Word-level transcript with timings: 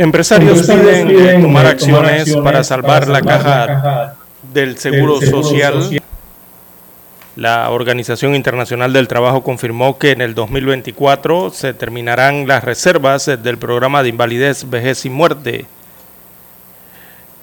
Empresarios, 0.00 0.62
piden, 0.62 1.42
tomar 1.42 1.66
acciones, 1.66 2.34
para 2.42 2.64
salvar, 2.64 3.06
la, 3.06 3.20
caja 3.20 4.16
del 4.50 4.78
Seguro, 4.78 5.20
Social. 5.20 6.00
La 7.36 7.68
Organización 7.68 8.34
Internacional 8.34 8.94
del 8.94 9.08
Trabajo 9.08 9.42
confirmó 9.42 9.98
que 9.98 10.12
en 10.12 10.22
el 10.22 10.34
2024 10.34 11.50
se 11.50 11.74
terminarán 11.74 12.48
las 12.48 12.64
reservas 12.64 13.26
del 13.26 13.58
programa 13.58 14.02
de 14.02 14.08
invalidez, 14.08 14.70
vejez 14.70 15.04
y 15.04 15.10
muerte. 15.10 15.66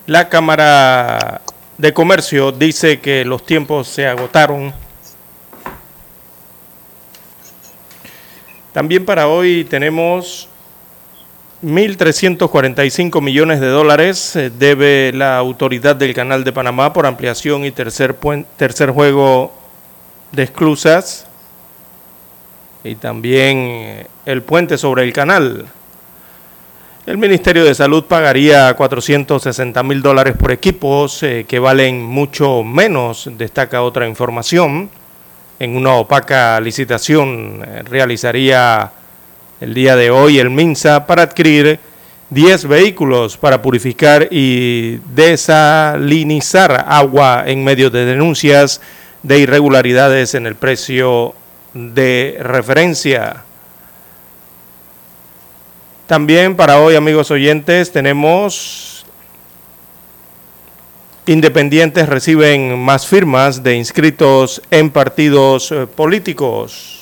La 0.08 0.28
Cámara 0.28 1.42
de 1.78 1.94
Comercio 1.94 2.52
dice 2.52 3.00
que 3.02 3.24
los 3.24 3.46
tiempos 3.46 3.88
se 3.88 4.08
agotaron. 4.08 4.74
También 8.74 9.06
para 9.06 9.28
hoy 9.28 9.64
tenemos 9.64 10.50
1.345 11.64 13.20
millones 13.20 13.60
de 13.60 13.68
dólares 13.68 14.36
eh, 14.36 14.52
debe 14.52 15.12
la 15.12 15.38
autoridad 15.38 15.96
del 15.96 16.14
Canal 16.14 16.44
de 16.44 16.54
Panamá 16.54 16.94
por 16.94 17.08
ampliación 17.08 17.66
y 17.66 17.72
tercer, 17.72 18.16
tercer 18.58 18.92
juego 18.92 19.52
de 20.32 20.44
esclusas 20.44 21.26
y 22.84 22.94
también 22.94 23.58
eh, 23.58 24.08
el 24.28 24.44
puente 24.44 24.78
sobre 24.78 25.04
el 25.04 25.12
canal. 25.14 25.66
El 27.08 27.18
Ministerio 27.18 27.66
de 27.66 27.74
Salud 27.74 28.04
pagaría 28.04 28.72
460 28.76 29.82
mil 29.82 30.04
dólares 30.04 30.36
por 30.38 30.52
equipos 30.52 31.24
eh, 31.24 31.44
que 31.48 31.58
valen 31.58 32.04
mucho 32.04 32.64
menos, 32.64 33.32
destaca 33.36 33.82
otra 33.82 34.08
información. 34.08 34.92
En 35.58 35.76
una 35.76 35.94
opaca 35.94 36.60
licitación 36.60 37.66
realizaría 37.86 38.92
el 39.60 39.74
día 39.74 39.96
de 39.96 40.12
hoy 40.12 40.40
el 40.40 40.50
MINSA 40.50 41.08
para 41.08 41.24
adquirir 41.24 41.80
10 42.30 42.68
vehículos 42.68 43.38
para 43.38 43.62
purificar 43.62 44.28
y 44.30 44.98
desalinizar 45.16 46.86
agua 46.88 47.44
en 47.48 47.64
medio 47.64 47.90
de 47.90 48.06
denuncias 48.06 48.82
de 49.24 49.40
irregularidades 49.40 50.36
en 50.36 50.46
el 50.46 50.56
precio 50.56 51.34
de 51.74 52.38
referencia. 52.42 53.44
También 56.06 56.56
para 56.56 56.80
hoy, 56.80 56.96
amigos 56.96 57.32
oyentes, 57.32 57.92
tenemos 57.92 59.06
independientes 61.26 62.08
reciben 62.08 62.80
más 62.80 63.06
firmas 63.06 63.62
de 63.62 63.76
inscritos 63.76 64.62
en 64.72 64.90
partidos 64.90 65.72
eh, 65.72 65.86
políticos. 65.86 66.97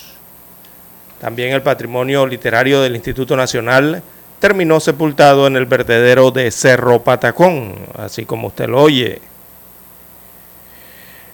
También 1.25 1.53
el 1.53 1.63
patrimonio 1.63 2.27
literario 2.27 2.83
del 2.83 2.93
Instituto 2.93 3.35
Nacional 3.35 4.03
terminó 4.39 4.79
sepultado 4.79 5.47
en 5.47 5.55
el 5.55 5.65
vertedero 5.65 6.29
de 6.29 6.51
Cerro 6.51 7.01
Patacón, 7.01 7.73
así 7.97 8.25
como 8.25 8.49
usted 8.49 8.69
lo 8.69 8.83
oye. 8.83 9.21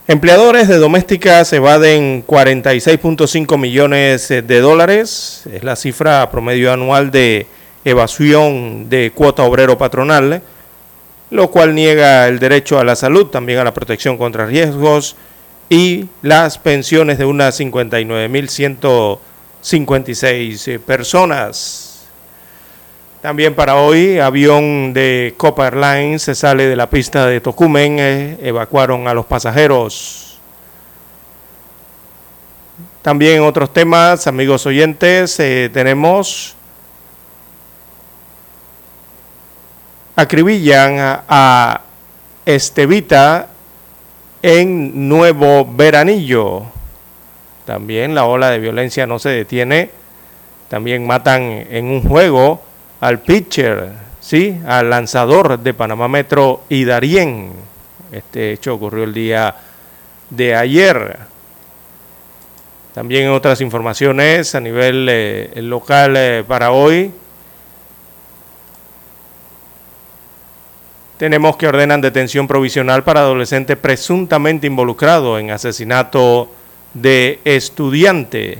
Empleadores 0.08 0.70
de 0.70 0.78
domésticas 0.78 1.52
evaden 1.52 2.26
46.5 2.26 3.58
millones 3.58 4.30
de 4.30 4.62
dólares, 4.62 5.44
es 5.52 5.62
la 5.66 5.76
cifra 5.76 6.32
promedio 6.32 6.72
anual 6.72 7.12
de 7.12 7.48
evasión 7.84 8.90
de 8.90 9.12
cuota 9.14 9.44
obrero 9.44 9.78
patronal, 9.78 10.42
lo 11.32 11.52
cual 11.52 11.76
niega 11.76 12.30
el 12.30 12.40
derecho 12.40 12.80
a 12.80 12.86
la 12.86 12.96
salud, 12.96 13.26
también 13.26 13.60
a 13.60 13.66
la 13.66 13.74
protección 13.74 14.18
contra 14.18 14.46
riesgos 14.46 15.18
y 15.68 16.06
las 16.22 16.58
pensiones 16.60 17.18
de 17.18 17.26
unas 17.26 17.60
59.100 17.60 19.20
56 19.62 20.68
eh, 20.68 20.80
personas. 20.80 22.08
También 23.22 23.54
para 23.54 23.76
hoy, 23.76 24.18
avión 24.18 24.94
de 24.94 25.36
Copa 25.38 25.68
Airlines 25.68 26.24
se 26.24 26.34
sale 26.34 26.66
de 26.66 26.76
la 26.76 26.90
pista 26.90 27.28
de 27.28 27.40
Tocumen, 27.40 27.98
eh, 28.00 28.38
evacuaron 28.42 29.08
a 29.08 29.14
los 29.14 29.28
pasajeros. 29.28 30.40
También 33.04 33.44
otros 33.44 33.72
temas, 33.72 34.26
amigos 34.26 34.66
oyentes, 34.66 35.40
eh, 35.40 35.70
tenemos 35.72 36.56
acribillan 40.16 41.00
a, 41.00 41.24
a 41.28 41.82
Estevita 42.46 43.50
en 44.42 45.08
Nuevo 45.08 45.66
Veranillo. 45.66 46.81
También 47.66 48.16
la 48.16 48.26
ola 48.26 48.50
de 48.50 48.60
violencia 48.60 49.06
no 49.06 49.20
se 49.20 49.30
detiene. 49.30 49.92
También 50.70 51.06
matan 51.06 51.66
en 51.70 51.86
un 51.86 52.02
juego 52.02 52.62
al 53.02 53.20
pitcher, 53.20 53.92
¿sí? 54.20 54.60
al 54.66 54.90
lanzador 54.90 55.60
de 55.60 55.74
Panamá 55.74 56.08
Metro 56.08 56.64
y 56.70 56.86
Darien. 56.86 57.52
Este 58.12 58.54
hecho 58.54 58.76
ocurrió 58.76 59.04
el 59.04 59.14
día 59.14 59.56
de 60.30 60.56
ayer. 60.56 61.18
También 62.94 63.30
otras 63.30 63.62
informaciones 63.62 64.54
a 64.54 64.60
nivel 64.60 65.08
eh, 65.10 65.52
local 65.62 66.16
eh, 66.18 66.44
para 66.46 66.72
hoy. 66.72 67.12
Tenemos 71.18 71.56
que 71.56 71.68
ordenan 71.68 72.02
detención 72.02 72.48
provisional 72.48 73.04
para 73.04 73.22
adolescente 73.22 73.78
presuntamente 73.78 74.68
involucrado 74.68 75.38
en 75.38 75.52
asesinato 75.52 76.50
de 76.94 77.40
estudiante 77.46 78.60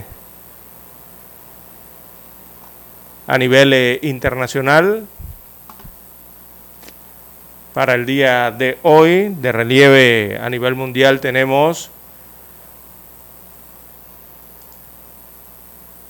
a 3.28 3.38
nivel 3.38 3.74
eh, 3.74 4.00
internacional. 4.04 5.06
Para 7.74 7.94
el 7.94 8.06
día 8.06 8.52
de 8.52 8.78
hoy, 8.84 9.30
de 9.30 9.52
relieve 9.52 10.38
a 10.42 10.50
nivel 10.50 10.76
mundial, 10.76 11.22
tenemos 11.22 11.90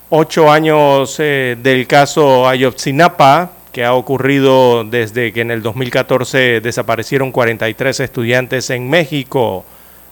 ocho 0.10 0.52
años 0.52 1.16
eh, 1.20 1.56
del 1.62 1.86
caso 1.86 2.48
Ayotzinapa, 2.48 3.52
que 3.72 3.86
ha 3.86 3.94
ocurrido 3.94 4.84
desde 4.84 5.32
que 5.32 5.42
en 5.42 5.52
el 5.52 5.62
2014 5.62 6.60
desaparecieron 6.60 7.32
43 7.32 8.00
estudiantes 8.00 8.70
en 8.72 8.90
México 8.90 9.64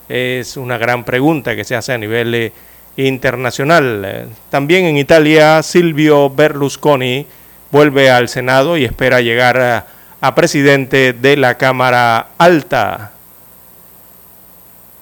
es 0.09 0.57
una 0.57 0.77
gran 0.79 1.03
pregunta 1.03 1.55
que 1.55 1.63
se 1.63 1.75
hace 1.75 1.93
a 1.93 1.97
nivel 1.97 2.33
eh, 2.33 2.51
internacional. 2.97 4.27
También 4.49 4.85
en 4.85 4.97
Italia, 4.97 5.61
Silvio 5.63 6.29
Berlusconi 6.29 7.27
vuelve 7.71 8.09
al 8.09 8.27
Senado 8.27 8.75
y 8.75 8.85
espera 8.85 9.21
llegar 9.21 9.85
a, 10.21 10.35
presidente 10.35 11.13
de 11.13 11.37
la 11.37 11.55
Cámara 11.55 12.29
Alta. 12.37 13.11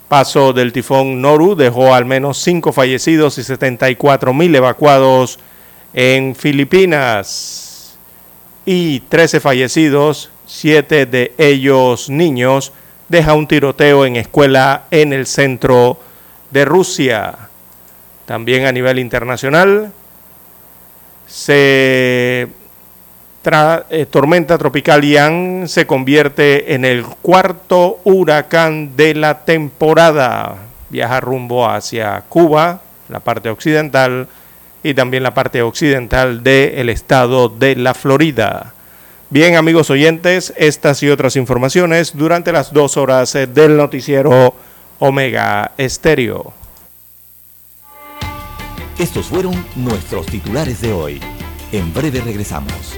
paso 0.09 0.53
del 0.53 0.71
tifón 0.71 1.21
Noru 1.21 1.55
dejó 1.55 1.93
al 1.93 2.05
menos 2.05 2.37
5 2.37 2.71
fallecidos 2.71 3.37
y 3.37 3.43
74 3.43 4.33
mil 4.33 4.55
evacuados 4.55 5.39
en 5.93 6.35
Filipinas 6.35 7.97
y 8.65 8.99
13 9.01 9.39
fallecidos, 9.39 10.29
7 10.45 11.05
de 11.05 11.33
ellos 11.37 12.09
niños, 12.09 12.73
deja 13.09 13.33
un 13.33 13.47
tiroteo 13.47 14.05
en 14.05 14.15
escuela 14.15 14.83
en 14.91 15.13
el 15.13 15.25
centro 15.25 15.99
de 16.51 16.65
Rusia. 16.65 17.35
También 18.25 18.65
a 18.65 18.71
nivel 18.71 18.99
internacional 18.99 19.91
se 21.25 22.47
eh, 23.49 24.05
tormenta 24.09 24.57
tropical 24.57 25.05
Ian 25.05 25.69
se 25.69 25.87
convierte 25.87 26.73
en 26.73 26.83
el 26.83 27.05
cuarto 27.05 27.99
huracán 28.03 28.97
de 28.97 29.13
la 29.13 29.45
temporada. 29.45 30.55
Viaja 30.89 31.21
rumbo 31.21 31.69
hacia 31.69 32.21
Cuba, 32.27 32.81
la 33.07 33.21
parte 33.21 33.49
occidental, 33.49 34.27
y 34.83 34.93
también 34.93 35.23
la 35.23 35.33
parte 35.33 35.61
occidental 35.61 36.43
del 36.43 36.89
estado 36.89 37.49
de 37.49 37.75
la 37.75 37.93
Florida. 37.93 38.73
Bien, 39.29 39.57
amigos 39.57 39.89
oyentes, 39.89 40.53
estas 40.55 41.03
y 41.03 41.09
otras 41.09 41.35
informaciones 41.35 42.15
durante 42.15 42.53
las 42.53 42.71
dos 42.71 42.95
horas 42.95 43.33
del 43.33 43.75
noticiero 43.75 44.55
Omega 44.99 45.73
Estéreo. 45.77 46.53
Estos 48.97 49.25
fueron 49.25 49.53
nuestros 49.75 50.27
titulares 50.27 50.79
de 50.79 50.93
hoy. 50.93 51.19
En 51.73 51.93
breve 51.93 52.21
regresamos. 52.21 52.97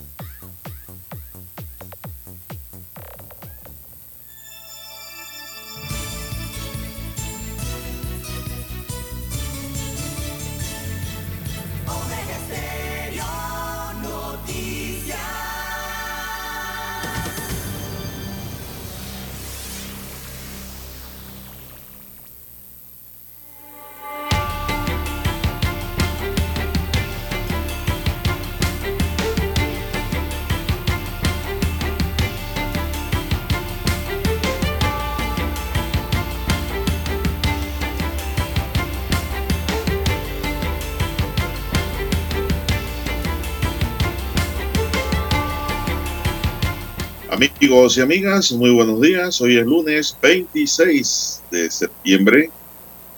Amigos 47.41 47.97
y 47.97 48.01
amigas, 48.01 48.51
muy 48.51 48.69
buenos 48.69 49.01
días. 49.01 49.41
Hoy 49.41 49.57
es 49.57 49.65
lunes 49.65 50.15
26 50.21 51.41
de 51.49 51.71
septiembre 51.71 52.51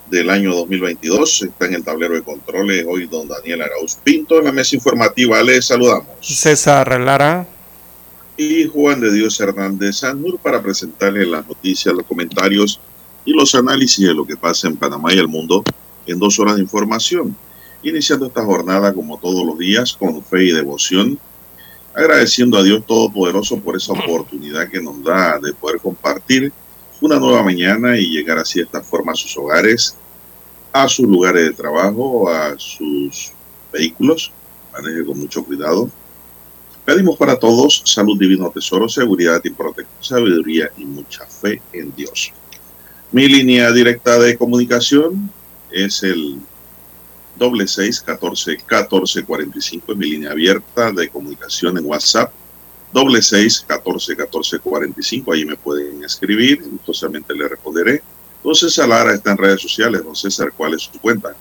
del 0.09 0.29
año 0.29 0.55
2022. 0.55 1.41
Está 1.41 1.65
en 1.65 1.73
el 1.73 1.83
tablero 1.83 2.13
de 2.13 2.23
controles 2.23 2.85
hoy 2.87 3.05
don 3.07 3.27
Daniel 3.27 3.63
Arauz 3.63 3.95
Pinto. 4.01 4.39
En 4.39 4.45
la 4.45 4.53
mesa 4.53 4.77
informativa 4.77 5.43
les 5.43 5.65
saludamos. 5.65 6.07
César 6.21 7.01
Lara. 7.01 7.45
Y 8.37 8.65
Juan 8.67 9.01
de 9.01 9.11
Dios 9.11 9.37
Hernández 9.41 9.97
Sanur 9.97 10.39
para 10.39 10.61
presentarles 10.61 11.27
las 11.27 11.45
noticias, 11.45 11.93
los 11.93 12.05
comentarios 12.05 12.79
y 13.25 13.33
los 13.33 13.53
análisis 13.55 14.07
de 14.07 14.13
lo 14.13 14.25
que 14.25 14.37
pasa 14.37 14.69
en 14.69 14.77
Panamá 14.77 15.13
y 15.13 15.17
el 15.17 15.27
mundo 15.27 15.65
en 16.07 16.17
dos 16.17 16.39
horas 16.39 16.55
de 16.55 16.61
información. 16.61 17.35
Iniciando 17.81 18.27
esta 18.27 18.45
jornada 18.45 18.93
como 18.93 19.19
todos 19.19 19.45
los 19.45 19.57
días 19.57 19.91
con 19.91 20.23
fe 20.23 20.45
y 20.45 20.51
devoción 20.53 21.19
agradeciendo 21.95 22.57
a 22.57 22.63
Dios 22.63 22.85
Todopoderoso 22.85 23.59
por 23.59 23.75
esa 23.75 23.93
oportunidad 23.93 24.69
que 24.69 24.81
nos 24.81 25.03
da 25.03 25.39
de 25.39 25.53
poder 25.53 25.79
compartir 25.79 26.51
una 27.01 27.19
nueva 27.19 27.43
mañana 27.43 27.97
y 27.97 28.09
llegar 28.09 28.37
así 28.37 28.59
de 28.59 28.65
esta 28.65 28.81
forma 28.81 29.11
a 29.11 29.15
sus 29.15 29.35
hogares, 29.37 29.95
a 30.71 30.87
sus 30.87 31.07
lugares 31.07 31.43
de 31.43 31.53
trabajo, 31.53 32.29
a 32.29 32.57
sus 32.57 33.31
vehículos. 33.71 34.31
Maneje 34.71 35.05
con 35.05 35.19
mucho 35.19 35.43
cuidado. 35.43 35.89
Pedimos 36.85 37.15
para 37.17 37.37
todos 37.37 37.83
salud, 37.85 38.17
divino 38.17 38.49
tesoro, 38.49 38.89
seguridad 38.89 39.39
y 39.43 39.51
protección, 39.51 40.03
sabiduría 40.03 40.71
y 40.77 40.85
mucha 40.85 41.25
fe 41.25 41.61
en 41.71 41.93
Dios. 41.95 42.33
Mi 43.11 43.27
línea 43.27 43.71
directa 43.71 44.17
de 44.17 44.37
comunicación 44.37 45.29
es 45.69 46.03
el 46.03 46.39
doble 47.35 47.67
seis 47.67 48.01
catorce 48.01 48.57
catorce 48.57 49.23
cuarenta 49.23 49.57
y 49.57 49.61
cinco 49.61 49.93
en 49.93 49.97
mi 49.97 50.09
línea 50.11 50.31
abierta 50.31 50.91
de 50.91 51.09
comunicación 51.09 51.77
en 51.77 51.85
WhatsApp 51.85 52.31
doble 52.91 53.21
seis 53.21 53.63
catorce 53.67 54.15
catorce 54.15 54.59
cuarenta 54.59 54.99
y 54.99 55.03
cinco 55.03 55.33
ahí 55.33 55.45
me 55.45 55.55
pueden 55.55 56.03
escribir 56.03 56.61
gustosamente 56.63 57.33
le 57.33 57.47
responderé. 57.47 58.01
Don 58.43 58.53
César 58.53 58.89
Lara 58.89 59.13
está 59.13 59.31
en 59.31 59.37
redes 59.37 59.61
sociales. 59.61 60.03
Don 60.03 60.15
César 60.15 60.51
¿cuál 60.55 60.73
es 60.73 60.83
su 60.83 60.99
cuenta? 60.99 61.33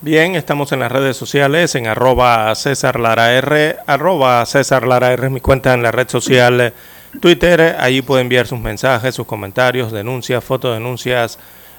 Bien, 0.00 0.34
estamos 0.34 0.72
en 0.72 0.80
las 0.80 0.92
redes 0.92 1.16
sociales 1.16 1.74
en 1.76 1.86
arroba 1.86 2.54
César 2.54 2.98
Lara 3.00 3.32
R, 3.34 3.76
arroba 3.86 4.44
César 4.44 4.86
Lara 4.86 5.12
R 5.12 5.26
es 5.26 5.32
mi 5.32 5.40
cuenta 5.40 5.72
en 5.72 5.82
la 5.82 5.92
red 5.92 6.08
social 6.08 6.74
Twitter, 7.20 7.76
ahí 7.78 8.02
puede 8.02 8.22
enviar 8.22 8.46
sus 8.46 8.58
mensajes, 8.58 9.14
sus 9.14 9.26
comentarios, 9.26 9.92
denuncias, 9.92 10.42
fotodenuncias, 10.42 11.38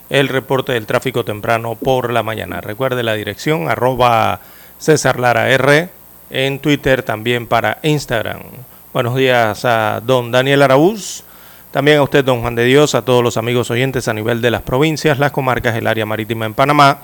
el 0.10 0.28
reporte 0.28 0.74
del 0.74 0.86
tráfico 0.86 1.26
temprano 1.26 1.76
por 1.76 2.12
la 2.12 2.24
mañana. 2.24 2.62
Recuerde 2.62 3.04
la 3.04 3.14
dirección 3.14 3.70
arroba 3.70 4.40
César 4.78 5.20
Lara 5.20 5.50
R 5.50 5.90
en 6.30 6.60
Twitter, 6.60 7.04
también 7.04 7.48
para 7.48 7.80
Instagram. 7.84 8.42
Buenos 8.94 9.16
días 9.16 9.66
a 9.66 10.02
don 10.06 10.32
Daniel 10.32 10.62
Araúz, 10.62 11.24
también 11.72 11.98
a 11.98 12.04
usted 12.04 12.24
don 12.24 12.42
Juan 12.42 12.56
de 12.56 12.66
Dios, 12.66 12.96
a 12.96 13.04
todos 13.04 13.24
los 13.24 13.38
amigos 13.38 13.70
oyentes 13.70 14.08
a 14.08 14.14
nivel 14.14 14.42
de 14.42 14.52
las 14.52 14.62
provincias, 14.62 15.20
las 15.20 15.32
comarcas, 15.32 15.76
el 15.76 15.88
área 15.88 16.06
marítima 16.06 16.46
en 16.46 16.54
Panamá, 16.54 17.00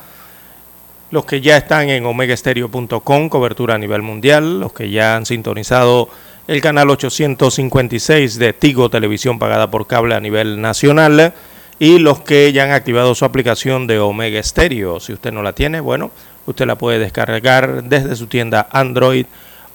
los 1.10 1.26
que 1.26 1.42
ya 1.42 1.58
están 1.58 1.90
en 1.90 2.06
omegaestereo.com, 2.06 3.30
cobertura 3.30 3.76
a 3.76 3.78
nivel 3.78 4.02
mundial, 4.02 4.62
los 4.62 4.72
que 4.72 4.90
ya 4.90 5.18
han 5.18 5.26
sintonizado 5.26 6.08
el 6.48 6.62
canal 6.62 6.90
856 6.90 8.40
de 8.40 8.54
Tigo 8.54 8.90
Televisión 8.90 9.38
pagada 9.38 9.70
por 9.70 9.88
cable 9.88 10.16
a 10.16 10.20
nivel 10.20 10.62
nacional, 10.62 11.34
y 11.82 11.98
los 11.98 12.22
que 12.22 12.54
ya 12.54 12.66
han 12.66 12.72
activado 12.74 13.16
su 13.16 13.26
aplicación 13.26 13.88
de 13.88 13.98
Omega 13.98 14.42
Stereo. 14.44 15.00
Si 15.00 15.14
usted 15.14 15.32
no 15.32 15.42
la 15.42 15.54
tiene, 15.54 15.80
bueno, 15.80 16.12
usted 16.46 16.68
la 16.68 16.78
puede 16.78 17.00
descargar 17.00 17.84
desde 17.86 18.16
su 18.16 18.28
tienda 18.28 18.70
Android 18.72 19.26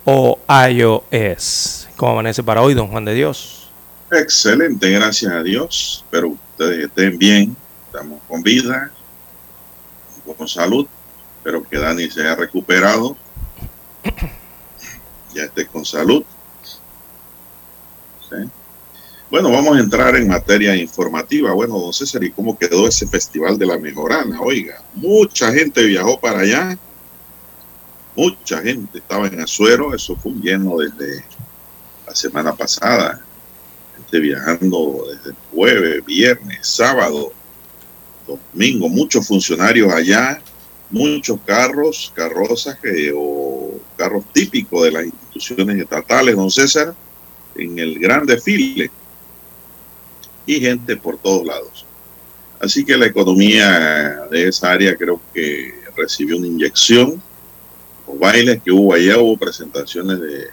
o 0.05 0.39
iOS. 0.71 1.89
¿Cómo 1.97 2.13
amanece 2.13 2.45
para 2.45 2.63
hoy, 2.63 2.75
don 2.75 2.87
Juan 2.87 3.05
de 3.05 3.13
Dios? 3.13 3.71
Excelente, 4.13 4.89
gracias 4.89 5.33
a 5.33 5.43
Dios. 5.43 6.05
Espero 6.05 6.29
ustedes 6.29 6.85
estén 6.85 7.19
bien, 7.19 7.57
estamos 7.87 8.21
con 8.29 8.41
vida, 8.41 8.93
con 10.39 10.47
salud. 10.47 10.87
Espero 11.39 11.69
que 11.69 11.77
Dani 11.77 12.09
se 12.09 12.21
haya 12.21 12.37
recuperado, 12.37 13.17
ya 15.35 15.43
esté 15.43 15.67
con 15.67 15.85
salud. 15.85 16.23
Bueno, 19.29 19.51
vamos 19.51 19.77
a 19.77 19.81
entrar 19.81 20.15
en 20.15 20.29
materia 20.29 20.77
informativa. 20.77 21.53
Bueno, 21.53 21.81
don 21.81 21.93
César, 21.93 22.23
¿y 22.23 22.31
cómo 22.31 22.57
quedó 22.57 22.87
ese 22.87 23.09
festival 23.09 23.59
de 23.59 23.67
la 23.67 23.77
Mejorana? 23.77 24.41
Oiga, 24.41 24.81
mucha 24.95 25.53
gente 25.53 25.85
viajó 25.85 26.21
para 26.21 26.41
allá. 26.41 26.79
Mucha 28.15 28.63
gente 28.63 28.99
estaba 28.99 29.27
en 29.27 29.41
Azuero. 29.41 29.93
Eso 29.93 30.15
fue 30.15 30.31
un 30.31 30.41
lleno 30.41 30.77
desde 30.79 31.25
la 32.07 32.15
semana 32.15 32.55
pasada. 32.55 33.21
Gente 33.97 34.21
viajando 34.21 35.07
desde 35.11 35.37
jueves, 35.53 36.05
viernes, 36.07 36.61
sábado, 36.63 37.33
domingo. 38.29 38.89
Muchos 38.89 39.27
funcionarios 39.27 39.93
allá. 39.93 40.41
Muchos 40.89 41.41
carros, 41.45 42.13
carrozas 42.15 42.79
o 43.13 43.73
carros 43.97 44.23
típicos 44.33 44.85
de 44.85 44.93
las 44.93 45.05
instituciones 45.05 45.81
estatales, 45.81 46.37
don 46.37 46.49
César, 46.49 46.95
en 47.57 47.77
el 47.81 47.99
gran 47.99 48.25
desfile 48.25 48.89
y 50.47 50.61
gente 50.61 50.97
por 50.97 51.19
todos 51.19 51.45
lados. 51.45 51.85
Así 52.61 52.85
que 52.85 52.97
la 52.97 53.07
economía 53.07 54.27
de 54.31 54.49
esa 54.49 54.73
área 54.73 54.97
creo 54.97 55.21
que 55.35 55.75
recibió 55.97 56.37
una 56.37 56.47
inyección. 56.47 57.21
Los 58.07 58.19
bailes 58.19 58.63
que 58.63 58.71
hubo 58.71 58.95
allá, 58.95 59.19
hubo 59.19 59.37
presentaciones 59.37 60.21
de 60.21 60.47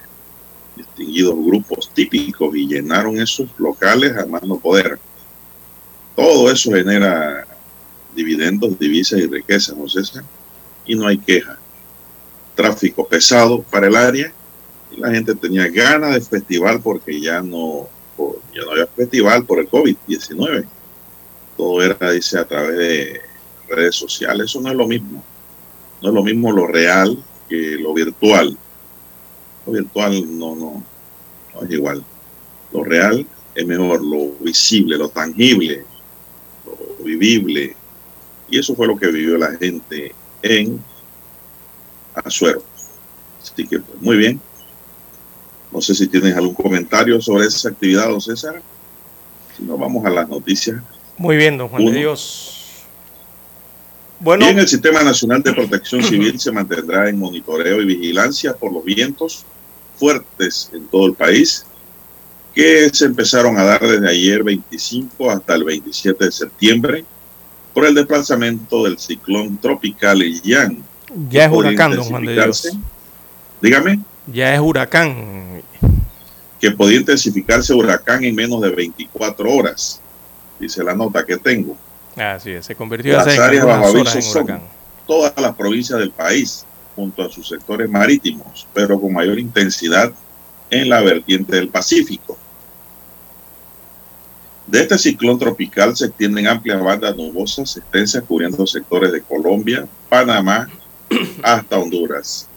distinguidos 0.76 1.36
grupos 1.36 1.90
típicos 1.94 2.54
y 2.56 2.66
llenaron 2.66 3.18
esos 3.20 3.48
locales 3.58 4.16
a 4.16 4.26
más 4.26 4.42
no 4.42 4.58
poder. 4.58 4.98
Todo 6.16 6.50
eso 6.50 6.72
genera 6.72 7.46
dividendos, 8.14 8.78
divisas 8.78 9.20
y 9.20 9.26
riquezas, 9.26 9.76
¿no 9.76 9.88
César? 9.88 10.24
Y 10.86 10.94
no 10.94 11.06
hay 11.06 11.18
queja. 11.18 11.58
Tráfico 12.54 13.06
pesado 13.06 13.62
para 13.62 13.86
el 13.86 13.96
área 13.96 14.32
y 14.90 15.00
la 15.00 15.10
gente 15.10 15.34
tenía 15.34 15.68
ganas 15.68 16.14
de 16.14 16.20
festival 16.20 16.80
porque 16.80 17.20
ya 17.20 17.40
no, 17.40 17.88
ya 18.54 18.62
no 18.64 18.72
había 18.72 18.86
festival 18.86 19.44
por 19.44 19.58
el 19.58 19.68
COVID-19. 19.68 20.66
Todo 21.56 21.82
era, 21.82 22.10
dice, 22.10 22.38
a 22.38 22.44
través 22.44 22.76
de 22.76 23.20
redes 23.68 23.96
sociales. 23.96 24.46
Eso 24.46 24.60
no 24.60 24.70
es 24.70 24.76
lo 24.76 24.86
mismo. 24.86 25.24
No 26.02 26.08
es 26.08 26.14
lo 26.14 26.22
mismo 26.22 26.52
lo 26.52 26.66
real 26.66 27.22
que 27.48 27.76
lo 27.80 27.94
virtual. 27.94 28.56
Lo 29.66 29.72
virtual 29.72 30.38
no, 30.38 30.54
no, 30.54 30.84
no 31.54 31.62
es 31.62 31.70
igual. 31.70 32.04
Lo 32.72 32.84
real 32.84 33.26
es 33.54 33.66
mejor, 33.66 34.02
lo 34.02 34.32
visible, 34.40 34.98
lo 34.98 35.08
tangible, 35.08 35.84
lo 36.66 37.04
vivible. 37.04 37.76
Y 38.48 38.58
eso 38.58 38.74
fue 38.74 38.86
lo 38.86 38.96
que 38.96 39.06
vivió 39.08 39.38
la 39.38 39.52
gente 39.56 40.14
en 40.42 40.82
Azuero. 42.14 42.62
Así 43.40 43.66
que, 43.66 43.78
pues, 43.78 44.02
muy 44.02 44.16
bien. 44.16 44.40
No 45.74 45.80
sé 45.80 45.92
si 45.92 46.06
tienes 46.06 46.36
algún 46.36 46.54
comentario 46.54 47.20
sobre 47.20 47.46
esa 47.48 47.68
actividad, 47.68 48.08
don 48.08 48.20
César. 48.20 48.62
Si 49.56 49.64
no, 49.64 49.76
vamos 49.76 50.06
a 50.06 50.10
las 50.10 50.28
noticias. 50.28 50.80
Muy 51.18 51.36
bien, 51.36 51.58
don 51.58 51.68
Juan 51.68 51.86
de 51.86 51.92
Dios. 51.92 52.84
Bueno. 54.20 54.46
Bien, 54.46 54.56
el 54.60 54.68
Sistema 54.68 55.02
Nacional 55.02 55.42
de 55.42 55.52
Protección 55.52 56.00
Civil 56.04 56.38
se 56.38 56.52
mantendrá 56.52 57.08
en 57.08 57.18
monitoreo 57.18 57.82
y 57.82 57.86
vigilancia 57.86 58.54
por 58.54 58.72
los 58.72 58.84
vientos 58.84 59.44
fuertes 59.96 60.70
en 60.72 60.86
todo 60.86 61.06
el 61.06 61.14
país 61.14 61.66
que 62.54 62.88
se 62.92 63.06
empezaron 63.06 63.58
a 63.58 63.64
dar 63.64 63.80
desde 63.80 64.08
ayer 64.08 64.44
25 64.44 65.28
hasta 65.28 65.56
el 65.56 65.64
27 65.64 66.24
de 66.24 66.30
septiembre 66.30 67.04
por 67.72 67.84
el 67.84 67.96
desplazamiento 67.96 68.84
del 68.84 68.96
ciclón 68.96 69.58
tropical 69.58 70.22
Ian. 70.22 70.84
Ya 71.28 71.46
es 71.46 71.52
huracán, 71.52 71.96
don 71.96 72.04
Juan 72.04 72.24
de 72.24 72.34
Dios. 72.34 72.76
Dígame. 73.60 74.03
Ya 74.26 74.54
es 74.54 74.60
huracán. 74.60 75.62
Que 76.60 76.70
podía 76.70 76.98
intensificarse 76.98 77.74
huracán 77.74 78.24
en 78.24 78.34
menos 78.34 78.60
de 78.62 78.70
24 78.70 79.52
horas, 79.52 80.00
dice 80.58 80.82
la 80.82 80.94
nota 80.94 81.24
que 81.24 81.36
tengo. 81.36 81.76
Así 82.16 82.52
es, 82.52 82.66
se 82.66 82.74
convirtió 82.74 83.16
las 83.16 83.38
áreas 83.38 83.66
bajo 83.66 83.86
aviso 83.86 84.22
son 84.22 84.60
todas 85.06 85.34
las 85.36 85.54
provincias 85.54 85.98
del 85.98 86.10
país, 86.10 86.64
junto 86.96 87.22
a 87.22 87.30
sus 87.30 87.48
sectores 87.48 87.90
marítimos, 87.90 88.66
pero 88.72 89.00
con 89.00 89.12
mayor 89.12 89.38
intensidad 89.38 90.12
en 90.70 90.88
la 90.88 91.00
vertiente 91.00 91.56
del 91.56 91.68
Pacífico. 91.68 92.38
De 94.66 94.80
este 94.80 94.96
ciclón 94.96 95.38
tropical 95.38 95.94
se 95.94 96.06
extienden 96.06 96.46
amplias 96.46 96.82
bandas 96.82 97.14
nubosas 97.16 97.76
extensas 97.76 98.22
cubriendo 98.26 98.66
sectores 98.66 99.12
de 99.12 99.20
Colombia, 99.20 99.86
Panamá 100.08 100.68
hasta 101.42 101.78
Honduras. 101.78 102.48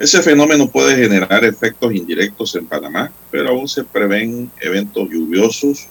Ese 0.00 0.22
fenómeno 0.22 0.66
puede 0.66 0.96
generar 0.96 1.44
efectos 1.44 1.94
indirectos 1.94 2.54
en 2.54 2.64
Panamá, 2.64 3.12
pero 3.30 3.50
aún 3.50 3.68
se 3.68 3.84
prevén 3.84 4.50
eventos 4.58 5.10
lluviosos 5.10 5.88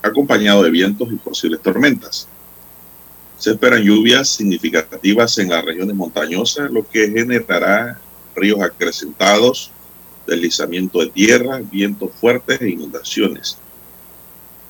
acompañados 0.00 0.62
de 0.62 0.70
vientos 0.70 1.08
y 1.10 1.16
posibles 1.16 1.60
tormentas. 1.60 2.28
Se 3.36 3.50
esperan 3.50 3.82
lluvias 3.82 4.28
significativas 4.28 5.36
en 5.38 5.48
las 5.48 5.64
regiones 5.64 5.96
montañosas, 5.96 6.70
lo 6.70 6.88
que 6.88 7.10
generará 7.10 7.98
ríos 8.36 8.60
acrecentados, 8.60 9.72
deslizamiento 10.24 11.00
de 11.00 11.08
tierra, 11.08 11.60
vientos 11.68 12.12
fuertes 12.20 12.60
e 12.60 12.70
inundaciones. 12.70 13.58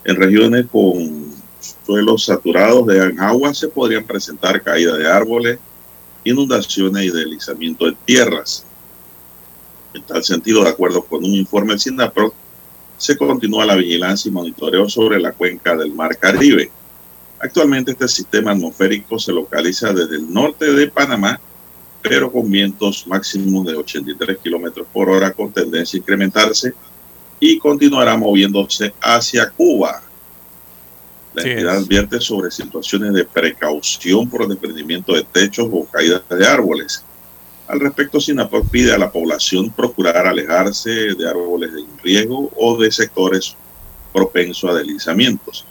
En 0.02 0.16
regiones 0.16 0.64
con 0.72 1.30
suelos 1.84 2.24
saturados 2.24 2.86
de 2.86 3.14
agua 3.18 3.52
se 3.52 3.68
podrían 3.68 4.04
presentar 4.04 4.62
caída 4.62 4.96
de 4.96 5.06
árboles, 5.06 5.58
inundaciones 6.24 7.04
y 7.04 7.10
deslizamiento 7.10 7.86
de 7.86 7.96
tierras. 8.04 8.64
En 9.94 10.02
tal 10.02 10.22
sentido, 10.24 10.62
de 10.62 10.70
acuerdo 10.70 11.04
con 11.04 11.24
un 11.24 11.32
informe 11.32 11.72
del 11.72 11.80
SINAPRO, 11.80 12.34
se 12.96 13.16
continúa 13.16 13.66
la 13.66 13.74
vigilancia 13.74 14.28
y 14.28 14.32
monitoreo 14.32 14.88
sobre 14.88 15.18
la 15.18 15.32
cuenca 15.32 15.76
del 15.76 15.92
Mar 15.92 16.16
Caribe. 16.16 16.70
Actualmente 17.40 17.92
este 17.92 18.06
sistema 18.06 18.52
atmosférico 18.52 19.18
se 19.18 19.32
localiza 19.32 19.92
desde 19.92 20.16
el 20.16 20.32
norte 20.32 20.72
de 20.72 20.88
Panamá, 20.88 21.40
pero 22.00 22.30
con 22.30 22.48
vientos 22.48 23.06
máximos 23.08 23.66
de 23.66 23.74
83 23.74 24.38
kilómetros 24.38 24.86
por 24.92 25.10
hora 25.10 25.32
con 25.32 25.52
tendencia 25.52 25.96
a 25.96 26.00
incrementarse 26.00 26.72
y 27.40 27.58
continuará 27.58 28.16
moviéndose 28.16 28.94
hacia 29.00 29.50
Cuba. 29.50 30.00
La 31.34 31.42
entidad 31.42 31.76
advierte 31.76 32.20
sobre 32.20 32.50
situaciones 32.50 33.14
de 33.14 33.24
precaución 33.24 34.28
por 34.28 34.42
el 34.42 34.48
desprendimiento 34.48 35.14
de 35.14 35.24
techos 35.24 35.68
o 35.70 35.86
caídas 35.86 36.22
de 36.28 36.46
árboles. 36.46 37.02
Al 37.68 37.80
respecto, 37.80 38.20
SINAPOR 38.20 38.68
pide 38.68 38.92
a 38.92 38.98
la 38.98 39.10
población 39.10 39.70
procurar 39.70 40.26
alejarse 40.26 40.90
de 40.90 41.28
árboles 41.28 41.72
de 41.72 41.84
riesgo 42.02 42.50
o 42.54 42.76
de 42.76 42.92
sectores 42.92 43.56
propensos 44.12 44.70
a 44.70 44.74
deslizamientos. 44.74 45.64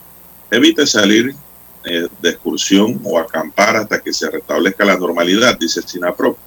Evite 0.50 0.88
salir 0.88 1.36
eh, 1.84 2.08
de 2.22 2.30
excursión 2.30 3.00
o 3.04 3.20
acampar 3.20 3.76
hasta 3.76 4.02
que 4.02 4.14
se 4.14 4.32
restablezca 4.32 4.84
la 4.84 4.98
normalidad, 4.98 5.60
dice 5.60 5.82
el 5.82 5.88
SINAPRO. 5.88 6.38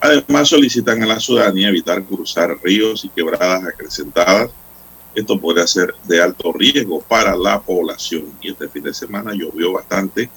Además, 0.00 0.48
solicitan 0.48 1.02
a 1.02 1.06
la 1.06 1.20
ciudadanía 1.20 1.68
evitar 1.68 2.02
cruzar 2.04 2.58
ríos 2.62 3.04
y 3.04 3.10
quebradas 3.10 3.64
acrecentadas 3.64 4.50
esto 5.14 5.40
podría 5.40 5.66
ser 5.66 5.94
de 6.04 6.22
alto 6.22 6.52
riesgo 6.52 7.00
para 7.00 7.36
la 7.36 7.60
población. 7.60 8.32
Y 8.40 8.52
este 8.52 8.68
fin 8.68 8.82
de 8.82 8.94
semana 8.94 9.32
llovió 9.34 9.72
bastante 9.72 10.30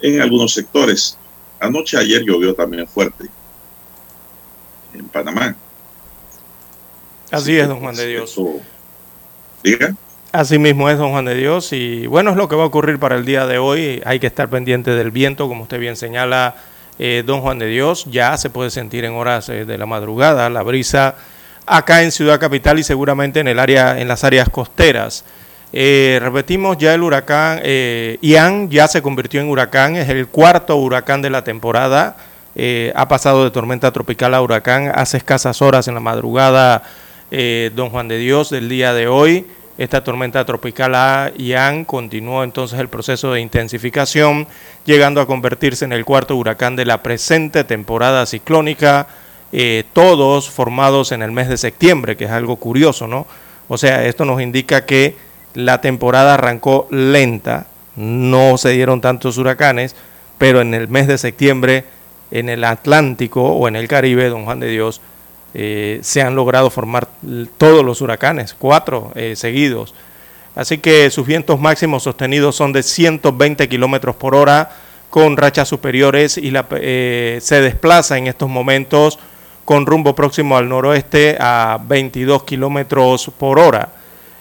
en 0.00 0.20
algunos 0.20 0.52
sectores. 0.52 1.18
Anoche, 1.60 1.96
ayer 1.96 2.22
llovió 2.22 2.54
también 2.54 2.86
fuerte 2.86 3.26
en 4.94 5.08
Panamá. 5.08 5.56
Así, 7.30 7.56
es, 7.56 7.66
don 7.66 7.80
Juan 7.80 7.94
de 7.94 8.06
Dios. 8.06 8.38
diga. 9.62 9.94
Así 10.32 10.58
mismo 10.58 10.90
es, 10.90 10.98
don 10.98 11.10
Juan 11.10 11.24
de 11.24 11.34
Dios. 11.34 11.72
Y 11.72 12.06
bueno, 12.06 12.30
es 12.30 12.36
lo 12.36 12.48
que 12.48 12.56
va 12.56 12.64
a 12.64 12.66
ocurrir 12.66 12.98
para 12.98 13.16
el 13.16 13.24
día 13.24 13.46
de 13.46 13.58
hoy. 13.58 14.02
Hay 14.04 14.20
que 14.20 14.26
estar 14.26 14.50
pendiente 14.50 14.90
del 14.90 15.10
viento, 15.10 15.48
como 15.48 15.62
usted 15.62 15.80
bien 15.80 15.96
señala, 15.96 16.56
eh, 16.98 17.22
don 17.24 17.40
Juan 17.40 17.58
de 17.58 17.66
Dios. 17.66 18.04
Ya 18.10 18.36
se 18.36 18.50
puede 18.50 18.70
sentir 18.70 19.06
en 19.06 19.14
horas 19.14 19.48
eh, 19.48 19.64
de 19.64 19.78
la 19.78 19.86
madrugada 19.86 20.50
la 20.50 20.62
brisa 20.62 21.16
acá 21.66 22.02
en 22.02 22.12
Ciudad 22.12 22.40
Capital 22.40 22.78
y 22.78 22.84
seguramente 22.84 23.40
en 23.40 23.48
el 23.48 23.58
área, 23.58 24.00
en 24.00 24.08
las 24.08 24.24
áreas 24.24 24.48
costeras. 24.48 25.24
Eh, 25.72 26.18
repetimos, 26.22 26.78
ya 26.78 26.94
el 26.94 27.02
huracán 27.02 27.60
eh, 27.62 28.18
Ian 28.22 28.70
ya 28.70 28.88
se 28.88 29.02
convirtió 29.02 29.40
en 29.40 29.48
huracán, 29.48 29.96
es 29.96 30.08
el 30.08 30.28
cuarto 30.28 30.76
huracán 30.76 31.22
de 31.22 31.30
la 31.30 31.44
temporada. 31.44 32.16
Eh, 32.54 32.92
ha 32.94 33.08
pasado 33.08 33.44
de 33.44 33.50
tormenta 33.50 33.92
tropical 33.92 34.32
a 34.32 34.40
huracán 34.40 34.90
hace 34.94 35.18
escasas 35.18 35.60
horas 35.60 35.88
en 35.88 35.94
la 35.94 36.00
madrugada, 36.00 36.84
don 37.74 37.90
Juan 37.90 38.08
de 38.08 38.18
Dios, 38.18 38.50
del 38.50 38.68
día 38.68 38.94
de 38.94 39.08
hoy. 39.08 39.46
Esta 39.76 40.02
tormenta 40.02 40.46
tropical 40.46 40.94
a 40.94 41.32
Ian 41.36 41.84
continuó 41.84 42.44
entonces 42.44 42.78
el 42.78 42.88
proceso 42.88 43.32
de 43.32 43.42
intensificación, 43.42 44.46
llegando 44.86 45.20
a 45.20 45.26
convertirse 45.26 45.84
en 45.84 45.92
el 45.92 46.06
cuarto 46.06 46.36
huracán 46.36 46.76
de 46.76 46.86
la 46.86 47.02
presente 47.02 47.64
temporada 47.64 48.24
ciclónica 48.24 49.06
eh, 49.52 49.84
todos 49.92 50.50
formados 50.50 51.12
en 51.12 51.22
el 51.22 51.30
mes 51.30 51.48
de 51.48 51.56
septiembre, 51.56 52.16
que 52.16 52.24
es 52.24 52.30
algo 52.30 52.56
curioso, 52.56 53.06
¿no? 53.06 53.26
O 53.68 53.78
sea, 53.78 54.04
esto 54.04 54.24
nos 54.24 54.40
indica 54.40 54.84
que 54.84 55.16
la 55.54 55.80
temporada 55.80 56.34
arrancó 56.34 56.88
lenta, 56.90 57.66
no 57.94 58.58
se 58.58 58.70
dieron 58.70 59.00
tantos 59.00 59.38
huracanes, 59.38 59.94
pero 60.38 60.60
en 60.60 60.74
el 60.74 60.88
mes 60.88 61.06
de 61.06 61.16
septiembre 61.16 61.84
en 62.30 62.48
el 62.48 62.64
Atlántico 62.64 63.42
o 63.42 63.68
en 63.68 63.76
el 63.76 63.86
Caribe, 63.86 64.28
don 64.28 64.44
Juan 64.44 64.60
de 64.60 64.68
Dios, 64.68 65.00
eh, 65.54 66.00
se 66.02 66.22
han 66.22 66.34
logrado 66.34 66.68
formar 66.68 67.08
todos 67.56 67.84
los 67.84 68.00
huracanes, 68.00 68.54
cuatro 68.58 69.12
eh, 69.14 69.36
seguidos. 69.36 69.94
Así 70.56 70.78
que 70.78 71.08
sus 71.10 71.26
vientos 71.26 71.60
máximos 71.60 72.02
sostenidos 72.02 72.56
son 72.56 72.72
de 72.72 72.82
120 72.82 73.68
kilómetros 73.68 74.16
por 74.16 74.34
hora, 74.34 74.70
con 75.08 75.36
rachas 75.36 75.68
superiores 75.68 76.36
y 76.36 76.50
la, 76.50 76.66
se 76.68 77.60
desplaza 77.62 78.18
en 78.18 78.26
estos 78.26 78.50
momentos 78.50 79.18
con 79.66 79.84
rumbo 79.84 80.14
próximo 80.14 80.56
al 80.56 80.68
noroeste 80.68 81.36
a 81.40 81.78
22 81.84 82.44
kilómetros 82.44 83.30
por 83.36 83.58
hora. 83.58 83.88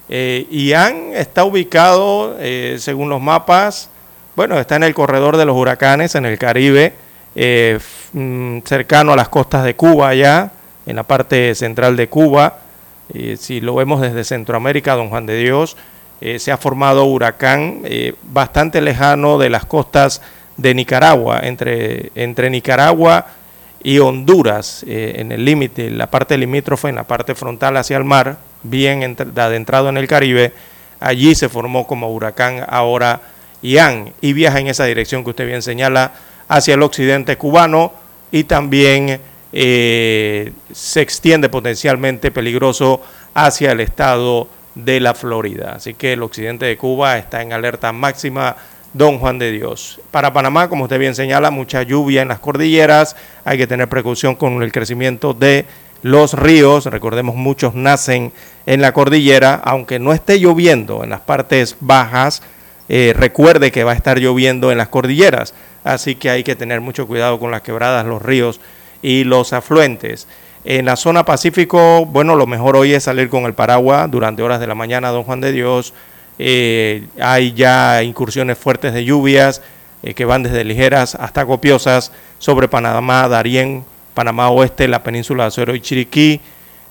Eh, 0.07 0.47
Ian 0.51 1.13
está 1.13 1.43
ubicado, 1.43 2.37
eh, 2.39 2.77
según 2.79 3.09
los 3.09 3.19
mapas, 3.19 3.89
bueno, 4.35 4.59
está 4.59 4.75
en 4.75 4.83
el 4.83 4.93
corredor 4.93 5.35
de 5.35 5.45
los 5.45 5.57
huracanes 5.57 6.13
en 6.13 6.25
el 6.25 6.37
Caribe, 6.37 6.93
eh, 7.35 7.79
mm, 8.13 8.59
cercano 8.65 9.13
a 9.13 9.15
las 9.15 9.27
costas 9.29 9.63
de 9.63 9.75
Cuba, 9.75 10.09
allá, 10.09 10.51
en 10.85 10.95
la 10.95 11.03
parte 11.03 11.55
central 11.55 11.97
de 11.97 12.07
Cuba. 12.07 12.59
Eh, 13.11 13.35
si 13.39 13.61
lo 13.61 13.73
vemos 13.73 14.01
desde 14.01 14.23
Centroamérica, 14.23 14.93
don 14.93 15.09
Juan 15.09 15.25
de 15.25 15.37
Dios, 15.37 15.75
se 16.37 16.51
ha 16.51 16.57
formado 16.57 17.03
huracán 17.05 17.81
bastante 18.23 18.79
lejano 18.81 19.37
de 19.37 19.49
las 19.49 19.65
costas 19.65 20.21
de 20.55 20.73
Nicaragua, 20.73 21.41
entre, 21.43 22.11
entre 22.15 22.49
Nicaragua 22.49 23.27
y 23.85 23.99
Honduras 23.99 24.83
eh, 24.87 25.13
en 25.17 25.31
el 25.31 25.45
límite, 25.45 25.91
la 25.91 26.09
parte 26.09 26.39
limítrofe, 26.39 26.89
en 26.89 26.95
la 26.95 27.03
parte 27.03 27.35
frontal 27.35 27.77
hacia 27.77 27.97
el 27.97 28.03
mar, 28.03 28.39
bien 28.63 29.15
adentrado 29.35 29.89
en 29.89 29.97
el 29.97 30.07
Caribe, 30.07 30.53
allí 30.99 31.35
se 31.35 31.49
formó 31.49 31.85
como 31.85 32.11
huracán 32.11 32.65
ahora 32.67 33.21
Ian 33.61 34.11
y 34.21 34.33
viaja 34.33 34.59
en 34.59 34.65
esa 34.67 34.85
dirección 34.85 35.23
que 35.23 35.29
usted 35.29 35.45
bien 35.45 35.61
señala 35.61 36.13
hacia 36.47 36.73
el 36.73 36.81
occidente 36.81 37.37
cubano 37.37 37.93
y 38.31 38.45
también 38.45 39.19
eh, 39.53 40.51
se 40.73 41.01
extiende 41.01 41.49
potencialmente 41.49 42.31
peligroso 42.31 43.03
hacia 43.35 43.71
el 43.71 43.81
estado 43.81 44.47
de 44.73 44.99
la 44.99 45.13
Florida. 45.13 45.73
Así 45.75 45.93
que 45.93 46.13
el 46.13 46.23
occidente 46.23 46.65
de 46.65 46.75
Cuba 46.75 47.19
está 47.19 47.43
en 47.43 47.53
alerta 47.53 47.91
máxima, 47.91 48.55
don 48.95 49.19
Juan 49.19 49.37
de 49.39 49.51
Dios. 49.51 49.99
Para 50.09 50.31
Panamá, 50.31 50.69
como 50.69 50.85
usted 50.85 50.97
bien 50.97 51.15
señala, 51.15 51.51
mucha 51.51 51.83
lluvia 51.83 52.21
en 52.21 52.29
las 52.29 52.39
cordilleras, 52.39 53.17
hay 53.43 53.57
que 53.57 53.67
tener 53.67 53.89
precaución 53.89 54.35
con 54.35 54.63
el 54.63 54.71
crecimiento 54.71 55.33
de 55.33 55.65
los 56.01 56.33
ríos, 56.33 56.85
recordemos 56.85 57.35
muchos 57.35 57.75
nacen 57.75 58.31
en 58.65 58.81
la 58.81 58.93
cordillera, 58.93 59.55
aunque 59.55 59.99
no 59.99 60.13
esté 60.13 60.39
lloviendo 60.39 61.03
en 61.03 61.09
las 61.09 61.19
partes 61.19 61.75
bajas, 61.81 62.41
eh, 62.87 63.13
recuerde 63.17 63.69
que 63.69 63.83
va 63.83 63.91
a 63.91 63.95
estar 63.95 64.17
lloviendo 64.19 64.71
en 64.71 64.77
las 64.77 64.87
cordilleras, 64.87 65.53
así 65.83 66.15
que 66.15 66.29
hay 66.29 66.45
que 66.45 66.55
tener 66.55 66.79
mucho 66.79 67.05
cuidado 67.05 67.37
con 67.37 67.51
las 67.51 67.63
quebradas, 67.63 68.05
los 68.05 68.21
ríos 68.21 68.61
y 69.01 69.25
los 69.25 69.51
afluentes. 69.51 70.25
En 70.63 70.85
la 70.85 70.95
zona 70.95 71.25
Pacífico, 71.25 72.05
bueno, 72.05 72.35
lo 72.35 72.47
mejor 72.47 72.77
hoy 72.77 72.93
es 72.93 73.03
salir 73.03 73.27
con 73.27 73.43
el 73.43 73.53
paraguas 73.53 74.09
durante 74.09 74.41
horas 74.41 74.61
de 74.61 74.67
la 74.67 74.75
mañana, 74.75 75.09
don 75.09 75.23
Juan 75.23 75.41
de 75.41 75.51
Dios. 75.51 75.93
Eh, 76.37 77.07
hay 77.19 77.53
ya 77.53 78.03
incursiones 78.03 78.57
fuertes 78.57 78.93
de 78.93 79.05
lluvias 79.05 79.61
eh, 80.03 80.13
que 80.13 80.25
van 80.25 80.43
desde 80.43 80.63
ligeras 80.63 81.15
hasta 81.15 81.45
copiosas 81.45 82.11
sobre 82.39 82.67
Panamá, 82.67 83.27
Darién, 83.27 83.85
Panamá 84.13 84.49
Oeste, 84.49 84.87
la 84.87 85.03
península 85.03 85.43
de 85.43 85.47
Azuero 85.47 85.75
y 85.75 85.81
Chiriquí. 85.81 86.41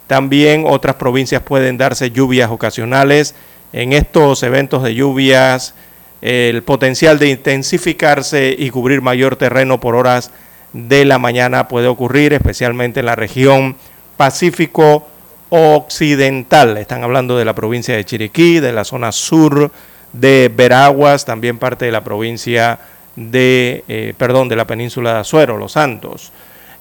También 0.06 0.64
otras 0.66 0.96
provincias 0.96 1.42
pueden 1.42 1.78
darse 1.78 2.10
lluvias 2.10 2.50
ocasionales. 2.50 3.34
En 3.72 3.92
estos 3.92 4.42
eventos 4.42 4.82
de 4.82 4.94
lluvias, 4.94 5.74
el 6.22 6.62
potencial 6.62 7.18
de 7.18 7.28
intensificarse 7.28 8.54
y 8.56 8.70
cubrir 8.70 9.02
mayor 9.02 9.36
terreno 9.36 9.80
por 9.80 9.94
horas 9.94 10.30
de 10.72 11.04
la 11.04 11.18
mañana 11.18 11.68
puede 11.68 11.86
ocurrir, 11.86 12.32
especialmente 12.32 13.00
en 13.00 13.06
la 13.06 13.16
región 13.16 13.76
Pacífico 14.16 15.08
Occidental. 15.56 16.76
Están 16.78 17.04
hablando 17.04 17.38
de 17.38 17.44
la 17.44 17.54
provincia 17.54 17.94
de 17.94 18.04
Chiriquí, 18.04 18.58
de 18.58 18.72
la 18.72 18.82
zona 18.82 19.12
sur 19.12 19.70
de 20.12 20.50
Veraguas, 20.52 21.24
también 21.24 21.58
parte 21.58 21.84
de 21.84 21.92
la 21.92 22.02
provincia 22.02 22.80
de, 23.14 23.84
eh, 23.86 24.14
perdón, 24.18 24.48
de 24.48 24.56
la 24.56 24.66
península 24.66 25.14
de 25.14 25.20
Azuero, 25.20 25.56
Los 25.56 25.70
Santos. 25.70 26.32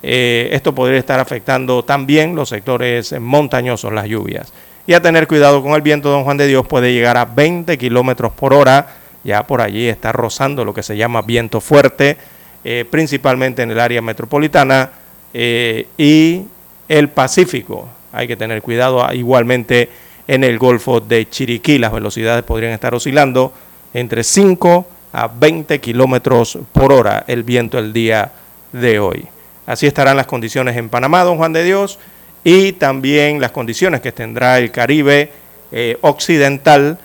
Eh, 0.02 0.50
esto 0.54 0.74
podría 0.74 0.98
estar 0.98 1.20
afectando 1.20 1.84
también 1.84 2.36
los 2.36 2.50
sectores 2.50 3.14
montañosos, 3.22 3.94
las 3.94 4.08
lluvias. 4.08 4.52
Y 4.88 4.94
a 4.94 5.02
tener 5.04 5.28
cuidado 5.28 5.62
con 5.62 5.74
el 5.74 5.84
viento, 5.84 6.10
don 6.10 6.24
Juan 6.24 6.38
de 6.38 6.48
Dios 6.48 6.66
puede 6.66 6.94
llegar 6.94 7.16
a 7.16 7.26
20 7.26 7.78
kilómetros 7.78 8.32
por 8.34 8.56
hora. 8.56 8.88
Ya 9.24 9.46
por 9.46 9.62
allí 9.62 9.88
está 9.88 10.12
rozando 10.12 10.66
lo 10.66 10.74
que 10.74 10.82
se 10.82 10.98
llama 10.98 11.22
viento 11.22 11.62
fuerte 11.62 12.18
eh, 12.64 12.86
principalmente 12.90 13.62
en 13.62 13.70
el 13.70 13.80
área 13.80 14.02
metropolitana 14.02 14.90
y 15.32 16.42
el 16.88 17.10
Pacífico. 17.10 17.88
Hay 18.14 18.28
que 18.28 18.38
tener 18.38 18.62
cuidado 18.62 19.04
ah, 19.04 19.14
igualmente 19.14 19.90
en 20.28 20.44
el 20.44 20.58
Golfo 20.58 21.02
de 21.02 21.28
Chiriquí. 21.28 21.78
Las 21.80 21.92
velocidades 21.92 22.44
podrían 22.44 22.72
estar 22.72 22.94
oscilando 22.96 23.52
entre 23.94 24.24
5 24.24 24.88
a 25.12 25.28
20 25.28 25.82
kilómetros 25.82 26.60
por 26.72 26.94
hora 26.94 27.26
el 27.28 27.44
viento 27.44 27.78
el 27.78 27.92
día 27.92 28.32
de 28.72 29.00
hoy. 29.00 29.28
Así 29.66 29.88
estarán 29.88 30.16
las 30.16 30.28
condiciones 30.28 30.78
en 30.78 30.90
Panamá, 30.90 31.24
don 31.24 31.38
Juan 31.38 31.54
de 31.54 31.64
Dios, 31.64 32.00
y 32.44 32.74
también 32.74 33.42
las 33.42 33.52
condiciones 33.52 34.02
que 34.02 34.12
tendrá 34.12 34.60
el 34.60 34.72
Caribe 34.72 35.32
eh, 35.72 35.98
occidental 36.02 37.00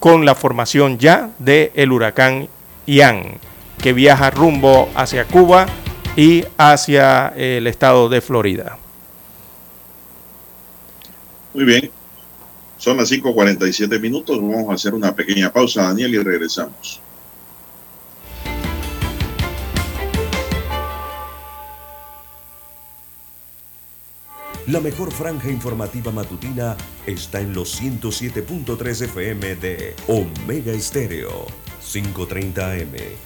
con 0.00 0.24
la 0.24 0.34
formación 0.34 0.98
ya 0.98 1.30
del 1.38 1.70
el 1.74 1.92
huracán 1.92 2.48
Ian 2.86 3.38
que 3.82 3.92
viaja 3.92 4.30
rumbo 4.30 4.88
hacia 4.94 5.24
Cuba 5.24 5.66
y 6.16 6.44
hacia 6.56 7.32
el 7.36 7.66
estado 7.66 8.08
de 8.08 8.20
Florida. 8.20 8.78
Muy 11.56 11.64
bien, 11.64 11.90
son 12.76 12.98
las 12.98 13.10
5.47 13.10 13.98
minutos, 13.98 14.38
vamos 14.42 14.68
a 14.68 14.74
hacer 14.74 14.92
una 14.92 15.14
pequeña 15.14 15.50
pausa, 15.50 15.84
Daniel, 15.84 16.14
y 16.14 16.18
regresamos. 16.18 17.00
La 24.66 24.80
mejor 24.80 25.10
franja 25.10 25.48
informativa 25.48 26.12
matutina 26.12 26.76
está 27.06 27.40
en 27.40 27.54
los 27.54 27.80
107.3 27.80 29.04
FM 29.04 29.56
de 29.56 29.96
Omega 30.08 30.72
Estéreo, 30.72 31.46
530 31.90 32.72
AM 32.72 33.25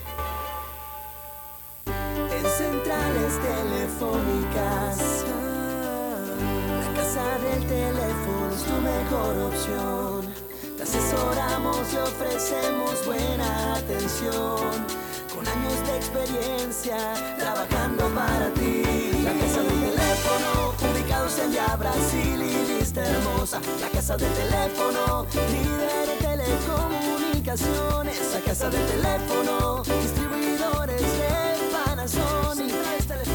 Te 11.89 11.99
ofrecemos 11.99 13.03
buena 13.05 13.75
atención. 13.75 14.85
Con 15.33 15.47
años 15.47 15.87
de 15.87 15.97
experiencia 15.97 16.97
trabajando 17.39 18.07
para 18.09 18.53
ti. 18.53 18.83
La 19.23 19.33
casa 19.33 19.63
del 19.63 19.79
teléfono, 19.79 20.75
ubicados 20.91 21.39
en 21.39 21.51
ya 21.51 21.75
Brasil 21.77 22.39
y 22.41 22.77
vista 22.77 23.03
hermosa. 23.03 23.59
La 23.79 23.89
casa 23.89 24.15
del 24.17 24.31
teléfono, 24.33 25.25
líder 25.33 26.07
de 26.07 26.15
telecomunicaciones. 26.21 28.33
La 28.33 28.41
casa 28.41 28.69
del 28.69 28.85
teléfono, 28.85 29.81
distribuidores 29.83 31.01
de 31.01 31.57
Panasonic. 31.73 32.75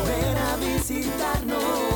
Ven 0.07 0.37
a 0.37 0.57
visitarnos 0.57 1.96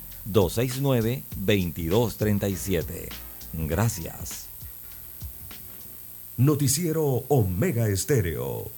269-2237. 0.27 3.09
Gracias. 3.53 4.47
Noticiero 6.37 7.25
Omega 7.27 7.87
Estéreo. 7.87 8.71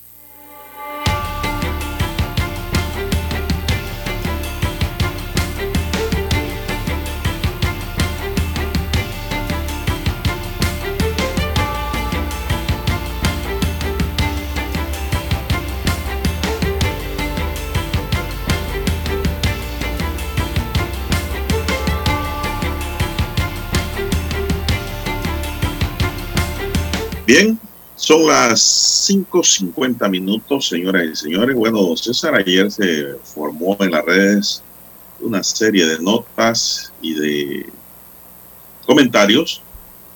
Bien, 27.36 27.58
son 27.96 28.28
las 28.28 29.10
5.50 29.10 30.08
minutos, 30.08 30.68
señoras 30.68 31.04
y 31.04 31.16
señores. 31.16 31.56
Bueno, 31.56 31.98
César, 31.98 32.36
ayer 32.36 32.70
se 32.70 33.16
formó 33.24 33.76
en 33.80 33.90
las 33.90 34.06
redes 34.06 34.64
una 35.20 35.44
serie 35.44 35.84
de 35.88 35.98
notas 35.98 36.94
y 37.02 37.16
de 37.16 37.66
comentarios 38.86 39.64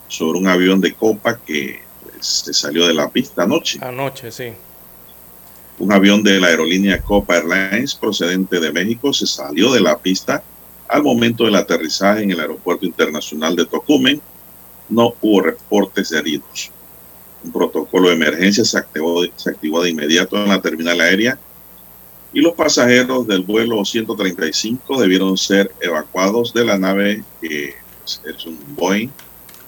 sobre 0.08 0.38
un 0.38 0.47
avión 0.47 0.80
de 0.80 0.93
copa 0.93 1.39
que 1.39 1.82
pues, 2.03 2.43
se 2.45 2.53
salió 2.53 2.86
de 2.86 2.93
la 2.93 3.10
pista 3.10 3.45
anoche. 3.45 3.80
Anoche, 3.82 4.32
sí. 4.32 4.53
Un 5.80 5.91
avión 5.91 6.21
de 6.21 6.39
la 6.39 6.49
aerolínea 6.49 7.01
Copa 7.01 7.38
Airlines 7.38 7.95
procedente 7.95 8.60
de 8.60 8.71
México 8.71 9.12
se 9.12 9.25
salió 9.25 9.71
de 9.71 9.82
la 9.82 9.97
pista 9.97 10.43
al 10.88 11.01
momento 11.01 11.45
del 11.45 11.56
aterrizaje 11.56 12.21
en 12.21 12.30
el 12.30 12.41
Aeropuerto 12.41 12.86
Internacional 12.86 13.56
de 13.56 13.65
Tocumen. 13.65 14.21
No 14.88 15.15
hubo 15.19 15.41
reportes 15.41 16.12
de 16.12 16.19
heridos. 16.19 16.71
Un 17.47 17.53
protocolo 17.53 18.10
de 18.10 18.15
emergencia 18.15 18.65
se 18.65 18.77
activó, 18.77 19.23
se 19.36 19.49
activó 19.49 19.81
de 19.81 19.89
inmediato 19.89 20.36
en 20.36 20.49
la 20.49 20.62
terminal 20.62 20.99
aérea 20.99 21.39
y 22.33 22.41
los 22.41 22.53
pasajeros 22.53 23.25
del 23.25 23.43
vuelo 23.43 23.83
135 23.86 24.99
debieron 24.99 25.38
ser 25.38 25.71
evacuados 25.79 26.53
de 26.53 26.65
la 26.65 26.77
nave 26.77 27.23
que 27.41 27.73
es 28.05 28.45
un 28.45 28.60
Boeing 28.75 29.10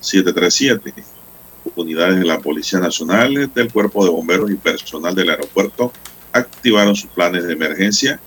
737. 0.01 0.93
Unidades 1.75 2.19
de 2.19 2.25
la 2.25 2.39
Policía 2.39 2.79
Nacional, 2.79 3.49
del 3.53 3.71
Cuerpo 3.71 4.03
de 4.03 4.11
Bomberos 4.11 4.51
y 4.51 4.55
personal 4.55 5.15
del 5.15 5.29
aeropuerto 5.29 5.93
activaron 6.33 6.95
sus 6.95 7.09
planes 7.11 7.45
de 7.45 7.53
emergencia. 7.53 8.19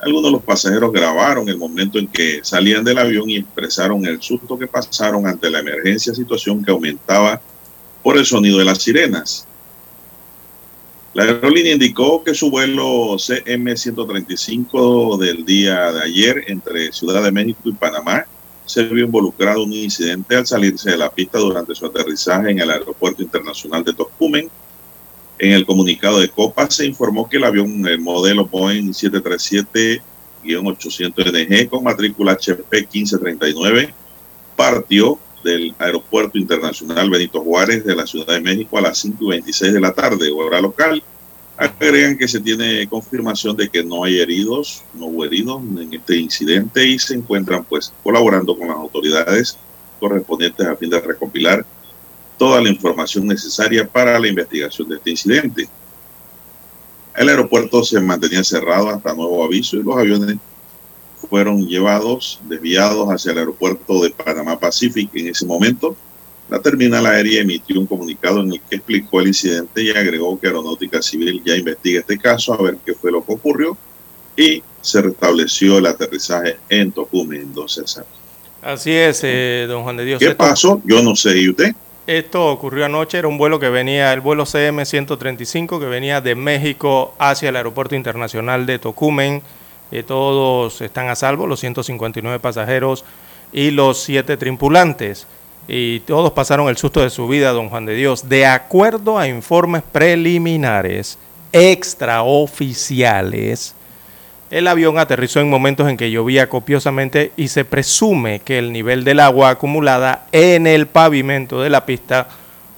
Algunos 0.00 0.24
de 0.24 0.32
los 0.32 0.42
pasajeros 0.42 0.92
grabaron 0.92 1.48
el 1.48 1.58
momento 1.58 1.98
en 1.98 2.06
que 2.06 2.40
salían 2.42 2.82
del 2.82 2.98
avión 2.98 3.28
y 3.28 3.36
expresaron 3.36 4.06
el 4.06 4.22
susto 4.22 4.58
que 4.58 4.66
pasaron 4.66 5.26
ante 5.26 5.50
la 5.50 5.60
emergencia, 5.60 6.14
situación 6.14 6.64
que 6.64 6.70
aumentaba 6.70 7.40
por 8.06 8.16
el 8.16 8.24
sonido 8.24 8.58
de 8.58 8.64
las 8.64 8.82
sirenas. 8.84 9.48
La 11.12 11.24
aerolínea 11.24 11.72
indicó 11.72 12.22
que 12.22 12.36
su 12.36 12.52
vuelo 12.52 13.18
CM-135 13.18 15.18
del 15.18 15.44
día 15.44 15.90
de 15.90 16.04
ayer 16.04 16.44
entre 16.46 16.92
Ciudad 16.92 17.24
de 17.24 17.32
México 17.32 17.62
y 17.64 17.72
Panamá 17.72 18.24
se 18.64 18.84
vio 18.84 19.06
involucrado 19.06 19.64
en 19.64 19.70
un 19.70 19.74
incidente 19.74 20.36
al 20.36 20.46
salirse 20.46 20.92
de 20.92 20.98
la 20.98 21.10
pista 21.10 21.40
durante 21.40 21.74
su 21.74 21.84
aterrizaje 21.84 22.52
en 22.52 22.60
el 22.60 22.70
Aeropuerto 22.70 23.24
Internacional 23.24 23.82
de 23.82 23.92
Tocumen. 23.92 24.48
En 25.40 25.50
el 25.50 25.66
comunicado 25.66 26.20
de 26.20 26.28
Copa 26.28 26.70
se 26.70 26.86
informó 26.86 27.28
que 27.28 27.38
el 27.38 27.44
avión 27.44 27.84
el 27.88 27.98
modelo 27.98 28.46
Boeing 28.46 28.92
737-800NG 28.92 31.68
con 31.68 31.82
matrícula 31.82 32.34
HP 32.34 32.82
1539 32.82 33.92
partió 34.54 35.18
del 35.46 35.74
Aeropuerto 35.78 36.36
Internacional 36.36 37.08
Benito 37.08 37.40
Juárez 37.40 37.84
de 37.84 37.94
la 37.94 38.06
Ciudad 38.06 38.34
de 38.34 38.40
México 38.40 38.76
a 38.76 38.82
las 38.82 38.98
5 38.98 39.24
y 39.24 39.28
26 39.28 39.72
de 39.72 39.80
la 39.80 39.92
tarde, 39.92 40.30
hora 40.30 40.60
local. 40.60 41.02
Agregan 41.56 42.18
que 42.18 42.28
se 42.28 42.40
tiene 42.40 42.86
confirmación 42.86 43.56
de 43.56 43.68
que 43.70 43.82
no 43.82 44.04
hay 44.04 44.18
heridos, 44.18 44.82
no 44.92 45.06
hubo 45.06 45.24
heridos 45.24 45.62
en 45.62 45.94
este 45.94 46.16
incidente 46.18 46.86
y 46.86 46.98
se 46.98 47.14
encuentran 47.14 47.64
pues 47.64 47.92
colaborando 48.02 48.58
con 48.58 48.68
las 48.68 48.76
autoridades 48.76 49.56
correspondientes 49.98 50.66
a 50.66 50.76
fin 50.76 50.90
de 50.90 51.00
recopilar 51.00 51.64
toda 52.36 52.60
la 52.60 52.68
información 52.68 53.26
necesaria 53.26 53.86
para 53.86 54.18
la 54.18 54.28
investigación 54.28 54.88
de 54.88 54.96
este 54.96 55.10
incidente. 55.10 55.68
El 57.14 57.28
aeropuerto 57.30 57.82
se 57.82 57.98
mantenía 58.00 58.44
cerrado 58.44 58.90
hasta 58.90 59.14
nuevo 59.14 59.42
aviso 59.42 59.76
y 59.76 59.82
los 59.82 59.96
aviones 59.96 60.36
fueron 61.26 61.66
llevados, 61.66 62.40
desviados 62.48 63.08
hacia 63.08 63.32
el 63.32 63.38
aeropuerto 63.38 64.02
de 64.02 64.10
Panamá 64.10 64.58
Pacific. 64.58 65.10
En 65.14 65.28
ese 65.28 65.44
momento, 65.44 65.96
la 66.48 66.60
terminal 66.60 67.04
aérea 67.06 67.42
emitió 67.42 67.78
un 67.80 67.86
comunicado 67.86 68.40
en 68.40 68.52
el 68.52 68.60
que 68.60 68.76
explicó 68.76 69.20
el 69.20 69.28
incidente 69.28 69.82
y 69.82 69.90
agregó 69.90 70.38
que 70.38 70.46
Aeronáutica 70.46 71.02
Civil 71.02 71.42
ya 71.44 71.56
investiga 71.56 72.00
este 72.00 72.18
caso 72.18 72.54
a 72.54 72.62
ver 72.62 72.78
qué 72.84 72.94
fue 72.94 73.10
lo 73.10 73.24
que 73.24 73.32
ocurrió 73.32 73.76
y 74.36 74.62
se 74.80 75.02
restableció 75.02 75.78
el 75.78 75.86
aterrizaje 75.86 76.56
en 76.68 76.92
Tocumen, 76.92 77.52
César. 77.66 78.06
Así 78.62 78.92
es, 78.92 79.20
eh, 79.24 79.66
don 79.68 79.82
Juan 79.82 79.96
de 79.96 80.04
Dios. 80.04 80.20
¿Qué 80.20 80.34
pasó? 80.34 80.80
Yo 80.84 81.02
no 81.02 81.16
sé, 81.16 81.38
¿y 81.38 81.48
usted? 81.48 81.74
Esto 82.06 82.46
ocurrió 82.46 82.84
anoche, 82.84 83.18
era 83.18 83.26
un 83.26 83.36
vuelo 83.36 83.58
que 83.58 83.68
venía, 83.68 84.12
el 84.12 84.20
vuelo 84.20 84.44
CM-135, 84.44 85.80
que 85.80 85.86
venía 85.86 86.20
de 86.20 86.36
México 86.36 87.14
hacia 87.18 87.48
el 87.48 87.56
Aeropuerto 87.56 87.96
Internacional 87.96 88.64
de 88.64 88.78
Tocumen 88.78 89.42
eh, 89.92 90.02
todos 90.02 90.80
están 90.80 91.08
a 91.08 91.14
salvo, 91.14 91.46
los 91.46 91.60
159 91.60 92.40
pasajeros 92.40 93.04
y 93.52 93.70
los 93.70 94.02
7 94.02 94.36
tripulantes. 94.36 95.28
Y 95.68 96.00
todos 96.00 96.32
pasaron 96.32 96.68
el 96.68 96.76
susto 96.76 97.00
de 97.00 97.10
su 97.10 97.28
vida, 97.28 97.52
don 97.52 97.68
Juan 97.68 97.86
de 97.86 97.94
Dios. 97.94 98.28
De 98.28 98.46
acuerdo 98.46 99.16
a 99.18 99.28
informes 99.28 99.82
preliminares 99.82 101.18
extraoficiales, 101.52 103.76
el 104.50 104.66
avión 104.68 104.98
aterrizó 104.98 105.40
en 105.40 105.50
momentos 105.50 105.88
en 105.88 105.96
que 105.96 106.10
llovía 106.10 106.48
copiosamente 106.48 107.32
y 107.36 107.48
se 107.48 107.64
presume 107.64 108.40
que 108.40 108.58
el 108.58 108.72
nivel 108.72 109.02
del 109.02 109.18
agua 109.18 109.50
acumulada 109.50 110.26
en 110.30 110.68
el 110.68 110.86
pavimento 110.86 111.60
de 111.60 111.70
la 111.70 111.84
pista 111.84 112.28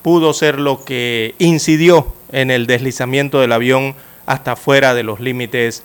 pudo 0.01 0.33
ser 0.33 0.59
lo 0.59 0.85
que 0.85 1.35
incidió 1.38 2.14
en 2.33 2.51
el 2.51 2.66
deslizamiento 2.66 3.40
del 3.40 3.53
avión 3.53 3.94
hasta 4.25 4.57
fuera 4.57 4.94
de 4.94 5.03
los 5.03 5.21
límites 5.21 5.83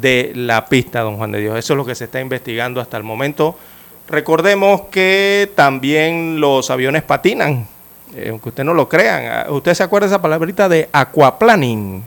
de 0.00 0.32
la 0.34 0.66
pista, 0.66 1.00
don 1.00 1.16
Juan 1.16 1.32
de 1.32 1.40
Dios. 1.40 1.58
Eso 1.58 1.72
es 1.72 1.76
lo 1.76 1.84
que 1.84 1.94
se 1.94 2.04
está 2.04 2.20
investigando 2.20 2.80
hasta 2.80 2.96
el 2.96 3.02
momento. 3.02 3.56
Recordemos 4.08 4.82
que 4.90 5.50
también 5.54 6.40
los 6.40 6.70
aviones 6.70 7.02
patinan, 7.02 7.66
eh, 8.14 8.28
aunque 8.30 8.50
usted 8.50 8.64
no 8.64 8.74
lo 8.74 8.88
crean. 8.88 9.26
Ah, 9.26 9.46
¿Usted 9.50 9.74
se 9.74 9.82
acuerda 9.82 10.06
de 10.06 10.14
esa 10.14 10.22
palabrita 10.22 10.68
de 10.68 10.88
aquaplaning? 10.92 12.04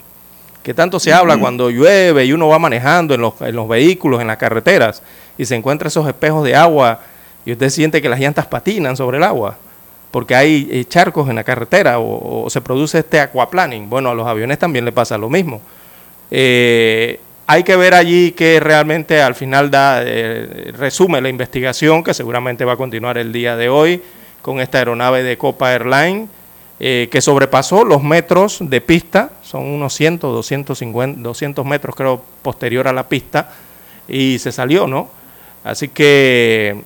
Que 0.63 0.73
tanto 0.73 0.99
se 0.99 1.11
habla 1.13 1.37
cuando 1.37 1.69
llueve 1.69 2.25
y 2.25 2.33
uno 2.33 2.47
va 2.47 2.59
manejando 2.59 3.13
en 3.13 3.21
los, 3.21 3.41
en 3.41 3.55
los 3.55 3.67
vehículos, 3.67 4.21
en 4.21 4.27
las 4.27 4.37
carreteras, 4.37 5.01
y 5.37 5.45
se 5.45 5.55
encuentra 5.55 5.87
esos 5.87 6.07
espejos 6.07 6.43
de 6.43 6.55
agua 6.55 6.99
y 7.45 7.53
usted 7.53 7.69
siente 7.69 8.01
que 8.01 8.09
las 8.09 8.19
llantas 8.19 8.45
patinan 8.45 8.95
sobre 8.95 9.17
el 9.17 9.23
agua 9.23 9.57
porque 10.11 10.35
hay 10.35 10.67
eh, 10.71 10.85
charcos 10.85 11.29
en 11.29 11.35
la 11.35 11.43
carretera 11.43 11.99
o, 11.99 12.45
o, 12.45 12.49
se 12.49 12.61
produce 12.61 12.99
este 12.99 13.19
aquaplaning. 13.19 13.89
Bueno, 13.89 14.09
a 14.09 14.15
los 14.15 14.27
aviones 14.27 14.57
también 14.57 14.85
le 14.85 14.91
pasa 14.91 15.17
lo 15.17 15.29
mismo. 15.29 15.61
Eh, 16.31 17.19
hay 17.51 17.63
que 17.63 17.75
ver 17.75 17.95
allí 17.95 18.33
que 18.33 18.59
realmente 18.59 19.23
al 19.23 19.33
final 19.33 19.71
da, 19.71 20.03
eh, 20.05 20.71
resume 20.77 21.19
la 21.19 21.29
investigación 21.29 22.03
que 22.03 22.13
seguramente 22.13 22.63
va 22.63 22.73
a 22.73 22.77
continuar 22.77 23.17
el 23.17 23.33
día 23.33 23.55
de 23.55 23.69
hoy 23.69 24.03
con 24.43 24.59
esta 24.59 24.77
aeronave 24.77 25.23
de 25.23 25.35
Copa 25.35 25.73
Airline 25.73 26.29
eh, 26.79 27.07
que 27.11 27.21
sobrepasó 27.21 27.83
los 27.83 28.03
metros 28.03 28.59
de 28.61 28.81
pista, 28.81 29.31
son 29.41 29.65
unos 29.65 29.95
100, 29.95 30.19
250, 30.19 31.21
200 31.21 31.65
metros 31.65 31.95
creo 31.95 32.23
posterior 32.43 32.87
a 32.87 32.93
la 32.93 33.09
pista 33.09 33.49
y 34.07 34.37
se 34.37 34.51
salió, 34.51 34.85
¿no? 34.85 35.09
Así 35.63 35.87
que 35.87 36.79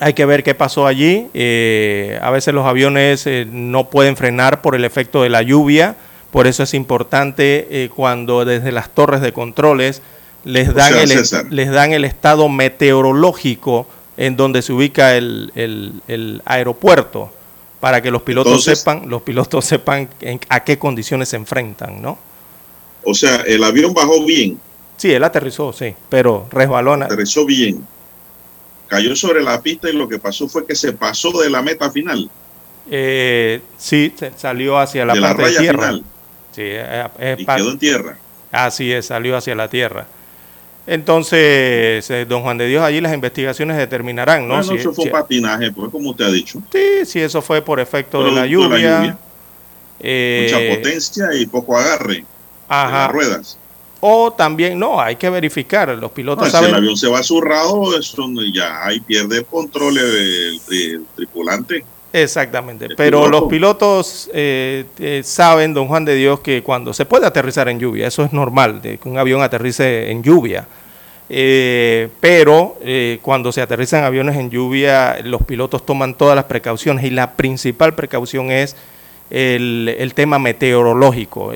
hay 0.00 0.12
que 0.12 0.26
ver 0.26 0.42
qué 0.42 0.56
pasó 0.56 0.88
allí. 0.88 1.28
Eh, 1.34 2.18
a 2.20 2.32
veces 2.32 2.52
los 2.52 2.66
aviones 2.66 3.28
no 3.46 3.90
pueden 3.90 4.16
frenar 4.16 4.60
por 4.60 4.74
el 4.74 4.84
efecto 4.84 5.22
de 5.22 5.28
la 5.28 5.42
lluvia 5.42 5.94
por 6.30 6.46
eso 6.46 6.62
es 6.62 6.74
importante 6.74 7.66
eh, 7.70 7.90
cuando 7.94 8.44
desde 8.44 8.72
las 8.72 8.90
torres 8.90 9.20
de 9.20 9.32
controles 9.32 10.02
les 10.44 10.74
dan, 10.74 10.94
el, 10.94 11.10
les 11.50 11.70
dan 11.70 11.92
el 11.92 12.04
estado 12.04 12.48
meteorológico 12.48 13.86
en 14.16 14.36
donde 14.36 14.62
se 14.62 14.72
ubica 14.72 15.16
el, 15.16 16.42
aeropuerto 16.44 17.30
para 17.80 18.02
que 18.02 18.10
los 18.10 18.22
pilotos 18.22 18.64
sepan, 18.64 19.08
los 19.08 19.22
pilotos 19.22 19.64
sepan 19.64 20.08
a 20.48 20.64
qué 20.64 20.78
condiciones 20.78 21.28
se 21.30 21.36
enfrentan, 21.36 22.02
¿no? 22.02 22.18
O 23.04 23.14
sea, 23.14 23.36
el 23.46 23.62
avión 23.62 23.94
bajó 23.94 24.24
bien. 24.24 24.58
Sí, 24.96 25.12
él 25.12 25.22
aterrizó, 25.22 25.72
sí, 25.72 25.94
pero 26.08 26.48
resbaló. 26.50 26.94
Aterrizó 26.94 27.46
bien. 27.46 27.86
Cayó 28.88 29.14
sobre 29.14 29.42
la 29.42 29.62
pista 29.62 29.88
y 29.88 29.92
lo 29.92 30.08
que 30.08 30.18
pasó 30.18 30.48
fue 30.48 30.66
que 30.66 30.74
se 30.74 30.92
pasó 30.92 31.30
de 31.40 31.48
la 31.48 31.62
meta 31.62 31.88
final. 31.90 32.28
Eh, 32.90 33.60
sí, 33.76 34.12
salió 34.36 34.78
hacia 34.78 35.04
la 35.04 35.14
parte 35.14 35.42
de 35.44 35.58
tierra. 35.58 35.86
Final. 35.88 36.04
Y 36.62 37.44
quedó 37.44 37.70
en 37.70 37.78
tierra. 37.78 38.18
Así 38.50 38.92
es, 38.92 39.06
salió 39.06 39.36
hacia 39.36 39.54
la 39.54 39.68
tierra. 39.68 40.06
Entonces, 40.86 42.08
eh, 42.10 42.24
don 42.26 42.42
Juan 42.42 42.56
de 42.56 42.66
Dios, 42.66 42.82
allí 42.82 43.02
las 43.02 43.12
investigaciones 43.12 43.76
determinarán, 43.76 44.48
¿no? 44.48 44.54
Bueno, 44.56 44.72
si, 44.72 44.76
eso 44.76 44.94
fue 44.94 45.10
patinaje, 45.10 45.70
pues, 45.70 45.90
como 45.90 46.10
usted 46.10 46.24
ha 46.24 46.32
dicho. 46.32 46.62
Sí, 46.72 47.04
si 47.04 47.20
eso 47.20 47.42
fue 47.42 47.60
por 47.60 47.78
efecto 47.78 48.24
de 48.24 48.32
la 48.32 48.46
lluvia. 48.46 49.18
Eh, 50.00 50.48
Mucha 50.50 50.76
potencia 50.76 51.34
y 51.34 51.46
poco 51.46 51.76
agarre 51.76 52.24
ajá. 52.68 52.98
las 52.98 53.12
ruedas. 53.12 53.58
O 54.00 54.32
también, 54.32 54.78
no, 54.78 55.00
hay 55.00 55.16
que 55.16 55.28
verificar, 55.28 55.88
los 55.88 56.12
pilotos 56.12 56.50
saben... 56.50 56.68
Si 56.68 56.70
el 56.70 56.76
avión 56.76 56.96
se 56.96 57.08
va 57.08 57.22
zurrado, 57.22 57.98
eso 57.98 58.28
ya 58.54 58.86
ahí 58.86 59.00
pierde 59.00 59.38
el 59.38 59.44
control 59.44 59.98
el 59.98 60.60
tripulante. 61.16 61.84
Exactamente, 62.12 62.88
pero 62.96 63.28
los 63.28 63.44
pilotos 63.44 64.30
eh, 64.32 64.86
eh, 64.98 65.20
saben, 65.22 65.74
don 65.74 65.88
Juan 65.88 66.06
de 66.06 66.14
Dios, 66.14 66.40
que 66.40 66.62
cuando 66.62 66.94
se 66.94 67.04
puede 67.04 67.26
aterrizar 67.26 67.68
en 67.68 67.78
lluvia, 67.78 68.06
eso 68.06 68.24
es 68.24 68.32
normal, 68.32 68.80
de 68.80 68.96
que 68.96 69.08
un 69.08 69.18
avión 69.18 69.42
aterrice 69.42 70.10
en 70.10 70.22
lluvia, 70.22 70.66
eh, 71.28 72.08
pero 72.20 72.76
cuando 73.20 73.52
se 73.52 73.60
aterrizan 73.60 74.04
aviones 74.04 74.36
en 74.36 74.48
lluvia, 74.48 75.18
los 75.22 75.42
pilotos 75.42 75.84
toman 75.84 76.14
todas 76.14 76.34
las 76.34 76.46
precauciones 76.46 77.04
y 77.04 77.10
la 77.10 77.32
principal 77.32 77.94
precaución 77.94 78.50
es 78.50 78.74
el, 79.28 79.94
el 79.98 80.14
tema 80.14 80.38
meteorológico, 80.38 81.52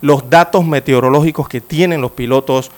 los 0.00 0.30
datos 0.30 0.64
meteorológicos 0.64 1.46
que 1.46 1.60
tienen 1.60 2.00
los 2.00 2.12
pilotos 2.12 2.70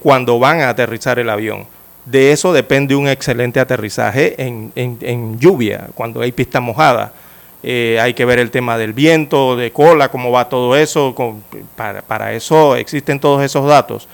cuando 0.00 0.40
van 0.40 0.62
a 0.62 0.70
aterrizar 0.70 1.20
el 1.20 1.30
avión 1.30 1.66
de 2.10 2.32
eso 2.32 2.52
depende 2.52 2.94
un 2.94 3.08
excelente 3.08 3.60
aterrizaje 3.60 4.34
en, 4.38 5.38
lluvia, 5.38 5.88
cuando 5.94 6.20
hay 6.20 6.32
pista 6.32 6.60
mojada. 6.60 7.12
eh, 7.62 7.98
hay 8.00 8.14
que 8.14 8.24
ver 8.24 8.38
el 8.38 8.50
tema 8.50 8.78
del 8.78 8.92
viento, 8.92 9.56
de 9.56 9.72
cola, 9.72 10.10
cómo 10.10 10.30
va 10.30 10.48
todo 10.48 10.76
eso, 10.76 11.14
para, 11.76 12.02
para, 12.02 12.32
eso 12.32 12.76
existen 12.76 13.18
todos 13.18 13.42
esos 13.42 13.66
datos. 13.66 14.08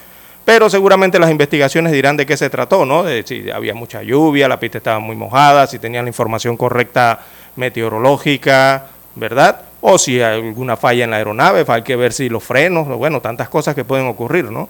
Pero 0.44 0.68
seguramente 0.68 1.18
las 1.18 1.30
investigaciones 1.30 1.92
dirán 1.92 2.16
de 2.16 2.26
qué 2.26 2.36
se 2.36 2.50
trató, 2.50 2.84
¿no? 2.84 3.02
De 3.02 3.22
si 3.22 3.50
había 3.50 3.74
mucha 3.74 4.02
lluvia, 4.02 4.48
la 4.48 4.58
pista 4.60 4.78
estaba 4.78 4.98
muy 4.98 5.16
mojada, 5.16 5.66
si 5.66 5.78
tenían 5.78 6.04
la 6.04 6.10
información 6.10 6.56
correcta 6.56 7.20
meteorológica, 7.56 8.86
¿verdad? 9.14 9.60
O 9.80 9.98
si 9.98 10.20
hay 10.20 10.40
alguna 10.40 10.76
falla 10.76 11.04
en 11.04 11.10
la 11.10 11.16
aeronave, 11.16 11.64
hay 11.66 11.82
que 11.82 11.96
ver 11.96 12.12
si 12.12 12.28
los 12.28 12.42
frenos, 12.42 12.88
bueno, 12.88 13.20
tantas 13.20 13.48
cosas 13.48 13.74
que 13.74 13.84
pueden 13.84 14.06
ocurrir, 14.06 14.50
¿no? 14.50 14.68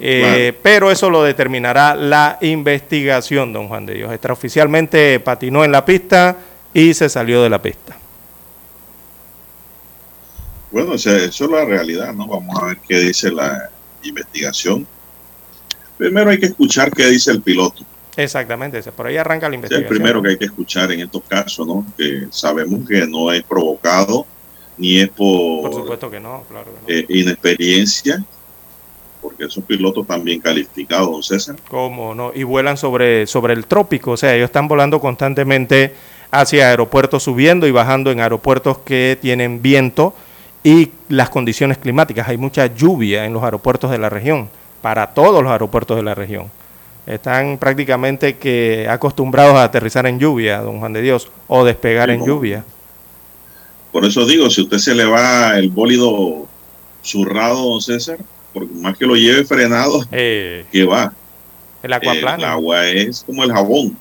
Eh, 0.00 0.52
pero 0.62 0.90
eso 0.90 1.10
lo 1.10 1.22
determinará 1.22 1.94
la 1.94 2.38
investigación, 2.40 3.52
don 3.52 3.68
Juan 3.68 3.86
de 3.86 3.94
Dios. 3.94 4.12
Extraoficialmente 4.12 5.20
patinó 5.20 5.64
en 5.64 5.72
la 5.72 5.84
pista 5.84 6.36
y 6.72 6.94
se 6.94 7.08
salió 7.08 7.42
de 7.42 7.50
la 7.50 7.62
pista. 7.62 7.96
Bueno, 10.70 10.94
eso 10.94 11.14
es 11.14 11.40
la 11.40 11.64
realidad, 11.64 12.12
¿no? 12.12 12.26
Vamos 12.26 12.60
a 12.60 12.66
ver 12.66 12.78
qué 12.88 12.98
dice 12.98 13.30
la 13.30 13.70
investigación. 14.02 14.86
Primero 15.96 16.30
hay 16.30 16.38
que 16.38 16.46
escuchar 16.46 16.90
qué 16.90 17.06
dice 17.06 17.30
el 17.30 17.42
piloto. 17.42 17.84
Exactamente, 18.16 18.82
por 18.92 19.06
ahí 19.06 19.16
arranca 19.16 19.48
la 19.48 19.54
investigación. 19.54 19.86
Es 19.86 19.90
el 19.90 19.96
primero 19.96 20.22
que 20.22 20.30
hay 20.30 20.36
que 20.36 20.44
escuchar 20.46 20.90
en 20.92 21.00
estos 21.00 21.22
casos, 21.28 21.66
¿no? 21.66 21.86
Que 21.96 22.26
sabemos 22.30 22.88
que 22.88 23.06
no 23.06 23.32
es 23.32 23.42
provocado, 23.42 24.26
ni 24.76 24.98
es 24.98 25.08
por, 25.08 25.62
por 25.62 25.74
supuesto 25.74 26.10
que 26.10 26.20
no, 26.20 26.44
claro 26.48 26.72
eh, 26.86 27.06
inexperiencia, 27.08 28.24
porque 29.24 29.46
esos 29.46 29.64
pilotos 29.64 30.06
también 30.06 30.38
calificados, 30.38 31.10
don 31.10 31.22
César. 31.22 31.56
¿Cómo 31.70 32.14
no? 32.14 32.30
Y 32.34 32.42
vuelan 32.42 32.76
sobre, 32.76 33.26
sobre 33.26 33.54
el 33.54 33.64
trópico, 33.64 34.10
o 34.10 34.16
sea, 34.18 34.34
ellos 34.34 34.48
están 34.48 34.68
volando 34.68 35.00
constantemente 35.00 35.94
hacia 36.30 36.68
aeropuertos, 36.68 37.22
subiendo 37.22 37.66
y 37.66 37.70
bajando 37.70 38.10
en 38.10 38.20
aeropuertos 38.20 38.78
que 38.78 39.16
tienen 39.20 39.62
viento 39.62 40.14
y 40.62 40.90
las 41.08 41.30
condiciones 41.30 41.78
climáticas. 41.78 42.28
Hay 42.28 42.36
mucha 42.36 42.66
lluvia 42.66 43.24
en 43.24 43.32
los 43.32 43.42
aeropuertos 43.42 43.90
de 43.90 43.96
la 43.96 44.10
región, 44.10 44.50
para 44.82 45.14
todos 45.14 45.42
los 45.42 45.50
aeropuertos 45.50 45.96
de 45.96 46.02
la 46.02 46.14
región. 46.14 46.50
Están 47.06 47.56
prácticamente 47.56 48.36
que 48.36 48.86
acostumbrados 48.90 49.54
a 49.54 49.64
aterrizar 49.64 50.06
en 50.06 50.18
lluvia, 50.18 50.60
don 50.60 50.80
Juan 50.80 50.92
de 50.92 51.00
Dios, 51.00 51.30
o 51.48 51.64
despegar 51.64 52.10
en 52.10 52.26
lluvia. 52.26 52.62
Por 53.90 54.04
eso 54.04 54.26
digo, 54.26 54.50
si 54.50 54.60
usted 54.60 54.78
se 54.78 54.94
le 54.94 55.06
va 55.06 55.56
el 55.56 55.70
bólido 55.70 56.46
zurrado, 57.02 57.70
don 57.70 57.80
César, 57.80 58.18
porque 58.54 58.72
más 58.74 58.96
que 58.96 59.04
lo 59.04 59.16
lleve 59.16 59.44
frenado, 59.44 60.04
eh, 60.12 60.64
que 60.72 60.84
va. 60.84 61.12
El 61.82 61.92
acuaplano. 61.92 62.44
El 62.44 62.48
agua 62.48 62.86
es 62.86 63.24
como 63.24 63.44
el 63.44 63.52
jabón. 63.52 63.98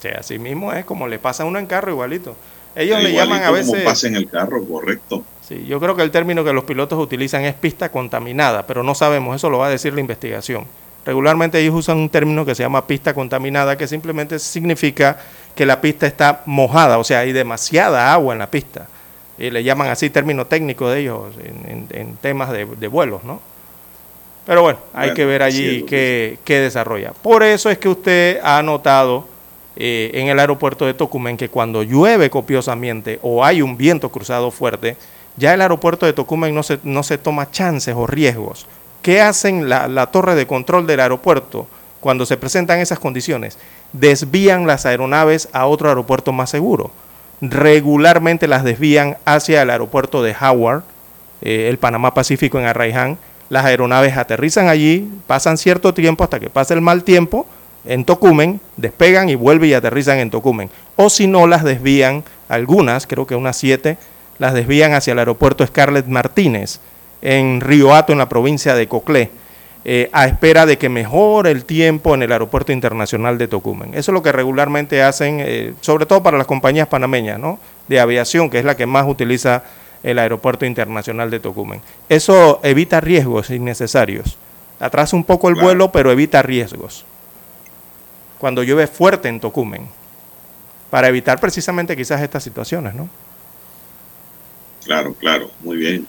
Sí, 0.00 0.08
así 0.08 0.38
mismo 0.38 0.72
es 0.72 0.84
como 0.84 1.08
le 1.08 1.18
pasa 1.18 1.42
a 1.42 1.46
uno 1.46 1.58
en 1.58 1.66
carro 1.66 1.90
igualito. 1.90 2.36
Ellos 2.76 3.02
le 3.02 3.12
llaman 3.12 3.42
a 3.42 3.50
veces... 3.50 3.72
Como 3.72 3.82
pasa 3.82 4.06
en 4.06 4.14
el 4.14 4.28
carro, 4.28 4.64
correcto. 4.64 5.24
Sí, 5.46 5.64
yo 5.66 5.80
creo 5.80 5.96
que 5.96 6.02
el 6.02 6.12
término 6.12 6.44
que 6.44 6.52
los 6.52 6.62
pilotos 6.62 6.98
utilizan 7.00 7.42
es 7.42 7.54
pista 7.54 7.90
contaminada, 7.90 8.66
pero 8.66 8.84
no 8.84 8.94
sabemos, 8.94 9.34
eso 9.34 9.50
lo 9.50 9.58
va 9.58 9.66
a 9.66 9.70
decir 9.70 9.92
la 9.92 10.00
investigación. 10.00 10.66
Regularmente 11.04 11.58
ellos 11.58 11.74
usan 11.74 11.96
un 11.96 12.08
término 12.08 12.44
que 12.44 12.54
se 12.54 12.62
llama 12.62 12.86
pista 12.86 13.14
contaminada, 13.14 13.76
que 13.76 13.88
simplemente 13.88 14.38
significa 14.38 15.18
que 15.54 15.66
la 15.66 15.80
pista 15.80 16.06
está 16.06 16.42
mojada, 16.46 16.98
o 16.98 17.04
sea, 17.04 17.20
hay 17.20 17.32
demasiada 17.32 18.12
agua 18.12 18.34
en 18.34 18.38
la 18.38 18.50
pista. 18.50 18.86
Y 19.38 19.50
le 19.50 19.64
llaman 19.64 19.88
así 19.88 20.10
término 20.10 20.46
técnico 20.46 20.90
de 20.90 21.00
ellos 21.00 21.32
en, 21.90 22.16
temas 22.16 22.50
de, 22.52 22.64
vuelos, 22.88 23.24
¿no? 23.24 23.40
Pero 24.46 24.62
bueno, 24.62 24.78
hay 24.94 25.14
que 25.14 25.24
ver 25.24 25.42
allí 25.42 25.82
qué, 25.82 26.38
qué, 26.44 26.58
desarrolla. 26.60 27.12
Por 27.12 27.42
eso 27.42 27.70
es 27.70 27.78
que 27.78 27.88
usted 27.88 28.40
ha 28.42 28.62
notado 28.62 29.26
eh, 29.76 30.10
en 30.14 30.28
el 30.28 30.38
aeropuerto 30.38 30.86
de 30.86 30.94
Tocumen 30.94 31.36
que 31.36 31.48
cuando 31.48 31.82
llueve 31.82 32.30
copiosamente 32.30 33.18
o 33.22 33.44
hay 33.44 33.62
un 33.62 33.76
viento 33.76 34.10
cruzado 34.10 34.50
fuerte, 34.50 34.96
ya 35.36 35.54
el 35.54 35.60
aeropuerto 35.60 36.06
de 36.06 36.12
Tocumen 36.12 36.54
no 36.54 36.62
se, 36.62 36.78
no 36.82 37.02
se 37.02 37.18
toma 37.18 37.50
chances 37.50 37.94
o 37.96 38.06
riesgos. 38.06 38.66
¿Qué 39.02 39.20
hacen 39.20 39.68
la, 39.68 39.88
la 39.88 40.08
torre 40.08 40.34
de 40.34 40.46
control 40.46 40.86
del 40.86 41.00
aeropuerto 41.00 41.66
cuando 42.00 42.26
se 42.26 42.36
presentan 42.36 42.80
esas 42.80 42.98
condiciones? 42.98 43.56
Desvían 43.92 44.66
las 44.66 44.84
aeronaves 44.84 45.48
a 45.52 45.66
otro 45.66 45.88
aeropuerto 45.88 46.32
más 46.32 46.50
seguro. 46.50 46.90
Regularmente 47.40 48.48
las 48.48 48.64
desvían 48.64 49.16
hacia 49.24 49.62
el 49.62 49.70
aeropuerto 49.70 50.22
de 50.22 50.34
Howard, 50.38 50.82
eh, 51.40 51.68
el 51.70 51.78
Panamá 51.78 52.12
Pacífico 52.12 52.58
en 52.58 52.66
Arraiján. 52.66 53.18
Las 53.50 53.64
aeronaves 53.64 54.16
aterrizan 54.16 54.68
allí, 54.68 55.10
pasan 55.26 55.58
cierto 55.58 55.92
tiempo 55.92 56.22
hasta 56.24 56.38
que 56.38 56.48
pase 56.48 56.72
el 56.72 56.80
mal 56.80 57.02
tiempo 57.02 57.46
en 57.84 58.04
Tocumen, 58.04 58.60
despegan 58.76 59.28
y 59.28 59.34
vuelven 59.34 59.70
y 59.70 59.74
aterrizan 59.74 60.18
en 60.18 60.30
Tocumen. 60.30 60.70
O 60.94 61.10
si 61.10 61.26
no, 61.26 61.48
las 61.48 61.64
desvían, 61.64 62.22
algunas, 62.48 63.08
creo 63.08 63.26
que 63.26 63.34
unas 63.34 63.56
siete, 63.56 63.98
las 64.38 64.54
desvían 64.54 64.94
hacia 64.94 65.12
el 65.12 65.18
aeropuerto 65.18 65.66
Scarlett 65.66 66.06
Martínez 66.06 66.78
en 67.22 67.60
Río 67.60 67.92
Hato, 67.92 68.12
en 68.12 68.18
la 68.18 68.28
provincia 68.28 68.74
de 68.74 68.86
Coclé, 68.86 69.30
eh, 69.84 70.08
a 70.12 70.26
espera 70.26 70.64
de 70.64 70.78
que 70.78 70.88
mejore 70.88 71.50
el 71.50 71.64
tiempo 71.64 72.14
en 72.14 72.22
el 72.22 72.30
aeropuerto 72.30 72.70
internacional 72.70 73.36
de 73.36 73.48
Tocumen. 73.48 73.94
Eso 73.94 74.12
es 74.12 74.14
lo 74.14 74.22
que 74.22 74.30
regularmente 74.30 75.02
hacen, 75.02 75.38
eh, 75.40 75.74
sobre 75.80 76.06
todo 76.06 76.22
para 76.22 76.38
las 76.38 76.46
compañías 76.46 76.86
panameñas 76.86 77.40
¿no? 77.40 77.58
de 77.88 77.98
aviación, 77.98 78.48
que 78.48 78.60
es 78.60 78.64
la 78.64 78.76
que 78.76 78.86
más 78.86 79.08
utiliza 79.08 79.64
el 80.02 80.18
aeropuerto 80.18 80.64
internacional 80.64 81.30
de 81.30 81.40
Tocumen. 81.40 81.80
Eso 82.08 82.60
evita 82.62 83.00
riesgos 83.00 83.50
innecesarios. 83.50 84.36
Atrasa 84.78 85.16
un 85.16 85.24
poco 85.24 85.48
el 85.48 85.56
vuelo, 85.56 85.92
pero 85.92 86.10
evita 86.10 86.42
riesgos. 86.42 87.04
Cuando 88.38 88.62
llueve 88.62 88.86
fuerte 88.86 89.28
en 89.28 89.40
Tocumen, 89.40 89.88
para 90.88 91.08
evitar 91.08 91.38
precisamente 91.38 91.96
quizás 91.96 92.22
estas 92.22 92.42
situaciones, 92.42 92.94
¿no? 92.94 93.08
Claro, 94.84 95.14
claro, 95.14 95.50
muy 95.60 95.76
bien. 95.76 96.06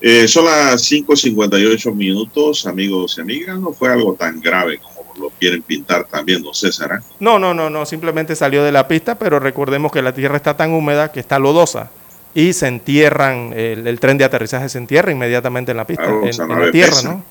Eh, 0.00 0.26
son 0.26 0.46
las 0.46 0.90
5.58 0.90 1.94
minutos, 1.94 2.66
amigos 2.66 3.16
y 3.16 3.20
amigas. 3.20 3.58
No 3.58 3.72
fue 3.72 3.90
algo 3.90 4.14
tan 4.14 4.40
grave 4.40 4.78
como 4.78 5.14
lo 5.18 5.30
quieren 5.30 5.62
pintar 5.62 6.04
también, 6.04 6.42
don 6.42 6.52
César. 6.52 6.98
¿eh? 6.98 7.04
No, 7.20 7.38
no, 7.38 7.54
no, 7.54 7.70
no, 7.70 7.86
simplemente 7.86 8.34
salió 8.34 8.64
de 8.64 8.72
la 8.72 8.88
pista, 8.88 9.16
pero 9.16 9.38
recordemos 9.38 9.92
que 9.92 10.02
la 10.02 10.12
tierra 10.12 10.36
está 10.36 10.56
tan 10.56 10.72
húmeda 10.72 11.12
que 11.12 11.20
está 11.20 11.38
lodosa 11.38 11.90
y 12.34 12.52
se 12.52 12.66
entierran, 12.66 13.52
el, 13.54 14.00
tren 14.00 14.18
de 14.18 14.24
aterrizaje 14.24 14.68
se 14.68 14.78
entierra 14.78 15.12
inmediatamente 15.12 15.70
en 15.70 15.76
la 15.76 15.86
pista, 15.86 16.04
en, 16.04 16.48
la 16.48 16.70
tierra, 16.70 17.02
¿no? 17.04 17.24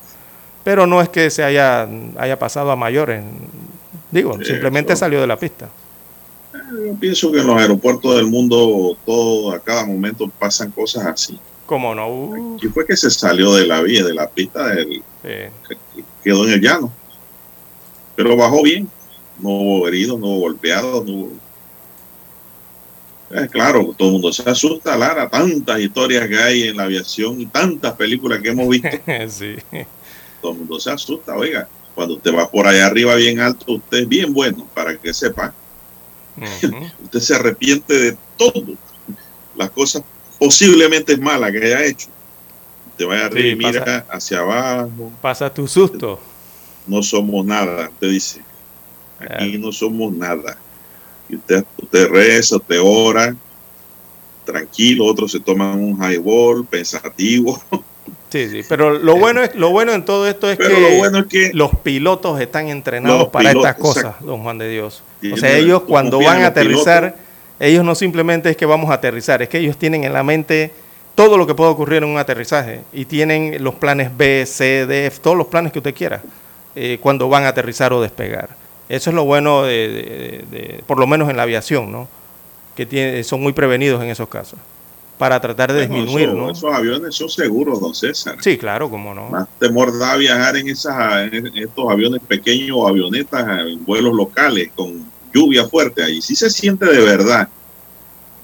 Pero 0.64 0.86
no 0.86 1.02
es 1.02 1.10
que 1.10 1.30
se 1.30 1.44
haya, 1.44 1.86
haya 2.16 2.38
pasado 2.38 2.70
a 2.70 2.76
mayores, 2.76 3.22
digo, 4.10 4.38
simplemente 4.42 4.96
salió 4.96 5.20
de 5.20 5.26
la 5.26 5.38
pista. 5.38 5.68
Yo 6.52 6.94
pienso 6.98 7.30
que 7.30 7.40
en 7.40 7.46
los 7.46 7.56
aeropuertos 7.58 8.16
del 8.16 8.26
mundo, 8.26 8.96
todo 9.04 9.52
a 9.52 9.58
cada 9.58 9.84
momento 9.84 10.30
pasan 10.38 10.70
cosas 10.70 11.06
así. 11.06 11.38
¿Cómo 11.66 11.94
no? 11.94 12.58
Y 12.62 12.68
fue 12.68 12.86
que 12.86 12.96
se 12.96 13.10
salió 13.10 13.54
de 13.54 13.66
la 13.66 13.82
vía, 13.82 14.04
de 14.04 14.14
la 14.14 14.28
pista, 14.28 14.68
del, 14.68 15.02
quedó 16.22 16.46
en 16.46 16.52
el 16.52 16.60
llano. 16.60 16.92
Pero 18.16 18.36
bajó 18.36 18.62
bien. 18.62 18.88
No 19.38 19.50
hubo 19.50 19.88
heridos, 19.88 20.18
no 20.18 20.28
hubo 20.28 20.40
golpeados, 20.40 21.04
no 21.04 21.12
hubo... 21.12 21.32
claro, 23.50 23.94
todo 23.96 24.08
el 24.08 24.12
mundo 24.12 24.32
se 24.32 24.48
asusta, 24.48 24.96
Lara, 24.96 25.28
tantas 25.28 25.80
historias 25.80 26.28
que 26.28 26.38
hay 26.38 26.62
en 26.64 26.76
la 26.76 26.84
aviación 26.84 27.40
y 27.40 27.46
tantas 27.46 27.94
películas 27.94 28.40
que 28.40 28.50
hemos 28.50 28.68
visto. 28.68 28.88
sí. 29.28 29.56
Todo 30.40 30.52
el 30.52 30.58
mundo 30.58 30.78
se 30.78 30.90
asusta, 30.90 31.34
oiga, 31.36 31.68
cuando 31.94 32.14
usted 32.14 32.34
va 32.34 32.50
por 32.50 32.66
allá 32.66 32.86
arriba 32.86 33.14
bien 33.14 33.40
alto, 33.40 33.72
usted 33.72 33.98
es 33.98 34.08
bien 34.08 34.32
bueno, 34.32 34.66
para 34.74 34.96
que 34.96 35.14
sepa 35.14 35.54
Usted 37.02 37.20
se 37.20 37.34
arrepiente 37.34 37.94
de 37.94 38.16
todo. 38.36 38.74
Las 39.56 39.70
cosas 39.70 40.02
posiblemente 40.38 41.16
malas 41.16 41.52
que 41.52 41.58
haya 41.58 41.84
hecho. 41.84 42.08
Te 42.96 43.04
vaya 43.04 43.26
arriba 43.26 43.48
y 43.48 43.56
mira 43.56 44.06
hacia 44.08 44.40
abajo. 44.40 45.12
Pasa 45.20 45.52
tu 45.52 45.66
susto. 45.68 46.20
No 46.86 47.02
somos 47.02 47.44
nada, 47.44 47.90
te 47.98 48.06
dice. 48.08 48.42
Aquí 49.18 49.58
no 49.58 49.72
somos 49.72 50.12
nada. 50.12 50.58
Y 51.34 51.36
usted, 51.36 51.64
usted 51.82 52.08
reza, 52.08 52.56
usted 52.56 52.78
ora, 52.80 53.34
tranquilo, 54.44 55.04
otros 55.06 55.32
se 55.32 55.40
toman 55.40 55.80
un 55.80 55.98
highball, 56.02 56.64
pensativo. 56.64 57.60
Sí, 58.30 58.50
sí, 58.50 58.62
pero 58.68 58.98
lo 58.98 59.16
bueno 59.16 59.44
es 59.44 59.54
lo 59.54 59.70
bueno 59.70 59.92
en 59.92 60.04
todo 60.04 60.26
esto 60.26 60.50
es, 60.50 60.58
que, 60.58 61.52
los 61.54 61.70
pilotos 61.84 62.40
están 62.40 62.68
entrenados 62.68 63.28
para 63.28 63.52
estas 63.52 63.76
cosas, 63.76 64.16
don 64.22 64.42
Juan 64.42 64.58
de 64.58 64.68
Dios. 64.68 65.04
o 65.32 65.36
sea, 65.36 65.56
ellos 65.56 65.82
cuando 65.82 66.18
van 66.18 66.42
a 66.42 66.48
aterrizar, 66.48 67.14
ellos 67.60 67.84
no 67.84 67.94
simplemente 67.94 68.50
es 68.50 68.56
que 68.56 68.66
vamos 68.66 68.90
a 68.90 68.94
aterrizar, 68.94 69.40
es 69.40 69.48
que 69.48 69.58
ellos 69.58 69.76
tienen 69.76 70.02
en 70.02 70.12
la 70.12 70.24
mente 70.24 70.72
todo 71.14 71.38
lo 71.38 71.46
que 71.46 71.54
puede 71.54 71.70
ocurrir 71.70 72.02
en 72.02 72.08
un 72.08 72.18
aterrizaje 72.18 72.80
y 72.92 73.04
tienen 73.04 73.62
los 73.62 73.76
planes 73.76 74.10
B, 74.16 74.44
C, 74.46 74.84
D, 74.84 75.06
F, 75.06 75.20
todos 75.22 75.36
los 75.36 75.46
planes 75.46 75.70
que 75.70 75.78
usted 75.78 75.94
quiera 75.94 76.20
eh, 76.74 76.98
cuando 77.00 77.28
van 77.28 77.44
a 77.44 77.48
aterrizar 77.48 77.92
o 77.92 78.02
despegar. 78.02 78.48
Eso 78.88 79.10
es 79.10 79.16
lo 79.16 79.24
bueno, 79.24 79.62
de, 79.62 80.82
por 80.86 80.98
lo 80.98 81.06
menos 81.06 81.30
en 81.30 81.36
la 81.36 81.44
aviación, 81.44 81.90
¿no? 81.90 82.08
Que 82.76 82.86
tiene, 82.86 83.24
son 83.24 83.42
muy 83.42 83.52
prevenidos 83.52 84.02
en 84.02 84.10
esos 84.10 84.28
casos 84.28 84.58
para 85.18 85.40
tratar 85.40 85.72
de 85.72 85.82
disminuir, 85.82 86.32
¿no? 86.32 86.50
Esos 86.50 86.74
aviones 86.74 87.14
son 87.14 87.28
seguros, 87.28 87.80
don 87.80 87.94
César. 87.94 88.36
Sí, 88.40 88.58
claro, 88.58 88.90
cómo 88.90 89.14
no. 89.14 89.28
Más 89.28 89.48
temor 89.58 89.96
da 89.96 90.16
viajar 90.16 90.56
en, 90.56 90.68
esas, 90.68 91.32
estos 91.32 91.90
aviones 91.90 92.20
pequeños 92.26 92.76
o 92.78 92.88
avionetas 92.88 93.46
en 93.66 93.84
vuelos 93.84 94.12
locales 94.12 94.70
con 94.74 95.04
lluvia 95.32 95.66
fuerte. 95.68 96.02
Ahí 96.02 96.20
sí 96.20 96.34
se 96.34 96.50
siente 96.50 96.86
de 96.86 96.98
verdad 96.98 97.48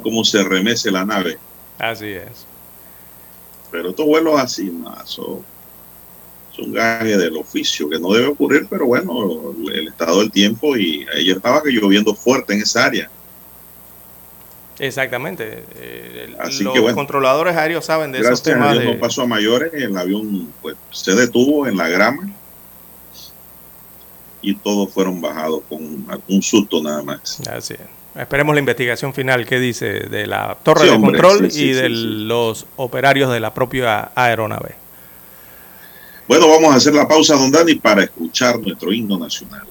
cómo 0.02 0.24
se 0.24 0.42
remece 0.44 0.90
la 0.90 1.04
nave. 1.04 1.38
Así 1.78 2.06
es. 2.06 2.46
Pero 3.70 3.90
estos 3.90 4.06
vuelos 4.06 4.40
así, 4.40 4.70
más 4.70 5.08
son, 5.10 5.40
son 6.60 6.72
gajes 6.72 7.18
del 7.18 7.36
oficio, 7.36 7.88
que 7.88 7.98
no 7.98 8.12
debe 8.12 8.28
ocurrir, 8.28 8.66
pero 8.68 8.86
bueno, 8.86 9.54
el 9.72 9.88
estado 9.88 10.20
del 10.20 10.30
tiempo 10.30 10.76
y 10.76 11.06
ayer 11.16 11.36
estaba 11.36 11.62
lloviendo 11.64 12.14
fuerte 12.14 12.54
en 12.54 12.62
esa 12.62 12.84
área. 12.84 13.10
Exactamente. 14.78 15.64
Eh, 15.76 16.34
los 16.60 16.94
controladores 16.94 17.54
aéreos 17.54 17.84
saben 17.84 18.12
de 18.12 18.20
esos 18.20 18.42
temas. 18.42 18.78
A 18.78 18.82
no 18.82 18.98
pasó 18.98 19.22
a 19.22 19.26
mayores, 19.26 19.72
el 19.74 19.96
avión 19.96 20.52
pues, 20.62 20.76
se 20.90 21.14
detuvo 21.14 21.66
en 21.66 21.76
la 21.76 21.88
grama 21.88 22.30
y 24.42 24.54
todos 24.54 24.90
fueron 24.90 25.20
bajados 25.20 25.62
con 25.68 26.06
un 26.28 26.42
susto 26.42 26.82
nada 26.82 27.02
más. 27.02 27.40
Así 27.48 27.74
Esperemos 28.16 28.54
la 28.54 28.58
investigación 28.58 29.14
final 29.14 29.46
que 29.46 29.60
dice 29.60 29.86
de 29.86 30.26
la 30.26 30.56
torre 30.62 30.90
de 30.90 30.98
control 30.98 31.48
y 31.52 31.72
de 31.72 31.88
los 31.88 32.66
operarios 32.76 33.30
de 33.32 33.38
la 33.38 33.54
propia 33.54 34.10
aeronave. 34.16 34.79
Bueno, 36.30 36.48
vamos 36.48 36.72
a 36.72 36.76
hacer 36.76 36.94
la 36.94 37.08
pausa, 37.08 37.34
don 37.34 37.50
Dani, 37.50 37.74
para 37.74 38.04
escuchar 38.04 38.56
nuestro 38.60 38.92
himno 38.92 39.18
nacional. 39.18 39.66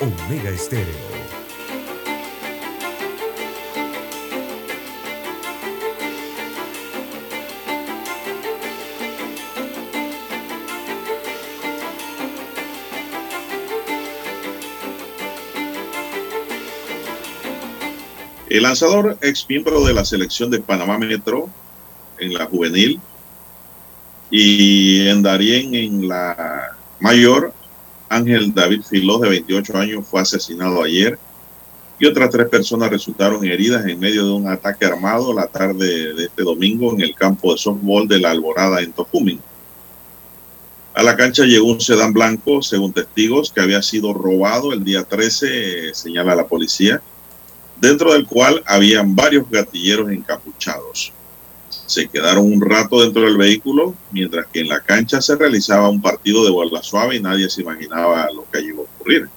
Omega 0.00 0.48
Estéreo. 0.48 1.20
El 18.48 18.62
lanzador, 18.62 19.18
ex 19.20 19.46
miembro 19.48 19.84
de 19.84 19.92
la 19.92 20.04
selección 20.04 20.50
de 20.50 20.60
Panamá 20.60 20.98
Metro 20.98 21.50
en 22.18 22.32
la 22.32 22.46
juvenil 22.46 23.00
y 24.30 25.06
en 25.06 25.22
Darien 25.22 25.74
en 25.74 26.08
la 26.08 26.76
mayor, 27.00 27.49
Ángel 28.20 28.54
David 28.54 28.82
Filó, 28.82 29.18
de 29.18 29.30
28 29.30 29.76
años, 29.76 30.06
fue 30.06 30.20
asesinado 30.20 30.82
ayer 30.82 31.18
y 31.98 32.06
otras 32.06 32.30
tres 32.30 32.48
personas 32.48 32.90
resultaron 32.90 33.44
heridas 33.44 33.84
en 33.86 33.98
medio 34.00 34.24
de 34.24 34.32
un 34.32 34.48
ataque 34.48 34.86
armado 34.86 35.34
la 35.34 35.46
tarde 35.46 36.14
de 36.14 36.24
este 36.24 36.42
domingo 36.42 36.92
en 36.94 37.02
el 37.02 37.14
campo 37.14 37.52
de 37.52 37.58
softball 37.58 38.08
de 38.08 38.18
la 38.18 38.30
Alborada 38.30 38.80
en 38.80 38.92
Tocumen. 38.92 39.40
A 40.94 41.02
la 41.02 41.16
cancha 41.16 41.44
llegó 41.44 41.66
un 41.66 41.80
sedán 41.80 42.12
blanco, 42.12 42.62
según 42.62 42.92
testigos, 42.92 43.52
que 43.52 43.60
había 43.60 43.82
sido 43.82 44.12
robado 44.14 44.72
el 44.72 44.82
día 44.82 45.04
13, 45.04 45.94
señala 45.94 46.34
la 46.34 46.46
policía, 46.46 47.02
dentro 47.80 48.12
del 48.12 48.26
cual 48.26 48.62
habían 48.66 49.14
varios 49.14 49.48
gatilleros 49.48 50.10
encapuchados 50.10 51.12
se 51.90 52.06
quedaron 52.06 52.44
un 52.44 52.60
rato 52.60 53.02
dentro 53.02 53.22
del 53.22 53.36
vehículo, 53.36 53.96
mientras 54.12 54.46
que 54.46 54.60
en 54.60 54.68
la 54.68 54.78
cancha 54.78 55.20
se 55.20 55.34
realizaba 55.34 55.88
un 55.88 56.00
partido 56.00 56.44
de 56.44 56.50
bola 56.52 56.84
suave 56.84 57.16
y 57.16 57.20
nadie 57.20 57.50
se 57.50 57.62
imaginaba 57.62 58.28
lo 58.32 58.46
que 58.48 58.60
iba 58.60 58.78
a 58.78 58.82
ocurrir. 58.82 59.28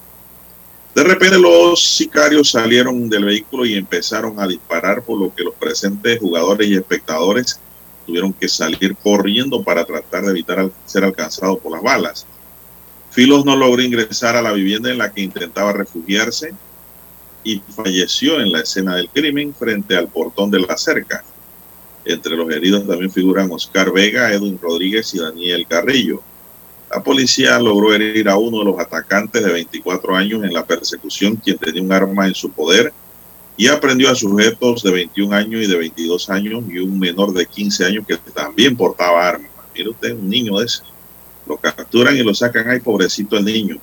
De 0.94 1.04
repente 1.04 1.40
los 1.40 1.84
sicarios 1.84 2.52
salieron 2.52 3.10
del 3.10 3.26
vehículo 3.26 3.66
y 3.66 3.74
empezaron 3.74 4.40
a 4.40 4.46
disparar, 4.48 5.02
por 5.02 5.20
lo 5.20 5.34
que 5.34 5.44
los 5.44 5.56
presentes 5.56 6.20
jugadores 6.20 6.68
y 6.68 6.76
espectadores 6.76 7.60
tuvieron 8.06 8.32
que 8.32 8.48
salir 8.48 8.96
corriendo 8.98 9.64
para 9.64 9.84
tratar 9.84 10.24
de 10.24 10.30
evitar 10.30 10.70
ser 10.86 11.06
alcanzados 11.06 11.58
por 11.58 11.72
las 11.72 11.82
balas. 11.82 12.28
Filos 13.10 13.46
no 13.46 13.56
logró 13.56 13.82
ingresar 13.82 14.36
a 14.36 14.44
la 14.44 14.52
vivienda 14.52 14.92
en 14.92 15.00
la 15.00 15.12
que 15.12 15.22
intentaba 15.22 15.74
refugiarse 15.74 16.54
y 17.44 17.64
falleció 17.76 18.40
en 18.40 18.52
la 18.52 18.60
escena 18.60 18.96
del 18.96 19.10
crimen 19.10 19.56
frente 19.56 19.98
al 19.98 20.08
portón 20.08 20.52
de 20.52 20.60
la 20.60 20.78
cerca. 20.78 21.24
Entre 22.06 22.36
los 22.36 22.50
heridos 22.52 22.86
también 22.86 23.12
figuran 23.12 23.50
Oscar 23.52 23.92
Vega, 23.92 24.32
Edwin 24.32 24.60
Rodríguez 24.62 25.14
y 25.14 25.20
Daniel 25.20 25.66
Carrillo. 25.68 26.22
La 26.92 27.02
policía 27.02 27.58
logró 27.60 27.94
herir 27.94 28.28
a 28.30 28.38
uno 28.38 28.60
de 28.60 28.66
los 28.66 28.80
atacantes 28.80 29.44
de 29.44 29.52
24 29.52 30.16
años 30.16 30.44
en 30.44 30.54
la 30.54 30.66
persecución, 30.66 31.38
quien 31.38 31.58
tenía 31.58 31.82
un 31.82 31.92
arma 31.92 32.28
en 32.28 32.36
su 32.36 32.52
poder, 32.52 32.94
y 33.56 33.68
aprendió 33.68 34.10
a 34.10 34.16
sujetos 34.16 34.84
de 34.84 34.92
21 34.92 35.34
años 35.34 35.64
y 35.64 35.68
de 35.68 35.78
22 35.78 36.30
años 36.30 36.64
y 36.70 36.80
un 36.80 37.00
menor 37.00 37.34
de 37.34 37.46
15 37.46 37.86
años 37.86 38.06
que 38.06 38.18
también 38.18 38.76
portaba 38.76 39.28
armas. 39.28 39.50
Mire 39.74 39.90
usted, 39.90 40.12
un 40.14 40.30
niño 40.30 40.60
de 40.60 40.66
ese. 40.66 40.84
Lo 41.48 41.58
capturan 41.58 42.16
y 42.16 42.24
lo 42.24 42.34
sacan. 42.34 42.70
Ay, 42.70 42.80
pobrecito 42.80 43.38
el 43.38 43.46
niño. 43.46 43.78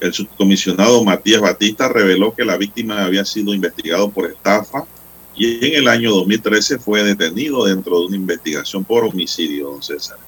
El 0.00 0.12
subcomisionado 0.12 1.04
Matías 1.04 1.40
Batista 1.40 1.88
reveló 1.88 2.34
que 2.34 2.44
la 2.44 2.56
víctima 2.56 3.04
había 3.04 3.24
sido 3.24 3.54
investigado 3.54 4.10
por 4.10 4.30
estafa 4.30 4.84
y 5.34 5.66
en 5.66 5.74
el 5.74 5.88
año 5.88 6.10
2013 6.10 6.78
fue 6.78 7.02
detenido 7.02 7.64
dentro 7.64 8.00
de 8.00 8.06
una 8.06 8.16
investigación 8.16 8.84
por 8.84 9.04
homicidio, 9.04 9.70
don 9.70 9.82
César. 9.82 10.18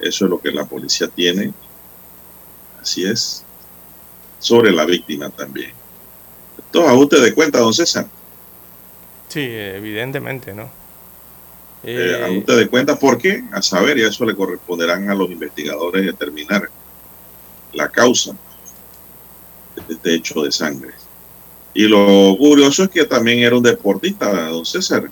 Eso 0.00 0.24
es 0.24 0.30
lo 0.30 0.40
que 0.40 0.50
la 0.50 0.64
policía 0.64 1.08
tiene. 1.08 1.52
Así 2.80 3.04
es. 3.04 3.44
Sobre 4.38 4.70
la 4.70 4.84
víctima 4.84 5.28
también. 5.30 5.72
Esto 6.58 6.84
usted 6.94 7.22
de 7.22 7.34
cuenta, 7.34 7.58
don 7.58 7.74
César. 7.74 8.06
Sí, 9.28 9.40
evidentemente, 9.40 10.54
¿no? 10.54 10.70
Eh, 11.84 12.24
a 12.24 12.30
usted 12.30 12.56
de 12.56 12.68
cuenta, 12.68 12.98
¿por 12.98 13.18
qué? 13.18 13.44
A 13.52 13.62
saber, 13.62 13.98
y 13.98 14.04
a 14.04 14.08
eso 14.08 14.24
le 14.24 14.34
corresponderán 14.34 15.10
a 15.10 15.14
los 15.14 15.30
investigadores 15.30 16.04
determinar 16.04 16.68
la 17.72 17.88
causa 17.88 18.34
de 19.86 19.94
este 19.94 20.14
hecho 20.14 20.42
de 20.42 20.50
sangre. 20.50 20.92
Y 21.78 21.86
lo 21.86 22.36
curioso 22.36 22.82
es 22.82 22.88
que 22.88 23.04
también 23.04 23.38
era 23.38 23.56
un 23.56 23.62
deportista, 23.62 24.48
don 24.48 24.66
César, 24.66 25.08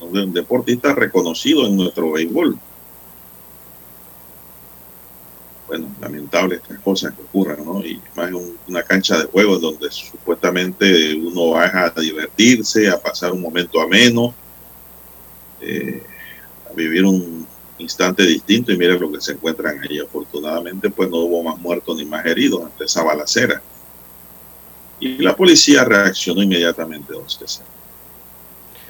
un 0.00 0.32
deportista 0.32 0.94
reconocido 0.94 1.66
en 1.66 1.74
nuestro 1.74 2.12
béisbol 2.12 2.56
bueno, 5.66 5.88
lamentable 6.00 6.54
estas 6.54 6.78
cosas 6.78 7.12
que 7.14 7.22
ocurran, 7.22 7.64
¿no? 7.64 7.84
Y 7.84 8.00
más 8.14 8.30
una 8.68 8.84
cancha 8.84 9.18
de 9.18 9.24
juego 9.24 9.58
donde 9.58 9.90
supuestamente 9.90 11.16
uno 11.16 11.50
va 11.50 11.64
a 11.64 12.00
divertirse, 12.00 12.88
a 12.88 13.02
pasar 13.02 13.32
un 13.32 13.40
momento 13.40 13.80
ameno, 13.80 14.32
eh, 15.60 16.00
a 16.70 16.74
vivir 16.74 17.04
un 17.04 17.44
instante 17.78 18.22
distinto 18.22 18.70
y 18.70 18.76
miren 18.76 19.00
lo 19.00 19.10
que 19.10 19.20
se 19.20 19.32
encuentran 19.32 19.80
ahí. 19.80 19.98
Afortunadamente, 19.98 20.90
pues 20.90 21.10
no 21.10 21.16
hubo 21.16 21.42
más 21.42 21.58
muertos 21.58 21.96
ni 21.96 22.04
más 22.04 22.24
heridos 22.24 22.66
ante 22.66 22.84
esa 22.84 23.02
balacera. 23.02 23.60
Y 25.02 25.18
la 25.18 25.34
policía 25.34 25.84
reaccionó 25.84 26.44
inmediatamente, 26.44 27.12
don 27.12 27.28
César. 27.28 27.66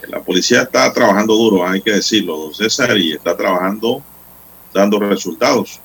La 0.08 0.20
policía 0.20 0.60
está 0.60 0.92
trabajando 0.92 1.34
duro, 1.34 1.66
hay 1.66 1.80
que 1.80 1.92
decirlo, 1.92 2.36
don 2.36 2.54
César, 2.54 2.98
y 2.98 3.14
está 3.14 3.34
trabajando 3.34 4.02
dando 4.74 4.98
resultados. 4.98 5.80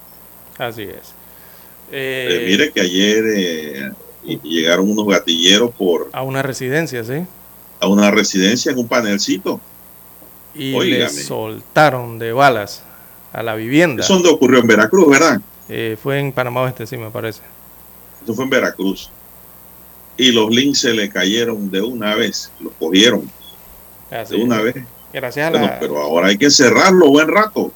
Así 0.58 0.82
es. 0.82 1.14
Eh, 1.94 2.28
eh, 2.30 2.46
mire 2.46 2.72
que 2.74 2.82
ayer 2.82 3.24
eh, 3.38 3.92
llegaron 4.44 4.92
unos 4.92 5.08
gatilleros 5.08 5.72
por... 5.74 6.10
A 6.12 6.24
una 6.24 6.42
residencia, 6.42 7.06
sí. 7.06 7.26
A 7.80 7.88
una 7.88 8.12
residencia 8.12 8.74
en 8.74 8.80
un 8.80 8.88
panelcito. 8.90 9.62
Y 10.54 10.78
le 10.78 11.08
soltaron 11.08 12.20
de 12.20 12.34
balas 12.34 12.84
a 13.32 13.44
la 13.44 13.56
vivienda. 13.56 14.04
Eso 14.04 14.16
donde 14.16 14.28
ocurrió 14.28 14.60
en 14.60 14.68
Veracruz, 14.68 15.10
¿verdad? 15.10 15.40
fue 16.04 16.20
en 16.20 16.34
Panamá 16.34 16.64
Oeste, 16.64 16.86
sí, 16.86 16.98
me 16.98 17.12
parece. 17.12 17.44
Eso 18.22 18.34
fue 18.34 18.44
en 18.44 18.50
Veracruz. 18.50 19.10
Y 20.18 20.32
los 20.32 20.50
links 20.50 20.80
se 20.80 20.94
le 20.94 21.10
cayeron 21.10 21.70
de 21.70 21.82
una 21.82 22.16
vez, 22.16 22.52
los 22.60 22.74
cogieron. 22.74 23.30
de 24.10 24.36
una 24.36 24.62
vez. 24.62 24.76
Gracias 25.14 25.48
a 25.48 25.52
la... 25.52 25.80
Pero 25.80 26.00
ahora 26.00 26.28
hay 26.28 26.38
que 26.38 26.50
cerrarlo 26.50 27.10
buen 27.10 27.28
rato. 27.28 27.72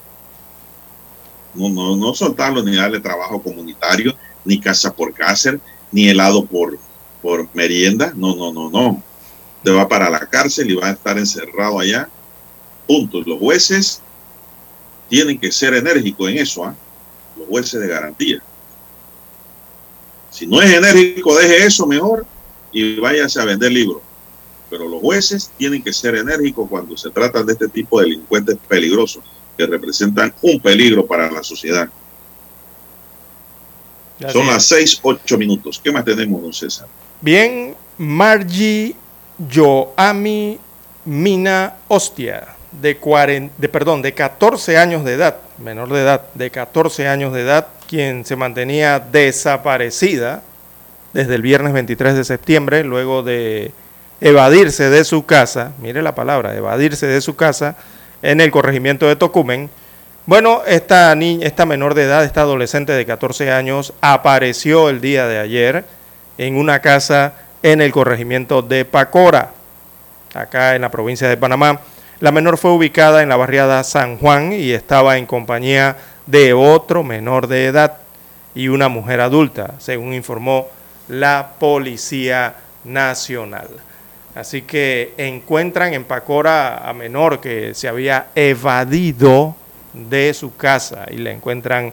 No, 1.54 1.70
no, 1.70 1.96
no 1.96 2.14
soltarlo 2.16 2.64
ni 2.64 2.76
darle 2.76 3.00
trabajo 3.00 3.42
comunitario, 3.42 4.16
ni 4.44 4.60
casa 4.60 4.94
por 4.94 5.14
cárcel, 5.14 5.62
ni 5.92 6.10
helado 6.10 6.46
por, 6.46 6.80
por 7.22 7.48
merienda. 7.54 8.12
No, 8.16 8.36
no, 8.36 8.52
no, 8.52 8.70
no. 8.70 9.04
Te 9.64 9.70
va 9.70 9.88
para 9.88 10.10
la 10.10 10.22
cárcel 10.22 10.72
y 10.72 10.76
va 10.76 10.88
a 10.88 10.92
estar 10.92 11.18
encerrado 11.20 11.80
allá. 11.80 12.10
Punto. 12.88 13.22
Los 13.22 13.38
jueces 13.38 14.02
tienen 15.10 15.40
que 15.40 15.52
ser 15.52 15.76
enérgicos 15.76 16.32
en 16.32 16.38
eso, 16.40 16.66
¿ah? 16.66 16.74
los 17.38 17.48
jueces 17.48 17.80
de 17.80 17.88
garantía. 17.88 18.42
Si 20.32 20.48
no 20.48 20.62
es 20.62 20.74
enérgico, 20.74 21.38
deje 21.38 21.66
eso 21.66 21.86
mejor 21.86 22.26
y 22.72 23.00
váyase 23.00 23.40
a 23.42 23.46
vender 23.46 23.72
libros. 23.72 24.02
Pero 24.70 24.88
los 24.88 25.02
jueces 25.02 25.52
tienen 25.58 25.84
que 25.84 25.92
ser 25.92 26.16
enérgicos 26.16 26.70
cuando 26.70 26.96
se 26.96 27.10
trata 27.10 27.44
de 27.44 27.54
este 27.54 27.68
tipo 27.68 28.00
de 28.00 28.06
delincuentes 28.06 28.58
peligrosos 28.68 29.24
que 29.58 29.66
representan 29.66 30.34
un 30.42 30.60
peligro 30.60 31.06
para 31.06 31.30
la 31.30 31.44
sociedad. 31.44 31.90
Son 34.32 34.46
las 34.48 34.66
seis, 34.66 35.00
ocho 35.02 35.38
minutos. 35.38 35.82
¿Qué 35.84 35.92
más 35.92 36.06
tenemos, 36.06 36.42
don 36.42 36.54
César? 36.54 36.88
Bien, 37.20 37.76
Margie 37.98 38.96
Joami 39.54 40.60
Mina 41.06 41.78
Hostia, 41.88 42.56
de, 42.72 42.98
de, 43.58 43.70
perdón, 43.70 44.02
de 44.02 44.14
14 44.14 44.78
años 44.78 45.04
de 45.04 45.14
edad, 45.14 45.38
menor 45.58 45.90
de 45.90 46.02
edad, 46.02 46.34
de 46.34 46.52
14 46.52 47.08
años 47.08 47.34
de 47.34 47.42
edad, 47.42 47.68
quien 47.88 48.24
se 48.24 48.36
mantenía 48.36 49.00
desaparecida 49.00 50.44
desde 51.14 51.36
el 51.36 51.42
viernes 51.42 51.74
23 51.74 52.16
de 52.16 52.24
septiembre, 52.24 52.84
luego 52.84 53.24
de 53.24 53.72
evadirse 54.22 54.90
de 54.90 55.04
su 55.04 55.26
casa, 55.26 55.74
mire 55.82 56.02
la 56.02 56.16
palabra, 56.16 56.56
evadirse 56.56 57.08
de 57.08 57.22
su 57.22 57.36
casa, 57.36 57.76
en 58.22 58.40
el 58.40 58.52
corregimiento 58.52 59.08
de 59.08 59.16
Tocumen. 59.16 59.70
Bueno, 60.26 60.62
esta 60.68 61.14
niña, 61.16 61.48
esta 61.48 61.66
menor 61.66 61.96
de 61.96 62.04
edad, 62.04 62.24
esta 62.24 62.42
adolescente 62.42 62.94
de 62.94 63.06
14 63.06 63.52
años, 63.52 63.94
apareció 64.02 64.90
el 64.90 65.02
día 65.02 65.28
de 65.28 65.40
ayer 65.40 65.86
en 66.38 66.56
una 66.56 66.80
casa 66.80 67.34
en 67.64 67.82
el 67.82 67.92
corregimiento 67.92 68.62
de 68.62 68.86
Pacora, 68.86 69.52
acá 70.34 70.76
en 70.76 70.82
la 70.84 70.92
provincia 70.92 71.28
de 71.28 71.38
Panamá. 71.38 71.82
La 72.20 72.32
menor 72.32 72.58
fue 72.60 72.72
ubicada 72.72 73.24
en 73.24 73.30
la 73.30 73.36
barriada 73.36 73.84
San 73.84 74.18
Juan 74.18 74.54
y 74.54 74.72
estaba 74.72 75.18
en 75.18 75.26
compañía 75.26 75.98
de 76.28 76.54
otro 76.54 77.04
menor 77.04 77.48
de 77.48 77.66
edad 77.66 77.98
y 78.54 78.68
una 78.68 78.88
mujer 78.90 79.22
adulta, 79.22 79.74
según 79.80 80.14
informó 80.14 80.68
la 81.12 81.56
Policía 81.60 82.56
Nacional. 82.86 83.68
Así 84.34 84.62
que 84.62 85.14
encuentran 85.18 85.94
en 85.94 86.06
Pacora 86.06 86.88
a 86.88 86.94
menor 86.94 87.42
que 87.42 87.74
se 87.74 87.90
había 87.90 88.28
evadido 88.34 89.56
de 89.94 90.34
su 90.34 90.56
casa 90.56 91.06
y 91.12 91.18
la 91.18 91.32
encuentran, 91.32 91.92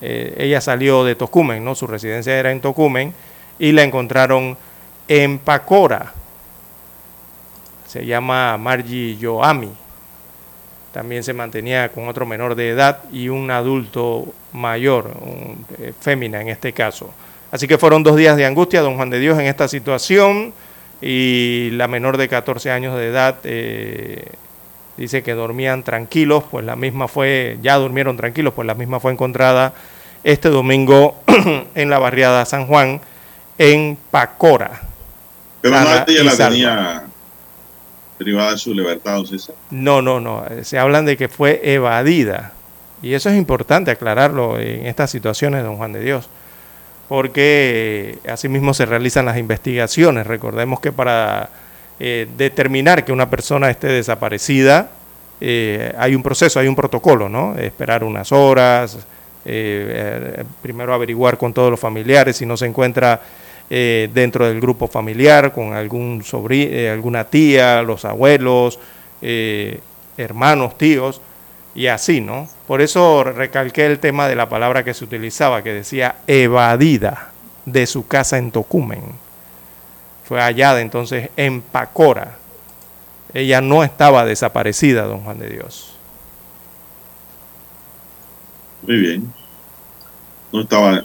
eh, 0.00 0.34
ella 0.38 0.60
salió 0.60 1.02
de 1.02 1.16
Tocumen, 1.16 1.64
¿no? 1.64 1.74
su 1.74 1.88
residencia 1.88 2.38
era 2.38 2.52
en 2.52 2.60
Tocumen, 2.60 3.12
y 3.58 3.72
la 3.72 3.82
encontraron 3.82 4.56
en 5.08 5.40
Pacora. 5.40 6.12
Se 7.88 8.06
llama 8.06 8.56
Margie 8.58 9.16
Yoami. 9.16 9.70
También 10.92 11.24
se 11.24 11.32
mantenía 11.32 11.88
con 11.90 12.06
otro 12.06 12.26
menor 12.26 12.54
de 12.54 12.70
edad 12.70 13.00
y 13.10 13.28
un 13.28 13.50
adulto 13.50 14.32
mayor, 14.52 15.16
un, 15.20 15.66
eh, 15.78 15.92
fémina 15.98 16.40
en 16.40 16.48
este 16.48 16.72
caso. 16.72 17.12
Así 17.52 17.68
que 17.68 17.76
fueron 17.76 18.02
dos 18.02 18.16
días 18.16 18.36
de 18.38 18.46
angustia, 18.46 18.80
don 18.80 18.96
Juan 18.96 19.10
de 19.10 19.20
Dios, 19.20 19.38
en 19.38 19.44
esta 19.44 19.68
situación 19.68 20.54
y 21.02 21.68
la 21.72 21.86
menor 21.86 22.16
de 22.16 22.26
14 22.26 22.70
años 22.70 22.96
de 22.96 23.08
edad 23.08 23.36
eh, 23.44 24.24
dice 24.96 25.22
que 25.22 25.34
dormían 25.34 25.82
tranquilos, 25.82 26.44
pues 26.50 26.64
la 26.64 26.76
misma 26.76 27.08
fue, 27.08 27.58
ya 27.60 27.76
durmieron 27.76 28.16
tranquilos, 28.16 28.54
pues 28.54 28.66
la 28.66 28.74
misma 28.74 29.00
fue 29.00 29.12
encontrada 29.12 29.74
este 30.24 30.48
domingo 30.48 31.20
en 31.74 31.90
la 31.90 31.98
barriada 31.98 32.46
San 32.46 32.66
Juan, 32.66 33.02
en 33.58 33.98
Pacora. 34.10 34.80
Pero 35.60 35.78
no 35.78 36.04
ella 36.06 36.24
la 36.24 36.36
tenía 36.36 37.04
privada 38.16 38.52
de 38.52 38.58
su 38.58 38.72
libertad, 38.72 39.20
No, 39.70 40.00
no, 40.00 40.20
no, 40.20 40.42
se 40.62 40.78
hablan 40.78 41.04
de 41.04 41.18
que 41.18 41.28
fue 41.28 41.60
evadida. 41.62 42.52
Y 43.02 43.12
eso 43.12 43.28
es 43.28 43.36
importante 43.36 43.90
aclararlo 43.90 44.58
en 44.58 44.86
estas 44.86 45.10
situaciones, 45.10 45.64
don 45.64 45.76
Juan 45.76 45.92
de 45.92 46.00
Dios 46.00 46.30
porque 47.12 48.16
asimismo 48.26 48.72
se 48.72 48.86
realizan 48.86 49.26
las 49.26 49.36
investigaciones. 49.36 50.26
Recordemos 50.26 50.80
que 50.80 50.92
para 50.92 51.50
eh, 52.00 52.26
determinar 52.38 53.04
que 53.04 53.12
una 53.12 53.28
persona 53.28 53.68
esté 53.68 53.88
desaparecida, 53.88 54.92
eh, 55.38 55.92
hay 55.98 56.14
un 56.14 56.22
proceso, 56.22 56.58
hay 56.58 56.68
un 56.68 56.74
protocolo, 56.74 57.28
¿no? 57.28 57.54
Esperar 57.58 58.02
unas 58.02 58.32
horas, 58.32 58.96
eh, 59.44 60.42
primero 60.62 60.94
averiguar 60.94 61.36
con 61.36 61.52
todos 61.52 61.70
los 61.70 61.78
familiares 61.78 62.38
si 62.38 62.46
no 62.46 62.56
se 62.56 62.64
encuentra 62.64 63.20
dentro 63.68 64.48
del 64.48 64.58
grupo 64.58 64.88
familiar, 64.88 65.52
con 65.52 65.74
algún 65.74 66.24
sobrino, 66.24 66.90
alguna 66.90 67.24
tía, 67.24 67.82
los 67.82 68.06
abuelos, 68.06 68.78
hermanos, 70.16 70.78
tíos, 70.78 71.20
y 71.74 71.88
así, 71.88 72.22
¿no? 72.22 72.48
Por 72.72 72.80
eso 72.80 73.22
recalqué 73.22 73.84
el 73.84 73.98
tema 73.98 74.28
de 74.28 74.34
la 74.34 74.48
palabra 74.48 74.82
que 74.82 74.94
se 74.94 75.04
utilizaba, 75.04 75.62
que 75.62 75.74
decía 75.74 76.16
evadida 76.26 77.30
de 77.66 77.86
su 77.86 78.06
casa 78.06 78.38
en 78.38 78.50
Tocumen. 78.50 79.02
Fue 80.24 80.40
hallada 80.40 80.80
entonces 80.80 81.28
en 81.36 81.60
Pacora. 81.60 82.38
ella 83.34 83.60
no 83.60 83.84
estaba 83.84 84.24
desaparecida, 84.24 85.02
don 85.02 85.20
Juan 85.20 85.38
de 85.38 85.50
Dios. 85.50 85.92
Muy 88.86 88.96
bien. 88.96 89.34
No 90.50 90.62
estaba 90.62 91.04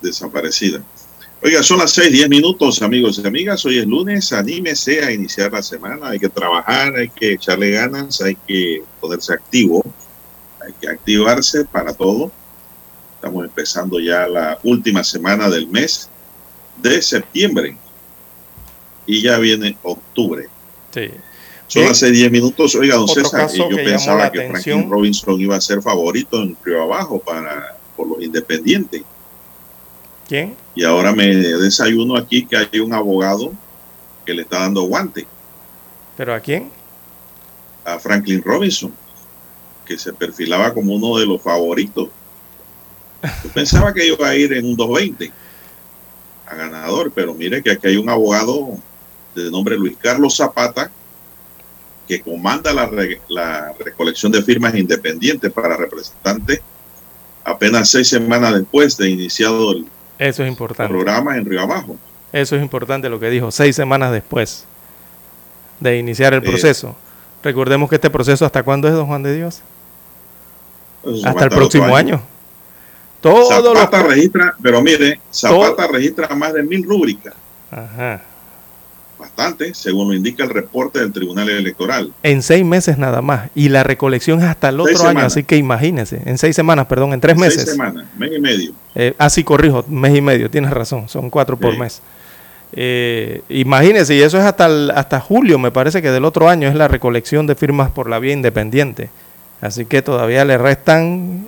desaparecida. 0.00 0.80
Oiga, 1.42 1.62
son 1.62 1.80
las 1.80 1.90
seis, 1.90 2.10
diez 2.10 2.30
minutos, 2.30 2.80
amigos 2.80 3.20
y 3.22 3.26
amigas. 3.26 3.62
Hoy 3.66 3.80
es 3.80 3.86
lunes. 3.86 4.32
Anímese 4.32 5.04
a 5.04 5.12
iniciar 5.12 5.52
la 5.52 5.62
semana. 5.62 6.08
Hay 6.08 6.18
que 6.18 6.30
trabajar, 6.30 6.96
hay 6.96 7.10
que 7.10 7.32
echarle 7.32 7.72
ganas, 7.72 8.22
hay 8.22 8.34
que 8.46 8.82
ponerse 8.98 9.34
activo, 9.34 9.84
hay 10.66 10.72
que 10.80 10.88
activarse 10.88 11.64
para 11.64 11.94
todo. 11.94 12.30
Estamos 13.14 13.44
empezando 13.44 14.00
ya 14.00 14.26
la 14.26 14.58
última 14.62 15.02
semana 15.04 15.48
del 15.48 15.68
mes 15.68 16.08
de 16.76 17.00
septiembre 17.00 17.76
y 19.06 19.22
ya 19.22 19.38
viene 19.38 19.78
octubre. 19.82 20.48
Sí. 20.92 21.10
Son 21.68 21.94
seis, 21.94 22.12
diez 22.12 22.30
minutos. 22.30 22.74
Oiga, 22.74 22.96
don 22.96 23.08
César, 23.08 23.50
yo 23.52 23.68
pensaba 23.68 24.30
que 24.30 24.48
Franklin 24.48 24.90
Robinson 24.90 25.40
iba 25.40 25.56
a 25.56 25.60
ser 25.60 25.82
favorito 25.82 26.40
en 26.42 26.56
Río 26.64 26.82
Abajo 26.82 27.18
para, 27.18 27.76
por 27.96 28.08
los 28.08 28.22
independientes. 28.22 29.02
¿Quién? 30.28 30.56
Y 30.74 30.84
ahora 30.84 31.12
me 31.12 31.26
desayuno 31.26 32.16
aquí 32.16 32.46
que 32.46 32.56
hay 32.56 32.80
un 32.80 32.92
abogado 32.92 33.52
que 34.24 34.34
le 34.34 34.42
está 34.42 34.60
dando 34.60 34.82
guante. 34.82 35.26
¿Pero 36.16 36.34
a 36.34 36.40
quién? 36.40 36.70
A 37.84 37.98
Franklin 37.98 38.42
Robinson, 38.42 38.92
que 39.86 39.98
se 39.98 40.12
perfilaba 40.12 40.74
como 40.74 40.94
uno 40.94 41.18
de 41.18 41.26
los 41.26 41.40
favoritos. 41.40 42.08
Yo 43.22 43.50
pensaba 43.54 43.94
que 43.94 44.06
iba 44.06 44.28
a 44.28 44.34
ir 44.34 44.52
en 44.52 44.66
un 44.66 44.76
220 44.76 45.32
a 46.46 46.54
ganador, 46.54 47.10
pero 47.14 47.34
mire 47.34 47.62
que 47.62 47.70
aquí 47.70 47.88
hay 47.88 47.96
un 47.96 48.08
abogado 48.08 48.78
de 49.34 49.50
nombre 49.50 49.76
Luis 49.76 49.96
Carlos 49.96 50.36
Zapata 50.36 50.90
que 52.06 52.20
comanda 52.20 52.72
la, 52.72 52.88
la 53.28 53.72
recolección 53.78 54.30
de 54.30 54.42
firmas 54.42 54.74
independientes 54.74 55.50
para 55.52 55.76
representantes 55.76 56.60
apenas 57.42 57.90
seis 57.90 58.08
semanas 58.08 58.54
después 58.54 58.96
de 58.96 59.10
iniciado 59.10 59.72
el 59.72 59.86
eso 60.18 60.42
es 60.42 60.48
importante. 60.48 60.92
Programa 60.92 61.36
en 61.36 61.44
Río 61.44 61.60
Abajo. 61.60 61.96
Eso 62.32 62.56
es 62.56 62.62
importante 62.62 63.08
lo 63.08 63.20
que 63.20 63.30
dijo, 63.30 63.50
seis 63.50 63.76
semanas 63.76 64.12
después 64.12 64.66
de 65.80 65.98
iniciar 65.98 66.34
el 66.34 66.42
proceso. 66.42 66.96
Recordemos 67.42 67.88
que 67.88 67.96
este 67.96 68.10
proceso, 68.10 68.44
¿hasta 68.44 68.62
cuándo 68.62 68.88
es, 68.88 68.94
don 68.94 69.06
Juan 69.06 69.22
de 69.22 69.36
Dios? 69.36 69.62
Pues 71.06 71.24
hasta 71.24 71.44
el 71.44 71.50
próximo 71.50 71.94
año. 71.94 72.20
Todo 73.20 73.48
Zapata 73.48 74.02
registra, 74.02 74.54
pero 74.62 74.82
mire, 74.82 75.20
Zapata 75.32 75.86
registra 75.86 76.34
más 76.34 76.52
de 76.52 76.62
mil 76.62 76.84
rúbricas. 76.84 77.34
Ajá 77.70 78.22
bastante, 79.18 79.74
según 79.74 80.08
lo 80.08 80.14
indica 80.14 80.44
el 80.44 80.50
reporte 80.50 81.00
del 81.00 81.12
Tribunal 81.12 81.48
Electoral. 81.48 82.12
En 82.22 82.42
seis 82.42 82.64
meses 82.64 82.98
nada 82.98 83.22
más. 83.22 83.50
Y 83.54 83.68
la 83.68 83.82
recolección 83.82 84.38
es 84.40 84.46
hasta 84.46 84.68
el 84.68 84.80
otro 84.80 85.06
año, 85.06 85.20
así 85.20 85.44
que 85.44 85.56
imagínense. 85.56 86.22
En 86.24 86.38
seis 86.38 86.54
semanas, 86.54 86.86
perdón, 86.86 87.12
en 87.12 87.20
tres 87.20 87.36
meses. 87.36 87.62
Seis 87.62 87.70
semanas, 87.70 88.06
mes 88.16 88.30
y 88.34 88.40
medio. 88.40 88.72
Eh, 88.94 89.14
así 89.18 89.44
corrijo, 89.44 89.84
mes 89.88 90.16
y 90.16 90.20
medio, 90.20 90.50
tienes 90.50 90.70
razón, 90.70 91.08
son 91.08 91.30
cuatro 91.30 91.56
por 91.56 91.76
mes. 91.78 92.02
Eh, 92.72 93.42
imagínense, 93.48 94.14
y 94.14 94.20
eso 94.20 94.38
es 94.38 94.44
hasta, 94.44 94.66
hasta 94.94 95.20
julio, 95.20 95.58
me 95.58 95.70
parece 95.70 96.02
que 96.02 96.10
del 96.10 96.24
otro 96.24 96.48
año 96.48 96.68
es 96.68 96.74
la 96.74 96.88
recolección 96.88 97.46
de 97.46 97.54
firmas 97.54 97.90
por 97.90 98.10
la 98.10 98.18
vía 98.18 98.32
independiente. 98.32 99.10
Así 99.60 99.86
que 99.86 100.02
todavía 100.02 100.44
le 100.44 100.58
restan 100.58 101.46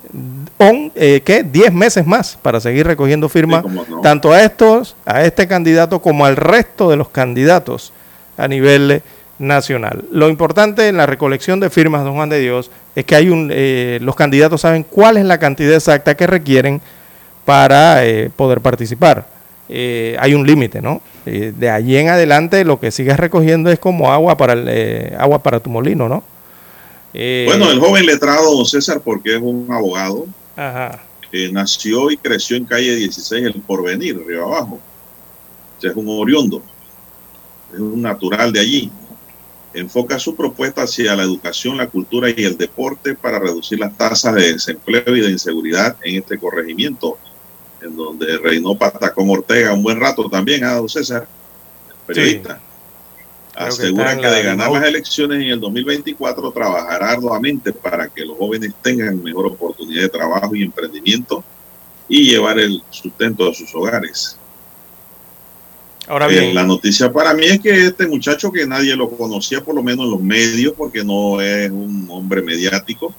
on, 0.57 0.91
eh, 0.95 1.21
¿qué? 1.23 1.43
10 1.43 1.73
meses 1.73 2.05
más 2.07 2.37
para 2.41 2.59
seguir 2.59 2.87
recogiendo 2.87 3.29
firmas, 3.29 3.63
tanto 4.01 4.31
a 4.31 4.41
estos, 4.43 4.95
a 5.05 5.23
este 5.23 5.47
candidato 5.47 6.01
como 6.01 6.25
al 6.25 6.35
resto 6.35 6.89
de 6.89 6.97
los 6.97 7.09
candidatos 7.09 7.93
a 8.37 8.47
nivel 8.47 9.03
nacional. 9.39 10.03
Lo 10.11 10.29
importante 10.29 10.87
en 10.87 10.97
la 10.97 11.05
recolección 11.05 11.59
de 11.59 11.69
firmas, 11.69 12.03
don 12.03 12.13
Juan 12.15 12.29
de 12.29 12.39
Dios, 12.39 12.69
es 12.95 13.05
que 13.05 13.15
hay 13.15 13.29
un, 13.29 13.49
eh, 13.51 13.99
los 14.01 14.15
candidatos 14.15 14.61
saben 14.61 14.83
cuál 14.83 15.17
es 15.17 15.25
la 15.25 15.39
cantidad 15.39 15.73
exacta 15.73 16.15
que 16.15 16.27
requieren 16.27 16.81
para 17.45 18.05
eh, 18.05 18.29
poder 18.35 18.61
participar. 18.61 19.25
Eh, 19.69 20.17
hay 20.19 20.33
un 20.33 20.45
límite, 20.45 20.81
¿no? 20.81 21.01
de 21.25 21.69
allí 21.69 21.95
en 21.95 22.09
adelante 22.09 22.65
lo 22.65 22.79
que 22.79 22.89
sigues 22.89 23.17
recogiendo 23.17 23.69
es 23.69 23.77
como 23.77 24.11
agua 24.11 24.35
para 24.35 24.53
el, 24.53 25.15
agua 25.19 25.43
para 25.43 25.59
tu 25.59 25.69
molino, 25.69 26.09
¿no? 26.09 26.23
Eh, 27.13 27.45
bueno, 27.47 27.71
el 27.71 27.79
joven 27.79 28.05
letrado, 28.05 28.55
don 28.55 28.65
César, 28.65 29.01
porque 29.01 29.35
es 29.35 29.41
un 29.41 29.67
abogado, 29.71 30.27
que 31.31 31.51
nació 31.51 32.11
y 32.11 32.17
creció 32.17 32.57
en 32.57 32.65
calle 32.65 32.95
16, 32.95 33.45
el 33.45 33.61
Porvenir, 33.61 34.23
Río 34.25 34.45
Abajo. 34.45 34.79
es 35.81 35.95
un 35.95 36.07
oriundo, 36.07 36.61
es 37.73 37.79
un 37.79 38.01
natural 38.01 38.51
de 38.51 38.59
allí. 38.59 38.91
Enfoca 39.73 40.17
su 40.17 40.35
propuesta 40.35 40.83
hacia 40.83 41.15
la 41.15 41.23
educación, 41.23 41.77
la 41.77 41.87
cultura 41.87 42.29
y 42.29 42.43
el 42.43 42.57
deporte 42.57 43.15
para 43.15 43.39
reducir 43.39 43.79
las 43.79 43.95
tasas 43.95 44.33
de 44.33 44.53
desempleo 44.53 45.15
y 45.15 45.21
de 45.21 45.31
inseguridad 45.31 45.95
en 46.03 46.15
este 46.17 46.39
corregimiento, 46.39 47.17
en 47.81 47.95
donde 47.95 48.37
reinó 48.39 48.75
Patacón 48.75 49.29
Ortega 49.29 49.73
un 49.73 49.83
buen 49.83 49.99
rato 49.99 50.27
también, 50.29 50.63
a 50.63 50.71
¿ah, 50.71 50.75
don 50.75 50.89
César, 50.89 51.27
periodista 52.07 52.59
aseguran 53.59 54.21
que, 54.21 54.27
de 54.27 54.43
ganar 54.43 54.71
las 54.71 54.83
elecciones 54.83 55.43
en 55.43 55.49
el 55.49 55.59
2024 55.59 56.51
trabajará 56.51 57.11
arduamente 57.11 57.73
para 57.73 58.07
que 58.07 58.23
los 58.23 58.37
jóvenes 58.37 58.73
tengan 58.81 59.21
mejor 59.21 59.47
oportunidad 59.47 60.03
de 60.03 60.09
trabajo 60.09 60.55
y 60.55 60.63
emprendimiento 60.63 61.43
y 62.07 62.29
llevar 62.29 62.57
el 62.57 62.81
sustento 62.89 63.49
a 63.49 63.53
sus 63.53 63.73
hogares. 63.75 64.37
Ahora 66.07 66.27
bien, 66.27 66.45
eh, 66.45 66.53
la 66.53 66.63
noticia 66.63 67.11
para 67.11 67.33
mí 67.33 67.45
es 67.45 67.59
que 67.59 67.87
este 67.87 68.07
muchacho 68.07 68.51
que 68.51 68.65
nadie 68.65 68.95
lo 68.95 69.09
conocía, 69.09 69.63
por 69.63 69.75
lo 69.75 69.83
menos 69.83 70.05
en 70.05 70.11
los 70.11 70.21
medios, 70.21 70.73
porque 70.75 71.03
no 71.03 71.39
es 71.39 71.69
un 71.69 72.07
hombre 72.09 72.41
mediático, 72.41 73.13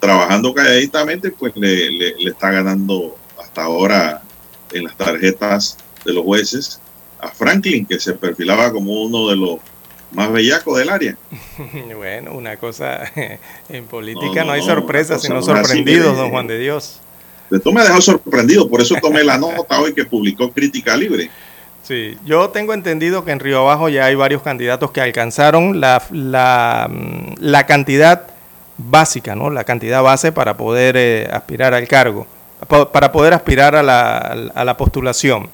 trabajando 0.00 0.54
calladitamente, 0.54 1.32
pues 1.32 1.54
le, 1.56 1.90
le 1.90 2.30
está 2.30 2.50
ganando 2.52 3.16
hasta 3.38 3.64
ahora 3.64 4.22
en 4.72 4.84
las 4.84 4.96
tarjetas 4.96 5.76
de 6.04 6.12
los 6.12 6.24
jueces 6.24 6.80
a 7.24 7.28
Franklin, 7.28 7.86
que 7.86 7.98
se 7.98 8.12
perfilaba 8.14 8.72
como 8.72 9.02
uno 9.02 9.28
de 9.28 9.36
los 9.36 9.58
más 10.12 10.32
bellacos 10.32 10.78
del 10.78 10.88
área. 10.88 11.16
bueno, 11.96 12.32
una 12.32 12.56
cosa, 12.56 13.10
en 13.68 13.84
política 13.86 14.44
no, 14.44 14.52
hay 14.52 14.62
sorpresas, 14.62 15.22
sino 15.22 15.42
sorprendidos, 15.42 16.16
don 16.16 16.30
Juan 16.30 16.46
de 16.46 16.58
Dios. 16.58 17.00
Tú 17.62 17.72
me 17.72 17.80
has 17.80 17.86
dejado 17.86 18.02
sorprendido, 18.02 18.68
por 18.68 18.80
eso 18.80 18.96
tomé 19.00 19.22
la 19.22 19.38
nota 19.38 19.80
hoy 19.80 19.92
que 19.94 20.04
publicó 20.04 20.50
Crítica 20.50 20.96
Libre. 20.96 21.30
Sí, 21.82 22.16
yo 22.24 22.48
tengo 22.48 22.72
entendido 22.72 23.24
que 23.24 23.32
en 23.32 23.40
Río 23.40 23.60
Abajo 23.60 23.90
ya 23.90 24.06
hay 24.06 24.14
varios 24.14 24.42
candidatos 24.42 24.90
que 24.90 25.02
alcanzaron 25.02 25.80
la, 25.80 26.02
la, 26.10 26.88
mm, 26.90 27.34
la 27.40 27.66
cantidad 27.66 28.28
básica, 28.78 29.34
¿no? 29.34 29.50
La 29.50 29.64
cantidad 29.64 30.02
base 30.02 30.32
para 30.32 30.56
poder 30.56 30.96
eh, 30.96 31.28
aspirar 31.30 31.74
al 31.74 31.86
cargo, 31.86 32.26
para 32.92 33.12
poder 33.12 33.34
aspirar 33.34 33.76
a 33.76 33.82
la, 33.82 34.16
a 34.54 34.64
la 34.64 34.76
postulación. 34.78 35.50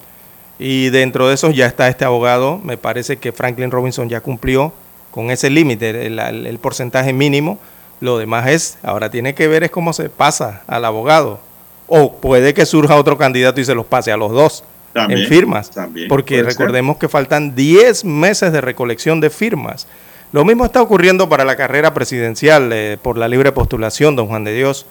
Y 0.60 0.90
dentro 0.90 1.26
de 1.26 1.34
esos 1.34 1.56
ya 1.56 1.64
está 1.64 1.88
este 1.88 2.04
abogado. 2.04 2.60
Me 2.62 2.76
parece 2.76 3.16
que 3.16 3.32
Franklin 3.32 3.70
Robinson 3.70 4.10
ya 4.10 4.20
cumplió 4.20 4.74
con 5.10 5.30
ese 5.30 5.48
límite, 5.48 6.06
el, 6.06 6.58
porcentaje 6.60 7.14
mínimo. 7.14 7.58
Lo 8.00 8.18
demás 8.18 8.46
es, 8.46 8.78
ahora 8.82 9.10
tiene 9.10 9.34
que 9.34 9.48
ver 9.48 9.64
es 9.64 9.70
cómo 9.70 9.94
se 9.94 10.10
pasa 10.10 10.62
al 10.66 10.84
abogado. 10.84 11.40
O 11.88 12.12
puede 12.12 12.52
que 12.52 12.66
surja 12.66 12.96
otro 12.96 13.16
candidato 13.16 13.58
y 13.58 13.64
se 13.64 13.74
los 13.74 13.86
pase 13.86 14.12
a 14.12 14.18
los 14.18 14.32
dos 14.32 14.62
en 14.94 15.26
firmas. 15.28 15.70
porque 16.10 16.42
recordemos 16.42 16.98
que 16.98 17.08
faltan 17.08 17.54
10 17.54 18.04
meses 18.04 18.52
de 18.52 18.60
recolección 18.60 19.18
de 19.20 19.30
firmas. 19.30 19.88
Lo 20.30 20.44
mismo 20.44 20.66
está 20.66 20.82
ocurriendo 20.82 21.26
para 21.30 21.46
la 21.46 21.56
carrera 21.56 21.94
presidencial 21.94 22.70
eh, 22.72 22.98
por 23.00 23.16
la 23.16 23.28
libre 23.28 23.50
postulación, 23.50 24.14
don 24.14 24.28
Juan 24.28 24.44
de 24.44 24.54
Dios. 24.54 24.84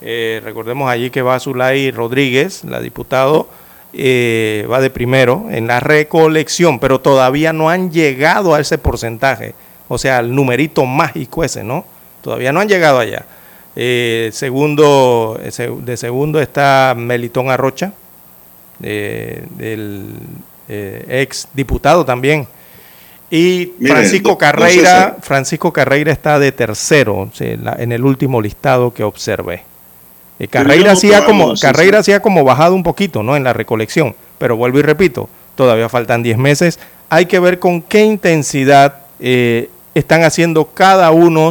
Eh, 0.00 0.40
recordemos 0.44 0.88
allí 0.88 1.10
que 1.10 1.22
va 1.22 1.40
Zulay 1.40 1.90
Rodríguez, 1.90 2.62
la 2.62 2.80
diputado 2.80 3.48
eh, 3.92 4.66
va 4.70 4.80
de 4.80 4.90
primero 4.90 5.46
en 5.50 5.66
la 5.66 5.80
recolección, 5.80 6.78
pero 6.78 7.00
todavía 7.00 7.52
no 7.52 7.70
han 7.70 7.90
llegado 7.90 8.54
a 8.54 8.60
ese 8.60 8.78
porcentaje, 8.78 9.54
o 9.88 9.96
sea, 9.96 10.18
al 10.18 10.34
numerito 10.34 10.84
mágico 10.84 11.42
ese, 11.42 11.64
¿no? 11.64 11.84
Todavía 12.22 12.52
no 12.52 12.60
han 12.60 12.68
llegado 12.68 12.98
allá. 12.98 13.24
Eh, 13.76 14.30
segundo, 14.32 15.40
de 15.40 15.96
segundo 15.96 16.40
está 16.40 16.94
Melitón 16.96 17.48
Arrocha, 17.48 17.92
eh, 18.82 19.46
ex 20.68 21.48
diputado 21.54 22.04
también. 22.04 22.46
Y 23.30 23.72
Francisco 23.86 24.38
Carreira, 24.38 25.16
Francisco 25.20 25.72
Carreira 25.72 26.12
está 26.12 26.38
de 26.38 26.50
tercero 26.50 27.30
en 27.38 27.92
el 27.92 28.04
último 28.04 28.40
listado 28.40 28.92
que 28.92 29.04
observé. 29.04 29.67
Eh, 30.38 30.48
Carreira 30.48 30.92
hacía 30.92 31.24
como, 31.24 31.54
Carreira 31.60 32.02
como 32.20 32.44
bajado 32.44 32.74
un 32.74 32.82
poquito, 32.82 33.22
¿no? 33.22 33.36
En 33.36 33.44
la 33.44 33.52
recolección. 33.52 34.14
Pero 34.38 34.56
vuelvo 34.56 34.78
y 34.78 34.82
repito, 34.82 35.28
todavía 35.56 35.88
faltan 35.88 36.22
10 36.22 36.38
meses. 36.38 36.78
Hay 37.10 37.26
que 37.26 37.40
ver 37.40 37.58
con 37.58 37.82
qué 37.82 38.04
intensidad 38.04 39.02
eh, 39.18 39.70
están 39.94 40.22
haciendo 40.22 40.66
cada 40.66 41.10
uno 41.10 41.50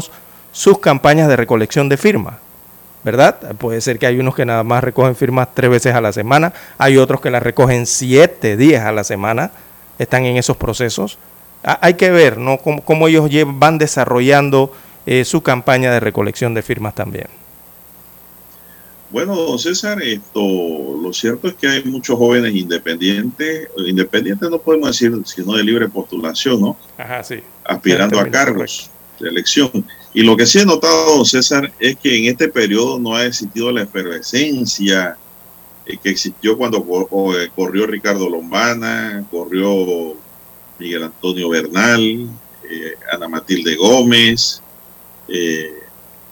sus 0.51 0.79
campañas 0.79 1.27
de 1.27 1.35
recolección 1.35 1.89
de 1.89 1.97
firmas. 1.97 2.35
¿Verdad? 3.03 3.37
Puede 3.57 3.79
ser 3.79 3.99
que 3.99 4.07
hay 4.07 4.19
unos 4.19 4.35
que 4.35 4.45
nada 4.45 4.63
más 4.63 4.83
recogen 4.83 5.15
firmas 5.15 5.49
tres 5.53 5.69
veces 5.69 5.95
a 5.95 6.01
la 6.01 6.11
semana, 6.11 6.51
hay 6.77 6.97
otros 6.97 7.21
que 7.21 7.29
las 7.29 7.41
recogen 7.41 7.85
siete 7.85 8.57
días 8.57 8.85
a 8.85 8.91
la 8.91 9.05
semana, 9.05 9.51
están 9.97 10.25
en 10.25 10.35
esos 10.35 10.57
procesos. 10.57 11.17
hay 11.63 11.93
que 11.93 12.11
ver 12.11 12.37
¿no? 12.37 12.57
cómo, 12.57 13.07
ellos 13.07 13.29
van 13.47 13.77
desarrollando 13.77 14.73
eh, 15.05 15.23
su 15.23 15.41
campaña 15.41 15.91
de 15.91 16.01
recolección 16.01 16.53
de 16.53 16.63
firmas 16.63 16.95
también. 16.95 17.27
Bueno, 19.09 19.35
don 19.35 19.57
César, 19.57 20.01
esto, 20.01 20.41
lo 21.01 21.13
cierto 21.13 21.47
es 21.47 21.53
que 21.55 21.67
hay 21.67 21.83
muchos 21.85 22.17
jóvenes 22.17 22.53
independientes, 22.53 23.69
independientes 23.77 24.49
no 24.49 24.59
podemos 24.59 24.89
decir, 24.89 25.13
sino 25.25 25.53
de 25.53 25.63
libre 25.63 25.87
postulación, 25.87 26.59
¿no? 26.59 26.77
Ajá, 26.97 27.23
sí. 27.23 27.35
Aspirando 27.63 28.19
a 28.19 28.29
cargos 28.29 28.89
de 29.19 29.29
elección. 29.29 29.85
Y 30.13 30.23
lo 30.23 30.35
que 30.35 30.45
sí 30.45 30.59
he 30.59 30.65
notado, 30.65 31.15
don 31.17 31.25
César, 31.25 31.71
es 31.79 31.95
que 31.95 32.17
en 32.17 32.25
este 32.25 32.49
periodo 32.49 32.99
no 32.99 33.15
ha 33.15 33.25
existido 33.25 33.71
la 33.71 33.83
efervescencia 33.83 35.17
eh, 35.85 35.97
que 36.03 36.09
existió 36.09 36.57
cuando 36.57 36.85
eh, 37.33 37.49
corrió 37.55 37.87
Ricardo 37.87 38.29
Lombana, 38.29 39.25
corrió 39.31 40.15
Miguel 40.79 41.03
Antonio 41.03 41.49
Bernal, 41.49 42.27
eh, 42.69 42.95
Ana 43.13 43.29
Matilde 43.29 43.75
Gómez, 43.77 44.61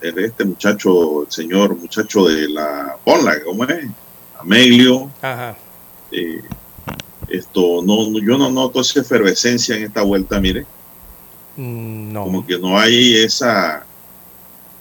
este 0.01 0.45
muchacho, 0.45 1.23
el 1.23 1.31
señor 1.31 1.75
muchacho 1.75 2.27
de 2.27 2.49
la 2.49 2.97
Ponla, 3.03 3.41
¿cómo 3.43 3.63
es? 3.65 3.85
Amelio. 4.39 5.09
Ajá. 5.21 5.55
esto, 7.27 7.81
no, 7.83 8.19
yo 8.19 8.37
no 8.37 8.49
noto 8.49 8.81
esa 8.81 9.01
efervescencia 9.01 9.75
en 9.75 9.83
esta 9.83 10.01
vuelta, 10.03 10.39
mire. 10.39 10.65
Mm, 11.55 12.13
no. 12.13 12.23
Como 12.23 12.45
que 12.45 12.59
no 12.59 12.77
hay 12.77 13.15
esa, 13.15 13.85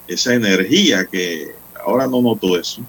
esa 0.06 0.34
energía 0.34 1.06
que 1.06 1.54
ahora 1.84 2.06
no 2.06 2.20
noto 2.20 2.58
eso. 2.58 2.82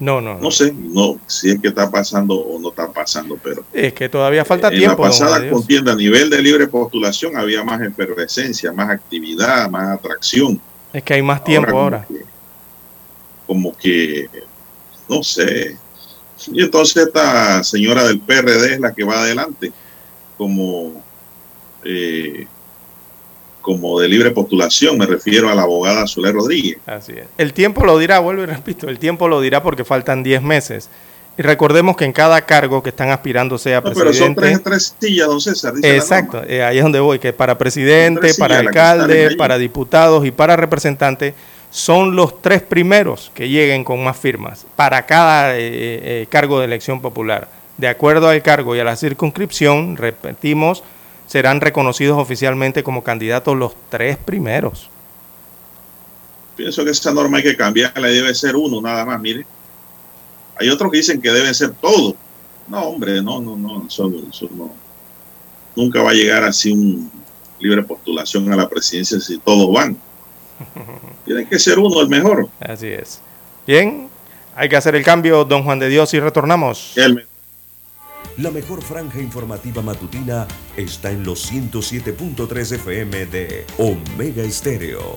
No, 0.00 0.20
no, 0.20 0.36
no. 0.36 0.50
sé, 0.50 0.72
no, 0.72 1.20
si 1.28 1.50
es 1.50 1.60
que 1.60 1.68
está 1.68 1.88
pasando 1.88 2.34
o 2.34 2.58
no 2.58 2.70
está 2.70 2.90
pasando, 2.90 3.38
pero. 3.40 3.64
Es 3.72 3.92
que 3.92 4.08
todavía 4.08 4.44
falta 4.44 4.68
tiempo. 4.68 4.84
En 4.84 4.90
la 4.90 5.08
pasada 5.10 5.48
contienda 5.48 5.92
a 5.92 5.94
nivel 5.94 6.28
de 6.28 6.42
libre 6.42 6.66
postulación 6.66 7.36
había 7.36 7.62
más 7.62 7.80
efervescencia, 7.82 8.72
más 8.72 8.90
actividad, 8.90 9.70
más 9.70 9.90
atracción. 9.90 10.60
Es 10.92 11.02
que 11.02 11.14
hay 11.14 11.22
más 11.22 11.42
tiempo 11.42 11.78
ahora. 11.78 12.06
Como 13.46 13.76
que, 13.76 14.28
no 15.08 15.22
sé. 15.22 15.76
Y 16.52 16.62
entonces 16.62 17.06
esta 17.06 17.62
señora 17.62 18.04
del 18.04 18.20
PRD 18.20 18.74
es 18.74 18.80
la 18.80 18.92
que 18.92 19.04
va 19.04 19.22
adelante, 19.22 19.72
como 20.36 21.02
eh, 21.84 22.46
como 23.62 24.00
de 24.00 24.08
libre 24.08 24.32
postulación, 24.32 24.98
me 24.98 25.06
refiero 25.06 25.48
a 25.48 25.54
la 25.54 25.62
abogada 25.62 26.06
Soler 26.06 26.34
Rodríguez. 26.34 26.78
Así 26.84 27.12
es. 27.12 27.26
El 27.38 27.52
tiempo 27.52 27.86
lo 27.86 27.96
dirá, 27.96 28.18
vuelvo 28.18 28.42
y 28.42 28.46
repito, 28.46 28.88
el 28.88 28.98
tiempo 28.98 29.28
lo 29.28 29.40
dirá 29.40 29.62
porque 29.62 29.84
faltan 29.84 30.22
10 30.22 30.42
meses. 30.42 30.90
Y 31.38 31.42
recordemos 31.42 31.96
que 31.96 32.04
en 32.04 32.12
cada 32.12 32.42
cargo 32.42 32.82
que 32.82 32.90
están 32.90 33.10
aspirando 33.10 33.56
sea 33.56 33.80
presidente. 33.82 34.12
Pero 34.12 34.26
son 34.26 34.34
tres, 34.34 34.62
tres 34.62 34.96
sillas, 35.00 35.28
don 35.28 35.40
César. 35.40 35.74
exacto, 35.82 36.42
eh, 36.46 36.62
ahí 36.62 36.76
es 36.76 36.82
donde 36.82 37.00
voy, 37.00 37.18
que 37.18 37.32
para 37.32 37.56
presidente, 37.56 38.34
para 38.34 38.58
alcalde, 38.58 39.34
para 39.36 39.56
diputados 39.56 40.26
y 40.26 40.30
para 40.30 40.56
representante 40.56 41.34
son 41.70 42.14
los 42.14 42.42
tres 42.42 42.60
primeros 42.60 43.32
que 43.34 43.48
lleguen 43.48 43.82
con 43.82 44.04
más 44.04 44.18
firmas 44.18 44.66
para 44.76 45.06
cada 45.06 45.56
eh, 45.56 45.60
eh, 45.62 46.26
cargo 46.28 46.58
de 46.58 46.66
elección 46.66 47.00
popular. 47.00 47.48
De 47.78 47.88
acuerdo 47.88 48.28
al 48.28 48.42
cargo 48.42 48.76
y 48.76 48.80
a 48.80 48.84
la 48.84 48.94
circunscripción, 48.94 49.96
repetimos, 49.96 50.84
serán 51.26 51.62
reconocidos 51.62 52.18
oficialmente 52.18 52.82
como 52.82 53.02
candidatos 53.02 53.56
los 53.56 53.72
tres 53.88 54.18
primeros. 54.18 54.90
Pienso 56.56 56.84
que 56.84 56.90
esa 56.90 57.10
norma 57.14 57.38
hay 57.38 57.42
que 57.42 57.56
cambiarla 57.56 58.08
debe 58.08 58.34
ser 58.34 58.54
uno 58.54 58.82
nada 58.82 59.06
más, 59.06 59.18
mire. 59.18 59.46
Hay 60.56 60.68
otros 60.68 60.90
que 60.90 60.98
dicen 60.98 61.20
que 61.20 61.30
deben 61.30 61.54
ser 61.54 61.72
todos. 61.72 62.14
No, 62.68 62.80
hombre, 62.82 63.22
no, 63.22 63.40
no, 63.40 63.56
no, 63.56 63.86
eso, 63.86 64.08
no. 64.54 64.72
Nunca 65.74 66.02
va 66.02 66.10
a 66.10 66.14
llegar 66.14 66.44
así 66.44 66.72
un 66.72 67.10
libre 67.58 67.82
postulación 67.82 68.52
a 68.52 68.56
la 68.56 68.68
presidencia 68.68 69.18
si 69.20 69.38
todos 69.38 69.72
van. 69.72 69.96
Tiene 71.24 71.48
que 71.48 71.58
ser 71.58 71.78
uno 71.78 72.00
el 72.00 72.08
mejor. 72.08 72.48
Así 72.60 72.88
es. 72.88 73.20
Bien, 73.66 74.08
hay 74.54 74.68
que 74.68 74.76
hacer 74.76 74.94
el 74.94 75.04
cambio, 75.04 75.44
don 75.44 75.64
Juan 75.64 75.78
de 75.78 75.88
Dios, 75.88 76.12
y 76.14 76.20
retornamos. 76.20 76.96
El 76.96 77.26
la 78.38 78.50
mejor 78.50 78.80
franja 78.80 79.20
informativa 79.20 79.82
matutina 79.82 80.46
está 80.74 81.10
en 81.10 81.22
los 81.22 81.52
107.3 81.52 82.76
FM 82.76 83.26
de 83.26 83.66
Omega 83.76 84.42
Estéreo. 84.42 85.16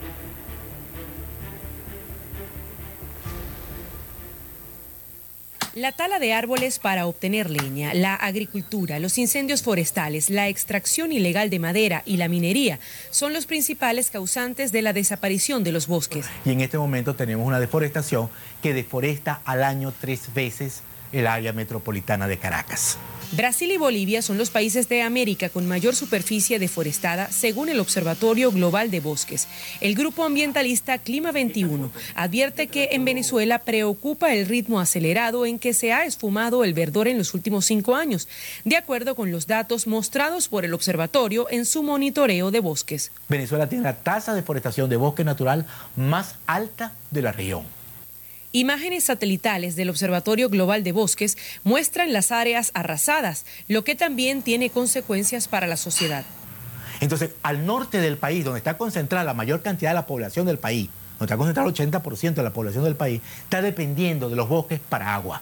La 5.73 5.93
tala 5.93 6.19
de 6.19 6.33
árboles 6.33 6.79
para 6.79 7.05
obtener 7.05 7.49
leña, 7.49 7.93
la 7.93 8.13
agricultura, 8.13 8.99
los 8.99 9.17
incendios 9.17 9.63
forestales, 9.63 10.29
la 10.29 10.49
extracción 10.49 11.13
ilegal 11.13 11.49
de 11.49 11.59
madera 11.59 12.03
y 12.05 12.17
la 12.17 12.27
minería 12.27 12.77
son 13.09 13.31
los 13.31 13.45
principales 13.45 14.11
causantes 14.11 14.73
de 14.73 14.81
la 14.81 14.91
desaparición 14.91 15.63
de 15.63 15.71
los 15.71 15.87
bosques. 15.87 16.25
Y 16.43 16.51
en 16.51 16.59
este 16.59 16.77
momento 16.77 17.15
tenemos 17.15 17.47
una 17.47 17.61
deforestación 17.61 18.29
que 18.61 18.73
deforesta 18.73 19.39
al 19.45 19.63
año 19.63 19.93
tres 19.97 20.33
veces 20.33 20.81
el 21.13 21.25
área 21.25 21.53
metropolitana 21.53 22.27
de 22.27 22.37
Caracas. 22.37 22.97
Brasil 23.31 23.71
y 23.71 23.77
Bolivia 23.77 24.21
son 24.21 24.37
los 24.37 24.49
países 24.49 24.89
de 24.89 25.01
América 25.03 25.47
con 25.47 25.65
mayor 25.65 25.95
superficie 25.95 26.59
deforestada 26.59 27.31
según 27.31 27.69
el 27.69 27.79
Observatorio 27.79 28.51
Global 28.51 28.91
de 28.91 28.99
Bosques. 28.99 29.47
El 29.79 29.95
grupo 29.95 30.25
ambientalista 30.25 30.97
Clima 30.97 31.31
21 31.31 31.91
advierte 32.15 32.67
que 32.67 32.89
en 32.91 33.05
Venezuela 33.05 33.59
preocupa 33.59 34.33
el 34.33 34.47
ritmo 34.47 34.81
acelerado 34.81 35.45
en 35.45 35.59
que 35.59 35.73
se 35.73 35.93
ha 35.93 36.03
esfumado 36.03 36.65
el 36.65 36.73
verdor 36.73 37.07
en 37.07 37.17
los 37.17 37.33
últimos 37.33 37.63
cinco 37.63 37.95
años, 37.95 38.27
de 38.65 38.75
acuerdo 38.75 39.15
con 39.15 39.31
los 39.31 39.47
datos 39.47 39.87
mostrados 39.87 40.49
por 40.49 40.65
el 40.65 40.73
observatorio 40.73 41.47
en 41.49 41.65
su 41.65 41.83
monitoreo 41.83 42.51
de 42.51 42.59
bosques. 42.59 43.13
Venezuela 43.29 43.69
tiene 43.69 43.85
la 43.85 43.95
tasa 43.95 44.33
de 44.33 44.41
deforestación 44.41 44.89
de 44.89 44.97
bosque 44.97 45.23
natural 45.23 45.65
más 45.95 46.35
alta 46.47 46.91
de 47.11 47.21
la 47.21 47.31
región. 47.31 47.80
Imágenes 48.53 49.05
satelitales 49.05 49.77
del 49.77 49.89
Observatorio 49.89 50.49
Global 50.49 50.83
de 50.83 50.91
Bosques 50.91 51.37
muestran 51.63 52.11
las 52.11 52.33
áreas 52.33 52.71
arrasadas, 52.73 53.45
lo 53.69 53.85
que 53.85 53.95
también 53.95 54.41
tiene 54.41 54.69
consecuencias 54.69 55.47
para 55.47 55.67
la 55.67 55.77
sociedad. 55.77 56.25
Entonces, 56.99 57.31
al 57.43 57.65
norte 57.65 57.99
del 57.99 58.17
país, 58.17 58.43
donde 58.43 58.57
está 58.57 58.77
concentrada 58.77 59.23
la 59.23 59.33
mayor 59.33 59.61
cantidad 59.61 59.91
de 59.91 59.95
la 59.95 60.05
población 60.05 60.45
del 60.45 60.59
país, 60.59 60.89
donde 61.17 61.25
está 61.25 61.37
concentrado 61.37 61.69
el 61.69 61.75
80% 61.75 62.33
de 62.33 62.43
la 62.43 62.51
población 62.51 62.83
del 62.83 62.95
país, 62.95 63.21
está 63.43 63.61
dependiendo 63.61 64.29
de 64.29 64.35
los 64.35 64.49
bosques 64.49 64.81
para 64.81 65.15
agua. 65.15 65.41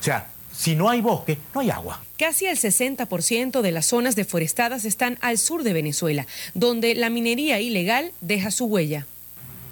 O 0.00 0.02
sea, 0.02 0.28
si 0.50 0.76
no 0.76 0.88
hay 0.88 1.02
bosque, 1.02 1.38
no 1.54 1.60
hay 1.60 1.68
agua. 1.68 2.00
Casi 2.18 2.46
el 2.46 2.56
60% 2.56 3.60
de 3.60 3.70
las 3.70 3.84
zonas 3.84 4.16
deforestadas 4.16 4.86
están 4.86 5.18
al 5.20 5.36
sur 5.36 5.62
de 5.62 5.74
Venezuela, 5.74 6.26
donde 6.54 6.94
la 6.94 7.10
minería 7.10 7.60
ilegal 7.60 8.12
deja 8.22 8.50
su 8.50 8.64
huella. 8.64 9.06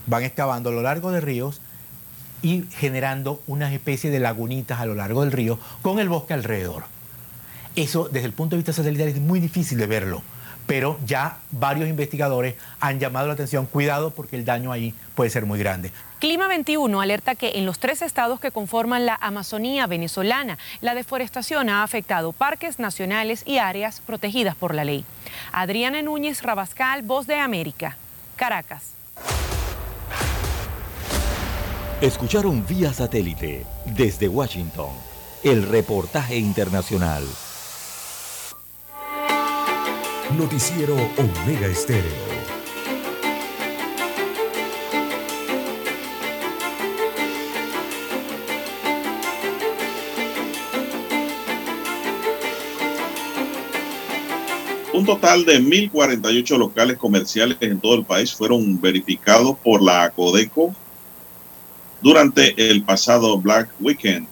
Van 0.06 0.22
excavando 0.22 0.68
a 0.68 0.72
lo 0.72 0.82
largo 0.82 1.10
de 1.10 1.20
ríos 1.22 1.62
y 2.46 2.64
generando 2.70 3.42
una 3.48 3.74
especie 3.74 4.08
de 4.08 4.20
lagunitas 4.20 4.78
a 4.78 4.86
lo 4.86 4.94
largo 4.94 5.22
del 5.22 5.32
río 5.32 5.58
con 5.82 5.98
el 5.98 6.08
bosque 6.08 6.32
alrededor. 6.32 6.84
Eso 7.74 8.08
desde 8.08 8.26
el 8.26 8.32
punto 8.32 8.54
de 8.54 8.58
vista 8.58 8.72
satelital 8.72 9.08
es 9.08 9.18
muy 9.18 9.40
difícil 9.40 9.78
de 9.78 9.88
verlo, 9.88 10.22
pero 10.68 10.96
ya 11.04 11.38
varios 11.50 11.88
investigadores 11.88 12.54
han 12.78 13.00
llamado 13.00 13.26
la 13.26 13.32
atención, 13.32 13.66
cuidado 13.66 14.10
porque 14.10 14.36
el 14.36 14.44
daño 14.44 14.70
ahí 14.70 14.94
puede 15.16 15.28
ser 15.28 15.44
muy 15.44 15.58
grande. 15.58 15.90
Clima 16.20 16.46
21 16.46 17.00
alerta 17.00 17.34
que 17.34 17.58
en 17.58 17.66
los 17.66 17.80
tres 17.80 18.00
estados 18.00 18.38
que 18.38 18.52
conforman 18.52 19.06
la 19.06 19.18
Amazonía 19.20 19.88
venezolana, 19.88 20.56
la 20.80 20.94
deforestación 20.94 21.68
ha 21.68 21.82
afectado 21.82 22.32
parques 22.32 22.78
nacionales 22.78 23.42
y 23.44 23.58
áreas 23.58 24.00
protegidas 24.06 24.54
por 24.54 24.72
la 24.72 24.84
ley. 24.84 25.04
Adriana 25.50 26.00
Núñez 26.00 26.44
Rabascal, 26.44 27.02
Voz 27.02 27.26
de 27.26 27.40
América, 27.40 27.96
Caracas. 28.36 28.95
Escucharon 32.02 32.62
vía 32.66 32.92
satélite 32.92 33.64
desde 33.86 34.28
Washington 34.28 34.90
el 35.42 35.66
reportaje 35.66 36.36
internacional. 36.36 37.24
Noticiero 40.36 40.94
Omega 40.94 41.66
Estéreo. 41.68 42.12
Un 54.92 55.06
total 55.06 55.46
de 55.46 55.62
1.048 55.62 56.58
locales 56.58 56.98
comerciales 56.98 57.56
en 57.60 57.80
todo 57.80 57.94
el 57.94 58.04
país 58.04 58.34
fueron 58.34 58.78
verificados 58.78 59.56
por 59.64 59.82
la 59.82 60.04
ACODECO 60.04 60.74
durante 62.00 62.70
el 62.70 62.82
pasado 62.82 63.38
Black 63.38 63.70
Weekend. 63.80 64.26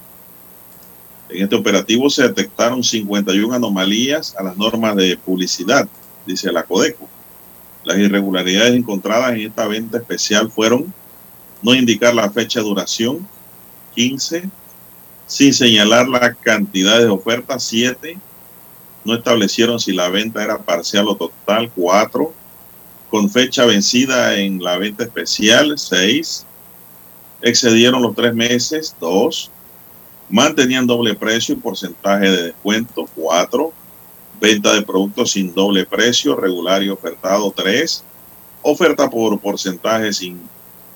En 1.28 1.42
este 1.42 1.56
operativo 1.56 2.10
se 2.10 2.24
detectaron 2.24 2.84
51 2.84 3.54
anomalías 3.54 4.34
a 4.38 4.42
las 4.42 4.56
normas 4.56 4.94
de 4.96 5.16
publicidad, 5.16 5.88
dice 6.26 6.52
la 6.52 6.62
Codeco. 6.62 7.08
Las 7.84 7.98
irregularidades 7.98 8.74
encontradas 8.74 9.32
en 9.32 9.42
esta 9.42 9.66
venta 9.66 9.98
especial 9.98 10.50
fueron 10.50 10.92
no 11.62 11.74
indicar 11.74 12.14
la 12.14 12.30
fecha 12.30 12.60
de 12.60 12.66
duración, 12.66 13.26
15, 13.94 14.48
sin 15.26 15.54
señalar 15.54 16.08
la 16.08 16.34
cantidad 16.34 16.98
de 16.98 17.08
ofertas, 17.08 17.64
7, 17.64 18.18
no 19.04 19.14
establecieron 19.14 19.78
si 19.80 19.92
la 19.92 20.08
venta 20.08 20.42
era 20.42 20.58
parcial 20.58 21.08
o 21.08 21.16
total, 21.16 21.70
4, 21.74 22.32
con 23.10 23.30
fecha 23.30 23.64
vencida 23.64 24.36
en 24.36 24.62
la 24.62 24.76
venta 24.76 25.04
especial, 25.04 25.78
6, 25.78 26.46
excedieron 27.44 28.00
los 28.00 28.14
tres 28.14 28.34
meses, 28.34 28.96
2, 29.00 29.50
mantenían 30.30 30.86
doble 30.86 31.14
precio 31.14 31.54
y 31.54 31.58
porcentaje 31.58 32.30
de 32.30 32.42
descuento, 32.44 33.06
4, 33.14 33.70
venta 34.40 34.72
de 34.72 34.80
productos 34.80 35.32
sin 35.32 35.54
doble 35.54 35.84
precio, 35.84 36.36
regular 36.36 36.82
y 36.82 36.88
ofertado, 36.88 37.52
3, 37.54 38.02
oferta 38.62 39.10
por 39.10 39.38
porcentaje 39.40 40.14
sin 40.14 40.40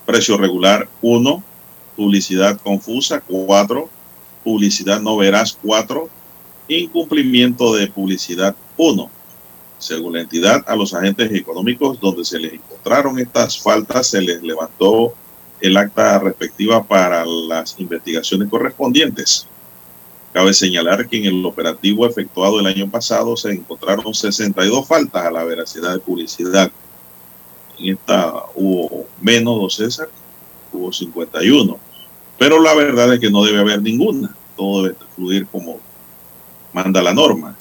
precio 0.06 0.38
regular, 0.38 0.88
1, 1.02 1.44
publicidad 1.94 2.58
confusa, 2.58 3.20
4, 3.20 3.90
publicidad 4.42 5.02
no 5.02 5.18
verás, 5.18 5.58
4, 5.62 6.08
incumplimiento 6.68 7.74
de 7.74 7.88
publicidad, 7.88 8.56
1. 8.78 9.10
Según 9.78 10.14
la 10.14 10.22
entidad, 10.22 10.64
a 10.66 10.74
los 10.74 10.94
agentes 10.94 11.30
económicos 11.32 12.00
donde 12.00 12.24
se 12.24 12.38
les 12.38 12.54
encontraron 12.54 13.18
estas 13.18 13.60
faltas, 13.60 14.06
se 14.06 14.22
les 14.22 14.42
levantó 14.42 15.14
el 15.60 15.76
acta 15.76 16.18
respectiva 16.18 16.82
para 16.84 17.24
las 17.24 17.78
investigaciones 17.78 18.48
correspondientes. 18.48 19.46
Cabe 20.32 20.52
señalar 20.54 21.08
que 21.08 21.18
en 21.18 21.24
el 21.24 21.44
operativo 21.44 22.06
efectuado 22.06 22.60
el 22.60 22.66
año 22.66 22.88
pasado 22.90 23.36
se 23.36 23.50
encontraron 23.52 24.14
62 24.14 24.86
faltas 24.86 25.24
a 25.24 25.30
la 25.30 25.44
veracidad 25.44 25.94
de 25.94 26.00
publicidad. 26.00 26.70
En 27.78 27.94
esta 27.94 28.44
hubo 28.54 29.06
menos, 29.20 29.58
dos 29.58 29.74
César, 29.74 30.08
hubo 30.72 30.92
51. 30.92 31.78
Pero 32.38 32.60
la 32.60 32.74
verdad 32.74 33.14
es 33.14 33.20
que 33.20 33.30
no 33.30 33.42
debe 33.42 33.60
haber 33.60 33.82
ninguna. 33.82 34.34
Todo 34.56 34.84
debe 34.84 34.96
fluir 35.16 35.46
como 35.46 35.80
manda 36.72 37.02
la 37.02 37.14
norma. 37.14 37.56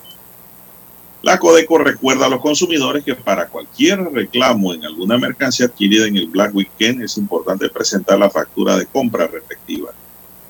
La 1.24 1.40
Codeco 1.40 1.80
recuerda 1.80 2.28
a 2.28 2.30
los 2.30 2.42
consumidores 2.42 3.04
que 3.04 3.16
para 3.16 3.48
cualquier 3.48 4.00
reclamo 4.14 4.72
en 4.74 4.86
alguna 4.86 5.18
mercancía 5.18 5.66
adquirida 5.66 6.06
en 6.06 6.16
el 6.16 6.28
Black 6.28 6.54
Weekend 6.54 7.02
es 7.02 7.18
importante 7.18 7.70
presentar 7.70 8.20
la 8.20 8.30
factura 8.30 8.78
de 8.78 8.86
compra 8.86 9.26
respectiva. 9.28 9.90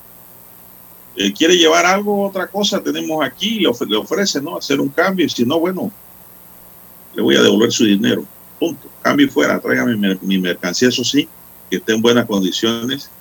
eh, 1.19 1.33
quiere 1.33 1.57
llevar 1.57 1.85
algo, 1.85 2.25
otra 2.25 2.47
cosa, 2.47 2.81
tenemos 2.81 3.21
aquí, 3.25 3.59
le, 3.59 3.67
ofrece, 3.67 4.41
¿no? 4.41 4.55
Hacer 4.55 4.79
un 4.79 4.87
cambio, 4.87 5.25
y 5.25 5.29
si 5.29 5.45
no, 5.45 5.59
bueno, 5.59 5.91
le 7.13 7.21
voy 7.21 7.35
a 7.35 7.41
devolver 7.41 7.73
su 7.73 7.83
dinero. 7.83 8.23
Punto. 8.57 8.87
Cambio 9.01 9.29
fuera, 9.29 9.59
tráigame 9.59 10.17
mi, 10.21 10.39
mercancía, 10.39 10.87
eso 10.87 11.03
sí, 11.03 11.27
que 11.69 11.75
esté 11.75 11.93
en 11.93 12.01
buenas 12.01 12.25
condiciones, 12.25 13.11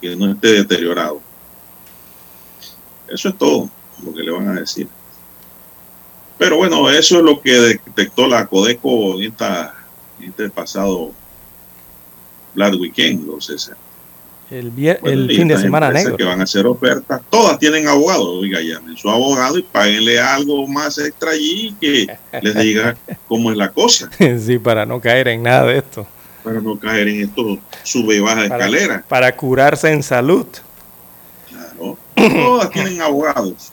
que 0.00 0.16
no 0.16 0.32
esté 0.32 0.48
deteriorado. 0.48 1.20
Eso 3.06 3.28
es 3.28 3.38
todo 3.38 3.70
lo 4.02 4.12
que 4.12 4.22
le 4.24 4.32
van 4.32 4.48
a 4.48 4.58
decir. 4.58 4.88
Pero 6.38 6.56
bueno, 6.56 6.90
eso 6.90 7.18
es 7.18 7.22
lo 7.22 7.40
que 7.40 7.52
detectó 7.52 8.26
la 8.26 8.48
Codeco 8.48 9.14
en, 9.14 9.30
esta, 9.30 9.76
en 10.18 10.30
este 10.30 10.50
pasado 10.50 11.12
Black 12.52 12.74
Weekend, 12.80 13.28
los 13.28 13.46
César. 13.46 13.76
El, 14.50 14.72
el 15.04 15.28
fin 15.28 15.46
de 15.46 15.58
semana 15.58 15.90
negro. 15.90 16.16
que 16.16 16.24
van 16.24 16.40
a 16.40 16.44
hacer 16.44 16.66
ofertas, 16.66 17.20
todas 17.28 17.58
tienen 17.58 17.86
abogado, 17.86 18.38
oiga, 18.38 18.60
llamen 18.62 18.96
su 18.96 19.10
abogado 19.10 19.58
y 19.58 19.62
páguenle 19.62 20.18
algo 20.18 20.66
más 20.66 20.96
extra 20.96 21.32
allí 21.32 21.74
que 21.78 22.06
les 22.40 22.54
diga 22.54 22.96
cómo 23.28 23.50
es 23.50 23.58
la 23.58 23.70
cosa. 23.70 24.08
Sí, 24.18 24.58
para 24.58 24.86
no 24.86 25.00
caer 25.02 25.28
en 25.28 25.42
nada 25.42 25.66
de 25.66 25.78
esto. 25.78 26.06
Para 26.42 26.62
no 26.62 26.78
caer 26.78 27.08
en 27.08 27.24
esto 27.24 27.58
sube 27.82 28.16
y 28.16 28.20
baja 28.20 28.44
escalera. 28.44 29.04
Para 29.06 29.36
curarse 29.36 29.92
en 29.92 30.02
salud. 30.02 30.46
Claro, 31.48 31.98
todas 32.14 32.70
tienen 32.70 33.02
abogados. 33.02 33.72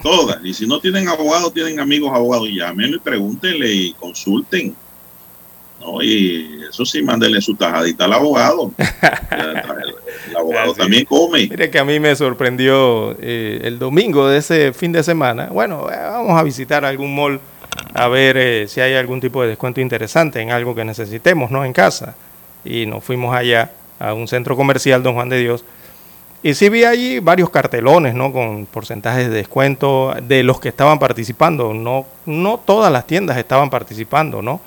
Todas. 0.00 0.38
Y 0.44 0.54
si 0.54 0.66
no 0.66 0.78
tienen 0.78 1.08
abogados, 1.08 1.52
tienen 1.52 1.80
amigos 1.80 2.12
abogados. 2.14 2.48
Llámenlo 2.52 2.98
y 2.98 3.00
pregúntenle 3.00 3.72
y 3.72 3.92
consulten 3.94 4.76
y 6.02 6.60
eso 6.68 6.84
sí, 6.84 7.02
mándele 7.02 7.40
su 7.40 7.54
tajadita 7.54 8.04
al 8.04 8.12
abogado. 8.12 8.72
el, 9.30 10.36
abogado 10.36 10.74
también 10.74 11.04
come. 11.04 11.46
Mire 11.48 11.70
que 11.70 11.78
a 11.78 11.84
mí 11.84 11.98
me 12.00 12.14
sorprendió 12.14 13.16
eh, 13.20 13.60
el 13.64 13.78
domingo 13.78 14.28
de 14.28 14.38
ese 14.38 14.72
fin 14.72 14.92
de 14.92 15.02
semana. 15.02 15.48
Bueno, 15.50 15.88
eh, 15.90 15.96
vamos 15.96 16.38
a 16.38 16.42
visitar 16.42 16.84
algún 16.84 17.14
mall 17.14 17.40
a 17.94 18.08
ver 18.08 18.36
eh, 18.36 18.68
si 18.68 18.80
hay 18.80 18.94
algún 18.94 19.20
tipo 19.20 19.42
de 19.42 19.48
descuento 19.48 19.80
interesante 19.80 20.40
en 20.40 20.50
algo 20.50 20.74
que 20.74 20.84
necesitemos, 20.84 21.50
¿no? 21.50 21.64
En 21.64 21.72
casa. 21.72 22.14
Y 22.64 22.86
nos 22.86 23.04
fuimos 23.04 23.34
allá 23.34 23.70
a 23.98 24.12
un 24.12 24.28
centro 24.28 24.56
comercial, 24.56 25.02
Don 25.02 25.14
Juan 25.14 25.28
de 25.28 25.38
Dios. 25.38 25.64
Y 26.42 26.54
sí 26.54 26.68
vi 26.68 26.84
allí 26.84 27.18
varios 27.18 27.50
cartelones, 27.50 28.14
¿no? 28.14 28.32
Con 28.32 28.66
porcentajes 28.66 29.28
de 29.28 29.34
descuento 29.34 30.14
de 30.22 30.42
los 30.42 30.60
que 30.60 30.68
estaban 30.68 30.98
participando. 30.98 31.72
No, 31.74 32.06
no 32.26 32.58
todas 32.58 32.92
las 32.92 33.06
tiendas 33.06 33.38
estaban 33.38 33.70
participando, 33.70 34.42
¿no? 34.42 34.60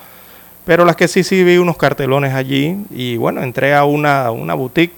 Pero 0.70 0.84
las 0.84 0.94
que 0.94 1.08
sí, 1.08 1.24
sí 1.24 1.42
vi 1.42 1.56
unos 1.56 1.76
cartelones 1.76 2.32
allí 2.32 2.76
y 2.92 3.16
bueno, 3.16 3.42
entré 3.42 3.74
a 3.74 3.82
una, 3.82 4.30
una 4.30 4.54
boutique 4.54 4.94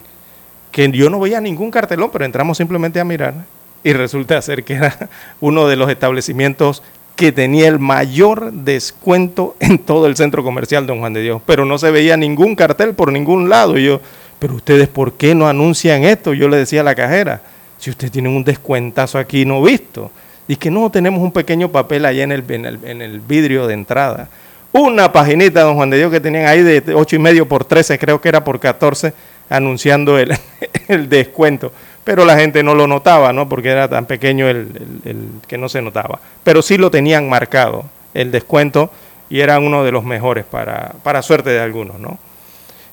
que 0.71 0.91
yo 0.91 1.09
no 1.09 1.19
veía 1.19 1.41
ningún 1.41 1.71
cartelón, 1.71 2.11
pero 2.13 2.27
entramos 2.27 2.59
simplemente 2.59 3.01
a 3.01 3.05
mirar 3.05 3.47
y 3.83 3.95
resulta 3.95 4.43
ser 4.43 4.65
que 4.65 4.75
era 4.75 5.09
uno 5.41 5.67
de 5.69 5.77
los 5.77 5.89
establecimientos 5.89 6.83
que 7.17 7.33
tenía 7.33 7.69
el 7.69 7.79
mayor 7.79 8.53
descuento 8.53 9.57
en 9.61 9.79
todo 9.79 10.07
el 10.09 10.17
centro 10.17 10.45
comercial 10.45 10.87
Don 10.87 10.99
Juan 10.99 11.15
de 11.15 11.23
Dios, 11.23 11.41
pero 11.47 11.65
no 11.65 11.79
se 11.79 11.91
veía 11.91 12.19
ningún 12.19 12.55
cartel 12.55 12.93
por 12.93 13.11
ningún 13.11 13.49
lado. 13.49 13.79
Y 13.79 13.87
yo, 13.87 14.03
pero 14.41 14.57
ustedes, 14.57 14.89
¿por 14.89 15.15
qué 15.15 15.35
no 15.35 15.49
anuncian 15.49 16.05
esto? 16.05 16.35
Yo 16.35 16.51
le 16.51 16.59
decía 16.59 16.83
a 16.83 16.85
la 16.85 16.95
cajera, 16.95 17.41
si 17.79 17.89
ustedes 17.89 18.13
tienen 18.13 18.37
un 18.37 18.45
descuentazo 18.45 19.17
aquí 19.17 19.47
no 19.47 19.63
visto, 19.63 20.11
y 20.47 20.57
que 20.57 20.71
no 20.71 20.91
tenemos 20.91 21.23
un 21.23 21.33
pequeño 21.33 21.73
papel 21.73 22.05
allá 22.05 22.25
en 22.25 22.33
el, 22.33 22.45
en 22.51 22.67
el, 22.67 22.79
en 22.85 23.01
el 23.01 23.21
vidrio 23.21 23.67
de 23.67 23.73
entrada 23.73 24.29
una 24.73 25.13
paginita, 25.13 25.63
don 25.63 25.77
Juan 25.77 25.91
de 25.91 25.99
Dios, 25.99 26.11
que 26.11 26.21
tenían 26.21 26.47
ahí 26.47 26.63
de 26.63 26.95
8 26.95 27.17
y 27.17 27.19
medio 27.19 27.47
por 27.47 27.65
13, 27.65 27.99
creo 27.99 28.21
que 28.21 28.29
era 28.29 28.43
por 28.43 28.59
14, 28.59 29.13
anunciando 29.49 30.19
el, 30.19 30.37
el 30.89 31.09
descuento. 31.09 31.73
Pero 32.05 32.25
la 32.25 32.37
gente 32.37 32.63
no 32.63 32.75
lo 32.75 32.87
notaba, 32.87 33.33
¿no? 33.33 33.49
Porque 33.49 33.69
era 33.71 33.89
tan 33.89 34.07
pequeño 34.07 34.49
el, 34.49 34.69
que 35.47 35.57
no 35.59 35.69
se 35.69 35.83
notaba. 35.83 36.19
Pero 36.43 36.63
sí 36.63 36.77
lo 36.77 36.91
tenían 36.91 37.29
marcado, 37.29 37.85
el 38.15 38.33
descuento, 38.33 38.91
y 39.31 39.41
era 39.41 39.59
uno 39.59 39.85
de 39.85 39.93
los 39.93 40.05
mejores 40.05 40.45
para, 40.45 40.93
para 41.03 41.23
suerte 41.23 41.51
de 41.51 41.61
algunos, 41.61 41.99
¿no? 42.01 42.19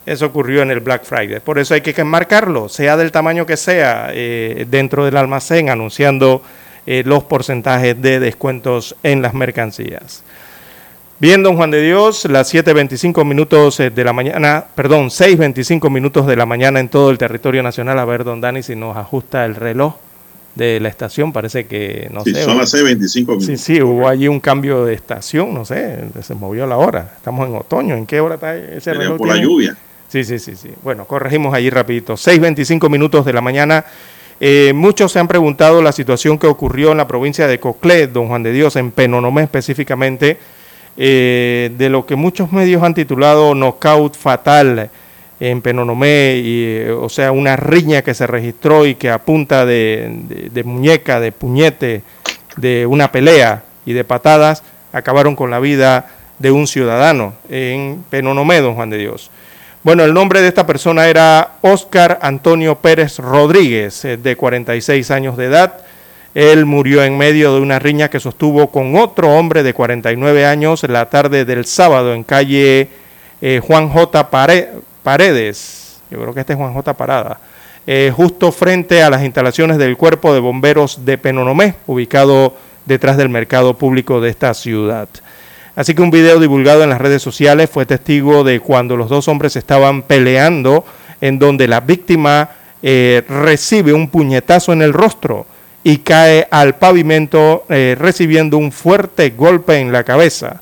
Eso 0.06 0.28
ocurrió 0.28 0.62
en 0.62 0.72
el 0.72 0.80
Black 0.80 1.04
Friday. 1.04 1.40
Por 1.40 1.60
eso 1.60 1.74
hay 1.74 1.82
que 1.82 2.04
marcarlo, 2.04 2.70
sea 2.70 2.98
del 2.98 3.12
tamaño 3.12 3.46
que 3.46 3.58
sea, 3.58 4.10
eh, 4.12 4.66
dentro 4.70 5.06
del 5.06 5.18
almacén, 5.18 5.70
anunciando 5.70 6.42
eh, 6.86 7.04
los 7.06 7.24
porcentajes 7.24 8.02
de 8.02 8.20
descuentos 8.20 8.96
en 9.04 9.22
las 9.22 9.34
mercancías. 9.34 10.24
Bien, 11.22 11.44
don 11.44 11.58
Juan 11.58 11.70
de 11.70 11.82
Dios, 11.82 12.24
las 12.30 12.54
7.25 12.54 13.26
minutos 13.26 13.78
eh, 13.82 13.90
de 13.90 14.04
la 14.06 14.14
mañana, 14.14 14.64
perdón, 14.74 15.10
6.25 15.10 15.90
minutos 15.92 16.26
de 16.26 16.38
la 16.38 16.46
mañana 16.46 16.80
en 16.80 16.88
todo 16.88 17.10
el 17.10 17.18
territorio 17.18 17.62
nacional. 17.62 18.00
A 18.00 18.06
ver, 18.06 18.24
don 18.24 18.40
Dani, 18.40 18.64
si 18.64 18.74
nos 18.74 18.96
ajusta 18.96 19.44
el 19.44 19.56
reloj 19.56 19.96
de 20.56 20.80
la 20.80 20.88
estación, 20.88 21.34
parece 21.34 21.66
que, 21.66 22.08
no 22.10 22.24
sí, 22.24 22.34
sé. 22.34 22.46
Son 22.46 22.58
las 22.58 22.74
6.25 22.74 23.26
minutos. 23.26 23.46
Sí, 23.48 23.58
sí, 23.58 23.82
hubo 23.82 24.08
allí 24.08 24.30
un 24.30 24.40
cambio 24.40 24.86
de 24.86 24.94
estación, 24.94 25.54
no 25.54 25.66
sé, 25.66 26.06
se 26.22 26.36
movió 26.36 26.66
la 26.66 26.78
hora. 26.78 27.12
Estamos 27.18 27.50
en 27.50 27.56
otoño, 27.56 27.96
¿en 27.96 28.06
qué 28.06 28.22
hora 28.22 28.36
está 28.36 28.56
ese 28.56 28.94
reloj? 28.94 29.18
por 29.18 29.28
la 29.28 29.36
lluvia. 29.36 29.76
Sí, 30.08 30.24
sí, 30.24 30.40
sí, 30.40 30.56
sí. 30.56 30.70
Bueno, 30.84 31.04
corregimos 31.04 31.54
allí 31.54 31.70
rapidito. 31.70 32.14
6.25 32.14 32.90
minutos 32.90 33.26
de 33.26 33.34
la 33.34 33.42
mañana. 33.42 33.84
Eh, 34.40 34.72
muchos 34.74 35.12
se 35.12 35.20
han 35.20 35.28
preguntado 35.28 35.82
la 35.82 35.92
situación 35.92 36.40
que 36.40 36.48
ocurrió 36.48 36.94
en 36.94 36.98
la 36.98 37.08
provincia 37.08 37.46
de 37.46 37.60
Coclé, 37.60 38.08
don 38.08 38.30
Juan 38.30 38.42
de 38.42 38.54
Dios, 38.54 38.78
en 38.78 38.92
Penonomé 38.92 39.44
específicamente, 39.44 40.38
eh, 41.02 41.72
de 41.78 41.90
lo 41.90 42.06
que 42.06 42.18
muchos 42.18 42.52
medios 42.52 42.84
han 42.84 42.94
titulado 42.94 43.56
knockout 43.56 44.18
fatal 44.18 44.90
en 45.40 45.62
Penonomé, 45.62 46.42
y, 46.44 46.66
eh, 46.66 46.92
o 46.92 47.08
sea, 47.08 47.32
una 47.32 47.56
riña 47.56 48.02
que 48.02 48.14
se 48.14 48.28
registró 48.28 48.86
y 48.86 48.96
que 48.96 49.10
a 49.10 49.20
punta 49.20 49.66
de, 49.66 50.62
muñeca, 50.66 51.22
de 51.22 51.32
puñete, 51.32 52.02
de 52.58 52.86
una 52.86 53.14
pelea 53.14 53.64
y 53.86 53.94
de 53.94 54.04
patadas, 54.04 54.62
acabaron 54.92 55.38
con 55.38 55.50
la 55.50 55.62
vida 55.62 56.08
de 56.38 56.52
un 56.52 56.68
ciudadano 56.68 57.34
en 57.50 58.04
Penonomé, 58.10 58.60
don 58.60 58.76
Juan 58.76 58.90
de 58.90 58.98
Dios. 58.98 59.32
Bueno, 59.84 60.04
el 60.04 60.14
nombre 60.14 60.42
de 60.42 60.50
esta 60.50 60.68
persona 60.68 61.08
era 61.08 61.52
Óscar 61.62 62.20
Antonio 62.22 62.76
Pérez 62.76 63.20
Rodríguez, 63.20 64.04
eh, 64.04 64.18
de 64.18 64.36
46 64.36 65.12
años 65.12 65.38
de 65.38 65.46
edad. 65.46 65.78
Él 66.36 66.66
murió 66.66 67.04
en 67.04 67.18
medio 67.18 67.56
de 67.56 67.62
una 67.62 67.80
riña 67.80 68.10
que 68.10 68.20
sostuvo 68.20 68.70
con 68.70 68.96
otro 68.96 69.34
hombre 69.36 69.64
de 69.64 69.74
49 69.74 70.46
años 70.46 70.84
la 70.84 71.10
tarde 71.10 71.44
del 71.44 71.66
sábado 71.66 72.14
en 72.14 72.24
calle 72.24 72.90
eh, 73.42 73.60
Juan 73.66 73.90
J. 73.90 74.30
Paredes. 75.04 76.00
Yo 76.12 76.22
creo 76.22 76.34
que 76.34 76.42
este 76.42 76.54
es 76.54 76.60
Juan 76.60 76.74
J. 76.74 76.94
Parada. 76.94 77.40
Eh, 77.88 78.14
justo 78.16 78.52
frente 78.52 79.02
a 79.02 79.10
las 79.10 79.24
instalaciones 79.24 79.78
del 79.80 79.98
Cuerpo 79.98 80.34
de 80.34 80.40
Bomberos 80.40 81.04
de 81.06 81.18
Penonomé, 81.18 81.76
ubicado 81.88 82.54
detrás 82.86 83.18
del 83.18 83.30
mercado 83.30 83.76
público 83.76 84.22
de 84.22 84.30
esta 84.30 84.54
ciudad. 84.54 85.10
Así 85.76 85.96
que 85.96 86.02
un 86.02 86.12
video 86.12 86.40
divulgado 86.40 86.84
en 86.84 86.90
las 86.90 87.02
redes 87.02 87.24
sociales 87.24 87.70
fue 87.70 87.86
testigo 87.88 88.44
de 88.44 88.60
cuando 88.60 88.98
los 88.98 89.10
dos 89.10 89.28
hombres 89.28 89.56
estaban 89.56 90.04
peleando, 90.04 90.86
en 91.22 91.40
donde 91.40 91.68
la 91.68 91.80
víctima 91.80 92.50
eh, 92.84 93.24
recibe 93.28 93.94
un 93.94 94.10
puñetazo 94.10 94.74
en 94.74 94.84
el 94.84 94.94
rostro 94.94 95.48
y 95.84 95.98
cae 95.98 96.48
al 96.52 96.76
pavimento 96.76 97.66
eh, 97.70 97.96
recibiendo 97.98 98.58
un 98.58 98.72
fuerte 98.72 99.32
golpe 99.32 99.78
en 99.78 99.92
la 99.92 100.04
cabeza. 100.04 100.62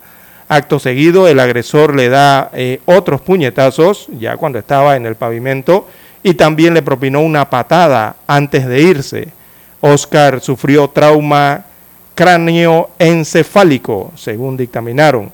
Acto 0.49 0.79
seguido, 0.79 1.27
el 1.27 1.39
agresor 1.39 1.95
le 1.95 2.09
da 2.09 2.51
eh, 2.53 2.79
otros 2.85 3.21
puñetazos, 3.21 4.07
ya 4.17 4.37
cuando 4.37 4.59
estaba 4.59 4.95
en 4.95 5.05
el 5.05 5.15
pavimento, 5.15 5.87
y 6.23 6.35
también 6.35 6.73
le 6.73 6.81
propinó 6.81 7.21
una 7.21 7.49
patada 7.49 8.15
antes 8.27 8.65
de 8.65 8.81
irse. 8.81 9.27
Oscar 9.81 10.39
sufrió 10.41 10.89
trauma 10.89 11.65
cráneo 12.15 12.89
encefálico, 12.97 14.11
según 14.15 14.57
dictaminaron. 14.57 15.31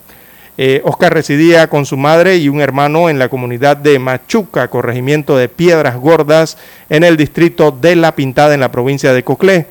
Eh, 0.57 0.81
Oscar 0.85 1.13
residía 1.13 1.67
con 1.67 1.85
su 1.85 1.97
madre 1.97 2.37
y 2.37 2.47
un 2.47 2.61
hermano 2.61 3.09
en 3.09 3.17
la 3.17 3.27
comunidad 3.27 3.75
de 3.75 3.97
Machuca, 3.97 4.67
corregimiento 4.67 5.35
de 5.35 5.49
Piedras 5.49 5.97
Gordas, 5.97 6.57
en 6.89 7.03
el 7.03 7.17
distrito 7.17 7.71
de 7.71 7.95
La 7.95 8.13
Pintada, 8.13 8.53
en 8.53 8.59
la 8.59 8.71
provincia 8.71 9.13
de 9.13 9.23
Coclé. 9.23 9.65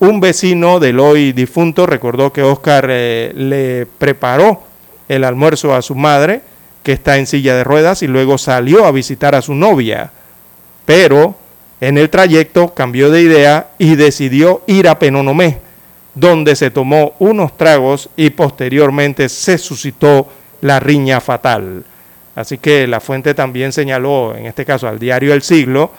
Un 0.00 0.18
vecino 0.18 0.80
del 0.80 0.98
hoy 0.98 1.32
difunto 1.32 1.86
recordó 1.86 2.32
que 2.32 2.42
Oscar 2.42 2.88
eh, 2.90 3.32
le 3.36 3.86
preparó 3.86 4.62
el 5.08 5.22
almuerzo 5.22 5.72
a 5.72 5.82
su 5.82 5.94
madre, 5.94 6.40
que 6.82 6.92
está 6.92 7.16
en 7.16 7.26
silla 7.26 7.54
de 7.54 7.62
ruedas, 7.62 8.02
y 8.02 8.08
luego 8.08 8.36
salió 8.36 8.86
a 8.86 8.90
visitar 8.90 9.36
a 9.36 9.42
su 9.42 9.54
novia. 9.54 10.10
Pero 10.84 11.36
en 11.80 11.96
el 11.96 12.10
trayecto 12.10 12.74
cambió 12.74 13.10
de 13.10 13.22
idea 13.22 13.68
y 13.78 13.94
decidió 13.94 14.62
ir 14.66 14.88
a 14.88 14.98
Penonomé 14.98 15.63
donde 16.14 16.54
se 16.54 16.70
tomó 16.70 17.14
unos 17.18 17.56
tragos 17.56 18.08
y 18.16 18.30
posteriormente 18.30 19.28
se 19.28 19.58
suscitó 19.58 20.28
la 20.60 20.80
riña 20.80 21.20
fatal. 21.20 21.84
Así 22.34 22.58
que 22.58 22.86
la 22.86 23.00
fuente 23.00 23.34
también 23.34 23.72
señaló, 23.72 24.34
en 24.34 24.46
este 24.46 24.64
caso 24.64 24.88
al 24.88 24.98
diario 24.98 25.34
El 25.34 25.42
Siglo, 25.42 25.90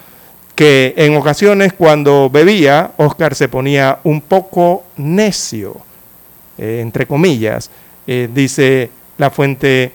que 0.53 0.93
en 0.97 1.15
ocasiones 1.15 1.73
cuando 1.73 2.29
bebía, 2.29 2.91
Oscar 2.97 3.35
se 3.35 3.49
ponía 3.49 3.99
un 4.03 4.21
poco 4.21 4.85
necio, 4.97 5.77
eh, 6.57 6.79
entre 6.81 7.05
comillas, 7.05 7.69
eh, 8.07 8.29
dice 8.33 8.89
la 9.17 9.29
fuente 9.29 9.91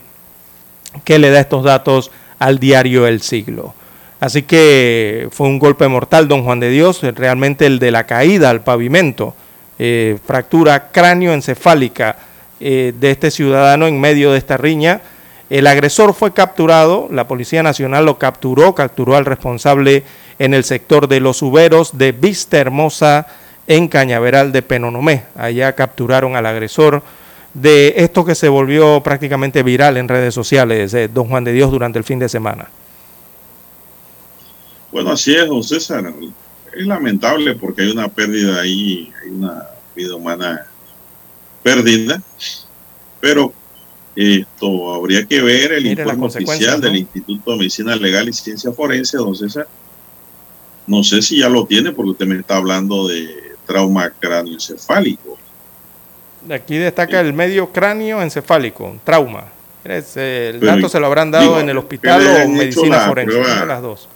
que 1.03 1.19
le 1.19 1.31
da 1.31 1.39
estos 1.39 1.63
datos 1.63 2.11
al 2.37 2.59
diario 2.59 3.07
El 3.07 3.21
Siglo. 3.21 3.73
Así 4.19 4.43
que 4.43 5.27
fue 5.31 5.47
un 5.47 5.57
golpe 5.57 5.87
mortal, 5.87 6.27
don 6.27 6.43
Juan 6.43 6.59
de 6.59 6.69
Dios, 6.69 7.01
realmente 7.01 7.65
el 7.65 7.79
de 7.79 7.89
la 7.89 8.05
caída 8.05 8.51
al 8.51 8.63
pavimento 8.63 9.33
eh, 9.83 10.19
fractura 10.23 10.91
cráneo-encefálica 10.91 12.15
eh, 12.59 12.93
de 12.99 13.09
este 13.09 13.31
ciudadano 13.31 13.87
en 13.87 13.99
medio 13.99 14.31
de 14.31 14.37
esta 14.37 14.55
riña. 14.55 15.01
El 15.49 15.65
agresor 15.65 16.13
fue 16.13 16.33
capturado, 16.33 17.07
la 17.09 17.27
Policía 17.27 17.63
Nacional 17.63 18.05
lo 18.05 18.19
capturó, 18.19 18.75
capturó 18.75 19.15
al 19.15 19.25
responsable 19.25 20.03
en 20.37 20.53
el 20.53 20.65
sector 20.65 21.07
de 21.07 21.19
los 21.19 21.41
Uberos 21.41 21.97
de 21.97 22.11
Vista 22.11 22.59
Hermosa 22.59 23.25
en 23.65 23.87
Cañaveral 23.87 24.51
de 24.51 24.61
Penonomé. 24.61 25.23
Allá 25.35 25.73
capturaron 25.73 26.35
al 26.35 26.45
agresor 26.45 27.01
de 27.55 27.95
esto 27.97 28.23
que 28.23 28.35
se 28.35 28.49
volvió 28.49 29.01
prácticamente 29.01 29.63
viral 29.63 29.97
en 29.97 30.07
redes 30.07 30.35
sociales, 30.35 30.93
eh, 30.93 31.09
don 31.11 31.27
Juan 31.27 31.43
de 31.43 31.53
Dios, 31.53 31.71
durante 31.71 31.97
el 31.97 32.05
fin 32.05 32.19
de 32.19 32.29
semana. 32.29 32.69
Bueno, 34.91 35.09
así 35.09 35.33
es, 35.33 35.47
don 35.47 35.63
César. 35.63 36.13
Es 36.71 36.85
lamentable 36.85 37.55
porque 37.55 37.81
hay 37.81 37.89
una 37.89 38.07
pérdida 38.07 38.61
ahí, 38.61 39.11
hay 39.23 39.29
una 39.31 39.70
vida 39.95 40.15
humana 40.15 40.67
perdida, 41.63 42.21
pero 43.19 43.53
esto 44.15 44.93
habría 44.93 45.25
que 45.25 45.41
ver 45.41 45.73
el 45.73 45.85
informe 45.85 46.27
oficial 46.27 46.81
del 46.81 46.97
Instituto 46.97 47.51
de 47.51 47.57
Medicina 47.57 47.95
Legal 47.95 48.27
y 48.27 48.33
Ciencia 48.33 48.71
Forense, 48.71 49.17
don 49.17 49.35
César. 49.35 49.67
No 50.87 51.03
sé 51.03 51.21
si 51.21 51.39
ya 51.39 51.49
lo 51.49 51.65
tiene 51.65 51.91
porque 51.91 52.11
usted 52.11 52.25
me 52.25 52.39
está 52.39 52.57
hablando 52.57 53.07
de 53.07 53.55
trauma 53.65 54.09
cráneoencefálico. 54.09 55.37
Aquí 56.49 56.77
destaca 56.77 57.21
el 57.21 57.33
medio 57.33 57.71
cráneo 57.71 58.21
encefálico, 58.21 58.97
trauma. 59.03 59.45
El 59.83 60.59
dato 60.59 60.89
se 60.89 60.99
lo 60.99 61.07
habrán 61.07 61.31
dado 61.31 61.59
en 61.59 61.69
el 61.69 61.77
hospital 61.77 62.45
o 62.45 62.49
medicina 62.49 63.07
forense, 63.07 63.65
las 63.65 63.81
dos. 63.81 64.09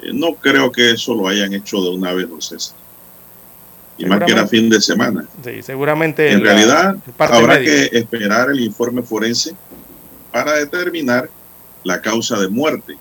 Eh, 0.00 0.10
no 0.12 0.34
creo 0.34 0.72
que 0.72 0.92
eso 0.92 1.14
lo 1.14 1.28
hayan 1.28 1.52
hecho 1.52 1.80
de 1.80 1.90
una 1.90 2.12
vez, 2.12 2.28
don 2.28 2.40
César 2.40 2.81
y 3.98 4.06
más 4.06 4.24
que 4.24 4.32
era 4.32 4.46
fin 4.46 4.68
de 4.68 4.80
semana. 4.80 5.26
Sí, 5.44 5.62
seguramente. 5.62 6.30
En 6.30 6.42
realidad, 6.42 6.96
habrá 7.18 7.60
que 7.60 7.90
esperar 7.92 8.50
el 8.50 8.60
informe 8.60 9.02
forense 9.02 9.54
para 10.30 10.54
determinar 10.54 11.28
la 11.84 12.00
causa 12.00 12.38
de 12.38 12.48
muerte 12.48 12.96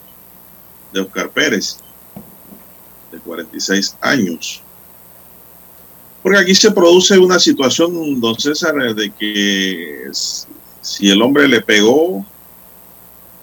de 0.92 1.02
Oscar 1.02 1.30
Pérez, 1.30 1.78
de 3.12 3.20
46 3.20 3.98
años. 4.02 4.62
Porque 6.22 6.40
aquí 6.40 6.54
se 6.54 6.72
produce 6.72 7.18
una 7.18 7.40
situación, 7.40 8.20
don 8.20 8.38
César, 8.40 8.76
de 8.94 9.12
que 9.12 10.04
si 10.82 11.10
el 11.10 11.22
hombre 11.22 11.48
le 11.48 11.62
pegó, 11.62 12.26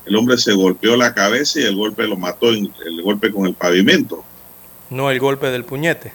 el 0.04 0.16
hombre 0.16 0.38
se 0.38 0.52
golpeó 0.52 0.96
la 0.96 1.12
cabeza 1.12 1.60
y 1.60 1.64
el 1.64 1.76
golpe 1.76 2.06
lo 2.06 2.16
mató, 2.16 2.50
el 2.50 3.02
golpe 3.02 3.32
con 3.32 3.46
el 3.46 3.54
pavimento. 3.54 4.22
No 4.90 5.10
el 5.10 5.18
golpe 5.18 5.50
del 5.50 5.64
puñete 5.64 6.12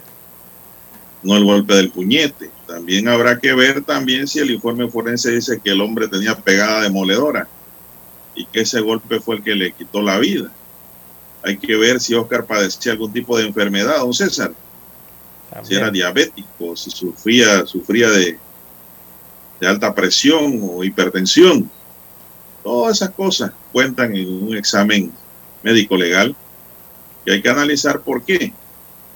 no 1.24 1.38
el 1.38 1.46
golpe 1.46 1.74
del 1.76 1.90
puñete. 1.90 2.52
También 2.68 3.08
habrá 3.08 3.40
que 3.40 3.54
ver 3.54 3.82
también 3.84 4.28
si 4.28 4.40
el 4.40 4.52
informe 4.52 4.90
forense 4.90 5.32
dice 5.32 5.60
que 5.64 5.72
el 5.72 5.82
hombre 5.82 6.08
tenía 6.08 6.38
pegada 6.38 6.82
demoledora 6.82 7.48
y 8.36 8.46
que 8.46 8.62
ese 8.62 8.82
golpe 8.82 9.20
fue 9.20 9.38
el 9.38 9.44
que 9.44 9.56
le 9.56 9.72
quitó 9.72 10.02
la 10.02 10.18
vida. 10.20 10.52
Hay 11.44 11.58
que 11.58 11.76
ver 11.76 12.00
si 12.00 12.14
Oscar 12.14 12.46
padecía 12.46 12.94
algún 12.94 13.12
tipo 13.12 13.38
de 13.38 13.46
enfermedad, 13.46 13.98
don 14.00 14.14
César. 14.14 14.54
Si 15.62 15.76
era 15.76 15.92
diabético, 15.92 16.76
si 16.76 16.90
sufría, 16.90 17.66
sufría 17.68 18.10
de, 18.10 18.40
de 19.60 19.68
alta 19.68 19.94
presión 19.94 20.60
o 20.64 20.84
hipertensión. 20.84 21.70
Todas 22.64 22.98
esas 22.98 23.12
cosas 23.12 23.52
cuentan 23.72 24.16
en 24.16 24.44
un 24.44 24.58
examen 24.58 25.12
médico 25.62 25.96
legal 25.96 26.36
que 27.24 27.34
hay 27.34 27.42
que 27.42 27.50
analizar 27.50 28.02
por 28.02 28.24
qué 28.24 28.52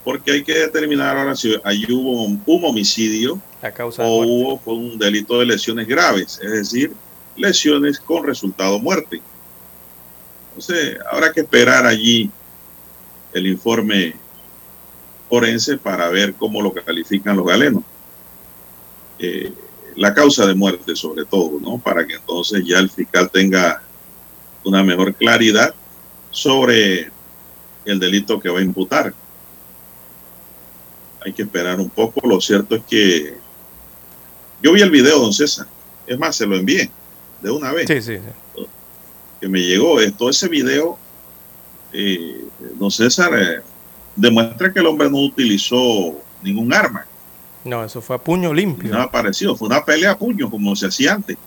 porque 0.08 0.32
hay 0.32 0.42
que 0.42 0.58
determinar 0.58 1.18
ahora 1.18 1.36
si 1.36 1.60
ahí 1.66 1.86
hubo 1.90 2.24
un, 2.24 2.42
homicidio 2.46 3.42
o 3.98 4.24
hubo 4.24 4.74
un 4.74 4.98
delito 4.98 5.38
de 5.38 5.48
lesiones 5.48 5.86
graves, 5.86 6.40
es 6.42 6.50
decir, 6.50 6.94
lesiones 7.36 8.00
con 8.00 8.26
resultado 8.26 8.80
muerte. 8.80 9.20
Entonces, 10.48 10.98
habrá 11.12 11.34
que 11.34 11.42
esperar 11.42 11.86
allí 11.86 12.32
el 13.34 13.48
informe 13.48 14.16
forense 15.28 15.78
para 15.78 16.08
ver 16.08 16.36
cómo 16.36 16.62
lo 16.62 16.72
califican 16.72 17.36
los 17.36 17.46
galenos. 17.46 17.84
Eh, 19.20 19.52
la 19.98 20.14
causa 20.14 20.46
de 20.46 20.56
muerte 20.56 20.96
sobre 20.96 21.26
todo, 21.26 21.60
¿no? 21.60 21.80
Para 21.80 22.08
que 22.08 22.14
entonces 22.14 22.64
ya 22.66 22.80
el 22.80 22.90
fiscal 22.90 23.30
tenga 23.30 23.84
una 24.64 24.82
mejor 24.84 25.14
claridad 25.16 25.76
sobre 26.32 27.12
el 27.84 28.00
delito 28.00 28.40
que 28.40 28.48
va 28.48 28.60
a 28.60 28.64
imputar. 28.64 29.14
Hay 31.28 31.34
que 31.34 31.44
esperar 31.44 31.80
un 31.80 31.90
poco. 31.90 32.26
Lo 32.28 32.40
cierto 32.40 32.76
es 32.76 32.84
que 32.84 33.36
yo 34.62 34.72
vi 34.72 34.82
el 34.82 34.90
video, 34.90 35.20
don 35.20 35.34
César. 35.34 35.68
Es 36.06 36.18
más, 36.18 36.36
se 36.36 36.48
lo 36.48 36.56
envié 36.56 36.90
de 37.42 37.52
una 37.52 37.72
vez. 37.74 37.88
Sí, 37.88 38.02
sí, 38.02 38.18
Que 39.40 39.48
me 39.48 39.60
llegó 39.60 40.00
esto. 40.00 40.30
Ese 40.30 40.48
video, 40.48 40.98
eh, 41.92 42.46
don 42.80 42.90
César, 42.90 43.32
eh, 43.38 43.62
demuestra 44.16 44.72
que 44.72 44.80
el 44.80 44.88
hombre 44.88 45.10
no 45.10 45.18
utilizó 45.18 46.16
ningún 46.42 46.74
arma. 46.74 47.06
No, 47.66 47.84
eso 47.84 48.02
fue 48.02 48.16
a 48.16 48.20
puño 48.20 48.54
limpio. 48.54 48.90
Nada 48.90 49.12
parecido, 49.12 49.56
fue 49.56 49.68
una 49.68 49.84
pelea 49.84 50.12
a 50.12 50.18
puño 50.18 50.50
como 50.50 50.76
se 50.78 50.88
hacía 50.88 51.16
antes. 51.16 51.38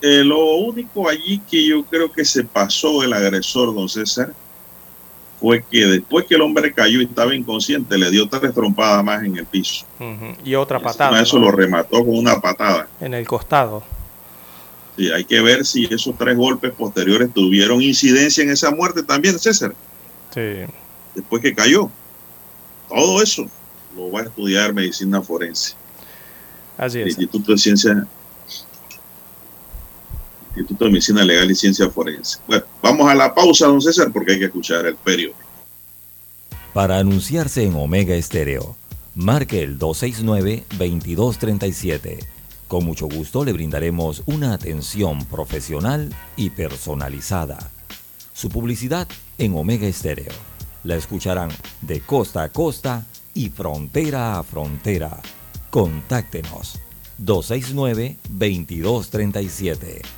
Eh, 0.00 0.22
lo 0.22 0.54
único 0.54 1.08
allí 1.08 1.40
que 1.50 1.66
yo 1.66 1.84
creo 1.84 2.12
que 2.12 2.24
se 2.24 2.44
pasó 2.44 3.02
el 3.02 3.12
agresor, 3.12 3.74
don 3.74 3.88
César, 3.88 4.32
fue 5.40 5.64
que 5.70 5.86
después 5.86 6.26
que 6.26 6.34
el 6.34 6.42
hombre 6.42 6.72
cayó 6.72 7.00
y 7.00 7.04
estaba 7.04 7.34
inconsciente, 7.34 7.96
le 7.96 8.10
dio 8.10 8.28
tres 8.28 8.52
trompadas 8.52 9.04
más 9.04 9.22
en 9.22 9.36
el 9.36 9.46
piso. 9.46 9.86
Y 10.44 10.54
otra 10.54 10.80
patada. 10.80 11.20
Eso 11.20 11.38
lo 11.38 11.50
remató 11.50 12.04
con 12.04 12.16
una 12.16 12.40
patada. 12.40 12.88
En 13.00 13.14
el 13.14 13.26
costado. 13.26 13.82
Sí, 14.96 15.10
hay 15.12 15.24
que 15.24 15.40
ver 15.40 15.64
si 15.64 15.84
esos 15.84 16.16
tres 16.18 16.36
golpes 16.36 16.72
posteriores 16.72 17.32
tuvieron 17.32 17.80
incidencia 17.80 18.42
en 18.42 18.50
esa 18.50 18.72
muerte 18.72 19.04
también, 19.04 19.38
César. 19.38 19.74
Sí. 20.34 20.64
Después 21.14 21.40
que 21.40 21.54
cayó. 21.54 21.88
Todo 22.88 23.22
eso 23.22 23.46
lo 23.94 24.10
va 24.10 24.20
a 24.20 24.24
estudiar 24.24 24.72
medicina 24.72 25.22
forense. 25.22 25.74
Así 26.76 26.98
es. 26.98 27.04
El 27.04 27.08
Instituto 27.10 27.52
de 27.52 27.58
Ciencia 27.58 28.06
Instituto 30.58 30.84
de 30.84 30.90
Medicina 30.90 31.24
Legal 31.24 31.50
y 31.50 31.54
Ciencia 31.54 31.88
Forense. 31.88 32.38
Bueno, 32.46 32.64
vamos 32.82 33.10
a 33.10 33.14
la 33.14 33.34
pausa, 33.34 33.66
don 33.66 33.80
César, 33.80 34.12
porque 34.12 34.32
hay 34.32 34.38
que 34.38 34.44
escuchar 34.46 34.84
el 34.86 34.96
periódico. 34.96 35.38
Para 36.72 36.98
anunciarse 36.98 37.64
en 37.64 37.74
Omega 37.74 38.14
Estéreo, 38.14 38.76
marque 39.14 39.62
el 39.62 39.78
269-2237. 39.78 42.18
Con 42.68 42.84
mucho 42.84 43.08
gusto 43.08 43.44
le 43.44 43.52
brindaremos 43.52 44.22
una 44.26 44.52
atención 44.52 45.24
profesional 45.24 46.14
y 46.36 46.50
personalizada. 46.50 47.58
Su 48.34 48.50
publicidad 48.50 49.08
en 49.38 49.56
Omega 49.56 49.86
Estéreo. 49.86 50.32
La 50.84 50.96
escucharán 50.96 51.48
de 51.80 52.00
costa 52.00 52.42
a 52.44 52.50
costa 52.50 53.06
y 53.34 53.48
frontera 53.48 54.38
a 54.38 54.42
frontera. 54.42 55.18
Contáctenos 55.70 56.78
269-2237. 57.20 60.17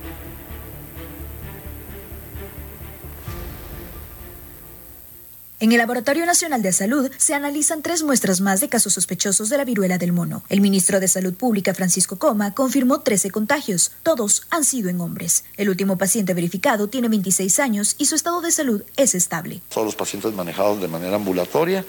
En 5.61 5.71
el 5.71 5.77
Laboratorio 5.77 6.25
Nacional 6.25 6.63
de 6.63 6.73
Salud 6.73 7.11
se 7.17 7.35
analizan 7.35 7.83
tres 7.83 8.01
muestras 8.01 8.41
más 8.41 8.61
de 8.61 8.67
casos 8.67 8.93
sospechosos 8.93 9.47
de 9.49 9.57
la 9.57 9.63
viruela 9.63 9.99
del 9.99 10.11
mono. 10.11 10.41
El 10.49 10.59
ministro 10.59 10.99
de 10.99 11.07
Salud 11.07 11.35
Pública, 11.35 11.75
Francisco 11.75 12.17
Coma, 12.17 12.55
confirmó 12.55 13.01
13 13.01 13.29
contagios. 13.29 13.91
Todos 14.01 14.47
han 14.49 14.63
sido 14.63 14.89
en 14.89 14.99
hombres. 14.99 15.43
El 15.57 15.69
último 15.69 15.99
paciente 15.99 16.33
verificado 16.33 16.87
tiene 16.87 17.09
26 17.09 17.59
años 17.59 17.93
y 17.99 18.07
su 18.07 18.15
estado 18.15 18.41
de 18.41 18.49
salud 18.49 18.81
es 18.97 19.13
estable. 19.13 19.61
Todos 19.69 19.85
los 19.85 19.95
pacientes 19.95 20.33
manejados 20.33 20.81
de 20.81 20.87
manera 20.87 21.17
ambulatoria 21.17 21.85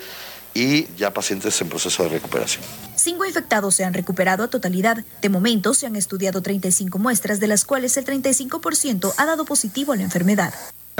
y 0.53 0.87
ya 0.99 1.15
pacientes 1.15 1.59
en 1.63 1.71
proceso 1.71 2.03
de 2.03 2.11
recuperación. 2.11 2.63
Cinco 2.97 3.25
infectados 3.25 3.75
se 3.75 3.85
han 3.85 3.95
recuperado 3.95 4.45
a 4.45 4.49
totalidad. 4.49 5.03
De 5.23 5.29
momento 5.31 5.73
se 5.73 5.87
han 5.87 5.97
estudiado 5.97 6.43
35 6.43 6.99
muestras, 6.99 7.41
de 7.41 7.47
las 7.47 7.65
cuales 7.65 7.97
el 7.97 8.05
35% 8.05 9.15
ha 9.17 9.25
dado 9.25 9.47
positivo 9.47 9.95
a 9.95 9.97
la 9.97 10.03
enfermedad. 10.03 10.53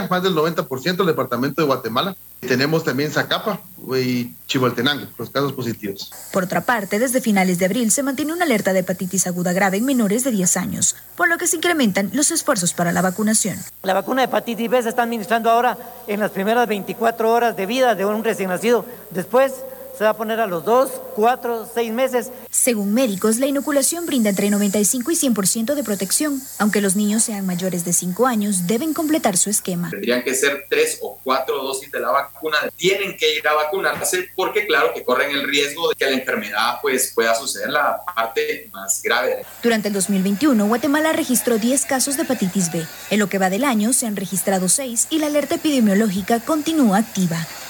Más 0.09 0.23
del 0.23 0.35
90% 0.35 0.97
del 0.97 1.05
departamento 1.05 1.61
de 1.61 1.67
Guatemala. 1.67 2.15
Tenemos 2.41 2.83
también 2.83 3.09
Zacapa 3.09 3.61
y 3.95 4.33
Chimaltenango, 4.47 5.07
los 5.17 5.29
casos 5.29 5.53
positivos. 5.53 6.11
Por 6.31 6.43
otra 6.43 6.61
parte, 6.61 6.99
desde 6.99 7.21
finales 7.21 7.57
de 7.57 7.65
abril 7.65 7.89
se 7.89 8.03
mantiene 8.03 8.33
una 8.33 8.43
alerta 8.43 8.73
de 8.73 8.79
hepatitis 8.79 9.27
aguda 9.27 9.53
grave 9.53 9.77
en 9.77 9.85
menores 9.85 10.23
de 10.23 10.31
10 10.31 10.57
años, 10.57 10.95
por 11.15 11.29
lo 11.29 11.37
que 11.37 11.47
se 11.47 11.55
incrementan 11.55 12.09
los 12.13 12.31
esfuerzos 12.31 12.73
para 12.73 12.91
la 12.91 13.01
vacunación. 13.01 13.57
La 13.83 13.93
vacuna 13.93 14.23
de 14.23 14.25
hepatitis 14.25 14.69
B 14.69 14.83
se 14.83 14.89
está 14.89 15.03
administrando 15.03 15.49
ahora 15.49 15.77
en 16.07 16.19
las 16.19 16.31
primeras 16.31 16.67
24 16.67 17.31
horas 17.31 17.55
de 17.55 17.65
vida 17.65 17.95
de 17.95 18.05
un 18.05 18.23
recién 18.23 18.49
nacido. 18.49 18.85
Después 19.11 19.53
se 19.97 20.03
va 20.03 20.11
a 20.11 20.17
poner 20.17 20.39
a 20.39 20.47
los 20.47 20.65
2, 20.65 20.89
4, 21.15 21.69
6 21.73 21.91
meses. 21.93 22.31
Según 22.49 22.93
médicos, 22.93 23.37
la 23.37 23.45
inoculación 23.45 24.05
brinda 24.05 24.29
entre 24.29 24.49
95 24.49 25.11
y 25.11 25.15
100% 25.15 25.75
de 25.75 25.83
protección. 25.83 26.41
Aunque 26.59 26.81
los 26.81 26.95
niños 26.95 27.23
sean 27.23 27.45
mayores 27.45 27.85
de 27.85 27.93
5 27.93 28.25
años, 28.25 28.67
deben 28.67 28.93
completar 28.93 29.37
su 29.37 29.49
esquema. 29.49 29.89
Tendrían 29.89 30.23
que 30.23 30.33
ser 30.33 30.65
3 30.69 30.99
o 31.01 31.19
4 31.23 31.63
dosis 31.63 31.91
de 31.91 31.99
la 31.99 32.11
vacuna. 32.11 32.57
Tienen 32.75 33.15
que 33.17 33.37
ir 33.37 33.47
a 33.47 33.53
vacunarse 33.53 34.29
porque, 34.35 34.65
claro, 34.65 34.93
que 34.93 35.03
corren 35.03 35.31
el 35.31 35.47
riesgo 35.47 35.89
de 35.89 35.95
que 35.95 36.05
la 36.05 36.11
enfermedad 36.11 36.79
pues, 36.81 37.11
pueda 37.13 37.35
suceder 37.35 37.69
la 37.69 38.01
parte 38.15 38.69
más 38.73 39.01
grave. 39.03 39.45
Durante 39.61 39.89
el 39.89 39.93
2021, 39.93 40.65
Guatemala 40.67 41.13
registró 41.13 41.57
10 41.57 41.85
casos 41.85 42.17
de 42.17 42.23
hepatitis 42.23 42.71
B. 42.71 42.85
En 43.09 43.19
lo 43.19 43.27
que 43.27 43.37
va 43.37 43.49
del 43.49 43.63
año, 43.63 43.93
se 43.93 44.07
han 44.07 44.15
registrado 44.15 44.69
6 44.69 45.07
y 45.09 45.19
la 45.19 45.27
alerta 45.27 45.55
epidemiológica 45.55 46.39
continúa 46.39 46.97
activa. 46.97 47.37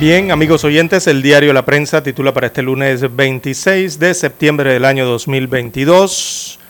Bien, 0.00 0.30
amigos 0.30 0.62
oyentes, 0.62 1.08
el 1.08 1.22
diario 1.22 1.52
La 1.52 1.64
Prensa 1.64 2.04
titula 2.04 2.32
para 2.32 2.46
este 2.46 2.62
lunes 2.62 3.16
26 3.16 3.98
de 3.98 4.14
septiembre 4.14 4.72
del 4.72 4.84
año 4.84 5.04
2022. 5.04 6.60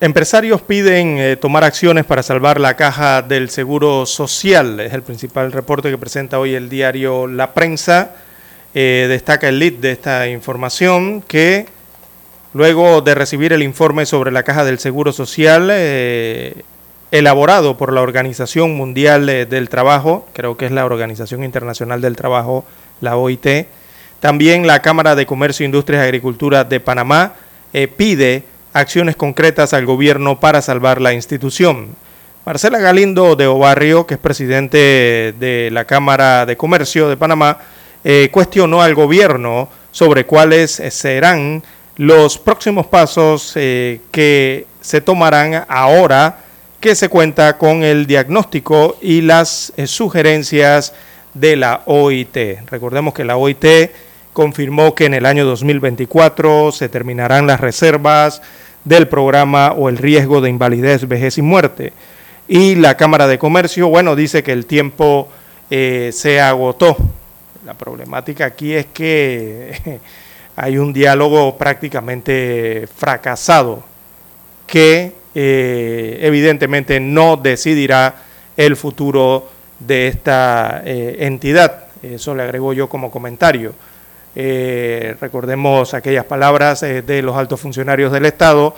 Empresarios 0.00 0.62
piden 0.62 1.18
eh, 1.18 1.34
tomar 1.34 1.64
acciones 1.64 2.04
para 2.04 2.22
salvar 2.22 2.60
la 2.60 2.76
caja 2.76 3.22
del 3.22 3.50
Seguro 3.50 4.06
Social. 4.06 4.78
Es 4.78 4.92
el 4.92 5.02
principal 5.02 5.50
reporte 5.50 5.90
que 5.90 5.98
presenta 5.98 6.38
hoy 6.38 6.54
el 6.54 6.68
diario 6.68 7.26
La 7.26 7.52
Prensa. 7.54 8.12
Eh, 8.72 9.06
destaca 9.08 9.48
el 9.48 9.58
lead 9.58 9.80
de 9.80 9.90
esta 9.90 10.28
información 10.28 11.22
que 11.22 11.66
luego 12.54 13.00
de 13.00 13.16
recibir 13.16 13.52
el 13.52 13.64
informe 13.64 14.06
sobre 14.06 14.30
la 14.30 14.44
caja 14.44 14.64
del 14.64 14.78
Seguro 14.78 15.12
Social, 15.12 15.70
eh, 15.72 16.62
elaborado 17.10 17.76
por 17.76 17.92
la 17.92 18.02
Organización 18.02 18.76
Mundial 18.76 19.28
eh, 19.28 19.46
del 19.46 19.68
Trabajo, 19.68 20.26
creo 20.32 20.56
que 20.56 20.66
es 20.66 20.72
la 20.72 20.84
Organización 20.84 21.44
Internacional 21.44 22.00
del 22.00 22.16
Trabajo, 22.16 22.64
la 23.00 23.16
OIT. 23.16 23.66
También 24.20 24.66
la 24.66 24.82
Cámara 24.82 25.14
de 25.14 25.26
Comercio, 25.26 25.64
Industrias 25.64 26.02
y 26.02 26.04
Agricultura 26.04 26.64
de 26.64 26.80
Panamá 26.80 27.34
eh, 27.72 27.88
pide 27.88 28.44
acciones 28.72 29.16
concretas 29.16 29.72
al 29.74 29.86
gobierno 29.86 30.40
para 30.40 30.62
salvar 30.62 31.00
la 31.00 31.14
institución. 31.14 31.96
Marcela 32.44 32.78
Galindo 32.78 33.36
de 33.36 33.46
Obarrio, 33.46 34.06
que 34.06 34.14
es 34.14 34.20
presidente 34.20 35.34
de 35.38 35.68
la 35.70 35.84
Cámara 35.84 36.46
de 36.46 36.56
Comercio 36.56 37.08
de 37.08 37.16
Panamá, 37.16 37.58
eh, 38.04 38.30
cuestionó 38.32 38.80
al 38.80 38.94
gobierno 38.94 39.68
sobre 39.90 40.24
cuáles 40.24 40.82
serán 40.90 41.62
los 41.96 42.38
próximos 42.38 42.86
pasos 42.86 43.52
eh, 43.56 44.00
que 44.10 44.66
se 44.80 45.00
tomarán 45.00 45.66
ahora 45.68 46.38
que 46.80 46.94
se 46.94 47.08
cuenta 47.08 47.58
con 47.58 47.82
el 47.82 48.06
diagnóstico 48.06 48.96
y 49.00 49.20
las 49.20 49.72
eh, 49.76 49.86
sugerencias 49.86 50.94
de 51.34 51.56
la 51.56 51.82
OIT. 51.86 52.36
Recordemos 52.66 53.14
que 53.14 53.24
la 53.24 53.36
OIT 53.36 53.64
confirmó 54.32 54.94
que 54.94 55.06
en 55.06 55.14
el 55.14 55.26
año 55.26 55.44
2024 55.44 56.70
se 56.70 56.88
terminarán 56.88 57.46
las 57.46 57.60
reservas 57.60 58.40
del 58.84 59.08
programa 59.08 59.72
o 59.72 59.88
el 59.88 59.98
riesgo 59.98 60.40
de 60.40 60.50
invalidez, 60.50 61.08
vejez 61.08 61.38
y 61.38 61.42
muerte. 61.42 61.92
Y 62.46 62.76
la 62.76 62.96
Cámara 62.96 63.26
de 63.26 63.38
Comercio, 63.38 63.88
bueno, 63.88 64.14
dice 64.14 64.42
que 64.42 64.52
el 64.52 64.64
tiempo 64.66 65.28
eh, 65.70 66.10
se 66.12 66.40
agotó. 66.40 66.96
La 67.66 67.74
problemática 67.74 68.46
aquí 68.46 68.72
es 68.72 68.86
que 68.86 70.00
hay 70.56 70.78
un 70.78 70.92
diálogo 70.92 71.58
prácticamente 71.58 72.88
fracasado 72.96 73.82
que 74.66 75.17
eh, 75.34 76.18
evidentemente 76.22 77.00
no 77.00 77.36
decidirá 77.36 78.14
el 78.56 78.76
futuro 78.76 79.48
de 79.78 80.08
esta 80.08 80.82
eh, 80.84 81.16
entidad. 81.20 81.84
Eso 82.02 82.34
le 82.34 82.42
agrego 82.42 82.72
yo 82.72 82.88
como 82.88 83.10
comentario. 83.10 83.74
recordemos 85.20 85.94
aquellas 85.94 86.24
palabras 86.24 86.80
de 86.80 87.22
los 87.22 87.36
altos 87.36 87.60
funcionarios 87.60 88.12
del 88.12 88.24
Estado 88.24 88.74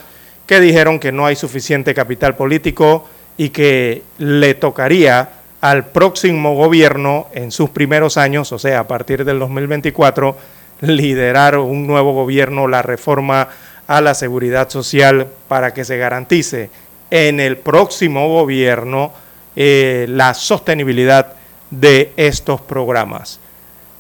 que 0.46 0.58
dijeron 0.58 0.98
que 0.98 1.12
no 1.12 1.26
hay 1.26 1.36
suficiente 1.36 1.94
capital 1.94 2.34
político 2.34 3.06
y 3.36 3.50
que 3.50 4.02
le 4.18 4.54
tocaría 4.54 5.28
al 5.60 5.86
próximo 5.86 6.54
gobierno 6.54 7.28
en 7.32 7.50
sus 7.50 7.70
primeros 7.70 8.16
años, 8.16 8.50
o 8.52 8.58
sea, 8.58 8.80
a 8.80 8.88
partir 8.88 9.24
del 9.24 9.38
2024, 9.38 10.36
liderar 10.80 11.58
un 11.58 11.86
nuevo 11.86 12.12
gobierno, 12.12 12.66
la 12.66 12.82
reforma 12.82 13.48
a 13.90 14.00
la 14.00 14.14
seguridad 14.14 14.70
social 14.70 15.26
para 15.48 15.74
que 15.74 15.84
se 15.84 15.96
garantice 15.96 16.70
en 17.10 17.40
el 17.40 17.56
próximo 17.56 18.28
gobierno 18.28 19.12
eh, 19.56 20.06
la 20.08 20.32
sostenibilidad 20.32 21.32
de 21.72 22.12
estos 22.16 22.60
programas. 22.60 23.40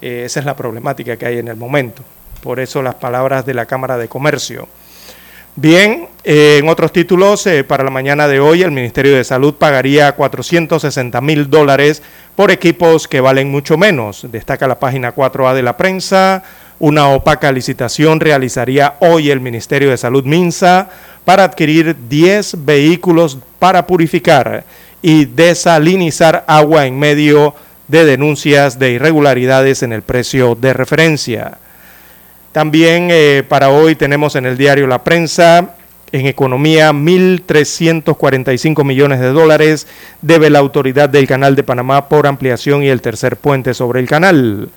Eh, 0.00 0.22
esa 0.26 0.38
es 0.38 0.46
la 0.46 0.54
problemática 0.54 1.16
que 1.16 1.26
hay 1.26 1.38
en 1.38 1.48
el 1.48 1.56
momento. 1.56 2.04
Por 2.40 2.60
eso 2.60 2.82
las 2.82 2.94
palabras 2.94 3.44
de 3.44 3.52
la 3.52 3.66
Cámara 3.66 3.98
de 3.98 4.06
Comercio. 4.06 4.68
Bien, 5.56 6.06
eh, 6.22 6.58
en 6.60 6.68
otros 6.68 6.92
títulos, 6.92 7.48
para 7.66 7.82
la 7.82 7.90
mañana 7.90 8.28
de 8.28 8.38
hoy, 8.38 8.62
el 8.62 8.70
Ministerio 8.70 9.16
de 9.16 9.24
Salud 9.24 9.54
pagaría 9.54 10.12
460 10.12 11.20
mil 11.20 11.50
dólares 11.50 12.00
por 12.36 12.52
equipos 12.52 13.08
que 13.08 13.20
valen 13.20 13.50
mucho 13.50 13.76
menos. 13.76 14.24
Destaca 14.30 14.68
la 14.68 14.78
página 14.78 15.12
4A 15.16 15.52
de 15.52 15.62
la 15.62 15.76
prensa. 15.76 16.44
Una 16.80 17.08
opaca 17.08 17.52
licitación 17.52 18.20
realizaría 18.20 18.94
hoy 19.00 19.30
el 19.30 19.38
Ministerio 19.38 19.90
de 19.90 19.98
Salud 19.98 20.24
Minsa 20.24 20.88
para 21.26 21.44
adquirir 21.44 21.94
10 22.08 22.64
vehículos 22.64 23.36
para 23.58 23.86
purificar 23.86 24.64
y 25.02 25.26
desalinizar 25.26 26.42
agua 26.46 26.86
en 26.86 26.98
medio 26.98 27.54
de 27.86 28.06
denuncias 28.06 28.78
de 28.78 28.92
irregularidades 28.92 29.82
en 29.82 29.92
el 29.92 30.00
precio 30.00 30.54
de 30.54 30.72
referencia. 30.72 31.58
También 32.52 33.08
eh, 33.10 33.44
para 33.46 33.68
hoy 33.68 33.94
tenemos 33.94 34.34
en 34.34 34.46
el 34.46 34.56
diario 34.56 34.86
La 34.86 35.04
Prensa, 35.04 35.74
en 36.12 36.26
economía, 36.26 36.92
1.345 36.92 38.84
millones 38.84 39.20
de 39.20 39.28
dólares 39.28 39.86
debe 40.22 40.48
la 40.48 40.60
autoridad 40.60 41.10
del 41.10 41.26
Canal 41.26 41.56
de 41.56 41.62
Panamá 41.62 42.08
por 42.08 42.26
ampliación 42.26 42.82
y 42.82 42.88
el 42.88 43.02
tercer 43.02 43.36
puente 43.36 43.74
sobre 43.74 44.00
el 44.00 44.08
canal. 44.08 44.70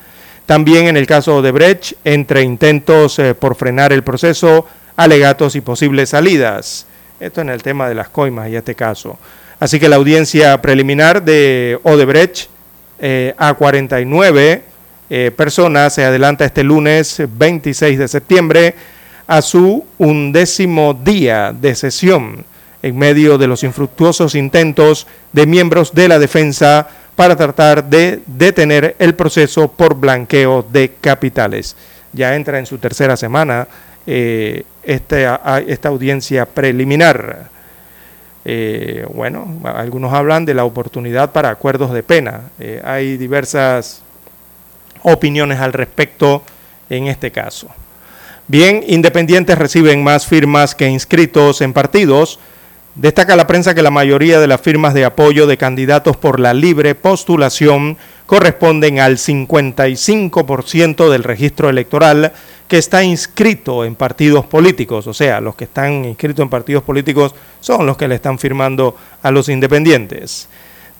También 0.46 0.88
en 0.88 0.98
el 0.98 1.08
caso 1.08 1.42
de 1.42 1.52
Brecht, 1.52 1.94
entre 2.04 2.42
intentos 2.42 3.18
eh, 3.20 3.34
por 3.34 3.56
frenar 3.56 3.94
el 3.94 4.04
proceso, 4.04 4.68
alegatos 4.96 5.56
y 5.56 5.62
posibles 5.62 6.10
salidas. 6.10 6.86
Esto 7.20 7.42
en 7.42 7.50
el 7.50 7.64
tema 7.64 7.88
de 7.88 7.96
las 7.96 8.10
coimas 8.10 8.50
y 8.50 8.56
este 8.56 8.76
caso. 8.76 9.18
Así 9.60 9.80
que 9.80 9.88
la 9.88 9.96
audiencia 9.96 10.62
preliminar 10.62 11.24
de 11.24 11.80
Odebrecht 11.84 12.50
eh, 13.00 13.34
A49 13.38 14.62
eh, 15.10 15.32
personas 15.36 15.94
se 15.94 16.04
adelanta 16.04 16.44
este 16.44 16.64
lunes 16.64 17.22
26 17.38 17.98
de 18.00 18.08
septiembre 18.08 18.76
a 19.28 19.42
su 19.42 19.86
undécimo 19.98 20.94
día 20.94 21.54
de 21.54 21.76
sesión 21.76 22.46
en 22.82 22.98
medio 22.98 23.38
de 23.38 23.48
los 23.48 23.64
infructuosos 23.64 24.36
intentos 24.36 25.08
de 25.32 25.48
miembros 25.48 25.94
de 25.94 26.10
la 26.10 26.20
defensa 26.20 26.90
para 27.16 27.36
tratar 27.36 27.84
de 27.84 28.22
detener 28.26 28.96
el 29.00 29.16
proceso 29.16 29.68
por 29.68 29.96
blanqueo 29.96 30.64
de 30.64 30.94
capitales. 31.00 31.76
Ya 32.12 32.36
entra 32.36 32.60
en 32.60 32.66
su 32.66 32.78
tercera 32.78 33.18
semana 33.18 33.68
eh, 34.06 34.64
esta, 34.84 35.60
esta, 35.60 35.90
audiencia 35.90 36.46
preliminar. 36.46 37.50
Eh, 38.46 39.06
bueno, 39.14 39.62
algunos 39.64 40.14
hablan 40.14 40.46
de 40.46 40.54
la 40.54 40.66
oportunidad 40.66 41.32
para 41.32 41.50
acuerdos 41.50 41.94
de 41.94 42.04
pena. 42.04 42.42
hay 42.84 43.18
diversas 43.18 44.02
opiniones 45.04 45.60
al 45.60 45.74
respecto 45.74 46.44
en 46.90 47.08
este 47.08 47.32
caso. 47.32 47.68
Bien, 48.48 48.84
independientes 48.88 49.58
reciben 49.58 50.04
más 50.04 50.28
firmas 50.28 50.76
que 50.76 50.88
inscritos 50.88 51.62
en 51.62 51.72
partidos. 51.72 52.40
Destaca 52.96 53.36
la 53.36 53.48
prensa 53.48 53.74
que 53.74 53.82
la 53.82 53.90
mayoría 53.90 54.40
de 54.40 54.46
las 54.46 54.62
firmas 54.62 54.94
de 54.94 55.04
apoyo 55.04 55.48
de 55.48 55.58
candidatos 55.58 56.16
por 56.16 56.40
la 56.40 56.54
libre 56.54 56.94
postulación 56.94 57.98
corresponden 58.28 59.00
al 59.00 59.18
55% 59.18 61.10
del 61.10 61.24
registro 61.24 61.70
electoral 61.70 62.34
que 62.68 62.78
está 62.78 63.04
inscrito 63.04 63.84
en 63.84 63.96
partidos 63.96 64.46
políticos, 64.46 65.08
o 65.08 65.14
sea, 65.14 65.42
los 65.42 65.56
que 65.56 65.64
están 65.64 66.06
inscritos 66.06 66.44
en 66.44 66.50
partidos 66.50 66.84
políticos 66.84 67.34
son 67.62 67.88
los 67.88 67.98
que 67.98 68.08
le 68.08 68.14
están 68.16 68.38
firmando 68.38 68.96
a 69.24 69.32
los 69.32 69.50
independientes. 69.50 70.48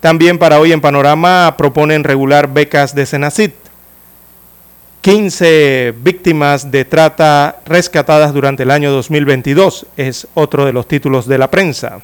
También 0.00 0.38
para 0.38 0.58
hoy 0.58 0.72
en 0.72 0.80
Panorama 0.80 1.54
proponen 1.56 2.02
regular 2.02 2.52
becas 2.52 2.96
de 2.96 3.06
Senacit. 3.06 3.63
15 5.04 5.92
víctimas 5.98 6.70
de 6.70 6.86
trata 6.86 7.58
rescatadas 7.66 8.32
durante 8.32 8.62
el 8.62 8.70
año 8.70 8.90
2022, 8.90 9.84
es 9.98 10.26
otro 10.32 10.64
de 10.64 10.72
los 10.72 10.88
títulos 10.88 11.28
de 11.28 11.36
la 11.36 11.50
prensa. 11.50 12.00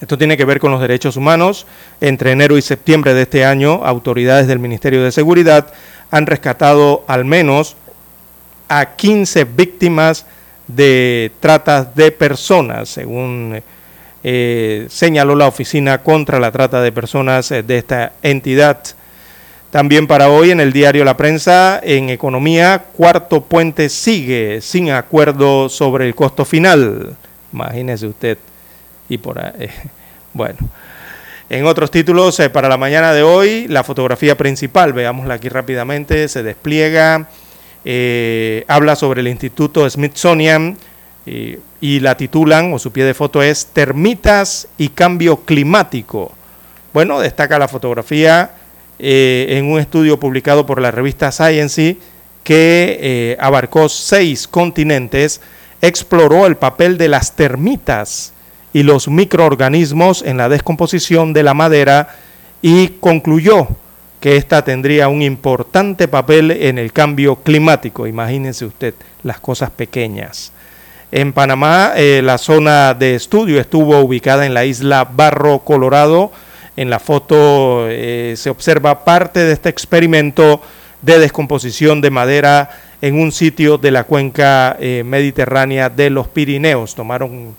Esto 0.00 0.16
tiene 0.16 0.38
que 0.38 0.46
ver 0.46 0.58
con 0.58 0.70
los 0.72 0.80
derechos 0.80 1.18
humanos. 1.18 1.66
Entre 2.00 2.32
enero 2.32 2.56
y 2.56 2.62
septiembre 2.62 3.12
de 3.12 3.20
este 3.20 3.44
año, 3.44 3.84
autoridades 3.84 4.46
del 4.46 4.58
Ministerio 4.58 5.04
de 5.04 5.12
Seguridad 5.12 5.70
han 6.10 6.24
rescatado 6.24 7.04
al 7.08 7.26
menos 7.26 7.76
a 8.70 8.96
15 8.96 9.44
víctimas 9.44 10.24
de 10.68 11.30
trata 11.40 11.84
de 11.84 12.10
personas, 12.10 12.88
según 12.88 13.60
eh, 14.24 14.86
señaló 14.88 15.34
la 15.34 15.46
Oficina 15.46 16.02
contra 16.02 16.40
la 16.40 16.52
Trata 16.52 16.80
de 16.80 16.90
Personas 16.90 17.50
de 17.50 17.76
esta 17.76 18.14
entidad. 18.22 18.95
También 19.76 20.06
para 20.06 20.30
hoy 20.30 20.52
en 20.52 20.60
el 20.60 20.72
diario 20.72 21.04
La 21.04 21.18
Prensa, 21.18 21.78
en 21.84 22.08
economía, 22.08 22.86
cuarto 22.94 23.42
puente 23.42 23.90
sigue 23.90 24.62
sin 24.62 24.90
acuerdo 24.90 25.68
sobre 25.68 26.06
el 26.06 26.14
costo 26.14 26.46
final. 26.46 27.14
Imagínese 27.52 28.06
usted. 28.06 28.38
Y 29.10 29.18
por 29.18 29.38
ahí, 29.38 29.68
bueno. 30.32 30.56
En 31.50 31.66
otros 31.66 31.90
títulos, 31.90 32.40
eh, 32.40 32.48
para 32.48 32.70
la 32.70 32.78
mañana 32.78 33.12
de 33.12 33.22
hoy, 33.22 33.68
la 33.68 33.84
fotografía 33.84 34.34
principal, 34.38 34.94
veámosla 34.94 35.34
aquí 35.34 35.50
rápidamente, 35.50 36.26
se 36.28 36.42
despliega, 36.42 37.28
eh, 37.84 38.64
habla 38.68 38.96
sobre 38.96 39.20
el 39.20 39.28
Instituto 39.28 39.90
Smithsonian 39.90 40.78
y 41.82 42.00
la 42.00 42.16
titulan, 42.16 42.72
o 42.72 42.78
su 42.78 42.92
pie 42.92 43.04
de 43.04 43.12
foto 43.12 43.42
es 43.42 43.66
Termitas 43.74 44.68
y 44.78 44.88
Cambio 44.88 45.44
Climático. 45.44 46.32
Bueno, 46.94 47.20
destaca 47.20 47.58
la 47.58 47.68
fotografía 47.68 48.52
eh, 48.98 49.46
en 49.50 49.70
un 49.70 49.78
estudio 49.78 50.18
publicado 50.18 50.66
por 50.66 50.80
la 50.80 50.90
revista 50.90 51.32
Science 51.32 51.96
que 52.44 52.98
eh, 53.00 53.36
abarcó 53.40 53.88
seis 53.88 54.46
continentes, 54.46 55.40
exploró 55.82 56.46
el 56.46 56.56
papel 56.56 56.96
de 56.96 57.08
las 57.08 57.34
termitas 57.34 58.32
y 58.72 58.82
los 58.82 59.08
microorganismos 59.08 60.22
en 60.22 60.36
la 60.36 60.48
descomposición 60.48 61.32
de 61.32 61.42
la 61.42 61.54
madera 61.54 62.08
y 62.62 62.88
concluyó 63.00 63.68
que 64.20 64.36
ésta 64.36 64.64
tendría 64.64 65.08
un 65.08 65.22
importante 65.22 66.08
papel 66.08 66.50
en 66.50 66.78
el 66.78 66.92
cambio 66.92 67.36
climático. 67.36 68.06
Imagínense 68.06 68.64
usted 68.64 68.94
las 69.22 69.40
cosas 69.40 69.70
pequeñas. 69.70 70.52
En 71.12 71.32
Panamá, 71.32 71.92
eh, 71.96 72.20
la 72.24 72.36
zona 72.36 72.94
de 72.94 73.14
estudio 73.14 73.60
estuvo 73.60 74.00
ubicada 74.00 74.44
en 74.46 74.54
la 74.54 74.64
isla 74.64 75.04
Barro 75.04 75.60
Colorado, 75.60 76.32
en 76.76 76.90
la 76.90 76.98
foto 76.98 77.88
eh, 77.88 78.34
se 78.36 78.50
observa 78.50 79.04
parte 79.04 79.40
de 79.40 79.52
este 79.52 79.70
experimento 79.70 80.60
de 81.00 81.18
descomposición 81.18 82.00
de 82.00 82.10
madera 82.10 82.70
en 83.00 83.18
un 83.18 83.32
sitio 83.32 83.78
de 83.78 83.90
la 83.90 84.04
cuenca 84.04 84.76
eh, 84.78 85.02
mediterránea 85.04 85.88
de 85.88 86.10
los 86.10 86.28
Pirineos. 86.28 86.94
Tomaron 86.94 87.54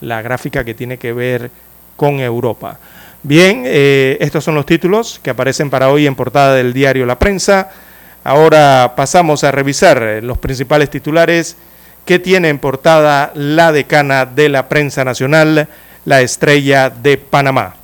la 0.00 0.22
gráfica 0.22 0.64
que 0.64 0.74
tiene 0.74 0.96
que 0.96 1.12
ver 1.12 1.50
con 1.96 2.20
Europa. 2.20 2.78
Bien, 3.22 3.62
eh, 3.66 4.16
estos 4.20 4.42
son 4.42 4.54
los 4.54 4.66
títulos 4.66 5.20
que 5.22 5.30
aparecen 5.30 5.70
para 5.70 5.90
hoy 5.90 6.06
en 6.06 6.14
portada 6.14 6.54
del 6.54 6.72
diario 6.72 7.06
La 7.06 7.18
Prensa. 7.18 7.70
Ahora 8.24 8.94
pasamos 8.96 9.44
a 9.44 9.50
revisar 9.50 10.20
los 10.22 10.38
principales 10.38 10.90
titulares 10.90 11.56
que 12.04 12.18
tiene 12.18 12.48
en 12.48 12.58
portada 12.58 13.32
la 13.34 13.70
decana 13.70 14.26
de 14.26 14.48
la 14.48 14.68
prensa 14.68 15.04
nacional, 15.04 15.68
la 16.04 16.20
estrella 16.20 16.90
de 16.90 17.16
Panamá. 17.16 17.76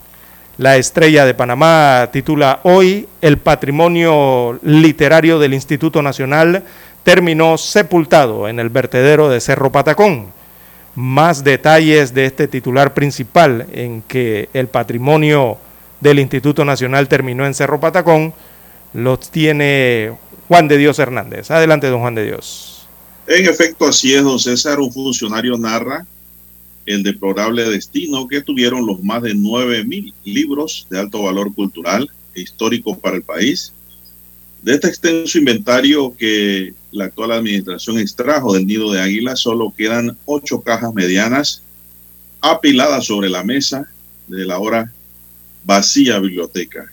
La 0.58 0.76
estrella 0.76 1.24
de 1.24 1.34
Panamá 1.34 2.08
titula 2.12 2.58
hoy 2.64 3.06
El 3.20 3.38
patrimonio 3.38 4.58
literario 4.64 5.38
del 5.38 5.54
Instituto 5.54 6.02
Nacional 6.02 6.64
terminó 7.04 7.56
sepultado 7.56 8.48
en 8.48 8.58
el 8.58 8.68
vertedero 8.68 9.28
de 9.28 9.40
Cerro 9.40 9.70
Patacón. 9.70 10.32
Más 10.96 11.44
detalles 11.44 12.12
de 12.12 12.24
este 12.24 12.48
titular 12.48 12.92
principal 12.92 13.68
en 13.72 14.02
que 14.02 14.48
el 14.52 14.66
patrimonio 14.66 15.58
del 16.00 16.18
Instituto 16.18 16.64
Nacional 16.64 17.06
terminó 17.06 17.46
en 17.46 17.54
Cerro 17.54 17.78
Patacón 17.78 18.34
los 18.94 19.30
tiene 19.30 20.10
Juan 20.48 20.66
de 20.66 20.76
Dios 20.76 20.98
Hernández. 20.98 21.52
Adelante, 21.52 21.86
don 21.86 22.00
Juan 22.00 22.16
de 22.16 22.24
Dios. 22.24 22.88
En 23.28 23.48
efecto, 23.48 23.86
así 23.86 24.12
es, 24.12 24.24
don 24.24 24.40
César. 24.40 24.80
Un 24.80 24.92
funcionario 24.92 25.56
narra 25.56 26.04
el 26.88 27.02
deplorable 27.02 27.68
destino 27.68 28.26
que 28.26 28.40
tuvieron 28.40 28.86
los 28.86 29.02
más 29.02 29.22
de 29.22 29.34
nueve 29.34 29.84
mil 29.84 30.14
libros 30.24 30.86
de 30.88 30.98
alto 30.98 31.22
valor 31.22 31.54
cultural 31.54 32.10
e 32.34 32.40
histórico 32.40 32.98
para 32.98 33.16
el 33.16 33.22
país. 33.22 33.74
De 34.62 34.72
este 34.72 34.88
extenso 34.88 35.36
inventario 35.36 36.16
que 36.16 36.72
la 36.90 37.04
actual 37.04 37.32
administración 37.32 37.98
extrajo 37.98 38.54
del 38.54 38.66
nido 38.66 38.90
de 38.90 39.02
águila, 39.02 39.36
solo 39.36 39.72
quedan 39.76 40.16
ocho 40.24 40.62
cajas 40.62 40.94
medianas 40.94 41.62
apiladas 42.40 43.04
sobre 43.04 43.28
la 43.28 43.44
mesa 43.44 43.86
de 44.26 44.46
la 44.46 44.54
ahora 44.54 44.90
vacía 45.64 46.18
biblioteca. 46.18 46.90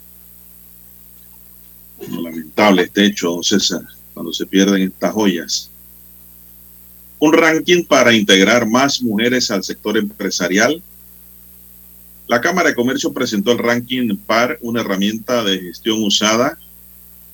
lamentable 2.10 2.84
este 2.84 3.06
hecho, 3.06 3.30
don 3.30 3.44
César, 3.46 3.84
cuando 4.14 4.34
se 4.34 4.46
pierden 4.46 4.82
estas 4.82 5.14
joyas 5.14 5.72
un 7.20 7.34
ranking 7.34 7.84
para 7.84 8.14
integrar 8.14 8.68
más 8.68 9.02
mujeres 9.02 9.52
al 9.52 9.64
sector 9.64 9.98
empresarial. 9.98 10.82
La 12.28 12.42
Cámara 12.42 12.70
de 12.70 12.76
Comercio 12.76 13.14
presentó 13.14 13.52
el 13.52 13.60
ranking 13.60 14.16
PAR, 14.18 14.58
una 14.62 14.82
herramienta 14.82 15.44
de 15.44 15.60
gestión 15.60 16.04
usada 16.04 16.58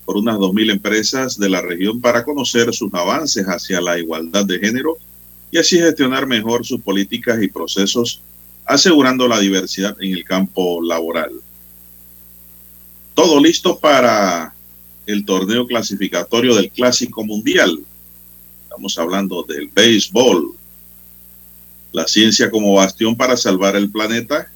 por 0.06 0.18
unas 0.18 0.38
2.000 0.38 0.72
empresas 0.72 1.38
de 1.38 1.50
la 1.50 1.62
región 1.62 2.02
para 2.02 2.24
conocer 2.24 2.74
sus 2.74 2.94
avances 2.94 3.46
hacia 3.46 3.80
la 3.80 3.98
igualdad 3.98 4.46
de 4.46 4.60
género 4.60 4.98
y 5.52 5.58
así 5.58 5.78
gestionar 5.78 6.26
mejor 6.26 6.66
sus 6.66 6.82
políticas 6.82 7.42
y 7.42 7.48
procesos, 7.48 8.22
asegurando 8.66 9.28
la 9.28 9.40
diversidad 9.40 9.96
en 10.00 10.14
el 10.14 10.24
campo 10.24 10.82
laboral. 10.82 11.32
Todo 13.14 13.40
listo 13.42 13.78
para 13.78 14.54
el 15.06 15.26
torneo 15.26 15.68
clasificatorio 15.68 16.56
del 16.56 16.72
Clásico 16.72 17.24
Mundial. 17.24 17.80
Estamos 18.72 18.98
hablando 18.98 19.44
del 19.44 19.68
béisbol. 19.68 20.56
La 21.92 22.08
ciencia 22.08 22.50
como 22.50 22.76
bastión 22.76 23.18
para 23.18 23.36
salvar 23.36 23.76
el 23.76 23.92
planeta. 23.92 24.50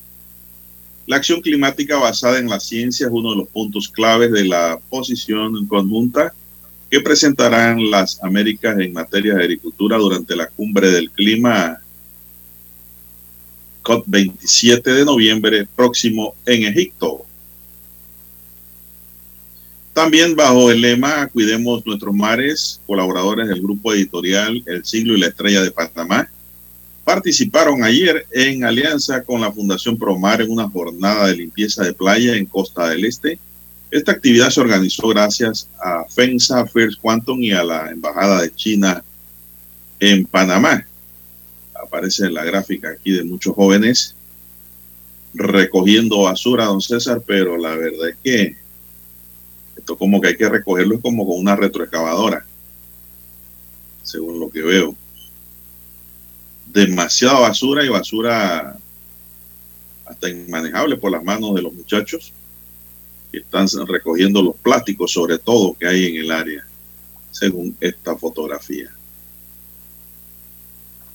La 1.06 1.18
acción 1.18 1.42
climática 1.42 1.98
basada 1.98 2.40
en 2.40 2.48
la 2.48 2.62
ciencia 2.62 3.08
es 3.08 3.12
uno 3.12 3.32
de 3.32 3.40
los 3.40 3.50
puntos 3.50 3.90
claves 3.90 4.32
de 4.32 4.46
la 4.46 4.80
posición 4.90 5.68
conjunta 5.68 6.34
que 6.90 7.02
presentarán 7.02 7.92
las 7.92 8.24
Américas 8.24 8.80
en 8.80 8.94
materia 8.94 9.34
de 9.34 9.44
agricultura 9.44 9.98
durante 9.98 10.34
la 10.34 10.48
cumbre 10.48 10.92
del 10.92 11.12
clima 11.12 11.82
COP27 13.84 14.82
de 14.82 15.04
noviembre 15.04 15.68
próximo 15.76 16.36
en 16.46 16.64
Egipto. 16.64 17.26
También 19.96 20.36
bajo 20.36 20.70
el 20.72 20.82
lema 20.82 21.26
Cuidemos 21.28 21.86
nuestros 21.86 22.14
mares, 22.14 22.82
colaboradores 22.86 23.48
del 23.48 23.62
grupo 23.62 23.94
editorial 23.94 24.62
El 24.66 24.84
Siglo 24.84 25.16
y 25.16 25.22
la 25.22 25.28
Estrella 25.28 25.62
de 25.64 25.72
Panamá 25.72 26.30
participaron 27.06 27.82
ayer 27.82 28.28
en 28.32 28.66
alianza 28.66 29.24
con 29.24 29.40
la 29.40 29.54
Fundación 29.54 29.98
Promar 29.98 30.42
en 30.42 30.52
una 30.52 30.68
jornada 30.68 31.28
de 31.28 31.38
limpieza 31.38 31.86
de 31.86 31.94
playa 31.94 32.36
en 32.36 32.46
Costa 32.46 32.90
del 32.90 33.06
Este. 33.06 33.40
Esta 33.90 34.12
actividad 34.12 34.50
se 34.50 34.60
organizó 34.60 35.08
gracias 35.08 35.70
a 35.82 36.04
FENSA, 36.10 36.66
First 36.66 37.00
Quantum 37.00 37.42
y 37.42 37.54
a 37.54 37.64
la 37.64 37.90
Embajada 37.90 38.42
de 38.42 38.54
China 38.54 39.02
en 40.02 40.26
Panamá. 40.26 40.86
Aparece 41.82 42.30
la 42.30 42.44
gráfica 42.44 42.90
aquí 42.90 43.12
de 43.12 43.24
muchos 43.24 43.56
jóvenes 43.56 44.14
recogiendo 45.34 46.24
basura, 46.24 46.66
don 46.66 46.82
César, 46.82 47.22
pero 47.26 47.56
la 47.56 47.78
verdad 47.78 48.10
es 48.10 48.18
que 48.22 48.65
esto 49.86 49.99
como 49.99 50.20
que 50.20 50.30
hay 50.30 50.36
que 50.36 50.49
recogerlo 50.49 50.99
como 50.99 51.28
con 51.28 51.38
una 51.38 51.56
retroexcavadora, 51.56 52.44
según 54.02 54.40
lo 54.40 54.49
que 54.49 54.64
veo. 54.64 54.95
Demasiada 56.66 57.40
basura 57.41 57.86
y 57.86 57.90
basura 57.90 58.80
hasta 60.07 60.28
inmanejable 60.28 60.98
por 60.98 61.12
las 61.12 61.24
manos 61.24 61.53
de 61.53 61.62
los 61.62 61.72
muchachos 61.72 62.34
que 63.32 63.38
están 63.38 63.68
recogiendo 63.88 64.41
los 64.41 64.56
plásticos, 64.56 65.12
sobre 65.12 65.38
todo 65.38 65.76
que 65.80 65.86
hay 65.86 66.07
en 66.07 66.16
el 66.16 66.32
área, 66.32 66.66
según 67.30 67.78
esta 67.80 68.18
fotografía. 68.18 68.91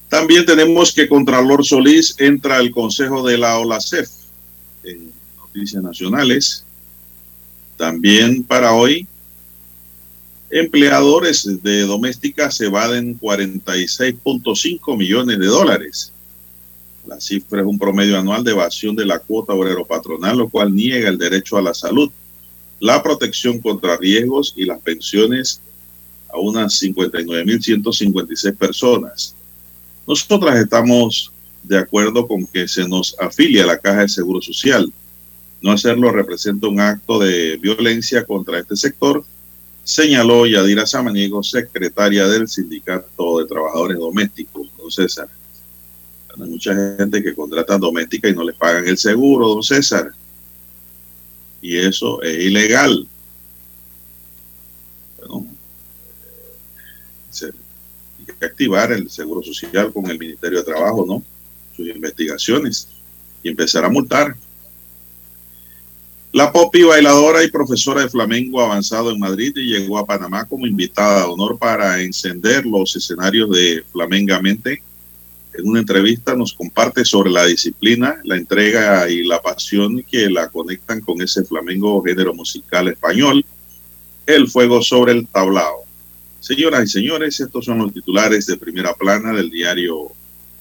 También 0.08 0.46
tenemos 0.46 0.92
que 0.92 1.08
Contralor 1.08 1.66
Solís 1.66 2.14
entra 2.18 2.58
al 2.58 2.70
Consejo 2.70 3.26
de 3.26 3.36
la 3.36 3.58
OLACEF 3.58 4.10
en 4.84 5.12
Noticias 5.36 5.82
Nacionales. 5.82 6.64
También 7.80 8.42
para 8.42 8.74
hoy, 8.74 9.06
empleadores 10.50 11.62
de 11.62 11.80
doméstica 11.84 12.50
se 12.50 12.66
evaden 12.66 13.18
46.5 13.18 14.98
millones 14.98 15.38
de 15.38 15.46
dólares. 15.46 16.12
La 17.06 17.18
cifra 17.18 17.62
es 17.62 17.66
un 17.66 17.78
promedio 17.78 18.18
anual 18.18 18.44
de 18.44 18.50
evasión 18.50 18.94
de 18.94 19.06
la 19.06 19.18
cuota 19.18 19.54
obrero 19.54 19.86
patronal, 19.86 20.36
lo 20.36 20.50
cual 20.50 20.74
niega 20.74 21.08
el 21.08 21.16
derecho 21.16 21.56
a 21.56 21.62
la 21.62 21.72
salud, 21.72 22.10
la 22.80 23.02
protección 23.02 23.60
contra 23.60 23.96
riesgos 23.96 24.52
y 24.54 24.66
las 24.66 24.82
pensiones 24.82 25.62
a 26.28 26.38
unas 26.38 26.82
59.156 26.82 28.56
personas. 28.58 29.34
Nosotras 30.06 30.58
estamos 30.58 31.32
de 31.62 31.78
acuerdo 31.78 32.28
con 32.28 32.46
que 32.46 32.68
se 32.68 32.86
nos 32.86 33.16
afilie 33.18 33.62
a 33.62 33.66
la 33.66 33.78
Caja 33.78 34.02
de 34.02 34.08
Seguro 34.10 34.42
Social 34.42 34.92
no 35.62 35.72
hacerlo 35.72 36.10
representa 36.10 36.68
un 36.68 36.80
acto 36.80 37.18
de 37.18 37.56
violencia 37.58 38.24
contra 38.24 38.58
este 38.58 38.76
sector, 38.76 39.24
señaló 39.84 40.46
Yadira 40.46 40.86
Samaniego, 40.86 41.42
secretaria 41.42 42.26
del 42.26 42.48
Sindicato 42.48 43.38
de 43.38 43.46
Trabajadores 43.46 43.98
Domésticos, 43.98 44.70
don 44.78 44.90
César. 44.90 45.28
Hay 46.28 46.48
mucha 46.48 46.74
gente 46.96 47.22
que 47.22 47.34
contrata 47.34 47.76
doméstica 47.76 48.28
y 48.28 48.34
no 48.34 48.44
les 48.44 48.56
pagan 48.56 48.86
el 48.86 48.96
seguro, 48.96 49.48
don 49.48 49.62
César. 49.62 50.12
Y 51.60 51.76
eso 51.76 52.22
es 52.22 52.38
ilegal. 52.44 53.06
Bueno, 55.18 55.46
hay 57.42 58.24
que 58.38 58.46
activar 58.46 58.92
el 58.92 59.10
seguro 59.10 59.42
social 59.42 59.92
con 59.92 60.10
el 60.10 60.18
Ministerio 60.18 60.60
de 60.60 60.64
Trabajo, 60.64 61.04
¿no? 61.06 61.22
Sus 61.76 61.88
investigaciones 61.88 62.88
y 63.42 63.50
empezar 63.50 63.84
a 63.84 63.90
multar. 63.90 64.36
La 66.32 66.52
Popi, 66.52 66.84
bailadora 66.84 67.42
y 67.42 67.50
profesora 67.50 68.02
de 68.02 68.08
flamenco 68.08 68.60
avanzado 68.60 69.10
en 69.10 69.18
Madrid 69.18 69.52
y 69.56 69.64
llegó 69.64 69.98
a 69.98 70.06
Panamá 70.06 70.44
como 70.44 70.64
invitada 70.64 71.18
de 71.18 71.24
honor 71.24 71.58
para 71.58 72.00
encender 72.00 72.64
los 72.64 72.94
escenarios 72.94 73.50
de 73.50 73.82
Flamengamente. 73.90 74.80
En 75.54 75.68
una 75.68 75.80
entrevista 75.80 76.36
nos 76.36 76.52
comparte 76.54 77.04
sobre 77.04 77.32
la 77.32 77.46
disciplina, 77.46 78.20
la 78.22 78.36
entrega 78.36 79.10
y 79.10 79.24
la 79.24 79.42
pasión 79.42 80.04
que 80.08 80.30
la 80.30 80.48
conectan 80.48 81.00
con 81.00 81.20
ese 81.20 81.42
flamengo 81.44 82.00
género 82.00 82.32
musical 82.32 82.86
español, 82.86 83.44
el 84.24 84.48
fuego 84.48 84.82
sobre 84.82 85.10
el 85.10 85.26
tablao. 85.26 85.82
Señoras 86.38 86.84
y 86.84 86.92
señores, 86.92 87.40
estos 87.40 87.64
son 87.64 87.78
los 87.78 87.92
titulares 87.92 88.46
de 88.46 88.56
primera 88.56 88.94
plana 88.94 89.32
del 89.32 89.50
diario 89.50 90.12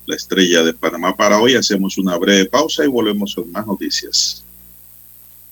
La 0.07 0.15
Estrella 0.15 0.63
de 0.63 0.73
Panamá 0.73 1.15
para 1.15 1.39
hoy. 1.39 1.53
Hacemos 1.53 1.99
una 1.99 2.17
breve 2.17 2.45
pausa 2.45 2.83
y 2.83 2.87
volvemos 2.87 3.35
con 3.35 3.51
más 3.51 3.67
noticias. 3.67 4.43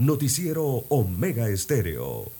Noticiero 0.00 0.84
Omega 0.90 1.48
Estéreo. 1.48 2.30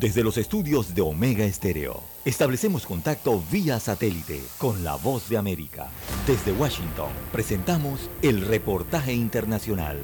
Desde 0.00 0.24
los 0.24 0.36
estudios 0.38 0.92
de 0.92 1.02
Omega 1.02 1.44
Estéreo, 1.44 2.02
establecemos 2.24 2.84
contacto 2.84 3.40
vía 3.52 3.78
satélite 3.78 4.42
con 4.58 4.82
la 4.82 4.96
voz 4.96 5.28
de 5.28 5.36
América. 5.36 5.86
Desde 6.26 6.50
Washington, 6.50 7.12
presentamos 7.30 8.10
el 8.22 8.40
reportaje 8.40 9.12
internacional. 9.12 9.98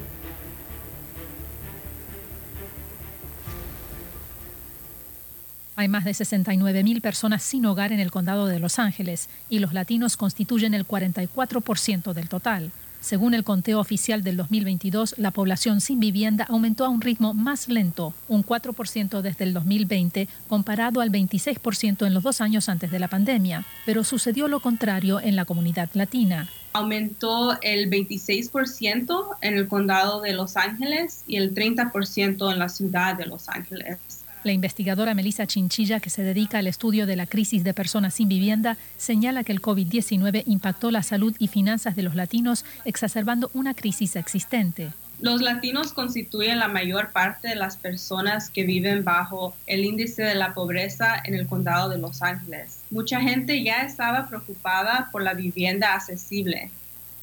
Hay 5.75 5.89
más 5.89 6.05
de 6.05 6.11
69.000 6.11 7.01
personas 7.01 7.43
sin 7.43 7.65
hogar 7.65 7.91
en 7.91 7.99
el 7.99 8.11
condado 8.11 8.47
de 8.47 8.59
Los 8.59 8.79
Ángeles 8.79 9.27
y 9.49 9.59
los 9.59 9.73
latinos 9.73 10.15
constituyen 10.15 10.73
el 10.73 10.87
44% 10.87 12.13
del 12.13 12.29
total. 12.29 12.71
Según 13.05 13.35
el 13.35 13.43
conteo 13.43 13.79
oficial 13.79 14.23
del 14.23 14.35
2022, 14.35 15.19
la 15.19 15.29
población 15.29 15.79
sin 15.79 15.99
vivienda 15.99 16.43
aumentó 16.49 16.85
a 16.85 16.89
un 16.89 17.01
ritmo 17.01 17.35
más 17.35 17.69
lento, 17.69 18.15
un 18.27 18.43
4% 18.43 19.21
desde 19.21 19.43
el 19.43 19.53
2020, 19.53 20.27
comparado 20.49 21.01
al 21.01 21.11
26% 21.11 22.07
en 22.07 22.15
los 22.15 22.23
dos 22.23 22.41
años 22.41 22.67
antes 22.67 22.89
de 22.89 22.97
la 22.97 23.07
pandemia, 23.07 23.63
pero 23.85 24.03
sucedió 24.03 24.47
lo 24.47 24.59
contrario 24.59 25.19
en 25.19 25.35
la 25.35 25.45
comunidad 25.45 25.87
latina. 25.93 26.49
Aumentó 26.73 27.61
el 27.61 27.91
26% 27.91 29.37
en 29.39 29.53
el 29.53 29.67
condado 29.67 30.21
de 30.21 30.33
Los 30.33 30.57
Ángeles 30.57 31.23
y 31.27 31.35
el 31.35 31.53
30% 31.53 32.51
en 32.51 32.57
la 32.57 32.69
ciudad 32.69 33.15
de 33.15 33.27
Los 33.27 33.49
Ángeles. 33.49 33.99
La 34.45 34.51
investigadora 34.51 35.15
Melissa 35.15 35.47
Chinchilla, 35.47 35.99
que 35.99 36.11
se 36.11 36.21
dedica 36.21 36.59
al 36.59 36.67
estudio 36.67 37.07
de 37.07 37.15
la 37.15 37.25
crisis 37.25 37.63
de 37.63 37.73
personas 37.73 38.13
sin 38.13 38.29
vivienda, 38.29 38.77
señala 38.95 39.43
que 39.43 39.51
el 39.51 39.59
COVID-19 39.59 40.43
impactó 40.45 40.91
la 40.91 41.01
salud 41.01 41.35
y 41.39 41.47
finanzas 41.47 41.95
de 41.95 42.03
los 42.03 42.13
latinos, 42.13 42.63
exacerbando 42.85 43.49
una 43.55 43.73
crisis 43.73 44.15
existente. 44.15 44.91
Los 45.19 45.41
latinos 45.41 45.93
constituyen 45.93 46.59
la 46.59 46.67
mayor 46.67 47.11
parte 47.11 47.47
de 47.47 47.55
las 47.55 47.75
personas 47.75 48.51
que 48.51 48.65
viven 48.65 49.03
bajo 49.03 49.55
el 49.65 49.83
índice 49.83 50.21
de 50.21 50.35
la 50.35 50.53
pobreza 50.53 51.19
en 51.23 51.33
el 51.33 51.47
condado 51.47 51.89
de 51.89 51.97
Los 51.97 52.21
Ángeles. 52.21 52.81
Mucha 52.91 53.21
gente 53.21 53.63
ya 53.63 53.81
estaba 53.81 54.27
preocupada 54.27 55.09
por 55.11 55.23
la 55.23 55.33
vivienda 55.33 55.95
accesible, 55.95 56.69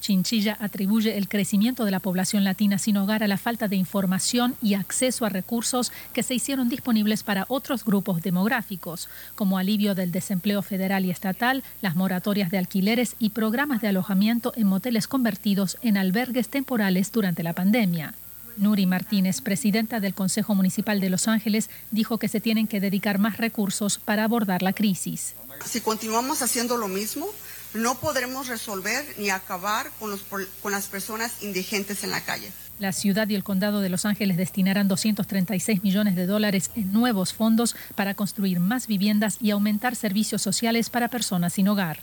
Chinchilla 0.02 0.58
atribuye 0.60 1.16
el 1.16 1.28
crecimiento 1.28 1.84
de 1.84 1.92
la 1.92 2.00
población 2.00 2.44
latina 2.44 2.76
sin 2.78 2.96
hogar 2.96 3.22
a 3.22 3.28
la 3.28 3.38
falta 3.38 3.68
de 3.68 3.76
información 3.76 4.56
y 4.60 4.74
acceso 4.74 5.24
a 5.24 5.30
recursos 5.30 5.92
que 6.12 6.24
se 6.24 6.34
hicieron 6.34 6.68
disponibles 6.68 7.22
para 7.22 7.46
otros 7.48 7.84
grupos 7.84 8.20
demográficos, 8.20 9.08
como 9.34 9.56
alivio 9.56 9.94
del 9.94 10.12
desempleo 10.12 10.60
federal 10.60 11.06
y 11.06 11.10
estatal, 11.10 11.62
las 11.80 11.96
moratorias 11.96 12.50
de 12.50 12.58
alquileres 12.58 13.14
y 13.18 13.30
programas 13.30 13.80
de 13.80 13.88
alojamiento 13.88 14.52
en 14.56 14.66
moteles 14.66 15.06
convertidos 15.06 15.78
en 15.82 15.96
albergues 15.96 16.48
temporales 16.48 17.12
durante 17.12 17.44
la 17.44 17.52
pandemia. 17.52 18.14
Nuri 18.56 18.86
Martínez, 18.86 19.40
presidenta 19.40 20.00
del 20.00 20.14
Consejo 20.14 20.54
Municipal 20.54 21.00
de 21.00 21.10
Los 21.10 21.28
Ángeles, 21.28 21.70
dijo 21.92 22.18
que 22.18 22.28
se 22.28 22.40
tienen 22.40 22.66
que 22.66 22.80
dedicar 22.80 23.18
más 23.18 23.36
recursos 23.38 23.98
para 23.98 24.24
abordar 24.24 24.62
la 24.62 24.72
crisis. 24.72 25.34
Si 25.64 25.80
continuamos 25.80 26.42
haciendo 26.42 26.76
lo 26.76 26.88
mismo, 26.88 27.26
no 27.74 27.94
podremos 27.96 28.48
resolver 28.48 29.04
ni 29.18 29.30
acabar 29.30 29.90
con, 29.98 30.10
los, 30.10 30.22
con 30.22 30.72
las 30.72 30.86
personas 30.86 31.42
indigentes 31.42 32.04
en 32.04 32.10
la 32.10 32.20
calle. 32.20 32.50
La 32.78 32.92
ciudad 32.92 33.28
y 33.28 33.34
el 33.34 33.44
condado 33.44 33.80
de 33.80 33.88
Los 33.88 34.04
Ángeles 34.04 34.36
destinarán 34.36 34.88
236 34.88 35.82
millones 35.82 36.16
de 36.16 36.26
dólares 36.26 36.70
en 36.74 36.92
nuevos 36.92 37.32
fondos 37.32 37.76
para 37.94 38.14
construir 38.14 38.60
más 38.60 38.86
viviendas 38.86 39.38
y 39.40 39.50
aumentar 39.50 39.94
servicios 39.94 40.42
sociales 40.42 40.90
para 40.90 41.08
personas 41.08 41.52
sin 41.52 41.68
hogar. 41.68 42.00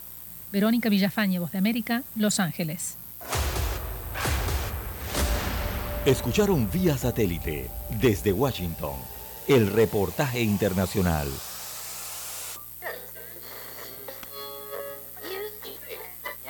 Verónica 0.52 0.88
Villafañe, 0.88 1.38
Voz 1.38 1.52
de 1.52 1.58
América, 1.58 2.02
Los 2.16 2.40
Ángeles. 2.40 2.96
Escucharon 6.06 6.70
vía 6.70 6.96
satélite 6.96 7.68
desde 8.00 8.32
Washington 8.32 8.94
el 9.48 9.70
reportaje 9.70 10.40
internacional. 10.40 11.28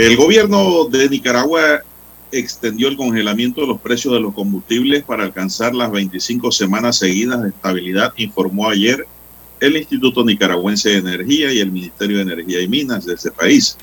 El 0.00 0.16
gobierno 0.16 0.86
de 0.86 1.10
Nicaragua 1.10 1.82
extendió 2.32 2.88
el 2.88 2.96
congelamiento 2.96 3.60
de 3.60 3.66
los 3.66 3.82
precios 3.82 4.14
de 4.14 4.20
los 4.20 4.32
combustibles 4.32 5.04
para 5.04 5.24
alcanzar 5.24 5.74
las 5.74 5.92
25 5.92 6.50
semanas 6.52 6.96
seguidas 6.96 7.42
de 7.42 7.50
estabilidad, 7.50 8.14
informó 8.16 8.70
ayer 8.70 9.06
el 9.60 9.76
Instituto 9.76 10.24
Nicaragüense 10.24 10.88
de 10.88 10.96
Energía 10.96 11.52
y 11.52 11.58
el 11.58 11.70
Ministerio 11.70 12.16
de 12.16 12.22
Energía 12.22 12.62
y 12.62 12.68
Minas 12.68 13.04
de 13.04 13.12
ese 13.12 13.30
país. 13.30 13.76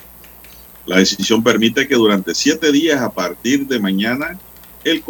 La 0.88 0.98
decisión 0.98 1.44
permite 1.44 1.88
que 1.88 1.94
durante 1.94 2.34
siete 2.34 2.72
días 2.72 3.00
a 3.00 3.12
partir 3.12 3.68
de 3.68 3.78
mañana 3.78 4.40
el 4.84 5.04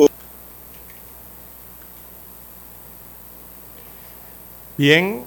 Bien, 4.78 5.24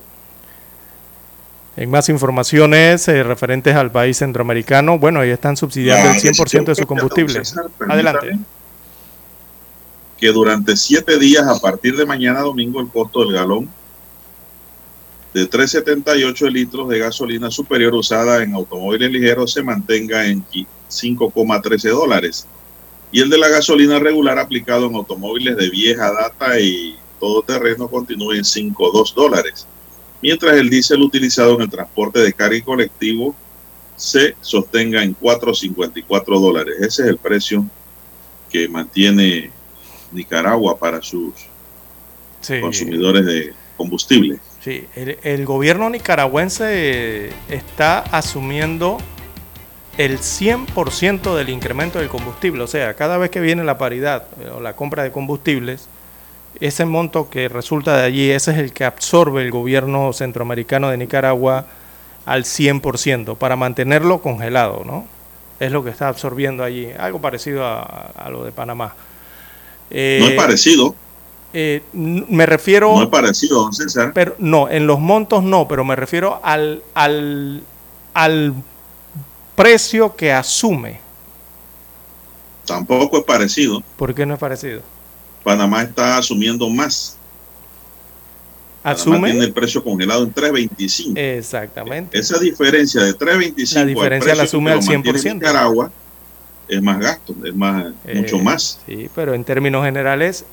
en 1.80 1.90
más 1.90 2.10
informaciones 2.10 3.08
eh, 3.08 3.22
referentes 3.22 3.74
al 3.74 3.90
país 3.90 4.18
centroamericano, 4.18 4.98
bueno, 4.98 5.20
ahí 5.20 5.30
están 5.30 5.56
subsidiando 5.56 6.10
el 6.10 6.16
100% 6.16 6.66
de 6.66 6.74
su 6.74 6.86
combustible. 6.86 7.40
Adelante. 7.88 8.38
Que 10.18 10.28
durante 10.28 10.76
siete 10.76 11.18
días, 11.18 11.46
a 11.48 11.58
partir 11.58 11.96
de 11.96 12.04
mañana 12.04 12.40
domingo, 12.40 12.82
el 12.82 12.88
costo 12.88 13.24
del 13.24 13.32
galón 13.32 13.70
de 15.32 15.48
3,78 15.48 16.50
litros 16.50 16.86
de 16.90 16.98
gasolina 16.98 17.50
superior 17.50 17.94
usada 17.94 18.42
en 18.42 18.52
automóviles 18.52 19.10
ligeros 19.10 19.54
se 19.54 19.62
mantenga 19.62 20.26
en 20.26 20.44
5,13 20.44 21.88
dólares. 21.88 22.46
Y 23.10 23.22
el 23.22 23.30
de 23.30 23.38
la 23.38 23.48
gasolina 23.48 23.98
regular 23.98 24.38
aplicado 24.38 24.86
en 24.86 24.96
automóviles 24.96 25.56
de 25.56 25.70
vieja 25.70 26.12
data 26.12 26.60
y 26.60 26.98
todo 27.18 27.40
terreno 27.40 27.88
continúe 27.88 28.32
en 28.32 28.44
5,2 28.44 29.14
dólares 29.14 29.66
mientras 30.22 30.56
el 30.56 30.70
diésel 30.70 31.02
utilizado 31.02 31.56
en 31.56 31.62
el 31.62 31.70
transporte 31.70 32.20
de 32.20 32.32
carga 32.32 32.56
y 32.56 32.62
colectivo 32.62 33.34
se 33.96 34.34
sostenga 34.40 35.02
en 35.02 35.14
4,54 35.14 36.40
dólares. 36.40 36.76
Ese 36.80 37.02
es 37.02 37.08
el 37.08 37.18
precio 37.18 37.66
que 38.50 38.68
mantiene 38.68 39.50
Nicaragua 40.12 40.78
para 40.78 41.02
sus 41.02 41.34
consumidores 42.60 43.26
de 43.26 43.52
combustible. 43.76 44.38
Sí, 44.64 44.86
el, 44.94 45.18
el, 45.22 45.44
gobierno 45.46 45.88
nicaragüense 45.88 47.30
está 47.48 48.00
asumiendo 48.00 48.98
el 49.96 50.18
100% 50.18 51.34
del 51.34 51.48
incremento 51.48 51.98
del 51.98 52.08
combustible, 52.08 52.62
o 52.62 52.66
sea, 52.66 52.94
cada 52.94 53.18
vez 53.18 53.30
que 53.30 53.40
viene 53.40 53.64
la 53.64 53.78
paridad 53.78 54.26
o 54.54 54.60
la 54.60 54.74
compra 54.74 55.02
de 55.02 55.12
combustibles, 55.12 55.88
ese 56.58 56.84
monto 56.84 57.30
que 57.30 57.48
resulta 57.48 57.96
de 57.96 58.04
allí, 58.04 58.30
ese 58.30 58.50
es 58.52 58.58
el 58.58 58.72
que 58.72 58.84
absorbe 58.84 59.42
el 59.42 59.50
gobierno 59.50 60.12
centroamericano 60.12 60.90
de 60.90 60.96
Nicaragua 60.96 61.66
al 62.26 62.44
100% 62.44 63.36
para 63.36 63.56
mantenerlo 63.56 64.20
congelado, 64.20 64.82
¿no? 64.84 65.06
Es 65.58 65.72
lo 65.72 65.84
que 65.84 65.90
está 65.90 66.08
absorbiendo 66.08 66.64
allí, 66.64 66.88
algo 66.98 67.20
parecido 67.20 67.66
a, 67.66 68.28
lo 68.30 68.44
de 68.44 68.52
Panamá. 68.52 68.94
no 69.90 69.96
es 69.96 70.30
eh, 70.30 70.34
parecido. 70.36 70.94
Eh, 71.52 71.82
me 71.92 72.46
refiero... 72.46 72.94
No 72.94 73.02
es 73.02 73.08
parecido, 73.08 73.62
don 73.62 73.72
César. 73.72 74.12
Pero, 74.14 74.36
no, 74.38 74.68
en 74.70 74.86
los 74.86 75.00
montos 75.00 75.42
no, 75.42 75.68
pero 75.68 75.84
me 75.84 75.96
refiero 75.96 76.40
al, 76.42 76.82
al, 76.94 77.62
al 78.14 78.54
precio 79.54 80.14
que 80.16 80.32
asume. 80.32 81.00
Tampoco 82.64 83.18
es 83.18 83.24
parecido. 83.24 83.82
¿Por 83.96 84.14
qué 84.14 84.24
no 84.24 84.34
es 84.34 84.40
parecido? 84.40 84.80
Panamá 85.50 85.82
está 85.82 86.16
asumiendo 86.16 86.68
más. 86.68 87.16
¿Asume? 88.84 89.16
Panamá 89.16 89.30
tiene 89.32 89.46
el 89.46 89.52
precio 89.52 89.82
congelado 89.82 90.22
en 90.22 90.32
3.25. 90.32 91.18
Exactamente. 91.18 92.16
Esa 92.16 92.38
diferencia 92.38 93.02
de 93.02 93.18
3.25 93.18 93.74
la 93.74 93.84
diferencia 93.84 94.34
la 94.36 94.42
asume 94.44 94.70
al 94.70 94.80
100%. 94.80 95.34
Nicaragua 95.34 95.90
es 96.68 96.80
más 96.80 97.00
gasto, 97.00 97.34
es 97.44 97.52
más, 97.52 97.92
mucho 98.14 98.36
eh, 98.36 98.42
más. 98.42 98.78
Sí, 98.86 99.10
pero 99.12 99.34
en 99.34 99.42
términos 99.42 99.84
generales 99.84 100.44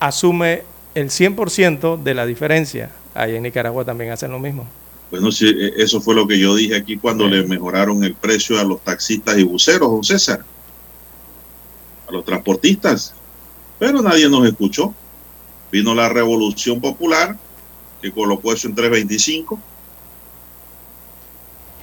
asume 0.00 0.64
el 0.96 1.10
100% 1.10 2.02
de 2.02 2.14
la 2.14 2.26
diferencia. 2.26 2.90
Ahí 3.14 3.36
en 3.36 3.44
Nicaragua 3.44 3.84
también 3.84 4.10
hacen 4.10 4.32
lo 4.32 4.40
mismo. 4.40 4.66
Bueno, 5.12 5.30
sí, 5.30 5.46
e, 5.46 5.80
eso 5.80 6.00
fue 6.00 6.16
lo 6.16 6.26
que 6.26 6.40
yo 6.40 6.56
dije 6.56 6.74
aquí 6.74 6.96
cuando 6.96 7.28
le 7.28 7.44
mejoraron 7.44 8.02
el 8.02 8.14
precio 8.14 8.58
a 8.58 8.64
los 8.64 8.80
taxistas 8.80 9.38
y 9.38 9.44
buceros, 9.44 9.88
don 9.88 10.02
César. 10.02 10.44
A 12.08 12.12
los 12.12 12.24
transportistas 12.24 13.14
pero 13.80 14.02
nadie 14.02 14.28
nos 14.28 14.46
escuchó. 14.46 14.94
Vino 15.72 15.94
la 15.94 16.08
revolución 16.08 16.80
popular 16.80 17.36
que 18.00 18.12
colocó 18.12 18.52
eso 18.52 18.68
en 18.68 18.74
325. 18.74 19.58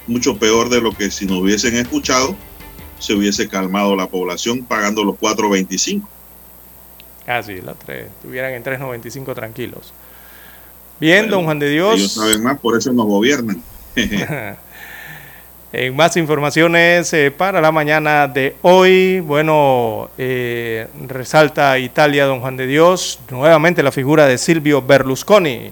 Mucho 0.06 0.38
peor 0.38 0.70
de 0.70 0.80
lo 0.80 0.92
que 0.92 1.10
si 1.10 1.26
nos 1.26 1.38
hubiesen 1.38 1.76
escuchado 1.76 2.34
se 2.98 3.14
hubiese 3.14 3.48
calmado 3.48 3.94
la 3.96 4.06
población 4.06 4.64
pagando 4.64 5.04
los 5.04 5.18
425. 5.18 6.08
Ah, 7.26 7.42
sí, 7.42 7.60
los 7.60 7.78
tres, 7.78 8.06
estuvieran 8.06 8.54
en 8.54 8.62
395 8.62 9.34
tranquilos. 9.34 9.92
Bien, 10.98 11.28
don 11.28 11.44
Juan 11.44 11.58
de 11.58 11.68
Dios. 11.68 11.96
Ellos 11.96 12.12
saben 12.12 12.42
más, 12.42 12.58
por 12.58 12.78
eso 12.78 12.92
nos 12.92 13.06
gobiernan. 13.06 13.62
En 15.70 15.94
más 15.94 16.16
informaciones 16.16 17.12
eh, 17.12 17.30
para 17.30 17.60
la 17.60 17.70
mañana 17.70 18.26
de 18.26 18.56
hoy, 18.62 19.20
bueno, 19.20 20.08
eh, 20.16 20.86
resalta 21.06 21.78
Italia, 21.78 22.24
don 22.24 22.40
Juan 22.40 22.56
de 22.56 22.66
Dios, 22.66 23.20
nuevamente 23.30 23.82
la 23.82 23.92
figura 23.92 24.26
de 24.26 24.38
Silvio 24.38 24.80
Berlusconi. 24.80 25.70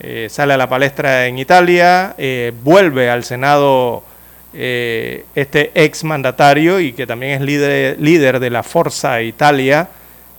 Eh, 0.00 0.26
sale 0.28 0.52
a 0.52 0.58
la 0.58 0.68
palestra 0.68 1.26
en 1.26 1.38
Italia, 1.38 2.14
vuelve 2.62 3.08
al 3.08 3.24
Senado 3.24 4.02
este 4.52 5.70
ex 5.74 6.04
mandatario 6.04 6.78
y 6.78 6.92
que 6.92 7.06
también 7.06 7.32
es 7.32 7.40
líder, 7.40 7.98
líder 7.98 8.38
de 8.38 8.50
la 8.50 8.62
Forza 8.62 9.22
Italia, 9.22 9.88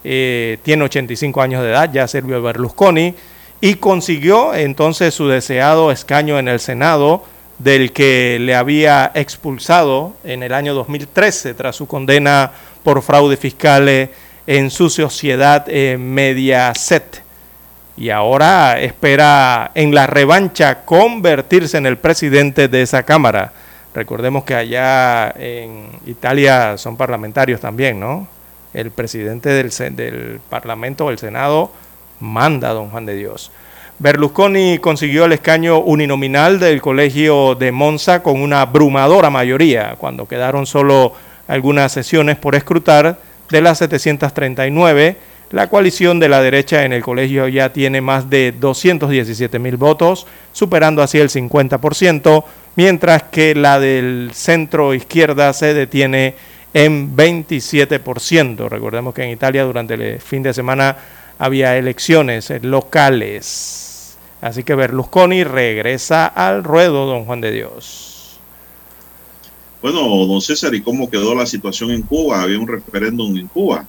tiene 0.03 0.83
85 0.83 1.41
años 1.41 1.63
de 1.63 1.69
edad, 1.71 1.91
ya 1.91 2.07
Silvio 2.07 2.43
Berlusconi, 2.43 3.15
y 3.59 3.75
consiguió 3.75 4.53
entonces 4.53 5.15
su 5.15 5.27
deseado 5.27 5.91
escaño 5.91 6.37
en 6.37 6.47
el 6.47 6.59
Senado 6.59 7.23
del 7.63 7.91
que 7.91 8.37
le 8.39 8.55
había 8.55 9.11
expulsado 9.13 10.13
en 10.23 10.43
el 10.43 10.53
año 10.53 10.73
2013 10.73 11.53
tras 11.53 11.75
su 11.75 11.87
condena 11.87 12.51
por 12.83 13.01
fraude 13.01 13.37
fiscal 13.37 14.09
en 14.47 14.71
su 14.71 14.89
sociedad 14.89 15.65
eh, 15.67 15.97
Mediaset. 15.99 17.23
Y 17.97 18.09
ahora 18.09 18.79
espera 18.79 19.71
en 19.75 19.93
la 19.93 20.07
revancha 20.07 20.83
convertirse 20.85 21.77
en 21.77 21.85
el 21.85 21.97
presidente 21.97 22.67
de 22.67 22.81
esa 22.81 23.03
Cámara. 23.03 23.53
Recordemos 23.93 24.43
que 24.43 24.55
allá 24.55 25.33
en 25.37 25.89
Italia 26.05 26.77
son 26.77 26.97
parlamentarios 26.97 27.59
también, 27.59 27.99
¿no? 27.99 28.27
El 28.73 28.89
presidente 28.89 29.49
del, 29.49 29.69
del 29.95 30.39
Parlamento 30.49 31.05
o 31.05 31.11
el 31.11 31.19
Senado 31.19 31.71
manda 32.21 32.69
a 32.69 32.73
don 32.73 32.89
Juan 32.89 33.05
de 33.05 33.15
Dios. 33.15 33.51
Berlusconi 34.01 34.79
consiguió 34.79 35.25
el 35.25 35.33
escaño 35.33 35.77
uninominal 35.79 36.59
del 36.59 36.81
Colegio 36.81 37.53
de 37.53 37.71
Monza 37.71 38.23
con 38.23 38.41
una 38.41 38.61
abrumadora 38.61 39.29
mayoría, 39.29 39.93
cuando 39.95 40.27
quedaron 40.27 40.65
solo 40.65 41.13
algunas 41.47 41.91
sesiones 41.91 42.35
por 42.37 42.55
escrutar 42.55 43.19
de 43.51 43.61
las 43.61 43.77
739. 43.77 45.17
La 45.51 45.69
coalición 45.69 46.19
de 46.19 46.29
la 46.29 46.41
derecha 46.41 46.83
en 46.83 46.93
el 46.93 47.03
colegio 47.03 47.47
ya 47.47 47.73
tiene 47.73 48.01
más 48.01 48.27
de 48.27 48.51
217 48.53 49.59
mil 49.59 49.77
votos, 49.77 50.25
superando 50.51 51.03
así 51.03 51.19
el 51.19 51.29
50%, 51.29 52.43
mientras 52.77 53.21
que 53.21 53.53
la 53.53 53.79
del 53.79 54.31
centro 54.33 54.95
izquierda 54.95 55.53
se 55.53 55.75
detiene 55.75 56.33
en 56.73 57.15
27%. 57.15 58.67
Recordemos 58.67 59.13
que 59.13 59.25
en 59.25 59.29
Italia 59.29 59.63
durante 59.63 59.93
el 59.93 60.19
fin 60.19 60.41
de 60.41 60.55
semana 60.55 60.97
había 61.37 61.77
elecciones 61.77 62.51
locales. 62.63 63.89
Así 64.41 64.63
que 64.63 64.73
Berlusconi 64.73 65.43
regresa 65.43 66.25
al 66.25 66.63
ruedo, 66.63 67.05
don 67.05 67.25
Juan 67.25 67.41
de 67.41 67.51
Dios. 67.51 68.39
Bueno, 69.81 69.99
don 70.25 70.41
César, 70.41 70.73
¿y 70.73 70.81
cómo 70.81 71.09
quedó 71.09 71.35
la 71.35 71.45
situación 71.45 71.91
en 71.91 72.01
Cuba? 72.01 72.41
Había 72.41 72.59
un 72.59 72.67
referéndum 72.67 73.37
en 73.37 73.47
Cuba. 73.47 73.85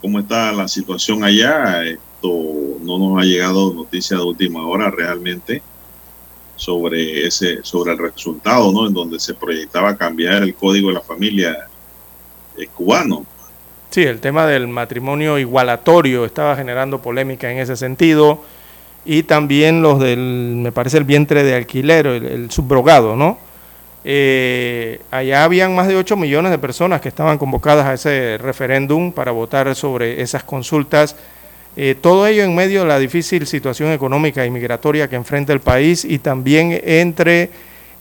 ¿Cómo 0.00 0.18
está 0.20 0.52
la 0.52 0.68
situación 0.68 1.24
allá? 1.24 1.84
Esto 1.84 2.32
no 2.80 2.98
nos 2.98 3.20
ha 3.20 3.24
llegado 3.24 3.72
noticia 3.72 4.16
de 4.16 4.22
última 4.22 4.66
hora 4.66 4.90
realmente 4.90 5.62
sobre 6.54 7.26
ese 7.26 7.60
sobre 7.62 7.92
el 7.92 7.98
resultado, 7.98 8.72
¿no? 8.72 8.86
En 8.86 8.94
donde 8.94 9.20
se 9.20 9.34
proyectaba 9.34 9.96
cambiar 9.96 10.42
el 10.42 10.54
código 10.54 10.88
de 10.88 10.94
la 10.94 11.00
familia 11.00 11.68
eh, 12.56 12.66
cubano. 12.74 13.24
Sí, 13.90 14.02
el 14.02 14.20
tema 14.20 14.46
del 14.46 14.68
matrimonio 14.68 15.38
igualatorio 15.38 16.26
estaba 16.26 16.54
generando 16.56 17.00
polémica 17.00 17.50
en 17.50 17.58
ese 17.58 17.74
sentido 17.74 18.44
y 19.06 19.22
también 19.22 19.80
los 19.80 19.98
del, 19.98 20.56
me 20.56 20.72
parece, 20.72 20.98
el 20.98 21.04
vientre 21.04 21.42
de 21.42 21.54
alquiler, 21.54 22.06
el, 22.06 22.50
subrogado, 22.50 23.16
¿no? 23.16 23.38
Eh, 24.04 25.00
allá 25.10 25.44
habían 25.44 25.74
más 25.74 25.88
de 25.88 25.96
8 25.96 26.16
millones 26.18 26.50
de 26.50 26.58
personas 26.58 27.00
que 27.00 27.08
estaban 27.08 27.38
convocadas 27.38 27.86
a 27.86 27.94
ese 27.94 28.36
referéndum 28.36 29.10
para 29.10 29.32
votar 29.32 29.74
sobre 29.74 30.20
esas 30.20 30.44
consultas. 30.44 31.16
Eh, 31.74 31.94
todo 31.98 32.26
ello 32.26 32.42
en 32.44 32.54
medio 32.54 32.82
de 32.82 32.88
la 32.88 32.98
difícil 32.98 33.46
situación 33.46 33.92
económica 33.92 34.44
y 34.44 34.50
migratoria 34.50 35.08
que 35.08 35.16
enfrenta 35.16 35.54
el 35.54 35.60
país 35.60 36.04
y 36.04 36.18
también 36.18 36.78
entre 36.84 37.48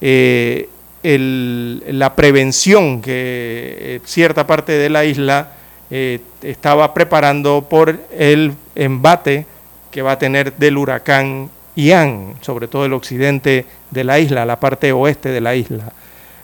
eh, 0.01 0.67
la 1.03 2.13
prevención 2.15 3.01
que 3.01 4.01
cierta 4.03 4.45
parte 4.45 4.73
de 4.73 4.89
la 4.89 5.05
isla 5.05 5.51
eh, 5.89 6.19
estaba 6.41 6.93
preparando 6.93 7.67
por 7.69 7.99
el 8.17 8.53
embate 8.75 9.45
que 9.91 10.01
va 10.01 10.13
a 10.13 10.19
tener 10.19 10.53
del 10.57 10.77
huracán 10.77 11.49
Ian, 11.75 12.35
sobre 12.41 12.67
todo 12.67 12.85
el 12.85 12.93
occidente 12.93 13.65
de 13.91 14.03
la 14.03 14.19
isla, 14.19 14.45
la 14.45 14.59
parte 14.59 14.91
oeste 14.91 15.29
de 15.29 15.41
la 15.41 15.55
isla. 15.55 15.93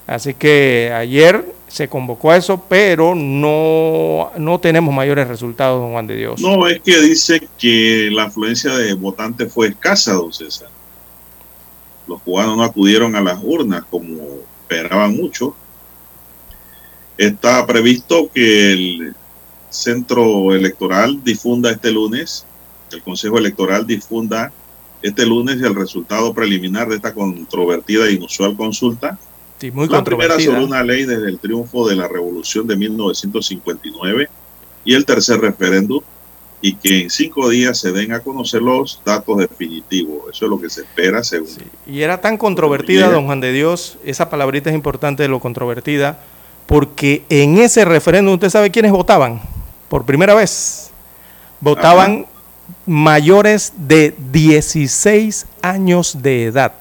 Así 0.08 0.34
que 0.34 0.94
ayer 0.96 1.46
se 1.68 1.88
convocó 1.88 2.32
a 2.32 2.38
eso, 2.38 2.64
pero 2.70 3.16
no, 3.16 4.32
no 4.38 4.60
tenemos 4.60 4.94
mayores 4.94 5.28
resultados, 5.28 5.82
don 5.82 5.92
Juan 5.92 6.08
de 6.08 6.16
Dios. 6.16 6.40
No, 6.40 6.68
es 6.68 6.80
que 6.82 7.00
dice 7.02 7.48
que 7.58 8.10
la 8.12 8.26
afluencia 8.26 8.76
de 8.76 8.94
votantes 8.94 9.52
fue 9.52 9.70
escasa, 9.70 10.14
don 10.14 10.32
César. 10.32 10.70
Los 12.08 12.22
cubanos 12.22 12.58
no 12.58 12.64
acudieron 12.64 13.16
a 13.16 13.22
las 13.22 13.40
urnas 13.42 13.84
como 13.90 14.18
esperaban 14.62 15.16
mucho. 15.16 15.56
Está 17.18 17.66
previsto 17.66 18.30
que 18.32 18.74
el 18.74 19.16
Centro 19.74 20.54
Electoral 20.54 21.24
difunda 21.24 21.72
este 21.72 21.92
lunes, 21.92 22.46
el 22.92 23.02
Consejo 23.02 23.38
Electoral 23.38 23.88
difunda 23.88 24.52
este 25.02 25.26
lunes 25.26 25.62
el 25.62 25.76
resultado 25.76 26.34
preliminar 26.34 26.88
de 26.88 26.96
esta 26.96 27.14
controvertida 27.14 28.08
e 28.08 28.14
inusual 28.14 28.56
consulta. 28.56 29.18
Sí, 29.60 29.72
muy 29.72 29.88
la 29.88 30.04
primera 30.04 30.40
sobre 30.40 30.64
una 30.64 30.84
ley 30.84 31.06
desde 31.06 31.28
el 31.28 31.40
triunfo 31.40 31.88
de 31.88 31.96
la 31.96 32.08
revolución 32.08 32.68
de 32.68 32.76
1959 32.76 34.30
y 34.86 34.94
el 34.94 35.06
tercer 35.06 35.40
referéndum 35.40 36.02
y 36.62 36.76
que 36.76 37.02
en 37.02 37.10
cinco 37.10 37.50
días 37.50 37.78
se 37.78 37.92
den 37.92 38.14
a 38.14 38.22
conocer 38.22 38.62
los 38.62 39.02
datos 39.04 39.38
definitivos. 39.38 40.34
Eso 40.34 40.46
es 40.46 40.50
lo 40.50 40.62
que 40.62 40.70
se 40.70 40.82
espera 40.82 41.22
según. 41.24 41.50
Y 41.86 42.02
era 42.02 42.22
tan 42.22 42.38
controvertida, 42.38 43.10
don 43.10 43.26
Juan 43.26 43.42
de 43.42 43.52
Dios, 43.52 43.98
esa 44.06 44.30
palabrita 44.30 44.70
es 44.70 44.76
importante 44.76 45.24
de 45.24 45.30
lo 45.30 45.42
controvertida, 45.42 46.20
porque 46.66 47.24
en 47.28 47.58
ese 47.58 47.84
referéndum, 47.84 48.36
¿usted 48.36 48.50
sabe 48.50 48.72
quiénes 48.72 48.94
votaban? 48.94 49.42
Por 49.94 50.06
primera 50.06 50.34
vez. 50.34 50.90
Votaban 51.62 52.26
mayores 52.88 53.74
de 53.78 54.16
16 54.32 55.46
años 55.62 56.18
de 56.20 56.46
edad. 56.46 56.74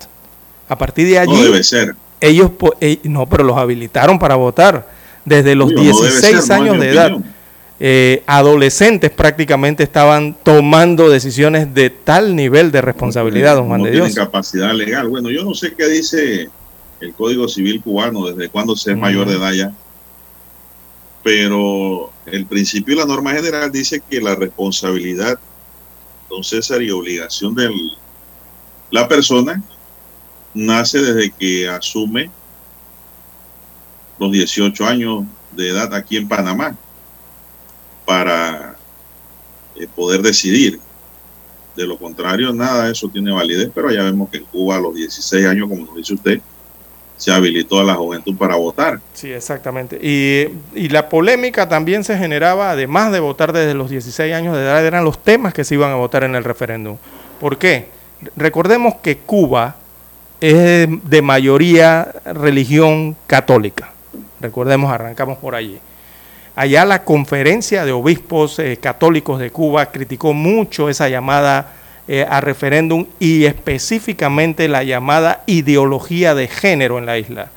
A 0.66 0.78
partir 0.78 1.06
de 1.06 1.18
allí... 1.18 1.30
No 1.30 1.42
debe 1.42 1.62
ser. 1.62 1.94
Ellos, 2.22 2.52
eh, 2.80 3.00
no, 3.02 3.26
pero 3.28 3.44
los 3.44 3.58
habilitaron 3.58 4.18
para 4.18 4.36
votar 4.36 4.88
desde 5.26 5.54
los 5.54 5.74
16 5.74 6.50
años 6.52 6.80
de 6.80 6.88
edad. 6.88 7.10
Eh, 7.78 8.22
adolescentes 8.26 9.10
prácticamente 9.10 9.82
estaban 9.82 10.34
tomando 10.42 11.10
decisiones 11.10 11.74
de 11.74 11.90
tal 11.90 12.34
nivel 12.34 12.72
de 12.72 12.80
responsabilidad, 12.80 13.56
don 13.56 13.66
Juan 13.66 13.80
no 13.80 13.84
de 13.88 13.92
Dios. 13.92 14.06
Tienen 14.06 14.24
capacidad 14.24 14.72
legal. 14.72 15.08
Bueno, 15.08 15.28
yo 15.28 15.44
no 15.44 15.52
sé 15.52 15.74
qué 15.74 15.86
dice 15.86 16.48
el 17.02 17.12
Código 17.12 17.46
Civil 17.46 17.82
cubano, 17.82 18.24
desde 18.28 18.48
cuándo 18.48 18.74
se 18.74 18.92
es 18.92 18.96
mayor 18.96 19.28
de 19.28 19.36
edad 19.36 19.52
ya, 19.52 19.74
pero 21.22 22.11
el 22.26 22.46
principio 22.46 22.94
y 22.94 22.98
la 22.98 23.04
norma 23.04 23.32
general 23.32 23.70
dice 23.72 24.02
que 24.08 24.20
la 24.20 24.34
responsabilidad, 24.34 25.38
don 26.30 26.44
César, 26.44 26.82
y 26.82 26.90
obligación 26.90 27.54
de 27.54 27.70
la 28.90 29.08
persona 29.08 29.62
nace 30.54 31.00
desde 31.00 31.30
que 31.30 31.68
asume 31.68 32.30
los 34.18 34.30
18 34.30 34.86
años 34.86 35.24
de 35.52 35.70
edad 35.70 35.92
aquí 35.94 36.16
en 36.16 36.28
Panamá 36.28 36.76
para 38.06 38.76
eh, 39.76 39.86
poder 39.94 40.22
decidir. 40.22 40.80
De 41.74 41.86
lo 41.86 41.98
contrario, 41.98 42.52
nada 42.52 42.84
de 42.84 42.92
eso 42.92 43.08
tiene 43.08 43.32
validez, 43.32 43.70
pero 43.74 43.90
ya 43.90 44.02
vemos 44.02 44.28
que 44.28 44.36
en 44.36 44.44
Cuba 44.44 44.76
a 44.76 44.80
los 44.80 44.94
16 44.94 45.46
años, 45.46 45.68
como 45.70 45.86
nos 45.86 45.96
dice 45.96 46.14
usted, 46.14 46.40
se 47.22 47.30
habilitó 47.30 47.78
a 47.78 47.84
la 47.84 47.94
juventud 47.94 48.36
para 48.36 48.56
votar. 48.56 48.98
Sí, 49.14 49.32
exactamente. 49.32 49.96
Y, 50.02 50.88
la 50.88 51.08
polémica 51.08 51.68
también 51.68 52.02
se 52.02 52.18
generaba, 52.18 52.72
además 52.72 53.12
de 53.12 53.20
votar 53.20 53.52
desde 53.52 53.74
los 53.74 53.90
16 53.90 54.34
años 54.34 54.56
de 54.56 54.62
edad, 54.62 54.84
eran 54.84 55.04
los 55.04 55.22
temas 55.22 55.54
que 55.54 55.62
se 55.62 55.76
iban 55.76 55.92
a 55.92 55.94
votar 55.94 56.24
en 56.24 56.34
el 56.34 56.42
referéndum. 56.42 56.96
¿Por 57.38 57.58
qué? 57.58 57.86
Recordemos 58.34 58.96
que 58.96 59.18
Cuba 59.18 59.76
es 60.40 60.88
de 61.04 61.22
mayoría 61.22 62.12
religión 62.24 63.14
católica. 63.28 63.92
Recordemos, 64.40 64.90
arrancamos 64.90 65.38
por 65.38 65.54
allí. 65.54 65.78
Allá 66.56 66.84
la 66.84 67.04
conferencia 67.04 67.84
de 67.84 67.92
obispos 67.92 68.58
eh, 68.58 68.78
católicos 68.78 69.38
de 69.38 69.52
Cuba 69.52 69.92
criticó 69.92 70.32
mucho 70.32 70.88
esa 70.88 71.08
llamada 71.08 71.72
eh, 72.08 72.26
a 72.28 72.40
referéndum 72.40 73.06
y 73.20 73.44
específicamente 73.44 74.68
la 74.68 74.82
llamada 74.82 75.44
ideología 75.46 76.34
de 76.34 76.48
género 76.48 76.98
en 76.98 77.06
la 77.06 77.18
isla. 77.18 77.50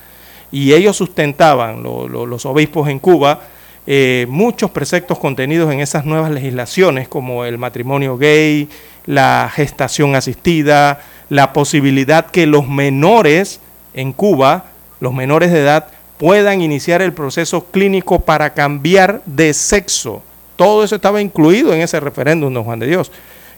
Y 0.51 0.73
ellos 0.73 0.95
sustentaban, 0.95 1.83
lo, 1.83 2.07
lo, 2.07 2.25
los 2.25 2.45
obispos 2.45 2.87
en 2.89 2.99
Cuba, 2.99 3.41
eh, 3.87 4.25
muchos 4.29 4.71
preceptos 4.71 5.19
contenidos 5.19 5.71
en 5.71 5.79
esas 5.79 6.05
nuevas 6.05 6.31
legislaciones, 6.31 7.07
como 7.07 7.45
el 7.45 7.57
matrimonio 7.57 8.17
gay, 8.17 8.67
la 9.05 9.51
gestación 9.53 10.15
asistida, 10.15 11.01
la 11.29 11.53
posibilidad 11.53 12.25
que 12.25 12.47
los 12.47 12.67
menores 12.67 13.59
en 13.93 14.11
Cuba, 14.11 14.65
los 14.99 15.13
menores 15.13 15.51
de 15.51 15.61
edad, 15.61 15.87
puedan 16.17 16.61
iniciar 16.61 17.01
el 17.01 17.13
proceso 17.13 17.65
clínico 17.65 18.21
para 18.21 18.53
cambiar 18.53 19.21
de 19.25 19.53
sexo. 19.53 20.23
Todo 20.55 20.83
eso 20.83 20.95
estaba 20.95 21.21
incluido 21.21 21.73
en 21.73 21.81
ese 21.81 21.99
referéndum, 21.99 22.53
don 22.53 22.63
Juan 22.63 22.79
de 22.79 22.87
Dios. 22.87 23.11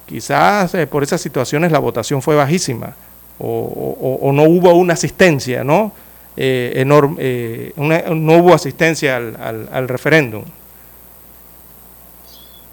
Quizás 0.08 0.74
eh, 0.74 0.88
por 0.88 1.04
esas 1.04 1.22
situaciones 1.22 1.72
la 1.72 1.80
votación 1.80 2.22
fue 2.22 2.36
bajísima 2.36 2.96
o, 3.40 4.32
no 4.34 4.44
hubo 4.44 4.74
una 4.74 4.94
asistencia, 4.94 5.64
¿no? 5.64 5.92
Eh, 6.36 6.84
eh, 7.20 7.74
no 7.76 8.38
hubo 8.38 8.54
asistencia 8.54 9.18
al, 9.18 9.36
al, 9.36 9.70
al 9.72 9.88
referéndum. 9.88 10.44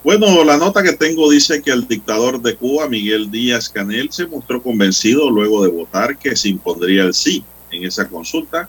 Bueno, 0.02 0.44
la 0.44 0.56
nota 0.56 0.82
que 0.82 0.92
tengo 0.92 1.30
dice 1.30 1.62
que 1.62 1.70
el 1.70 1.88
dictador 1.88 2.40
de 2.40 2.56
Cuba, 2.56 2.88
Miguel 2.88 3.30
Díaz 3.30 3.68
Canel, 3.68 4.12
se 4.12 4.26
mostró 4.26 4.62
convencido 4.62 5.30
luego 5.30 5.64
de 5.64 5.70
votar 5.70 6.16
que 6.18 6.36
se 6.36 6.50
impondría 6.50 7.04
el 7.04 7.14
sí 7.14 7.44
en 7.70 7.84
esa 7.84 8.06
consulta 8.08 8.68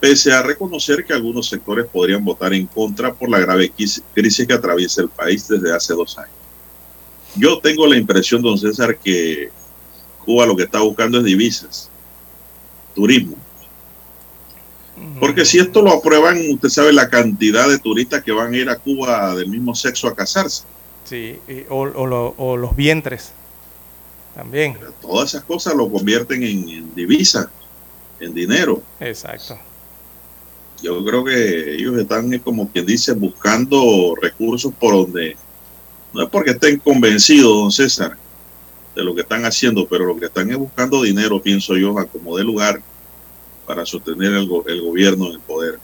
pese 0.00 0.32
a 0.32 0.42
reconocer 0.42 1.04
que 1.04 1.12
algunos 1.12 1.48
sectores 1.48 1.86
podrían 1.86 2.24
votar 2.24 2.54
en 2.54 2.66
contra 2.66 3.12
por 3.12 3.28
la 3.28 3.38
grave 3.38 3.70
crisis 3.70 4.46
que 4.46 4.54
atraviesa 4.54 5.02
el 5.02 5.10
país 5.10 5.46
desde 5.46 5.74
hace 5.76 5.92
dos 5.92 6.16
años. 6.16 6.39
Yo 7.36 7.58
tengo 7.60 7.86
la 7.86 7.96
impresión, 7.96 8.42
don 8.42 8.58
César, 8.58 8.98
que 8.98 9.50
Cuba 10.24 10.46
lo 10.46 10.56
que 10.56 10.64
está 10.64 10.80
buscando 10.80 11.18
es 11.18 11.24
divisas, 11.24 11.90
turismo. 12.94 13.36
Porque 15.18 15.46
si 15.46 15.58
esto 15.58 15.80
lo 15.80 15.92
aprueban, 15.92 16.38
usted 16.50 16.68
sabe 16.68 16.92
la 16.92 17.08
cantidad 17.08 17.68
de 17.68 17.78
turistas 17.78 18.22
que 18.22 18.32
van 18.32 18.52
a 18.52 18.56
ir 18.56 18.68
a 18.68 18.76
Cuba 18.76 19.34
del 19.34 19.48
mismo 19.48 19.74
sexo 19.74 20.08
a 20.08 20.14
casarse. 20.14 20.64
Sí, 21.04 21.38
o, 21.70 21.80
o, 21.80 22.06
lo, 22.06 22.34
o 22.36 22.56
los 22.56 22.76
vientres 22.76 23.32
también. 24.34 24.76
Pero 24.78 24.92
todas 25.00 25.30
esas 25.30 25.44
cosas 25.44 25.74
lo 25.74 25.90
convierten 25.90 26.42
en, 26.42 26.68
en 26.68 26.94
divisa, 26.94 27.50
en 28.20 28.34
dinero. 28.34 28.82
Exacto 29.00 29.58
yo 30.82 31.04
creo 31.04 31.24
que 31.24 31.74
ellos 31.74 31.98
están, 31.98 32.38
como 32.38 32.68
quien 32.68 32.86
dice, 32.86 33.12
buscando 33.12 34.14
recursos 34.20 34.72
por 34.78 34.94
donde, 34.94 35.36
no 36.12 36.22
es 36.22 36.30
porque 36.30 36.50
estén 36.50 36.78
convencidos, 36.78 37.54
don 37.54 37.72
César, 37.72 38.16
de 38.94 39.04
lo 39.04 39.14
que 39.14 39.22
están 39.22 39.44
haciendo, 39.44 39.86
pero 39.86 40.04
lo 40.04 40.18
que 40.18 40.26
están 40.26 40.50
es 40.50 40.56
buscando 40.56 41.02
dinero, 41.02 41.40
pienso 41.40 41.76
yo, 41.76 41.98
a 41.98 42.06
como 42.06 42.36
de 42.36 42.44
lugar 42.44 42.80
para 43.66 43.86
sostener 43.86 44.32
el, 44.32 44.50
el 44.66 44.82
gobierno 44.82 45.26
en 45.26 45.32
el 45.32 45.40
poder. 45.40 45.78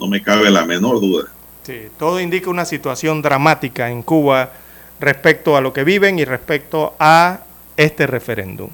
No 0.00 0.08
me 0.08 0.20
cabe 0.20 0.50
la 0.50 0.64
menor 0.64 1.00
duda. 1.00 1.28
Sí, 1.62 1.82
todo 1.96 2.20
indica 2.20 2.50
una 2.50 2.64
situación 2.64 3.22
dramática 3.22 3.88
en 3.88 4.02
Cuba 4.02 4.52
respecto 4.98 5.56
a 5.56 5.60
lo 5.60 5.72
que 5.72 5.84
viven 5.84 6.18
y 6.18 6.24
respecto 6.24 6.94
a 6.98 7.44
este 7.76 8.08
referéndum. 8.08 8.70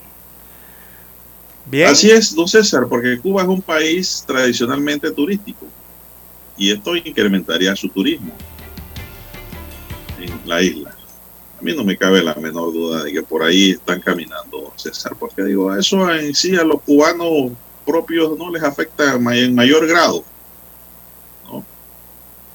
Bien. 1.67 1.89
Así 1.89 2.11
es, 2.11 2.35
don 2.35 2.49
César, 2.49 2.87
porque 2.89 3.19
Cuba 3.19 3.43
es 3.43 3.49
un 3.49 3.61
país 3.61 4.25
tradicionalmente 4.27 5.11
turístico 5.11 5.67
y 6.57 6.73
esto 6.73 6.97
incrementaría 6.97 7.77
su 7.77 7.91
turismo 7.91 8.33
en 10.21 10.41
la 10.45 10.63
isla. 10.63 10.95
A 11.59 11.63
mí 11.63 11.75
no 11.75 11.85
me 11.85 11.97
cabe 11.97 12.23
la 12.23 12.35
menor 12.35 12.73
duda 12.73 13.03
de 13.03 13.13
que 13.13 13.23
por 13.23 13.43
ahí 13.43 13.73
están 13.73 14.01
caminando, 14.01 14.73
César, 14.77 15.17
porque 15.19 15.43
digo, 15.43 15.75
eso 15.75 16.09
en 16.13 16.35
sí 16.35 16.57
a 16.57 16.63
los 16.63 16.81
cubanos 16.83 17.53
propios 17.85 18.39
no 18.39 18.51
les 18.51 18.63
afecta 18.63 19.15
en 19.15 19.55
mayor 19.55 19.87
grado. 19.87 20.23
¿no? 21.47 21.65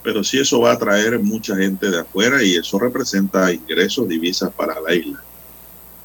Pero 0.03 0.23
sí 0.23 0.40
eso 0.40 0.61
va 0.61 0.72
a 0.72 0.80
traer 0.80 1.19
mucha 1.19 1.56
gente 1.56 1.90
de 1.90 1.99
afuera 1.99 2.41
y 2.44 2.56
eso 2.56 2.80
representa 2.80 3.52
ingresos, 3.52 4.07
divisas 4.07 4.52
para 4.53 4.80
la 4.80 4.94
isla. 4.94 5.22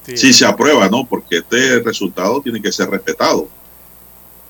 Sí. 0.05 0.17
Si 0.17 0.33
se 0.33 0.45
aprueba, 0.45 0.89
¿no? 0.89 1.05
Porque 1.05 1.37
este 1.37 1.79
resultado 1.79 2.41
tiene 2.41 2.61
que 2.61 2.71
ser 2.71 2.89
respetado. 2.89 3.47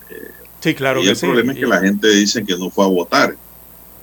Eh, 0.09 0.31
sí, 0.61 0.73
claro 0.73 1.01
y 1.01 1.03
que 1.03 1.09
el 1.09 1.15
sí. 1.15 1.25
problema 1.25 1.51
es 1.51 1.59
que 1.59 1.67
la 1.67 1.81
gente 1.81 2.07
dice 2.07 2.43
que 2.45 2.57
no 2.57 2.69
fue 2.71 2.85
a 2.85 2.87
votar. 2.87 3.35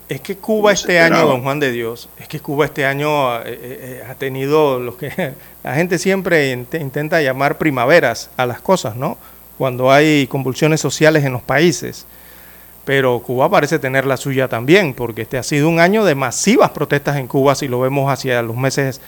Es 0.09 0.21
que 0.21 0.37
Cuba 0.37 0.73
este 0.73 1.01
año, 1.01 1.27
don 1.27 1.43
Juan 1.43 1.59
de 1.59 1.73
Dios, 1.73 2.09
es 2.19 2.29
que 2.29 2.39
Cuba 2.39 2.67
este 2.67 2.87
año 2.87 3.39
eh, 3.41 3.43
eh, 3.47 4.05
ha 4.09 4.15
tenido 4.15 4.79
lo 4.79 4.97
que 4.97 5.35
la 5.65 5.75
gente 5.75 5.99
siempre 5.99 6.53
int 6.53 6.75
intenta 6.75 7.21
llamar 7.21 7.59
primaveras 7.59 8.31
a 8.37 8.47
las 8.47 8.61
cosas, 8.61 8.95
¿no? 8.95 9.19
Cuando 9.59 9.91
hay 9.91 10.27
convulsiones 10.29 10.81
sociales 10.81 11.25
en 11.25 11.33
los 11.33 11.43
países. 11.43 12.07
Pero 12.85 13.19
Cuba 13.19 13.51
parece 13.51 13.81
tener 13.81 14.07
la 14.07 14.17
suya 14.17 14.47
también, 14.47 14.95
porque 14.95 15.23
este 15.23 15.39
ha 15.39 15.43
sido 15.43 15.69
un 15.69 15.81
año 15.81 16.05
de 16.05 16.15
masivas 16.15 16.71
protestas 16.71 17.17
en 17.17 17.27
Cuba, 17.27 17.57
si 17.57 17.67
lo 17.67 17.81
vemos 17.81 18.09
hacia 18.09 18.43
los 18.43 18.57
meses 18.57 19.01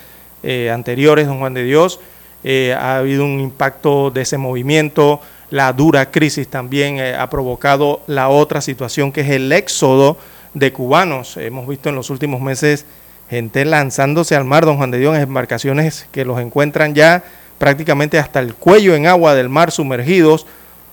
eh, 0.43 0.69
anteriores, 0.71 1.29
don 1.29 1.39
Juan 1.39 1.55
de 1.55 1.63
Dios. 1.63 2.01
Eh, 2.43 2.75
ha 2.77 2.99
habido 2.99 3.25
un 3.25 3.39
impacto 3.39 4.11
de 4.11 4.23
ese 4.23 4.37
movimiento, 4.37 5.21
la 5.51 5.73
dura 5.73 6.11
crisis 6.11 6.49
también 6.49 6.99
eh, 6.99 7.15
ha 7.15 7.29
provocado 7.31 8.03
la 8.07 8.29
otra 8.29 8.61
situación 8.61 9.11
que 9.13 9.23
es 9.23 9.31
el 9.31 9.51
éxodo 9.53 10.17
de 10.59 10.73
cubanos. 10.73 11.37
Hemos 11.37 11.67
visto 11.67 11.89
en 11.89 11.95
los 11.95 12.11
últimos 12.11 12.41
meses 12.41 12.85
gente 13.29 13.65
lanzándose 13.65 14.35
al 14.35 14.45
mar, 14.45 14.65
don 14.65 14.77
Juan 14.77 14.91
de 14.91 14.99
Dios, 14.99 15.17
en 15.17 15.23
embarcaciones 15.23 16.07
que 16.13 16.25
los 16.25 16.41
encuentran 16.41 16.95
ya 16.95 17.23
prácticamente 17.59 18.19
hasta 18.19 18.41
el 18.41 18.55
cuello 18.55 18.95
en 18.95 19.07
agua 19.07 19.35
del 19.35 19.49
mar 19.49 19.71
sumergidos, 19.71 20.47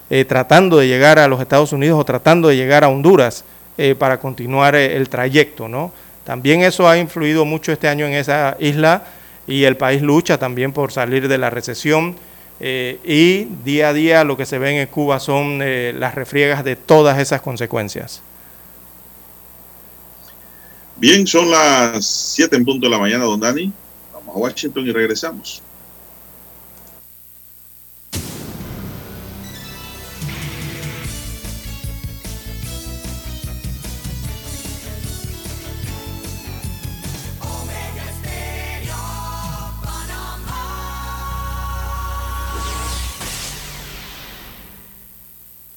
eh, 0.09 0.25
tratando 0.25 0.77
de 0.77 0.87
llegar 0.87 1.19
a 1.19 1.27
los 1.27 1.41
Estados 1.41 1.71
Unidos 1.71 1.99
o 1.99 2.03
tratando 2.03 2.49
de 2.49 2.55
llegar 2.55 2.83
a 2.83 2.89
Honduras 2.89 3.45
eh, 3.77 3.95
para 3.97 4.19
continuar 4.19 4.75
eh, 4.75 4.95
el 4.95 5.09
trayecto. 5.09 5.67
¿no? 5.67 5.91
También 6.23 6.61
eso 6.61 6.89
ha 6.89 6.97
influido 6.97 7.45
mucho 7.45 7.71
este 7.71 7.87
año 7.87 8.05
en 8.05 8.13
esa 8.13 8.57
isla 8.59 9.03
y 9.47 9.63
el 9.63 9.77
país 9.77 10.01
lucha 10.01 10.37
también 10.37 10.73
por 10.73 10.91
salir 10.91 11.27
de 11.27 11.37
la 11.37 11.49
recesión. 11.49 12.15
Y 12.57 13.49
día 13.65 13.89
a 13.89 13.93
día 13.93 14.23
lo 14.23 14.37
que 14.37 14.45
se 14.45 14.57
ve 14.57 14.79
en 14.79 14.87
Cuba 14.87 15.19
son 15.19 15.59
las 15.59 16.15
refriegas 16.15 16.63
de 16.63 16.77
todas 16.77 17.19
esas 17.19 17.41
consecuencias. 17.41 18.21
Bien, 20.97 21.27
son 21.27 21.51
las 21.51 22.05
7 22.05 22.55
en 22.55 22.63
punto 22.63 22.85
de 22.85 22.91
la 22.91 22.99
mañana, 22.99 23.26
don 23.26 23.39
Dani. 23.39 23.72
Vamos 24.13 24.35
a 24.35 24.39
Washington 24.39 24.88
y 24.88 24.91
regresamos. 24.91 25.64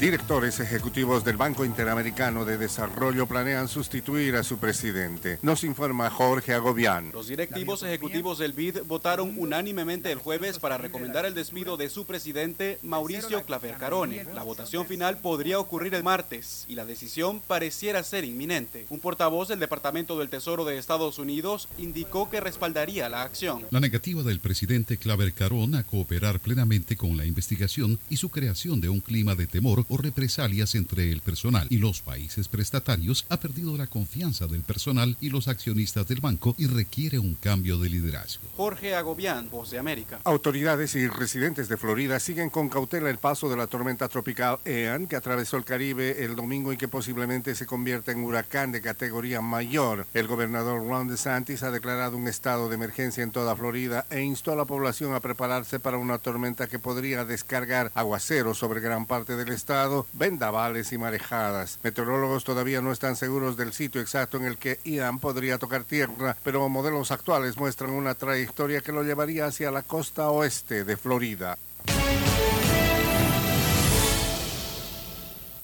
Directores 0.00 0.58
ejecutivos 0.60 1.26
del 1.26 1.36
Banco 1.36 1.62
Interamericano 1.62 2.46
de 2.46 2.56
Desarrollo 2.56 3.26
planean 3.26 3.68
sustituir 3.68 4.34
a 4.34 4.42
su 4.42 4.56
presidente. 4.56 5.38
Nos 5.42 5.62
informa 5.62 6.08
Jorge 6.08 6.54
Agobián. 6.54 7.10
Los 7.12 7.28
directivos 7.28 7.82
ejecutivos 7.82 8.38
del 8.38 8.54
BID 8.54 8.84
votaron 8.86 9.34
unánimemente 9.36 10.10
el 10.10 10.16
jueves 10.16 10.58
para 10.58 10.78
recomendar 10.78 11.26
el 11.26 11.34
despido 11.34 11.76
de 11.76 11.90
su 11.90 12.06
presidente 12.06 12.78
Mauricio 12.80 13.44
Claver 13.44 13.76
Carone. 13.76 14.24
La 14.34 14.42
votación 14.42 14.86
final 14.86 15.18
podría 15.18 15.58
ocurrir 15.58 15.94
el 15.94 16.02
martes 16.02 16.64
y 16.66 16.76
la 16.76 16.86
decisión 16.86 17.42
pareciera 17.46 18.02
ser 18.02 18.24
inminente. 18.24 18.86
Un 18.88 19.00
portavoz 19.00 19.48
del 19.48 19.60
Departamento 19.60 20.18
del 20.18 20.30
Tesoro 20.30 20.64
de 20.64 20.78
Estados 20.78 21.18
Unidos 21.18 21.68
indicó 21.76 22.30
que 22.30 22.40
respaldaría 22.40 23.10
la 23.10 23.20
acción. 23.20 23.66
La 23.70 23.80
negativa 23.80 24.22
del 24.22 24.40
presidente 24.40 24.96
Claver 24.96 25.34
Carón 25.34 25.74
a 25.74 25.82
cooperar 25.82 26.40
plenamente 26.40 26.96
con 26.96 27.18
la 27.18 27.26
investigación 27.26 27.98
y 28.08 28.16
su 28.16 28.30
creación 28.30 28.80
de 28.80 28.88
un 28.88 29.00
clima 29.00 29.34
de 29.34 29.46
temor 29.46 29.84
o 29.90 29.98
represalias 29.98 30.74
entre 30.74 31.12
el 31.12 31.20
personal 31.20 31.66
y 31.68 31.76
los 31.76 32.00
países 32.00 32.48
prestatarios 32.48 33.26
ha 33.28 33.36
perdido 33.38 33.76
la 33.76 33.86
confianza 33.86 34.46
del 34.46 34.62
personal 34.62 35.16
y 35.20 35.28
los 35.28 35.48
accionistas 35.48 36.08
del 36.08 36.20
banco 36.20 36.54
y 36.56 36.66
requiere 36.66 37.18
un 37.18 37.34
cambio 37.34 37.78
de 37.78 37.90
liderazgo. 37.90 38.42
Jorge 38.56 38.94
Agobián, 38.94 39.50
Voz 39.50 39.70
de 39.70 39.78
América. 39.78 40.20
Autoridades 40.24 40.94
y 40.94 41.06
residentes 41.08 41.68
de 41.68 41.76
Florida 41.76 42.20
siguen 42.20 42.50
con 42.50 42.68
cautela 42.68 43.10
el 43.10 43.18
paso 43.18 43.50
de 43.50 43.56
la 43.56 43.66
tormenta 43.66 44.08
tropical 44.08 44.58
Ian 44.64 45.06
que 45.06 45.16
atravesó 45.16 45.56
el 45.56 45.64
Caribe 45.64 46.24
el 46.24 46.36
domingo 46.36 46.72
y 46.72 46.76
que 46.76 46.88
posiblemente 46.88 47.54
se 47.54 47.66
convierta 47.66 48.12
en 48.12 48.22
huracán 48.22 48.72
de 48.72 48.80
categoría 48.80 49.40
mayor. 49.40 50.06
El 50.14 50.28
gobernador 50.28 50.86
Ron 50.86 51.08
DeSantis 51.08 51.62
ha 51.62 51.70
declarado 51.70 52.16
un 52.16 52.28
estado 52.28 52.68
de 52.68 52.76
emergencia 52.76 53.24
en 53.24 53.32
toda 53.32 53.56
Florida 53.56 54.06
e 54.10 54.22
instó 54.22 54.52
a 54.52 54.56
la 54.56 54.64
población 54.64 55.14
a 55.14 55.20
prepararse 55.20 55.80
para 55.80 55.98
una 55.98 56.18
tormenta 56.18 56.68
que 56.68 56.78
podría 56.78 57.24
descargar 57.24 57.90
aguaceros 57.94 58.58
sobre 58.58 58.80
gran 58.80 59.06
parte 59.06 59.36
del 59.36 59.48
estado, 59.48 59.79
vendavales 60.12 60.92
y 60.92 60.98
marejadas. 60.98 61.78
Meteorólogos 61.82 62.44
todavía 62.44 62.80
no 62.80 62.92
están 62.92 63.16
seguros 63.16 63.56
del 63.56 63.72
sitio 63.72 64.00
exacto 64.00 64.36
en 64.36 64.44
el 64.44 64.58
que 64.58 64.80
Ian 64.84 65.18
podría 65.18 65.58
tocar 65.58 65.84
tierra, 65.84 66.36
pero 66.42 66.68
modelos 66.68 67.10
actuales 67.10 67.56
muestran 67.56 67.90
una 67.90 68.14
trayectoria 68.14 68.80
que 68.80 68.92
lo 68.92 69.02
llevaría 69.02 69.46
hacia 69.46 69.70
la 69.70 69.82
costa 69.82 70.30
oeste 70.30 70.84
de 70.84 70.96
Florida. 70.96 71.56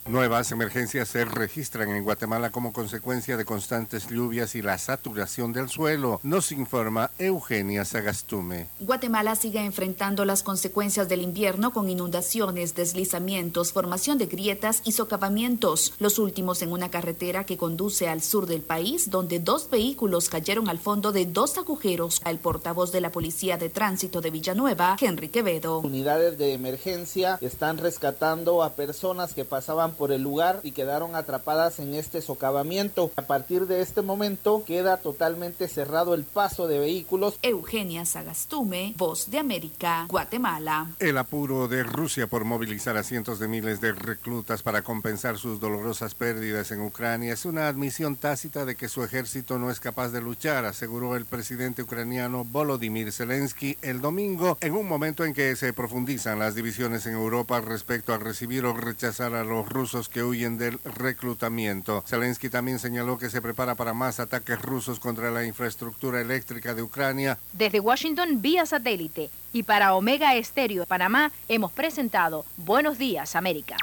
Nuevas 0.08 0.52
emergencias 0.52 1.08
se 1.08 1.24
registran 1.24 1.90
en 1.90 2.04
Guatemala 2.04 2.50
como 2.50 2.72
consecuencia 2.72 3.36
de 3.36 3.44
constantes 3.44 4.06
lluvias 4.08 4.54
y 4.54 4.62
la 4.62 4.78
saturación 4.78 5.52
del 5.52 5.68
suelo, 5.68 6.20
nos 6.22 6.52
informa 6.52 7.10
Eugenia 7.18 7.84
Sagastume. 7.84 8.68
Guatemala 8.78 9.34
sigue 9.34 9.58
enfrentando 9.64 10.24
las 10.24 10.44
consecuencias 10.44 11.08
del 11.08 11.22
invierno 11.22 11.72
con 11.72 11.90
inundaciones, 11.90 12.76
deslizamientos, 12.76 13.72
formación 13.72 14.16
de 14.16 14.26
grietas 14.26 14.80
y 14.84 14.92
socavamientos, 14.92 15.94
los 15.98 16.20
últimos 16.20 16.62
en 16.62 16.70
una 16.70 16.88
carretera 16.88 17.42
que 17.42 17.56
conduce 17.56 18.08
al 18.08 18.22
sur 18.22 18.46
del 18.46 18.62
país, 18.62 19.10
donde 19.10 19.40
dos 19.40 19.68
vehículos 19.70 20.28
cayeron 20.28 20.68
al 20.68 20.78
fondo 20.78 21.10
de 21.10 21.26
dos 21.26 21.58
agujeros. 21.58 22.22
El 22.24 22.38
portavoz 22.38 22.92
de 22.92 23.00
la 23.00 23.10
Policía 23.10 23.56
de 23.56 23.70
Tránsito 23.70 24.20
de 24.20 24.30
Villanueva, 24.30 24.96
Henry 25.00 25.30
Quevedo. 25.30 25.80
Unidades 25.80 26.38
de 26.38 26.52
emergencia 26.52 27.38
están 27.40 27.78
rescatando 27.78 28.62
a 28.62 28.74
personas 28.74 29.34
que 29.34 29.44
pasaban 29.44 29.95
por 29.96 30.12
el 30.12 30.22
lugar 30.22 30.60
y 30.62 30.72
quedaron 30.72 31.14
atrapadas 31.14 31.78
en 31.80 31.94
este 31.94 32.20
socavamiento. 32.20 33.10
A 33.16 33.22
partir 33.22 33.66
de 33.66 33.80
este 33.80 34.02
momento 34.02 34.62
queda 34.66 34.98
totalmente 34.98 35.68
cerrado 35.68 36.14
el 36.14 36.24
paso 36.24 36.68
de 36.68 36.78
vehículos. 36.78 37.38
Eugenia 37.42 38.04
Sagastume, 38.04 38.94
Voz 38.96 39.30
de 39.30 39.38
América, 39.38 40.06
Guatemala. 40.08 40.88
El 40.98 41.18
apuro 41.18 41.68
de 41.68 41.82
Rusia 41.82 42.26
por 42.26 42.44
movilizar 42.44 42.96
a 42.96 43.02
cientos 43.02 43.38
de 43.38 43.48
miles 43.48 43.80
de 43.80 43.92
reclutas 43.92 44.62
para 44.62 44.82
compensar 44.82 45.38
sus 45.38 45.60
dolorosas 45.60 46.14
pérdidas 46.14 46.70
en 46.70 46.82
Ucrania 46.82 47.32
es 47.32 47.44
una 47.44 47.68
admisión 47.68 48.16
tácita 48.16 48.64
de 48.64 48.74
que 48.74 48.88
su 48.88 49.02
ejército 49.02 49.58
no 49.58 49.70
es 49.70 49.80
capaz 49.80 50.10
de 50.10 50.20
luchar, 50.20 50.64
aseguró 50.64 51.16
el 51.16 51.24
presidente 51.24 51.82
ucraniano 51.82 52.44
Volodymyr 52.44 53.12
Zelensky 53.12 53.78
el 53.82 54.00
domingo, 54.00 54.58
en 54.60 54.74
un 54.74 54.86
momento 54.86 55.24
en 55.24 55.32
que 55.32 55.56
se 55.56 55.72
profundizan 55.72 56.38
las 56.38 56.54
divisiones 56.54 57.06
en 57.06 57.14
Europa 57.14 57.60
respecto 57.60 58.12
a 58.12 58.18
recibir 58.18 58.64
o 58.64 58.74
rechazar 58.74 59.34
a 59.34 59.44
los 59.44 59.68
rusos 59.68 59.85
que 60.10 60.24
huyen 60.24 60.58
del 60.58 60.80
reclutamiento. 60.84 62.02
Zelensky 62.06 62.48
también 62.48 62.80
señaló 62.80 63.18
que 63.18 63.30
se 63.30 63.40
prepara 63.40 63.76
para 63.76 63.94
más 63.94 64.18
ataques 64.18 64.60
rusos 64.60 64.98
contra 64.98 65.30
la 65.30 65.44
infraestructura 65.44 66.20
eléctrica 66.20 66.74
de 66.74 66.82
Ucrania. 66.82 67.38
Desde 67.52 67.78
Washington 67.78 68.42
vía 68.42 68.66
satélite 68.66 69.30
y 69.52 69.62
para 69.62 69.94
Omega 69.94 70.34
Estéreo 70.34 70.80
de 70.80 70.86
Panamá 70.86 71.30
hemos 71.48 71.70
presentado 71.70 72.44
Buenos 72.56 72.98
Días 72.98 73.36
América. 73.36 73.76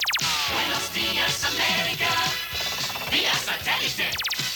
Buenos 0.53 0.93
días 0.93 1.45
América, 1.45 2.09
vía 3.09 3.34
satélite 3.34 4.11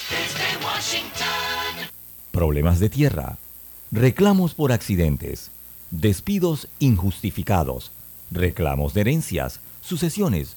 desde 0.10 0.66
Washington. 0.66 1.90
Problemas 2.32 2.80
de 2.80 2.90
tierra, 2.90 3.38
reclamos 3.92 4.54
por 4.54 4.74
accidentes, 4.74 5.50
despidos 5.92 6.68
injustificados, 6.80 7.92
reclamos 8.32 8.94
de 8.94 9.02
herencias, 9.02 9.62
sucesiones, 9.82 10.57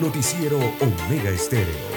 Noticiero 0.00 0.58
Omega 0.58 1.30
Estéreo. 1.30 1.96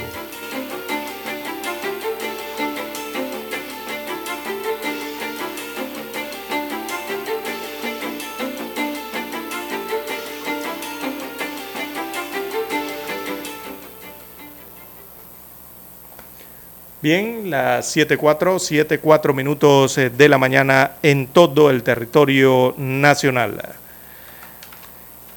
Bien, 17.02 17.50
las 17.50 17.96
7.4, 17.96 19.00
7.4 19.00 19.34
minutos 19.34 19.98
eh, 19.98 20.10
de 20.10 20.30
la 20.30 20.38
mañana 20.38 20.98
en 21.02 21.28
todo 21.28 21.70
el 21.70 21.84
territorio 21.84 22.76
nacional. 22.78 23.79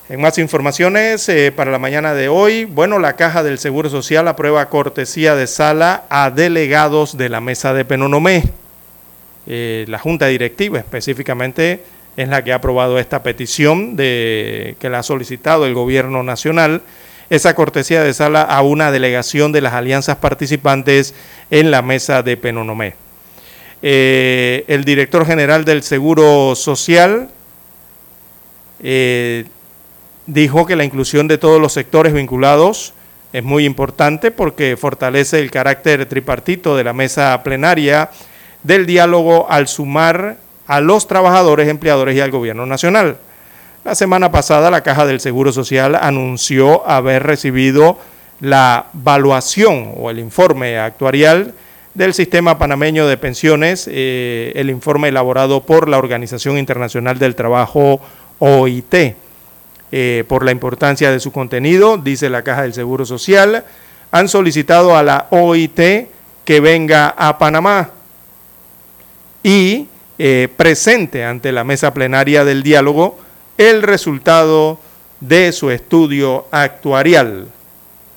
En 0.08 0.20
más 0.20 0.36
informaciones 0.38 1.28
eh, 1.28 1.52
para 1.54 1.70
la 1.70 1.78
mañana 1.78 2.12
de 2.12 2.28
hoy, 2.28 2.64
bueno, 2.64 2.98
la 2.98 3.14
Caja 3.14 3.44
del 3.44 3.58
Seguro 3.58 3.88
Social 3.88 4.26
aprueba 4.26 4.68
cortesía 4.68 5.36
de 5.36 5.46
sala 5.46 6.04
a 6.10 6.30
delegados 6.30 7.16
de 7.16 7.28
la 7.28 7.40
mesa 7.40 7.72
de 7.72 7.84
Penonomé. 7.84 8.42
Eh, 9.46 9.84
la 9.86 10.00
Junta 10.00 10.26
Directiva 10.26 10.80
específicamente 10.80 11.84
es 12.16 12.28
la 12.28 12.42
que 12.42 12.52
ha 12.52 12.56
aprobado 12.56 12.98
esta 12.98 13.22
petición 13.22 13.94
de 13.94 14.74
que 14.80 14.90
la 14.90 14.98
ha 14.98 15.02
solicitado 15.04 15.66
el 15.66 15.74
Gobierno 15.74 16.24
Nacional, 16.24 16.82
esa 17.30 17.54
cortesía 17.54 18.02
de 18.02 18.12
sala 18.12 18.42
a 18.42 18.60
una 18.62 18.90
delegación 18.90 19.52
de 19.52 19.60
las 19.60 19.72
alianzas 19.72 20.16
participantes 20.16 21.14
en 21.52 21.70
la 21.70 21.80
mesa 21.80 22.24
de 22.24 22.36
Penonomé. 22.36 22.96
Eh, 23.82 24.64
el 24.66 24.84
director 24.84 25.24
general 25.24 25.64
del 25.64 25.84
Seguro 25.84 26.56
Social 26.56 27.28
dijo 30.32 30.66
que 30.66 30.76
la 30.76 30.84
inclusión 30.84 31.28
de 31.28 31.38
todos 31.38 31.60
los 31.60 31.72
sectores 31.72 32.12
vinculados 32.12 32.94
es 33.32 33.44
muy 33.44 33.64
importante 33.64 34.30
porque 34.30 34.76
fortalece 34.76 35.38
el 35.40 35.50
carácter 35.50 36.06
tripartito 36.06 36.76
de 36.76 36.84
la 36.84 36.92
mesa 36.92 37.42
plenaria 37.42 38.10
del 38.62 38.86
diálogo 38.86 39.46
al 39.50 39.68
sumar 39.68 40.36
a 40.66 40.80
los 40.80 41.06
trabajadores, 41.06 41.68
empleadores 41.68 42.16
y 42.16 42.20
al 42.20 42.30
gobierno 42.30 42.66
nacional. 42.66 43.16
La 43.84 43.94
semana 43.94 44.30
pasada 44.30 44.70
la 44.70 44.82
Caja 44.82 45.06
del 45.06 45.20
Seguro 45.20 45.52
Social 45.52 45.96
anunció 45.96 46.86
haber 46.88 47.24
recibido 47.24 47.98
la 48.40 48.86
evaluación 48.94 49.92
o 49.96 50.10
el 50.10 50.18
informe 50.18 50.78
actuarial 50.78 51.54
del 51.94 52.14
sistema 52.14 52.58
panameño 52.58 53.06
de 53.06 53.16
pensiones, 53.16 53.88
eh, 53.90 54.52
el 54.54 54.70
informe 54.70 55.08
elaborado 55.08 55.62
por 55.62 55.88
la 55.88 55.98
Organización 55.98 56.58
Internacional 56.58 57.18
del 57.18 57.34
Trabajo 57.34 58.00
OIT. 58.38 59.14
Eh, 59.94 60.24
por 60.26 60.42
la 60.42 60.52
importancia 60.52 61.10
de 61.10 61.20
su 61.20 61.32
contenido, 61.32 61.98
dice 61.98 62.30
la 62.30 62.40
Caja 62.40 62.62
del 62.62 62.72
Seguro 62.72 63.04
Social, 63.04 63.62
han 64.10 64.26
solicitado 64.26 64.96
a 64.96 65.02
la 65.02 65.26
OIT 65.28 66.08
que 66.46 66.60
venga 66.60 67.08
a 67.10 67.36
Panamá 67.36 67.90
y 69.42 69.88
eh, 70.18 70.48
presente 70.56 71.26
ante 71.26 71.52
la 71.52 71.62
mesa 71.64 71.92
plenaria 71.92 72.42
del 72.42 72.62
diálogo 72.62 73.18
el 73.58 73.82
resultado 73.82 74.78
de 75.20 75.52
su 75.52 75.70
estudio 75.70 76.46
actuarial. 76.50 77.48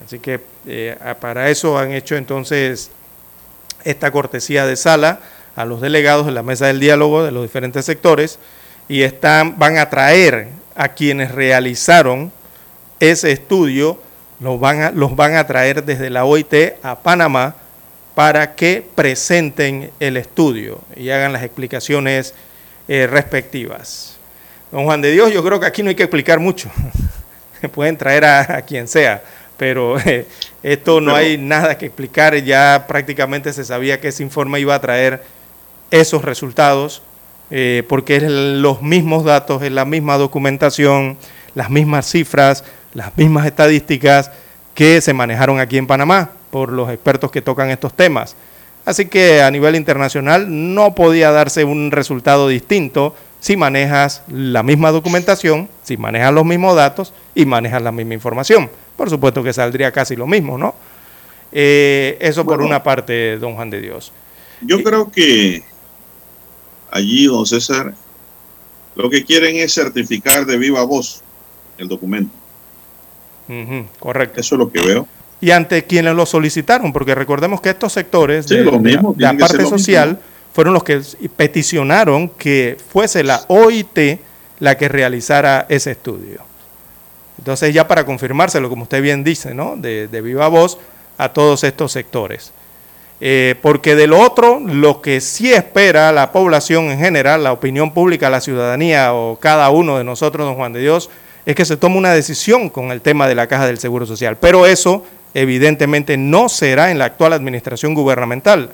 Así 0.05 0.19
que 0.19 0.39
eh, 0.65 0.97
para 1.19 1.49
eso 1.49 1.77
han 1.77 1.91
hecho 1.91 2.15
entonces 2.15 2.89
esta 3.83 4.11
cortesía 4.11 4.65
de 4.65 4.77
sala 4.77 5.19
a 5.57 5.65
los 5.65 5.81
delegados 5.81 6.25
de 6.25 6.31
la 6.31 6.41
mesa 6.41 6.67
del 6.67 6.79
diálogo 6.79 7.21
de 7.21 7.33
los 7.33 7.43
diferentes 7.43 7.83
sectores 7.83 8.39
y 8.87 9.01
están, 9.01 9.59
van 9.59 9.77
a 9.77 9.89
traer 9.89 10.49
a 10.75 10.89
quienes 10.89 11.31
realizaron 11.31 12.31
ese 12.99 13.31
estudio, 13.31 13.99
los 14.39 14.59
van 14.59 14.81
a, 14.81 14.91
los 14.91 15.15
van 15.15 15.35
a 15.35 15.47
traer 15.47 15.83
desde 15.83 16.09
la 16.09 16.25
OIT 16.25 16.53
a 16.83 16.95
Panamá 16.95 17.55
para 18.13 18.55
que 18.55 18.85
presenten 18.95 19.91
el 19.99 20.17
estudio 20.17 20.79
y 20.95 21.09
hagan 21.09 21.33
las 21.33 21.43
explicaciones 21.43 22.33
eh, 22.87 23.07
respectivas. 23.07 24.17
Don 24.71 24.85
Juan 24.85 25.01
de 25.01 25.11
Dios, 25.11 25.31
yo 25.31 25.43
creo 25.43 25.59
que 25.59 25.65
aquí 25.65 25.83
no 25.83 25.89
hay 25.89 25.95
que 25.95 26.03
explicar 26.03 26.39
mucho. 26.39 26.69
Pueden 27.73 27.97
traer 27.97 28.25
a, 28.25 28.61
quien 28.61 28.87
sea, 28.87 29.23
pero 29.57 29.99
eh, 29.99 30.27
esto 30.63 31.01
no 31.01 31.15
hay 31.15 31.37
nada 31.37 31.77
que 31.77 31.87
explicar. 31.87 32.35
Ya 32.43 32.85
prácticamente 32.87 33.51
se 33.53 33.63
sabía 33.63 33.99
que 33.99 34.09
ese 34.09 34.23
informe 34.23 34.59
iba 34.59 34.75
a 34.75 34.81
traer 34.81 35.23
esos 35.91 36.23
resultados, 36.23 37.01
eh, 37.51 37.83
porque 37.87 38.17
es 38.17 38.23
los 38.23 38.81
mismos 38.81 39.23
datos, 39.23 39.61
es 39.61 39.71
la 39.71 39.85
misma 39.85 40.17
documentación, 40.17 41.17
las 41.53 41.69
mismas 41.69 42.09
cifras, 42.09 42.63
las 42.93 43.15
mismas 43.17 43.45
estadísticas 43.45 44.31
que 44.73 45.01
se 45.01 45.13
manejaron 45.13 45.59
aquí 45.59 45.77
en 45.77 45.87
Panamá 45.87 46.31
por 46.49 46.71
los 46.71 46.89
expertos 46.89 47.31
que 47.31 47.41
tocan 47.41 47.69
estos 47.69 47.93
temas. 47.93 48.35
Así 48.85 49.05
que 49.07 49.41
a 49.41 49.49
nivel 49.49 49.75
internacional 49.75 50.45
no 50.47 50.93
podía 50.93 51.31
darse 51.31 51.63
un 51.63 51.91
resultado 51.91 52.47
distinto 52.47 53.15
si 53.39 53.57
manejas 53.57 54.23
la 54.27 54.63
misma 54.63 54.91
documentación, 54.91 55.69
si 55.83 55.97
manejas 55.97 56.33
los 56.33 56.45
mismos 56.45 56.75
datos 56.75 57.13
y 57.33 57.45
manejas 57.45 57.81
la 57.81 57.91
misma 57.91 58.13
información. 58.13 58.69
Por 58.95 59.09
supuesto 59.09 59.43
que 59.43 59.53
saldría 59.53 59.91
casi 59.91 60.15
lo 60.15 60.27
mismo, 60.27 60.57
¿no? 60.57 60.75
Eh, 61.51 62.17
eso 62.19 62.45
por 62.45 62.61
una 62.61 62.83
parte, 62.83 63.37
don 63.37 63.55
Juan 63.55 63.69
de 63.69 63.81
Dios. 63.81 64.11
Yo 64.61 64.81
creo 64.83 65.11
que 65.11 65.63
allí, 66.95 67.25
don 67.25 67.45
César, 67.45 67.93
lo 68.95 69.09
que 69.09 69.23
quieren 69.25 69.57
es 69.57 69.73
certificar 69.73 70.45
de 70.45 70.57
viva 70.57 70.83
voz 70.83 71.21
el 71.77 71.87
documento. 71.89 72.33
correcto. 73.99 74.39
Eso 74.39 74.55
es 74.55 74.59
lo 74.59 74.71
que 74.71 74.81
veo. 74.81 75.07
Y 75.41 75.51
ante 75.51 75.83
quienes 75.83 76.15
lo 76.15 76.25
solicitaron, 76.25 76.93
porque 76.93 77.13
recordemos 77.13 77.59
que 77.59 77.69
estos 77.69 77.91
sectores 77.91 78.47
de, 78.47 78.63
la, 79.17 79.37
parte 79.37 79.65
social 79.65 80.19
fueron 80.53 80.73
los 80.73 80.83
que 80.83 81.01
peticionaron 81.35 82.29
que 82.29 82.77
fuese 82.91 83.23
la 83.23 83.43
OIT 83.49 84.19
la 84.59 84.77
que 84.77 84.87
realizara 84.87 85.65
ese 85.67 85.91
estudio. 85.91 86.41
Entonces 87.37 87.73
ya 87.73 87.89
para 87.89 88.05
confirmárselo, 88.05 88.69
como 88.69 88.83
usted 88.83 89.01
bien 89.01 89.25
dice, 89.25 89.53
¿no? 89.53 89.75
de, 89.75 90.07
viva 90.21 90.47
voz 90.47 90.77
a 91.17 91.29
todos 91.29 91.65
estos 91.65 91.91
sectores. 91.91 92.53
Eh, 93.21 93.55
porque 93.61 93.95
de 93.95 94.07
lo 94.07 94.19
otro, 94.19 94.59
lo 94.59 95.01
que 95.01 95.21
sí 95.21 95.53
espera 95.53 96.11
la 96.11 96.31
población 96.31 96.85
en 96.91 96.99
general, 96.99 97.43
la 97.43 97.53
opinión 97.53 97.91
pública, 97.91 98.29
la 98.29 98.41
ciudadanía 98.41 99.13
o 99.13 99.37
cada 99.39 99.69
uno 99.69 99.97
de 99.97 100.03
nosotros, 100.03 100.45
don 100.45 100.55
Juan 100.55 100.73
de 100.73 100.81
Dios, 100.81 101.09
es 101.45 101.55
que 101.55 101.65
se 101.65 101.77
tome 101.77 101.97
una 101.97 102.11
decisión 102.13 102.69
con 102.69 102.91
el 102.91 103.01
tema 103.01 103.27
de 103.27 103.35
la 103.35 103.47
caja 103.47 103.67
del 103.67 103.77
Seguro 103.77 104.05
Social. 104.05 104.37
Pero 104.37 104.65
eso 104.65 105.05
evidentemente 105.33 106.17
no 106.17 106.49
será 106.49 106.91
en 106.91 106.97
la 106.97 107.05
actual 107.05 107.33
administración 107.33 107.93
gubernamental 107.93 108.71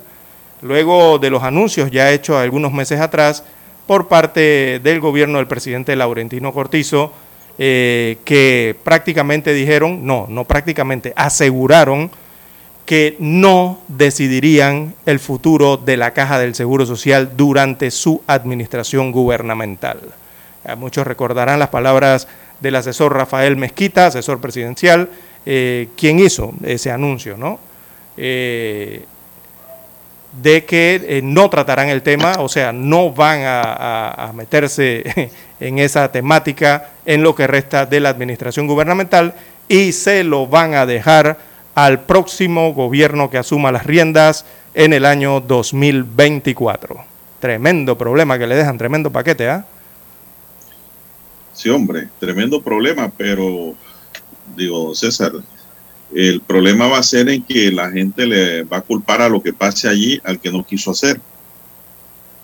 luego 0.61 1.19
de 1.19 1.29
los 1.29 1.43
anuncios 1.43 1.91
ya 1.91 2.11
hechos 2.11 2.37
algunos 2.37 2.71
meses 2.71 2.99
atrás 2.99 3.43
por 3.87 4.07
parte 4.07 4.79
del 4.81 4.99
gobierno 4.99 5.37
del 5.37 5.47
presidente 5.47 5.95
Laurentino 5.95 6.53
Cortizo, 6.53 7.11
eh, 7.57 8.17
que 8.23 8.75
prácticamente 8.83 9.53
dijeron, 9.53 10.05
no, 10.05 10.27
no 10.29 10.45
prácticamente, 10.45 11.13
aseguraron 11.15 12.09
que 12.91 13.15
no 13.19 13.79
decidirían 13.87 14.93
el 15.05 15.21
futuro 15.21 15.77
de 15.77 15.95
la 15.95 16.11
Caja 16.11 16.37
del 16.37 16.55
Seguro 16.55 16.85
Social 16.85 17.37
durante 17.37 17.89
su 17.89 18.21
administración 18.27 19.13
gubernamental. 19.13 20.01
muchos 20.75 21.07
recordarán 21.07 21.57
las 21.57 21.69
palabras 21.69 22.27
del 22.59 22.75
asesor 22.75 23.13
Rafael 23.13 23.55
Mezquita, 23.55 24.07
asesor 24.07 24.41
presidencial, 24.41 25.07
eh, 25.45 25.87
quien 25.95 26.19
hizo 26.19 26.51
ese 26.65 26.91
anuncio, 26.91 27.37
¿no? 27.37 27.61
Eh, 28.17 29.05
de 30.43 30.65
que 30.65 31.01
eh, 31.01 31.21
no 31.23 31.49
tratarán 31.49 31.87
el 31.87 32.01
tema, 32.01 32.39
o 32.39 32.49
sea, 32.49 32.73
no 32.73 33.09
van 33.09 33.39
a, 33.45 34.33
meterse 34.35 35.31
en 35.61 35.79
esa 35.79 36.11
temática 36.11 36.89
en 37.05 37.23
lo 37.23 37.35
que 37.35 37.47
resta 37.47 37.85
de 37.85 38.01
la 38.01 38.09
administración 38.09 38.67
gubernamental 38.67 39.33
y 39.69 39.93
se 39.93 40.25
lo 40.25 40.45
van 40.45 40.73
a 40.73 40.85
dejar 40.85 41.50
al 41.75 42.01
próximo 42.01 42.73
gobierno 42.73 43.29
que 43.29 43.37
asuma 43.37 43.71
las 43.71 43.85
riendas 43.85 44.45
en 44.73 44.93
el 44.93 45.05
año 45.05 45.39
2024. 45.41 47.03
Tremendo 47.39 47.97
problema 47.97 48.37
que 48.37 48.47
le 48.47 48.55
dejan, 48.55 48.77
tremendo 48.77 49.11
paquete, 49.11 49.49
¿ah? 49.49 49.65
Sí, 51.53 51.69
hombre, 51.69 52.07
tremendo 52.19 52.61
problema, 52.61 53.11
pero 53.15 53.73
digo, 54.55 54.95
César, 54.95 55.33
el 56.13 56.41
problema 56.41 56.87
va 56.87 56.97
a 56.97 57.03
ser 57.03 57.29
en 57.29 57.43
que 57.43 57.71
la 57.71 57.89
gente 57.89 58.25
le 58.25 58.63
va 58.63 58.77
a 58.77 58.81
culpar 58.81 59.21
a 59.21 59.29
lo 59.29 59.41
que 59.41 59.53
pase 59.53 59.87
allí 59.87 60.19
al 60.23 60.39
que 60.39 60.51
no 60.51 60.65
quiso 60.65 60.91
hacer. 60.91 61.19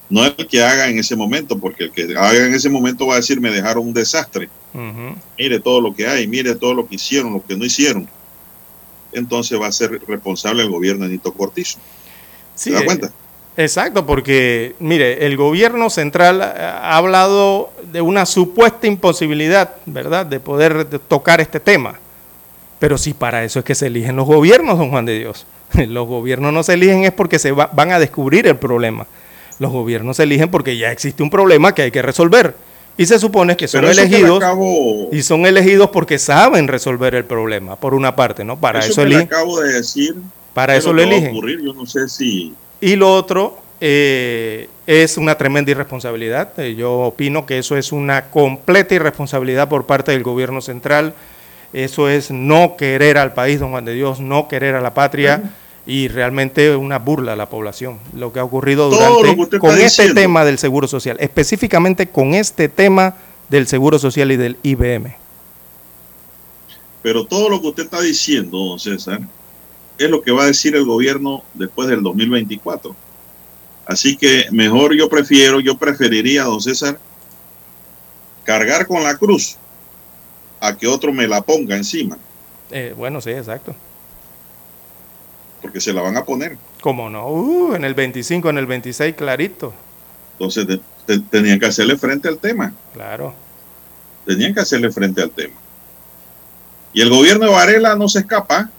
No 0.10 0.24
el 0.24 0.48
que 0.48 0.64
haga 0.64 0.88
en 0.88 1.00
ese 1.00 1.16
momento, 1.18 1.60
porque 1.60 1.86
el 1.86 1.92
que 1.92 2.04
haga 2.18 2.46
en 2.46 2.54
ese 2.54 2.70
momento 2.70 3.08
va 3.08 3.16
a 3.16 3.18
decir 3.18 3.42
me 3.42 3.52
dejaron 3.52 3.88
un 3.88 3.94
desastre. 3.94 4.50
Mire 5.38 5.60
todo 5.60 5.82
lo 5.82 5.94
que 5.94 6.08
hay, 6.08 6.28
mire 6.28 6.56
todo 6.56 6.74
lo 6.74 6.88
que 6.88 6.96
hicieron, 6.96 7.34
lo 7.34 7.46
que 7.46 7.58
no 7.58 7.66
hicieron. 7.66 8.08
Entonces 9.12 9.60
va 9.60 9.68
a 9.68 9.72
ser 9.72 10.02
responsable 10.08 10.64
el 10.64 10.70
gobierno 10.70 11.06
de 11.06 11.12
Nito 11.12 11.34
Cortizo. 11.34 11.80
¿Se 12.56 12.72
da 12.72 12.84
cuenta? 12.84 13.12
Exacto, 13.56 14.06
porque 14.06 14.76
mire, 14.80 15.26
el 15.26 15.36
gobierno 15.36 15.90
central 15.90 16.42
ha 16.42 16.96
hablado 16.96 17.72
de 17.92 18.02
una 18.02 18.26
supuesta 18.26 18.86
imposibilidad, 18.86 19.76
¿verdad?, 19.86 20.26
de 20.26 20.40
poder 20.40 20.86
tocar 21.08 21.42
este 21.42 21.60
tema 21.60 22.00
pero 22.80 22.98
si 22.98 23.14
para 23.14 23.44
eso 23.44 23.60
es 23.60 23.66
que 23.66 23.76
se 23.76 23.88
eligen 23.88 24.16
los 24.16 24.28
gobiernos, 24.28 24.78
don 24.78 24.90
Juan 24.90 25.06
de 25.06 25.18
Dios. 25.18 25.46
Los 25.74 26.08
gobiernos 26.08 26.54
no 26.54 26.64
se 26.64 26.74
eligen 26.74 27.04
es 27.04 27.12
porque 27.12 27.40
se 27.40 27.52
van 27.52 27.92
a 27.92 28.00
descubrir 28.00 28.48
el 28.48 28.58
problema. 28.58 29.08
Los 29.60 29.72
gobiernos 29.72 30.18
se 30.18 30.24
eligen 30.24 30.50
porque 30.50 30.78
ya 30.78 30.92
existe 30.92 31.24
un 31.24 31.30
problema 31.30 31.74
que 31.74 31.82
hay 31.84 31.92
que 31.92 32.02
resolver. 32.02 32.56
Y 32.98 33.06
se 33.06 33.20
supone 33.20 33.56
que 33.56 33.68
son 33.68 33.86
elegidos 33.86 34.44
y 35.12 35.22
son 35.22 35.46
elegidos 35.46 35.92
porque 35.92 36.18
saben 36.18 36.68
resolver 36.68 37.14
el 37.14 37.26
problema, 37.26 37.76
por 37.76 37.94
una 37.94 38.16
parte, 38.16 38.44
¿no? 38.44 38.60
Para 38.60 38.80
eso, 38.80 39.04
eligen. 39.04 39.26
acabo 39.26 39.60
de 39.62 39.74
decir. 39.74 40.16
Para 40.54 40.76
eso 40.76 40.92
lo 40.92 41.04
eligen. 41.04 41.36
yo 41.64 41.74
no 41.74 41.86
sé 41.86 42.10
si. 42.10 42.54
Y 42.82 42.96
lo 42.96 43.14
otro 43.14 43.60
eh, 43.80 44.68
es 44.88 45.18
una 45.18 45.36
tremenda 45.36 45.70
irresponsabilidad. 45.70 46.60
Eh, 46.60 46.76
yo 46.76 46.94
opino 46.94 47.46
que 47.46 47.60
eso 47.60 47.78
es 47.78 47.92
una 47.92 48.32
completa 48.32 48.96
irresponsabilidad 48.96 49.70
por 49.70 49.86
parte 49.86 50.12
del 50.12 50.24
gobierno 50.24 50.62
central 50.62 51.14
eso 51.74 52.10
es 52.10 52.32
no 52.32 52.76
querer 52.78 53.18
al 53.18 53.34
país, 53.34 53.60
don 53.60 53.72
Juan 53.72 53.86
de 53.86 53.94
Dios, 53.94 54.20
no 54.20 54.48
querer 54.48 54.76
a 54.76 54.82
la 54.82 54.94
patria 54.94 55.44
y 55.88 56.10
realmente 56.10 56.76
una 56.76 57.00
burla 57.00 57.34
a 57.34 57.36
la 57.38 57.50
población. 57.50 57.98
Lo 58.14 58.34
que 58.34 58.40
ha 58.40 58.44
ocurrido 58.44 58.90
durante 58.90 59.58
con 59.58 59.80
este 59.80 60.14
tema 60.14 60.44
del 60.44 60.60
Seguro 60.60 60.88
Social, 60.88 61.16
específicamente 61.20 62.10
con 62.10 62.36
este 62.36 62.68
tema 62.68 63.16
del 63.50 63.68
Seguro 63.68 63.98
Social 63.98 64.32
y 64.34 64.36
del 64.36 64.58
IBM. 64.64 65.16
Pero 67.02 67.26
todo 67.26 67.50
lo 67.50 67.62
que 67.62 67.68
usted 67.68 67.84
está 67.84 68.02
diciendo, 68.02 68.58
don 68.58 68.80
César, 68.80 69.22
es 69.98 70.10
lo 70.10 70.22
que 70.22 70.32
va 70.32 70.44
a 70.44 70.48
decir 70.48 70.76
el 70.76 70.84
gobierno 70.84 71.44
después 71.54 71.88
del 71.88 72.04
2024. 72.04 72.94
Así 73.86 74.18
que 74.18 74.46
mejor 74.52 74.94
yo 74.94 75.08
prefiero, 75.08 75.62
yo 75.62 75.78
preferiría, 75.78 76.44
don 76.44 76.62
César, 76.62 77.00
cargar 78.44 78.88
con 78.88 79.04
la 79.04 79.16
cruz 79.16 79.56
a 80.60 80.76
que 80.76 80.86
otro 80.86 81.14
me 81.14 81.28
la 81.28 81.42
ponga 81.42 81.78
encima. 81.78 82.18
Eh, 82.72 82.94
bueno, 82.98 83.22
sí, 83.22 83.30
exacto. 83.30 83.74
Porque 85.68 85.82
se 85.82 85.92
la 85.94 86.02
van 86.02 86.16
a 86.16 86.24
poner. 86.24 86.58
¿Cómo 86.82 87.10
no? 87.10 87.28
Uh, 87.28 87.76
en 87.76 87.84
el 87.84 87.94
25, 87.94 88.50
en 88.50 88.58
el 88.58 88.66
26, 88.66 89.16
clarito. 89.16 89.74
Entonces 90.40 90.80
tenían 91.30 91.60
que 91.60 91.66
hacerle 91.66 91.98
frente 91.98 92.28
al 92.30 92.38
tema. 92.38 92.74
Claro. 92.94 93.34
Tenían 94.26 94.54
que 94.54 94.62
hacerle 94.62 94.92
frente 94.92 95.22
al 95.22 95.30
tema. 95.32 95.56
Y 96.94 97.02
el 97.02 97.10
gobierno 97.10 97.46
de 97.48 97.52
Varela 97.52 97.96
no 97.96 98.08
se 98.08 98.20
escapa, 98.20 98.70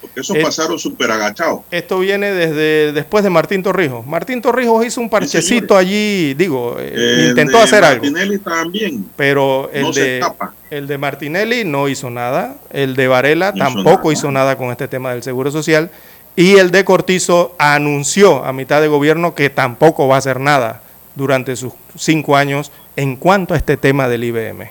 porque 0.00 0.20
esos 0.20 0.36
Eh, 0.36 0.42
pasaron 0.42 0.78
súper 0.78 1.10
agachados. 1.10 1.60
Esto 1.70 1.98
viene 2.00 2.32
desde 2.32 2.92
después 2.92 3.22
de 3.24 3.30
Martín 3.30 3.62
Torrijos. 3.62 4.04
Martín 4.06 4.42
Torrijos 4.42 4.84
hizo 4.84 5.00
un 5.00 5.08
parchecito 5.08 5.76
allí, 5.76 6.34
digo, 6.34 6.76
eh, 6.78 6.92
El 6.94 7.28
intentó 7.30 7.58
de 7.58 7.62
hacer 7.64 7.84
algo. 7.84 8.02
Martinelli 8.04 8.38
también. 8.38 9.06
Pero 9.16 9.70
el, 9.72 9.82
No 9.82 9.92
se 9.92 10.00
de, 10.00 10.18
escapa. 10.18 10.52
el 10.70 10.86
de 10.86 10.98
Martinelli 10.98 11.64
no 11.64 11.88
hizo 11.88 12.10
nada. 12.10 12.56
El 12.70 12.96
de 12.96 13.08
Varela 13.08 13.52
No 13.52 13.56
hizo 13.56 13.74
tampoco 13.74 14.08
nada. 14.08 14.12
hizo 14.12 14.30
nada 14.32 14.56
con 14.58 14.70
este 14.70 14.88
tema 14.88 15.12
del 15.12 15.22
Seguro 15.22 15.50
Social. 15.50 15.90
Y 16.36 16.56
el 16.56 16.70
de 16.70 16.84
Cortizo 16.84 17.54
anunció 17.58 18.44
a 18.44 18.52
mitad 18.52 18.80
de 18.80 18.88
gobierno 18.88 19.34
que 19.34 19.50
tampoco 19.50 20.08
va 20.08 20.16
a 20.16 20.18
hacer 20.18 20.40
nada 20.40 20.82
durante 21.14 21.54
sus 21.54 21.72
cinco 21.96 22.36
años 22.36 22.72
en 22.96 23.16
cuanto 23.16 23.54
a 23.54 23.56
este 23.56 23.76
tema 23.76 24.08
del 24.08 24.24
IBM. 24.24 24.70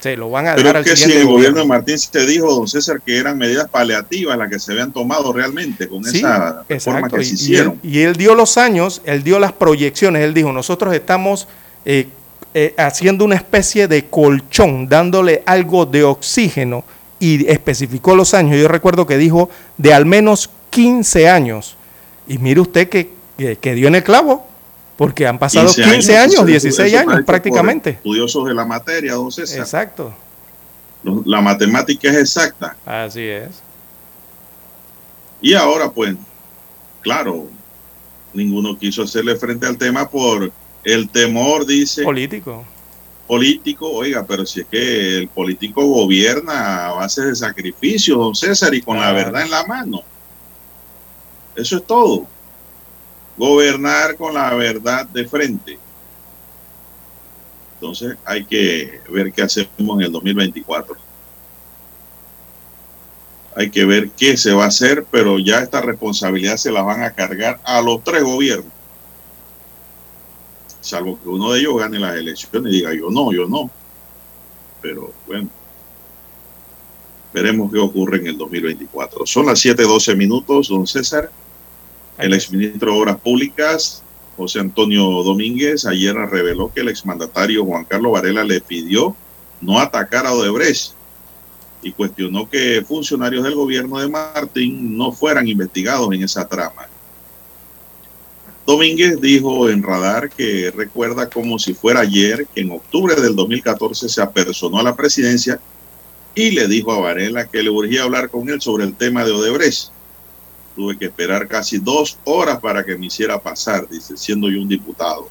Se 0.00 0.16
lo 0.16 0.30
van 0.30 0.48
a 0.48 0.54
Pero 0.56 0.68
dejar 0.72 0.82
es 0.82 0.88
al 0.88 0.94
que 0.94 0.96
si 1.12 1.12
el 1.18 1.26
gobierno 1.26 1.60
de 1.60 1.66
Martín 1.66 1.96
se 1.98 2.26
dijo, 2.26 2.52
don 2.52 2.66
César, 2.66 3.00
que 3.04 3.18
eran 3.18 3.38
medidas 3.38 3.68
paliativas 3.68 4.36
las 4.36 4.48
que 4.50 4.58
se 4.58 4.72
habían 4.72 4.92
tomado 4.92 5.32
realmente 5.32 5.86
con 5.88 6.02
Sí, 6.04 6.18
esa 6.18 6.64
exacto. 6.68 7.16
que 7.16 7.22
Y- 7.22 7.26
se 7.26 7.30
y, 7.30 7.34
hicieron. 7.34 7.78
él, 7.84 7.90
y 7.90 8.00
él 8.00 8.16
dio 8.16 8.34
los 8.34 8.56
años, 8.58 9.00
él 9.04 9.22
dio 9.22 9.38
las 9.38 9.52
proyecciones, 9.52 10.22
él 10.24 10.34
dijo, 10.34 10.52
nosotros 10.52 10.92
estamos 10.94 11.46
eh, 11.84 12.08
eh, 12.54 12.74
haciendo 12.78 13.24
una 13.24 13.36
especie 13.36 13.86
de 13.88 14.06
colchón, 14.06 14.88
dándole 14.88 15.42
algo 15.46 15.86
de 15.86 16.02
oxígeno 16.02 16.82
y 17.20 17.48
especificó 17.48 18.16
los 18.16 18.34
años. 18.34 18.58
Yo 18.60 18.66
recuerdo 18.68 19.06
que 19.06 19.16
dijo 19.18 19.50
de 19.78 19.94
al 19.94 20.04
menos 20.06 20.50
15 20.72 21.28
años. 21.28 21.76
Y 22.26 22.38
mire 22.38 22.60
usted 22.60 22.88
que, 22.88 23.10
que- 23.36 23.56
que 23.56 23.74
dio 23.74 23.88
en 23.88 23.94
el 23.96 24.02
clavo, 24.02 24.46
porque 24.96 25.26
han 25.26 25.38
pasado 25.38 25.66
15 25.72 26.16
años, 26.16 26.34
eso- 26.34 26.44
16 26.46 26.88
eso 26.88 26.96
está 27.00 27.12
años 27.12 27.24
prácticamente. 27.26 27.90
Estudiosos 27.90 28.46
de 28.46 28.54
la 28.54 28.64
materia, 28.64 29.14
don 29.14 29.30
César. 29.30 29.58
Exacto. 29.60 30.12
La 31.24 31.40
matemática 31.40 32.08
es 32.10 32.16
exacta. 32.16 32.76
Así 32.86 33.20
es. 33.22 33.48
Y 35.40 35.54
ahora, 35.54 35.90
pues, 35.90 36.14
claro, 37.00 37.48
ninguno 38.32 38.78
quiso 38.78 39.02
hacerle 39.02 39.36
frente 39.36 39.66
al 39.66 39.76
tema 39.76 40.08
por 40.08 40.50
el 40.84 41.08
temor, 41.10 41.66
dice. 41.66 42.02
Político. 42.04 42.64
Político, 43.26 43.90
oiga, 43.90 44.24
pero 44.26 44.46
si 44.46 44.60
es 44.60 44.66
que 44.70 45.18
el 45.18 45.28
político 45.28 45.84
gobierna 45.84 46.86
a 46.88 46.92
base 46.92 47.22
de 47.22 47.34
sacrificio, 47.34 48.16
don 48.16 48.34
César, 48.34 48.72
y 48.74 48.82
con 48.82 48.96
la 48.98 49.10
Claro. 49.10 49.16
verdad 49.16 49.42
en 49.42 49.50
la 49.50 49.66
mano. 49.66 50.02
Eso 51.54 51.76
es 51.76 51.86
todo. 51.86 52.26
Gobernar 53.36 54.16
con 54.16 54.34
la 54.34 54.54
verdad 54.54 55.06
de 55.06 55.26
frente. 55.26 55.78
Entonces 57.74 58.16
hay 58.24 58.44
que 58.44 59.00
ver 59.08 59.32
qué 59.32 59.42
hacemos 59.42 59.98
en 59.98 60.02
el 60.02 60.12
2024. 60.12 60.96
Hay 63.54 63.70
que 63.70 63.84
ver 63.84 64.10
qué 64.10 64.36
se 64.36 64.52
va 64.52 64.64
a 64.64 64.68
hacer, 64.68 65.04
pero 65.10 65.38
ya 65.38 65.60
esta 65.60 65.82
responsabilidad 65.82 66.56
se 66.56 66.72
la 66.72 66.82
van 66.82 67.02
a 67.02 67.12
cargar 67.12 67.60
a 67.64 67.82
los 67.82 68.02
tres 68.02 68.22
gobiernos. 68.22 68.72
Salvo 70.80 71.20
que 71.20 71.28
uno 71.28 71.52
de 71.52 71.60
ellos 71.60 71.78
gane 71.78 71.98
las 71.98 72.16
elecciones 72.16 72.72
y 72.72 72.76
diga 72.76 72.94
yo 72.94 73.10
no, 73.10 73.32
yo 73.32 73.46
no. 73.46 73.70
Pero 74.80 75.12
bueno, 75.26 75.48
veremos 77.32 77.72
qué 77.72 77.78
ocurre 77.78 78.18
en 78.18 78.26
el 78.28 78.38
2024. 78.38 79.26
Son 79.26 79.46
las 79.46 79.64
7:12 79.64 80.16
minutos, 80.16 80.68
don 80.68 80.86
César. 80.86 81.30
El 82.18 82.34
exministro 82.34 82.92
de 82.92 82.98
Obras 82.98 83.16
Públicas, 83.18 84.02
José 84.36 84.60
Antonio 84.60 85.02
Domínguez, 85.22 85.86
ayer 85.86 86.14
reveló 86.14 86.70
que 86.72 86.80
el 86.80 86.88
exmandatario 86.88 87.64
Juan 87.64 87.84
Carlos 87.84 88.12
Varela 88.12 88.44
le 88.44 88.60
pidió 88.60 89.16
no 89.60 89.78
atacar 89.78 90.26
a 90.26 90.32
Odebrecht 90.32 90.92
y 91.82 91.92
cuestionó 91.92 92.48
que 92.48 92.84
funcionarios 92.86 93.44
del 93.44 93.54
gobierno 93.54 93.98
de 93.98 94.08
Martín 94.08 94.96
no 94.96 95.12
fueran 95.12 95.48
investigados 95.48 96.12
en 96.12 96.22
esa 96.22 96.46
trama. 96.46 96.86
Domínguez 98.64 99.20
dijo 99.20 99.68
en 99.68 99.82
Radar 99.82 100.30
que 100.30 100.70
recuerda 100.70 101.28
como 101.28 101.58
si 101.58 101.74
fuera 101.74 102.00
ayer 102.00 102.46
que 102.54 102.60
en 102.60 102.70
octubre 102.70 103.16
del 103.16 103.34
2014 103.34 104.08
se 104.08 104.22
apersonó 104.22 104.78
a 104.78 104.84
la 104.84 104.94
presidencia 104.94 105.60
y 106.34 106.50
le 106.52 106.66
dijo 106.66 106.92
a 106.92 107.00
Varela 107.00 107.46
que 107.46 107.62
le 107.62 107.70
urgía 107.70 108.04
hablar 108.04 108.30
con 108.30 108.48
él 108.48 108.60
sobre 108.60 108.84
el 108.84 108.94
tema 108.94 109.24
de 109.24 109.32
Odebrecht. 109.32 109.90
Tuve 110.74 110.96
que 110.96 111.06
esperar 111.06 111.46
casi 111.48 111.78
dos 111.78 112.18
horas 112.24 112.58
para 112.60 112.84
que 112.84 112.96
me 112.96 113.06
hiciera 113.06 113.40
pasar, 113.40 113.88
dice, 113.88 114.16
siendo 114.16 114.48
yo 114.48 114.62
un 114.62 114.68
diputado. 114.68 115.28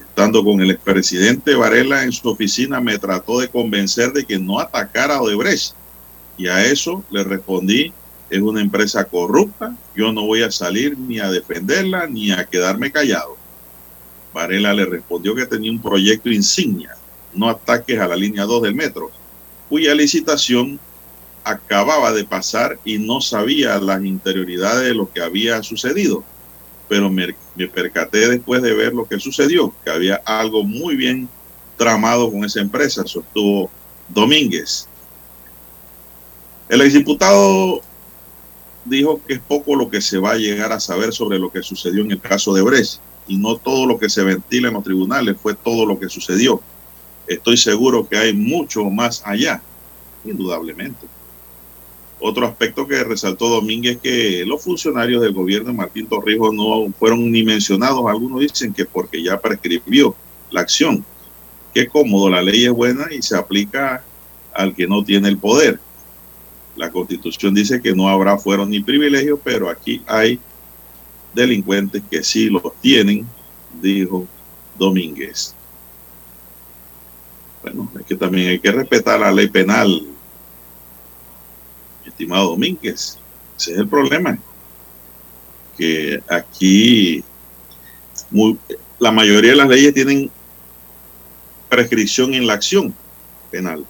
Estando 0.00 0.42
con 0.42 0.60
el 0.60 0.70
expresidente 0.70 1.54
Varela 1.54 2.02
en 2.02 2.12
su 2.12 2.28
oficina, 2.28 2.80
me 2.80 2.98
trató 2.98 3.40
de 3.40 3.48
convencer 3.48 4.12
de 4.12 4.24
que 4.24 4.38
no 4.38 4.58
atacara 4.58 5.16
a 5.16 5.22
Odebrecht. 5.22 5.74
Y 6.38 6.48
a 6.48 6.64
eso 6.64 7.04
le 7.10 7.22
respondí, 7.22 7.92
es 8.30 8.40
una 8.40 8.62
empresa 8.62 9.04
corrupta, 9.04 9.76
yo 9.94 10.12
no 10.12 10.24
voy 10.24 10.42
a 10.42 10.50
salir 10.50 10.96
ni 10.96 11.18
a 11.18 11.30
defenderla 11.30 12.06
ni 12.06 12.30
a 12.30 12.46
quedarme 12.46 12.90
callado. 12.90 13.36
Varela 14.32 14.72
le 14.72 14.86
respondió 14.86 15.34
que 15.34 15.44
tenía 15.44 15.70
un 15.70 15.82
proyecto 15.82 16.30
insignia, 16.30 16.96
no 17.34 17.48
ataques 17.48 17.98
a 17.98 18.08
la 18.08 18.16
línea 18.16 18.44
2 18.44 18.62
del 18.62 18.74
metro, 18.74 19.10
cuya 19.70 19.94
licitación 19.94 20.78
acababa 21.44 22.12
de 22.12 22.24
pasar 22.24 22.78
y 22.84 22.98
no 22.98 23.22
sabía 23.22 23.78
las 23.78 24.04
interioridades 24.04 24.88
de 24.88 24.94
lo 24.94 25.10
que 25.10 25.22
había 25.22 25.62
sucedido. 25.62 26.22
Pero 26.88 27.08
me, 27.08 27.34
me 27.54 27.68
percaté 27.68 28.28
después 28.28 28.60
de 28.60 28.74
ver 28.74 28.92
lo 28.92 29.06
que 29.06 29.18
sucedió, 29.18 29.72
que 29.84 29.90
había 29.90 30.16
algo 30.26 30.64
muy 30.64 30.96
bien 30.96 31.28
tramado 31.78 32.30
con 32.30 32.44
esa 32.44 32.60
empresa, 32.60 33.06
sostuvo 33.06 33.70
Domínguez. 34.08 34.88
El 36.68 36.80
exdiputado 36.82 37.80
dijo 38.84 39.20
que 39.26 39.34
es 39.34 39.40
poco 39.40 39.76
lo 39.76 39.88
que 39.88 40.00
se 40.00 40.18
va 40.18 40.32
a 40.32 40.36
llegar 40.36 40.72
a 40.72 40.80
saber 40.80 41.12
sobre 41.12 41.38
lo 41.38 41.50
que 41.50 41.62
sucedió 41.62 42.02
en 42.02 42.10
el 42.10 42.20
caso 42.20 42.52
de 42.52 42.62
Brecht 42.62 43.00
y 43.28 43.36
no 43.36 43.56
todo 43.56 43.86
lo 43.86 43.98
que 43.98 44.10
se 44.10 44.24
ventila 44.24 44.68
en 44.68 44.74
los 44.74 44.84
tribunales 44.84 45.36
fue 45.40 45.54
todo 45.54 45.86
lo 45.86 45.98
que 45.98 46.08
sucedió. 46.08 46.60
Estoy 47.30 47.56
seguro 47.56 48.08
que 48.08 48.16
hay 48.16 48.32
mucho 48.32 48.82
más 48.90 49.22
allá, 49.24 49.62
indudablemente. 50.24 51.06
Otro 52.18 52.44
aspecto 52.44 52.88
que 52.88 53.04
resaltó 53.04 53.48
Domínguez 53.48 53.94
es 53.94 54.02
que 54.02 54.44
los 54.44 54.60
funcionarios 54.64 55.22
del 55.22 55.32
gobierno 55.32 55.68
de 55.68 55.76
Martín 55.76 56.08
Torrijos 56.08 56.52
no 56.52 56.92
fueron 56.98 57.30
ni 57.30 57.44
mencionados. 57.44 58.04
Algunos 58.08 58.40
dicen 58.40 58.74
que 58.74 58.84
porque 58.84 59.22
ya 59.22 59.40
prescribió 59.40 60.16
la 60.50 60.62
acción. 60.62 61.04
Qué 61.72 61.86
cómodo, 61.86 62.28
la 62.28 62.42
ley 62.42 62.64
es 62.64 62.72
buena 62.72 63.06
y 63.12 63.22
se 63.22 63.36
aplica 63.36 64.02
al 64.52 64.74
que 64.74 64.88
no 64.88 65.04
tiene 65.04 65.28
el 65.28 65.38
poder. 65.38 65.78
La 66.74 66.90
constitución 66.90 67.54
dice 67.54 67.80
que 67.80 67.94
no 67.94 68.08
habrá 68.08 68.38
fueros 68.38 68.68
ni 68.68 68.82
privilegios, 68.82 69.38
pero 69.44 69.70
aquí 69.70 70.02
hay 70.08 70.40
delincuentes 71.32 72.02
que 72.10 72.24
sí 72.24 72.50
los 72.50 72.72
tienen, 72.80 73.24
dijo 73.80 74.26
Domínguez. 74.76 75.54
Bueno, 77.62 77.90
es 77.98 78.06
que 78.06 78.16
también 78.16 78.48
hay 78.48 78.58
que 78.58 78.72
respetar 78.72 79.20
la 79.20 79.32
ley 79.32 79.48
penal, 79.48 80.06
estimado 82.06 82.50
Domínguez. 82.50 83.18
Ese 83.58 83.72
es 83.72 83.78
el 83.78 83.88
problema. 83.88 84.38
Que 85.76 86.22
aquí 86.28 87.22
muy- 88.30 88.58
la 88.98 89.10
mayoría 89.10 89.50
de 89.50 89.56
las 89.56 89.68
leyes 89.68 89.94
tienen 89.94 90.30
prescripción 91.68 92.34
en 92.34 92.46
la 92.46 92.54
acción 92.54 92.94
penal. 93.50 93.84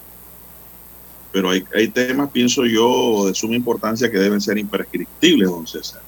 Pero 1.32 1.51
hay, 1.51 1.64
hay 1.74 1.88
temas, 1.88 2.30
pienso 2.30 2.64
yo, 2.66 3.26
de 3.26 3.34
suma 3.34 3.55
importancia 3.55 4.10
que 4.10 4.18
deben 4.18 4.40
ser 4.40 4.59
imprescriptibles, 4.59 5.48
don 5.48 5.66
César. 5.66 6.02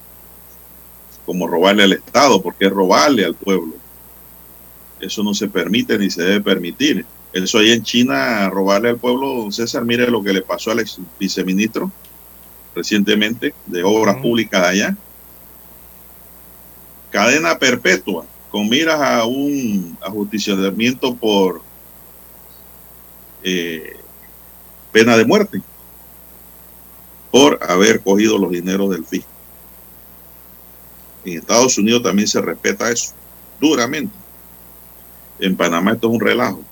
Como 1.24 1.46
robarle 1.46 1.84
al 1.84 1.92
Estado, 1.92 2.42
porque 2.42 2.66
es 2.66 2.72
robarle 2.72 3.24
al 3.24 3.34
pueblo. 3.34 3.74
Eso 5.00 5.22
no 5.22 5.32
se 5.32 5.48
permite 5.48 5.96
ni 5.96 6.10
se 6.10 6.22
debe 6.22 6.40
permitir. 6.40 7.06
Eso 7.32 7.58
ahí 7.58 7.72
en 7.72 7.82
China, 7.82 8.50
robarle 8.50 8.90
al 8.90 8.98
pueblo, 8.98 9.34
don 9.34 9.52
César, 9.52 9.84
mire 9.84 10.10
lo 10.10 10.22
que 10.22 10.32
le 10.32 10.42
pasó 10.42 10.70
al 10.70 10.80
ex 10.80 10.98
viceministro 11.18 11.90
recientemente 12.74 13.54
de 13.66 13.82
Obras 13.82 14.16
Públicas 14.16 14.62
de 14.62 14.68
allá. 14.68 14.96
Cadena 17.10 17.58
perpetua, 17.58 18.26
con 18.50 18.68
miras 18.68 19.00
a 19.00 19.24
un 19.24 19.96
ajusticiamiento 20.02 21.14
por 21.14 21.62
eh, 23.42 23.96
pena 24.92 25.16
de 25.16 25.24
muerte, 25.24 25.62
por 27.30 27.58
haber 27.62 28.00
cogido 28.00 28.38
los 28.38 28.50
dineros 28.50 28.90
del 28.90 29.04
fisco. 29.04 29.30
En 31.24 31.38
Estados 31.38 31.78
Unidos 31.78 32.02
también 32.02 32.28
se 32.28 32.40
respeta 32.40 32.90
eso, 32.90 33.12
duramente. 33.60 34.14
En 35.38 35.56
Panamá 35.56 35.92
esto 35.92 36.08
es 36.08 36.14
un 36.14 36.20
relajo. 36.20 36.62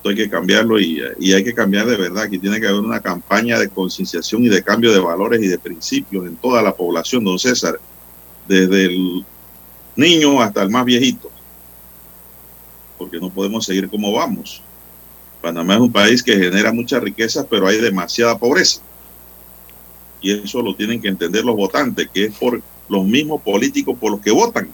Esto 0.00 0.08
hay 0.08 0.16
que 0.16 0.30
cambiarlo 0.30 0.80
y, 0.80 1.02
hay 1.30 1.44
que 1.44 1.52
cambiar 1.52 1.84
de 1.84 1.98
verdad. 1.98 2.22
Aquí 2.22 2.38
tiene 2.38 2.58
que 2.58 2.66
haber 2.66 2.80
una 2.80 3.00
campaña 3.00 3.58
de 3.58 3.68
concienciación 3.68 4.42
y 4.42 4.48
de 4.48 4.62
cambio 4.62 4.94
de 4.94 4.98
valores 4.98 5.42
y 5.42 5.46
de 5.46 5.58
principios 5.58 6.26
en 6.26 6.36
toda 6.36 6.62
la 6.62 6.74
población, 6.74 7.22
don 7.22 7.38
César, 7.38 7.78
desde 8.48 8.86
el 8.86 9.26
niño 9.96 10.40
hasta 10.40 10.62
el 10.62 10.70
más 10.70 10.86
viejito, 10.86 11.30
porque 12.96 13.20
no 13.20 13.28
podemos 13.28 13.66
seguir 13.66 13.90
como 13.90 14.10
vamos. 14.10 14.62
Panamá 15.42 15.74
es 15.74 15.80
un 15.80 15.92
país 15.92 16.22
que 16.22 16.34
genera 16.34 16.72
mucha 16.72 16.98
riqueza, 16.98 17.46
pero 17.46 17.66
hay 17.66 17.78
demasiada 17.78 18.38
pobreza. 18.38 18.80
Y 20.22 20.32
eso 20.32 20.62
lo 20.62 20.74
tienen 20.74 21.02
que 21.02 21.08
entender 21.08 21.44
los 21.44 21.56
votantes, 21.56 22.08
que 22.08 22.24
es 22.24 22.38
por 22.38 22.62
los 22.88 23.04
mismos 23.04 23.42
políticos 23.42 23.98
por 24.00 24.12
los 24.12 24.20
que 24.22 24.30
votan. 24.30 24.70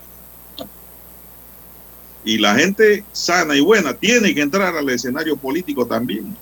Y 2.26 2.38
la 2.38 2.56
gente 2.56 3.04
sana 3.12 3.54
y 3.54 3.60
buena 3.60 3.94
tiene 3.94 4.34
que 4.34 4.40
entrar 4.42 4.76
al 4.76 4.90
escenario 4.90 5.36
político 5.36 5.86
también 5.86 6.36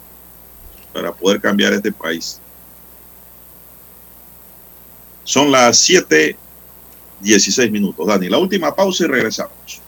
para 0.94 1.12
poder 1.12 1.42
cambiar 1.42 1.74
este 1.74 1.92
país. 1.92 2.40
Son 5.24 5.52
las 5.52 5.78
7:16 5.86 7.70
minutos. 7.70 8.06
Dani, 8.06 8.30
la 8.30 8.38
última 8.38 8.74
pausa 8.74 9.04
y 9.04 9.08
regresamos. 9.08 9.82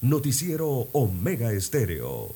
Noticiero 0.00 0.88
Omega 0.92 1.52
Estéreo. 1.52 2.34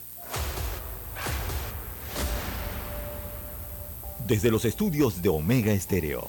Desde 4.26 4.50
los 4.50 4.66
estudios 4.66 5.22
de 5.22 5.30
Omega 5.30 5.72
Estéreo, 5.72 6.28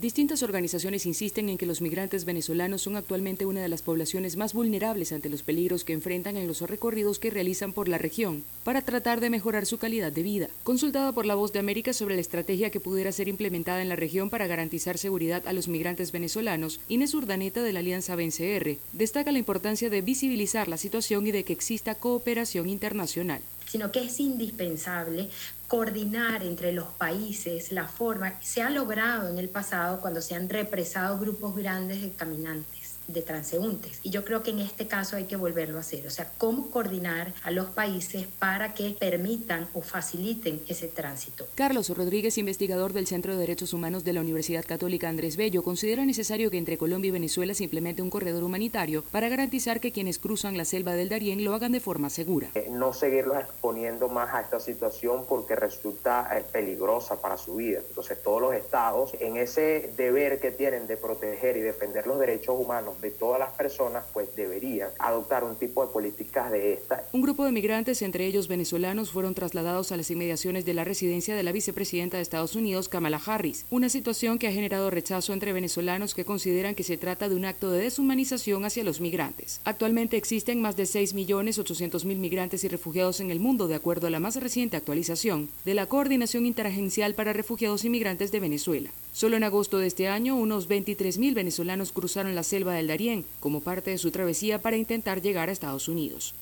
Distintas 0.00 0.42
organizaciones 0.42 1.04
insisten 1.04 1.50
en 1.50 1.58
que 1.58 1.66
los 1.66 1.82
migrantes 1.82 2.24
venezolanos 2.24 2.80
son 2.80 2.96
actualmente 2.96 3.44
una 3.44 3.60
de 3.60 3.68
las 3.68 3.82
poblaciones 3.82 4.36
más 4.36 4.54
vulnerables 4.54 5.12
ante 5.12 5.28
los 5.28 5.42
peligros 5.42 5.84
que 5.84 5.92
enfrentan 5.92 6.38
en 6.38 6.48
los 6.48 6.62
recorridos 6.62 7.18
que 7.18 7.28
realizan 7.28 7.74
por 7.74 7.86
la 7.86 7.98
región 7.98 8.42
para 8.64 8.80
tratar 8.80 9.20
de 9.20 9.28
mejorar 9.28 9.66
su 9.66 9.76
calidad 9.76 10.10
de 10.10 10.22
vida. 10.22 10.48
Consultada 10.64 11.12
por 11.12 11.26
La 11.26 11.34
Voz 11.34 11.52
de 11.52 11.58
América 11.58 11.92
sobre 11.92 12.14
la 12.14 12.22
estrategia 12.22 12.70
que 12.70 12.80
pudiera 12.80 13.12
ser 13.12 13.28
implementada 13.28 13.82
en 13.82 13.90
la 13.90 13.96
región 13.96 14.30
para 14.30 14.46
garantizar 14.46 14.96
seguridad 14.96 15.46
a 15.46 15.52
los 15.52 15.68
migrantes 15.68 16.12
venezolanos, 16.12 16.80
Inés 16.88 17.12
Urdaneta 17.12 17.62
de 17.62 17.74
la 17.74 17.80
Alianza 17.80 18.16
BNCR 18.16 18.78
destaca 18.94 19.32
la 19.32 19.38
importancia 19.38 19.90
de 19.90 20.00
visibilizar 20.00 20.68
la 20.68 20.78
situación 20.78 21.26
y 21.26 21.32
de 21.32 21.44
que 21.44 21.52
exista 21.52 21.94
cooperación 21.94 22.70
internacional 22.70 23.42
sino 23.70 23.92
que 23.92 24.02
es 24.02 24.18
indispensable 24.18 25.28
coordinar 25.70 26.42
entre 26.42 26.72
los 26.72 26.88
países 26.88 27.70
la 27.70 27.86
forma. 27.86 28.34
Se 28.42 28.60
ha 28.60 28.70
logrado 28.70 29.28
en 29.28 29.38
el 29.38 29.48
pasado 29.48 30.00
cuando 30.00 30.20
se 30.20 30.34
han 30.34 30.48
represado 30.48 31.16
grupos 31.16 31.54
grandes 31.54 32.02
de 32.02 32.10
caminantes 32.10 32.79
de 33.12 33.22
transeúntes. 33.22 34.00
Y 34.02 34.10
yo 34.10 34.24
creo 34.24 34.42
que 34.42 34.50
en 34.50 34.60
este 34.60 34.86
caso 34.86 35.16
hay 35.16 35.24
que 35.24 35.36
volverlo 35.36 35.78
a 35.78 35.80
hacer. 35.80 36.06
O 36.06 36.10
sea, 36.10 36.30
cómo 36.38 36.70
coordinar 36.70 37.32
a 37.42 37.50
los 37.50 37.68
países 37.70 38.26
para 38.38 38.74
que 38.74 38.96
permitan 38.98 39.68
o 39.74 39.82
faciliten 39.82 40.60
ese 40.68 40.88
tránsito. 40.88 41.46
Carlos 41.54 41.88
Rodríguez, 41.90 42.38
investigador 42.38 42.92
del 42.92 43.06
Centro 43.06 43.32
de 43.32 43.40
Derechos 43.40 43.72
Humanos 43.72 44.04
de 44.04 44.12
la 44.12 44.20
Universidad 44.20 44.64
Católica 44.64 45.08
Andrés 45.08 45.36
Bello, 45.36 45.62
considera 45.62 46.04
necesario 46.04 46.50
que 46.50 46.58
entre 46.58 46.78
Colombia 46.78 47.08
y 47.08 47.12
Venezuela 47.12 47.54
se 47.54 47.64
implemente 47.64 48.02
un 48.02 48.10
corredor 48.10 48.42
humanitario 48.42 49.02
para 49.10 49.28
garantizar 49.28 49.80
que 49.80 49.92
quienes 49.92 50.18
cruzan 50.18 50.56
la 50.56 50.64
selva 50.64 50.94
del 50.94 51.08
Darién 51.08 51.44
lo 51.44 51.54
hagan 51.54 51.72
de 51.72 51.80
forma 51.80 52.10
segura. 52.10 52.50
No 52.70 52.92
seguirlos 52.92 53.38
exponiendo 53.38 54.08
más 54.08 54.34
a 54.34 54.40
esta 54.40 54.60
situación 54.60 55.24
porque 55.28 55.56
resulta 55.56 56.28
eh, 56.36 56.44
peligrosa 56.50 57.20
para 57.20 57.36
su 57.36 57.56
vida. 57.56 57.80
Entonces 57.86 58.22
todos 58.22 58.40
los 58.40 58.54
estados 58.54 59.12
en 59.20 59.36
ese 59.36 59.92
deber 59.96 60.40
que 60.40 60.50
tienen 60.50 60.86
de 60.86 60.96
proteger 60.96 61.56
y 61.56 61.60
defender 61.60 62.06
los 62.06 62.18
derechos 62.18 62.56
humanos 62.58 62.99
de 63.00 63.10
todas 63.10 63.38
las 63.38 63.50
personas, 63.54 64.04
pues 64.12 64.34
deberían 64.36 64.90
adoptar 64.98 65.44
un 65.44 65.56
tipo 65.56 65.84
de 65.84 65.92
políticas 65.92 66.50
de 66.50 66.74
esta. 66.74 67.04
Un 67.12 67.22
grupo 67.22 67.44
de 67.44 67.52
migrantes, 67.52 68.02
entre 68.02 68.26
ellos 68.26 68.48
venezolanos, 68.48 69.10
fueron 69.10 69.34
trasladados 69.34 69.92
a 69.92 69.96
las 69.96 70.10
inmediaciones 70.10 70.64
de 70.64 70.74
la 70.74 70.84
residencia 70.84 71.34
de 71.34 71.42
la 71.42 71.52
vicepresidenta 71.52 72.16
de 72.16 72.22
Estados 72.22 72.56
Unidos, 72.56 72.88
Kamala 72.88 73.20
Harris, 73.24 73.66
una 73.70 73.88
situación 73.88 74.38
que 74.38 74.48
ha 74.48 74.52
generado 74.52 74.90
rechazo 74.90 75.32
entre 75.32 75.52
venezolanos 75.52 76.14
que 76.14 76.24
consideran 76.24 76.74
que 76.74 76.82
se 76.82 76.96
trata 76.96 77.28
de 77.28 77.34
un 77.34 77.44
acto 77.44 77.70
de 77.70 77.80
deshumanización 77.80 78.64
hacia 78.64 78.84
los 78.84 79.00
migrantes. 79.00 79.60
Actualmente 79.64 80.16
existen 80.16 80.60
más 80.60 80.76
de 80.76 80.84
6.800.000 80.84 82.16
migrantes 82.16 82.64
y 82.64 82.68
refugiados 82.68 83.20
en 83.20 83.30
el 83.30 83.40
mundo, 83.40 83.68
de 83.68 83.74
acuerdo 83.74 84.06
a 84.06 84.10
la 84.10 84.20
más 84.20 84.36
reciente 84.36 84.76
actualización 84.76 85.48
de 85.64 85.74
la 85.74 85.86
Coordinación 85.86 86.46
Interagencial 86.46 87.14
para 87.14 87.32
Refugiados 87.32 87.84
y 87.84 87.90
Migrantes 87.90 88.32
de 88.32 88.40
Venezuela. 88.40 88.90
Solo 89.12 89.36
en 89.36 89.44
agosto 89.44 89.78
de 89.78 89.86
este 89.86 90.08
año, 90.08 90.36
unos 90.36 90.68
23.000 90.68 91.34
venezolanos 91.34 91.92
cruzaron 91.92 92.34
la 92.34 92.42
selva 92.42 92.74
del 92.74 92.89
Darién 92.90 93.24
como 93.38 93.60
parte 93.60 93.92
de 93.92 93.98
su 93.98 94.10
travesía 94.10 94.60
para 94.60 94.76
intentar 94.76 95.22
llegar 95.22 95.48
a 95.48 95.52
Estados 95.52 95.86
Unidos. 95.86 96.34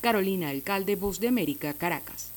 Carolina 0.00 0.48
Alcalde, 0.48 0.96
Voz 0.96 1.20
de 1.20 1.28
América, 1.28 1.74
Caracas. 1.74 2.32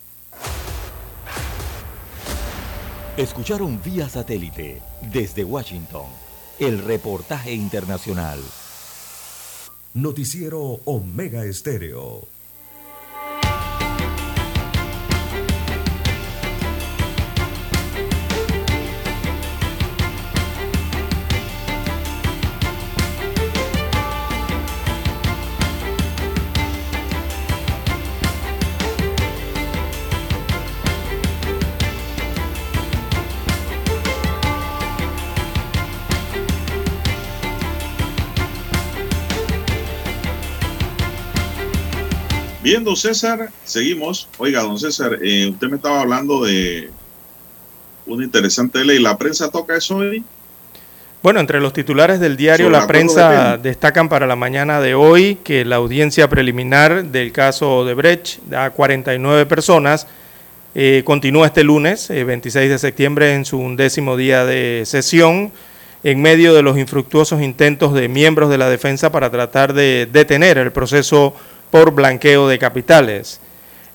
Escucharon 3.15 3.81
vía 3.81 4.09
satélite 4.09 4.81
desde 5.13 5.45
Washington 5.45 6.07
el 6.59 6.79
reportaje 6.79 7.53
internacional. 7.53 8.39
Noticiero 9.93 10.81
Omega 10.83 11.45
Estéreo. 11.45 12.34
Bien, 42.65 42.83
don 42.83 42.95
César, 42.95 43.51
seguimos. 43.63 44.27
Oiga, 44.39 44.63
don 44.63 44.79
César, 44.79 45.19
eh, 45.21 45.49
usted 45.51 45.67
me 45.67 45.75
estaba 45.75 46.01
hablando 46.01 46.43
de 46.43 46.89
una 48.07 48.25
interesante 48.25 48.83
ley. 48.83 48.97
¿La 48.97 49.19
prensa 49.19 49.51
toca 49.51 49.77
eso 49.77 49.97
hoy? 49.97 50.23
Bueno, 51.21 51.41
entre 51.41 51.59
los 51.59 51.73
titulares 51.73 52.19
del 52.19 52.35
diario 52.35 52.71
La 52.71 52.81
de 52.81 52.87
Prensa 52.87 53.29
pena. 53.29 53.57
destacan 53.57 54.09
para 54.09 54.25
la 54.25 54.35
mañana 54.35 54.81
de 54.81 54.95
hoy 54.95 55.35
que 55.43 55.63
la 55.63 55.75
audiencia 55.75 56.27
preliminar 56.27 57.05
del 57.05 57.31
caso 57.31 57.85
de 57.85 57.93
Brecht 57.93 58.51
a 58.51 58.71
49 58.71 59.45
personas 59.45 60.07
eh, 60.73 61.03
continúa 61.05 61.45
este 61.45 61.63
lunes, 61.63 62.09
eh, 62.09 62.23
26 62.23 62.67
de 62.67 62.79
septiembre, 62.79 63.35
en 63.35 63.45
su 63.45 63.59
undécimo 63.59 64.17
día 64.17 64.43
de 64.43 64.81
sesión, 64.87 65.51
en 66.03 66.19
medio 66.19 66.55
de 66.55 66.63
los 66.63 66.79
infructuosos 66.79 67.43
intentos 67.43 67.93
de 67.93 68.07
miembros 68.07 68.49
de 68.49 68.57
la 68.57 68.71
defensa 68.71 69.11
para 69.11 69.29
tratar 69.29 69.73
de 69.73 70.07
detener 70.11 70.57
el 70.57 70.71
proceso 70.71 71.35
por 71.75 71.91
blanqueo 71.91 72.47
de 72.47 72.57
capitales. 72.57 73.41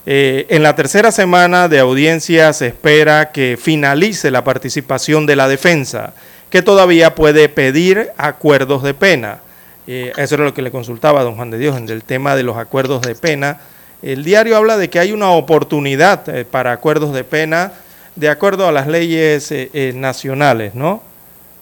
Eh, 0.05 0.45
en 0.49 0.61
la 0.61 0.75
tercera 0.75 1.11
semana 1.11 1.67
de 1.67 1.79
audiencia 1.79 2.53
se 2.53 2.67
espera 2.67 3.31
que 3.31 3.57
finalice 3.59 4.29
la 4.29 4.43
participación 4.43 5.25
de 5.25 5.35
la 5.35 5.47
defensa, 5.47 6.13
que 6.51 6.61
todavía 6.61 7.15
puede 7.15 7.49
pedir 7.49 8.11
acuerdos 8.17 8.83
de 8.83 8.93
pena. 8.93 9.39
Eh, 9.87 10.11
eso 10.15 10.35
era 10.35 10.43
lo 10.43 10.53
que 10.53 10.61
le 10.61 10.69
consultaba 10.69 11.21
a 11.21 11.23
don 11.23 11.35
Juan 11.35 11.49
de 11.49 11.57
Dios 11.57 11.75
en 11.75 11.89
el 11.89 12.03
tema 12.03 12.35
de 12.35 12.43
los 12.43 12.55
acuerdos 12.55 13.01
de 13.01 13.15
pena. 13.15 13.61
El 14.03 14.23
diario 14.23 14.57
habla 14.57 14.77
de 14.77 14.91
que 14.91 14.99
hay 14.99 15.11
una 15.11 15.31
oportunidad 15.31 16.29
eh, 16.29 16.45
para 16.45 16.73
acuerdos 16.73 17.15
de 17.15 17.23
pena 17.23 17.73
de 18.15 18.29
acuerdo 18.29 18.67
a 18.67 18.71
las 18.71 18.85
leyes 18.85 19.51
nacionales, 19.95 20.75
¿no? 20.75 21.01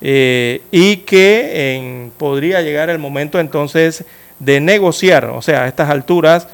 Y 0.02 0.98
que 1.06 2.10
podría 2.18 2.62
llegar 2.62 2.90
el 2.90 2.98
momento 2.98 3.40
entonces 3.40 4.04
de 4.40 4.60
negociar, 4.60 5.26
o 5.26 5.42
sea, 5.42 5.64
a 5.64 5.68
estas 5.68 5.90
alturas 5.90 6.48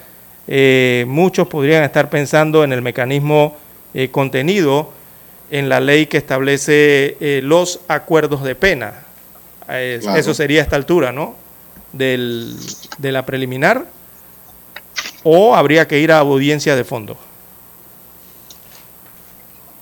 eh, 0.48 1.06
muchos 1.08 1.48
podrían 1.48 1.84
estar 1.84 2.10
pensando 2.10 2.64
en 2.64 2.74
el 2.74 2.82
mecanismo 2.82 3.56
eh, 3.94 4.10
contenido 4.10 4.92
en 5.52 5.70
la 5.70 5.80
ley 5.80 6.08
que 6.08 6.18
establece 6.18 7.18
eh, 7.20 7.42
los 7.44 7.80
acuerdos 7.88 8.44
de 8.44 8.56
pena. 8.56 9.02
Claro. 9.66 10.16
Eso 10.16 10.34
sería 10.34 10.62
a 10.62 10.64
esta 10.64 10.76
altura, 10.76 11.12
¿no? 11.12 11.36
Del, 11.92 12.56
de 13.00 13.12
la 13.12 13.26
preliminar, 13.26 13.86
o 15.24 15.56
habría 15.56 15.88
que 15.88 16.00
ir 16.00 16.12
a 16.12 16.20
audiencia 16.20 16.76
de 16.76 16.84
fondo. 16.84 17.18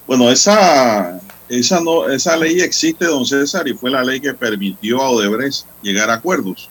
Bueno, 0.08 0.30
esa, 0.30 1.20
esa, 1.50 1.82
no, 1.82 2.08
esa 2.10 2.38
ley 2.38 2.62
existe, 2.62 3.06
don 3.06 3.26
César, 3.26 3.68
y 3.68 3.74
fue 3.74 3.90
la 3.90 4.04
ley 4.04 4.20
que 4.20 4.34
permitió 4.34 5.02
a 5.02 5.10
Odebrecht 5.10 5.66
llegar 5.82 6.10
a 6.10 6.16
acuerdos. 6.16 6.70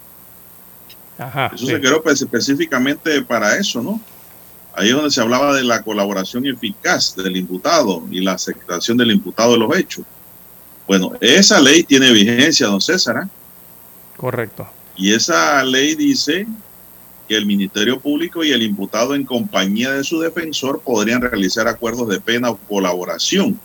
Ajá, 1.18 1.50
Eso 1.54 1.66
sí. 1.66 1.72
se 1.72 1.80
creó 1.80 2.02
pues, 2.02 2.20
específicamente 2.22 3.22
para 3.22 3.56
eso, 3.56 3.82
¿no? 3.82 4.00
Ahí 4.74 4.88
es 4.88 4.94
donde 4.94 5.10
se 5.10 5.20
hablaba 5.20 5.54
de 5.54 5.62
la 5.64 5.82
colaboración 5.82 6.46
eficaz 6.46 7.14
del 7.14 7.36
imputado 7.36 8.06
y 8.10 8.20
la 8.20 8.32
aceptación 8.32 8.96
del 8.96 9.10
imputado 9.10 9.52
de 9.52 9.58
los 9.58 9.76
hechos. 9.76 10.04
Bueno, 10.86 11.12
esa 11.20 11.60
ley 11.60 11.84
tiene 11.84 12.10
vigencia, 12.12 12.66
don 12.66 12.80
César, 12.80 13.16
¿ah? 13.18 13.28
Correcto. 14.16 14.66
y 14.96 15.12
esa 15.12 15.62
ley 15.64 15.94
dice 15.94 16.46
que 17.28 17.36
el 17.36 17.44
Ministerio 17.46 18.00
Público 18.00 18.42
y 18.44 18.52
el 18.52 18.62
imputado 18.62 19.14
en 19.14 19.24
compañía 19.24 19.92
de 19.92 20.04
su 20.04 20.20
defensor 20.20 20.80
podrían 20.82 21.20
realizar 21.22 21.68
acuerdos 21.68 22.08
de 22.08 22.20
pena 22.20 22.50
o 22.50 22.56
colaboración 22.56 23.58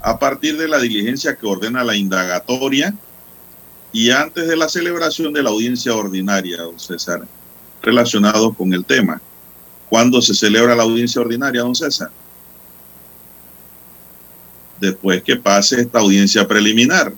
a 0.00 0.18
partir 0.18 0.56
de 0.56 0.68
la 0.68 0.78
diligencia 0.78 1.34
que 1.36 1.46
ordena 1.46 1.82
la 1.84 1.96
indagatoria 1.96 2.94
y 3.92 4.10
antes 4.10 4.46
de 4.46 4.56
la 4.56 4.68
celebración 4.68 5.32
de 5.32 5.42
la 5.42 5.50
audiencia 5.50 5.94
ordinaria, 5.94 6.58
don 6.58 6.78
César, 6.78 7.22
relacionado 7.82 8.52
con 8.52 8.72
el 8.74 8.84
tema. 8.84 9.20
¿Cuándo 9.88 10.20
se 10.20 10.34
celebra 10.34 10.74
la 10.74 10.82
audiencia 10.82 11.20
ordinaria, 11.22 11.62
don 11.62 11.74
César? 11.74 12.10
Después 14.80 15.22
que 15.22 15.36
pase 15.36 15.80
esta 15.80 15.98
audiencia 16.00 16.46
preliminar. 16.46 17.12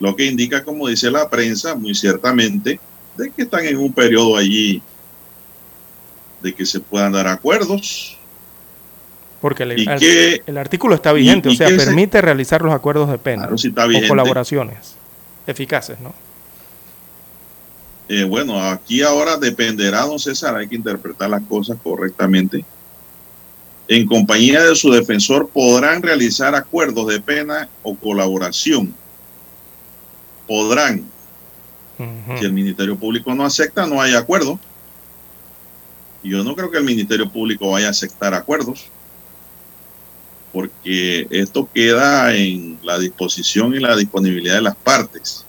Lo 0.00 0.16
que 0.16 0.24
indica, 0.24 0.64
como 0.64 0.88
dice 0.88 1.10
la 1.10 1.28
prensa, 1.28 1.74
muy 1.74 1.94
ciertamente, 1.94 2.80
de 3.16 3.30
que 3.30 3.42
están 3.42 3.64
en 3.66 3.76
un 3.76 3.92
periodo 3.92 4.36
allí 4.36 4.82
de 6.42 6.54
que 6.54 6.64
se 6.66 6.80
puedan 6.80 7.12
dar 7.12 7.28
acuerdos. 7.28 8.16
Porque 9.40 9.62
el, 9.64 9.72
el- 9.72 9.98
que- 9.98 10.42
el 10.46 10.56
artículo 10.58 10.94
está 10.94 11.12
vigente, 11.12 11.50
y- 11.50 11.52
y 11.52 11.54
o 11.54 11.58
sea, 11.58 11.68
permite 11.68 12.20
realizar 12.22 12.62
los 12.62 12.72
acuerdos 12.74 13.10
de 13.10 13.18
pena 13.18 13.42
Claro, 13.48 13.56
o 13.56 14.08
colaboraciones 14.08 14.96
eficaces, 15.46 16.00
¿no? 16.00 16.14
Eh, 18.08 18.24
bueno, 18.24 18.60
aquí 18.60 19.02
ahora 19.02 19.36
dependerá, 19.36 20.02
don 20.02 20.18
César, 20.18 20.56
hay 20.56 20.68
que 20.68 20.76
interpretar 20.76 21.28
las 21.28 21.42
cosas 21.42 21.76
correctamente. 21.82 22.64
En 23.88 24.06
compañía 24.06 24.64
de 24.64 24.74
su 24.76 24.90
defensor 24.90 25.48
podrán 25.48 26.02
realizar 26.02 26.54
acuerdos 26.54 27.06
de 27.08 27.20
pena 27.20 27.68
o 27.82 27.96
colaboración. 27.96 28.94
Podrán. 30.46 31.04
Si 32.38 32.44
el 32.44 32.52
Ministerio 32.52 32.96
Público 32.96 33.34
no 33.34 33.44
acepta, 33.44 33.86
no 33.86 34.00
hay 34.00 34.14
acuerdo. 34.14 34.60
Yo 36.22 36.44
no 36.44 36.54
creo 36.54 36.70
que 36.70 36.78
el 36.78 36.84
Ministerio 36.84 37.30
Público 37.30 37.70
vaya 37.70 37.86
a 37.86 37.90
aceptar 37.90 38.34
acuerdos, 38.34 38.86
porque 40.56 41.26
esto 41.28 41.68
queda 41.74 42.34
en 42.34 42.78
la 42.82 42.98
disposición 42.98 43.74
y 43.74 43.78
la 43.78 43.94
disponibilidad 43.94 44.54
de 44.54 44.62
las 44.62 44.74
partes. 44.74 45.44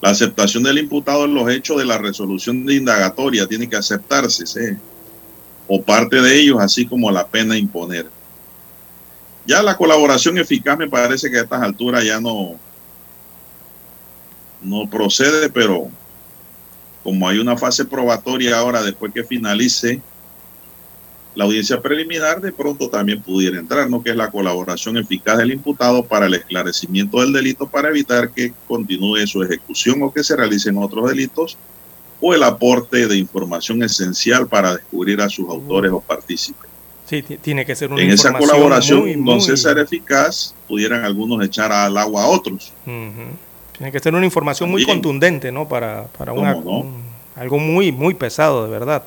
La 0.00 0.10
aceptación 0.10 0.64
del 0.64 0.78
imputado 0.78 1.24
en 1.24 1.34
los 1.34 1.48
hechos 1.48 1.78
de 1.78 1.84
la 1.84 1.98
resolución 1.98 2.66
de 2.66 2.74
indagatoria 2.74 3.46
tiene 3.46 3.68
que 3.68 3.76
aceptarse, 3.76 4.44
¿sí? 4.44 4.76
o 5.68 5.80
parte 5.80 6.20
de 6.20 6.36
ellos, 6.36 6.58
así 6.58 6.84
como 6.84 7.12
la 7.12 7.28
pena 7.28 7.56
imponer. 7.56 8.10
Ya 9.46 9.62
la 9.62 9.76
colaboración 9.76 10.36
eficaz 10.38 10.76
me 10.76 10.88
parece 10.88 11.30
que 11.30 11.38
a 11.38 11.42
estas 11.42 11.62
alturas 11.62 12.04
ya 12.04 12.18
no, 12.18 12.58
no 14.60 14.90
procede, 14.90 15.48
pero 15.48 15.86
como 17.04 17.28
hay 17.28 17.38
una 17.38 17.56
fase 17.56 17.84
probatoria 17.84 18.58
ahora 18.58 18.82
después 18.82 19.12
que 19.14 19.22
finalice 19.22 20.02
la 21.34 21.44
audiencia 21.44 21.80
preliminar, 21.80 22.40
de 22.40 22.52
pronto 22.52 22.88
también 22.88 23.20
pudiera 23.20 23.58
entrar, 23.58 23.90
¿no? 23.90 24.02
Que 24.02 24.10
es 24.10 24.16
la 24.16 24.30
colaboración 24.30 24.96
eficaz 24.96 25.38
del 25.38 25.52
imputado 25.52 26.04
para 26.04 26.26
el 26.26 26.34
esclarecimiento 26.34 27.20
del 27.20 27.32
delito 27.32 27.66
para 27.66 27.88
evitar 27.88 28.30
que 28.30 28.52
continúe 28.68 29.26
su 29.26 29.42
ejecución 29.42 30.02
o 30.02 30.12
que 30.12 30.22
se 30.22 30.36
realicen 30.36 30.78
otros 30.78 31.08
delitos 31.08 31.56
o 32.20 32.32
el 32.34 32.42
aporte 32.44 33.08
de 33.08 33.16
información 33.18 33.82
esencial 33.82 34.46
para 34.46 34.76
descubrir 34.76 35.20
a 35.20 35.28
sus 35.28 35.48
autores 35.48 35.90
o 35.92 36.00
partícipes. 36.00 36.70
Sí, 37.06 37.20
ti- 37.22 37.36
tiene 37.36 37.66
que 37.66 37.74
ser 37.74 37.90
una 37.92 38.00
En 38.00 38.10
esa 38.10 38.32
colaboración, 38.32 39.00
muy, 39.00 39.16
muy- 39.16 39.40
César 39.40 39.78
eficaz, 39.78 40.54
pudieran 40.68 41.04
algunos 41.04 41.44
echar 41.44 41.70
al 41.72 41.98
agua 41.98 42.22
a 42.22 42.26
otros. 42.28 42.72
Tiene 43.76 43.90
que 43.92 43.98
ser 44.00 44.14
una 44.14 44.24
información 44.24 44.70
muy 44.70 44.82
contundente, 44.86 45.50
¿no? 45.52 45.68
Para, 45.68 46.04
para 46.16 46.32
una- 46.32 46.54
un- 46.56 47.02
algo 47.36 47.58
muy, 47.58 47.90
muy 47.92 48.14
pesado, 48.14 48.64
de 48.64 48.70
verdad. 48.70 49.02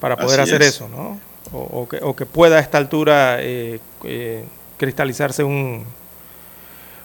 Para 0.00 0.16
poder 0.18 0.40
Así 0.40 0.50
hacer 0.50 0.62
es. 0.62 0.68
eso, 0.74 0.88
¿no? 0.88 1.20
O, 1.52 1.82
o 1.82 1.88
que, 1.88 1.98
o 2.02 2.16
que 2.16 2.26
pueda 2.26 2.56
a 2.56 2.60
esta 2.60 2.78
altura 2.78 3.36
eh, 3.40 3.80
eh, 4.04 4.44
cristalizarse 4.78 5.44
un, 5.44 5.84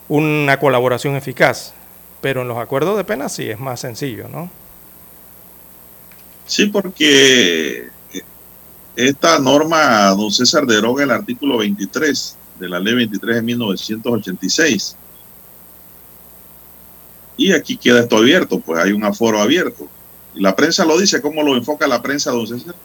una 0.08 0.60
colaboración 0.60 1.16
eficaz. 1.16 1.74
Pero 2.22 2.42
en 2.42 2.48
los 2.48 2.58
acuerdos 2.58 2.98
de 2.98 3.04
pena 3.04 3.30
sí 3.30 3.50
es 3.50 3.60
más 3.60 3.82
sencillo, 3.82 4.28
¿no? 4.30 4.50
Sí, 6.46 6.68
porque 6.68 7.90
esta 8.96 9.40
norma, 9.40 10.10
don 10.12 10.32
César, 10.32 10.66
deroga 10.66 11.04
el 11.04 11.12
artículo 11.12 11.58
23 11.58 12.38
de 12.60 12.70
la 12.70 12.80
ley 12.80 12.96
23 12.96 13.36
de 13.36 13.42
1986. 13.42 14.96
Y 17.38 17.52
aquí 17.52 17.76
queda 17.78 18.00
esto 18.02 18.18
abierto, 18.18 18.60
pues 18.60 18.80
hay 18.80 18.92
un 18.92 19.04
aforo 19.04 19.42
abierto. 19.42 19.88
La 20.36 20.56
prensa 20.56 20.86
lo 20.86 20.98
dice, 20.98 21.22
¿cómo 21.22 21.44
lo 21.44 21.56
enfoca 21.56 21.88
la 21.88 22.02
prensa, 22.02 22.32
don 22.32 22.48
César? 22.48 22.76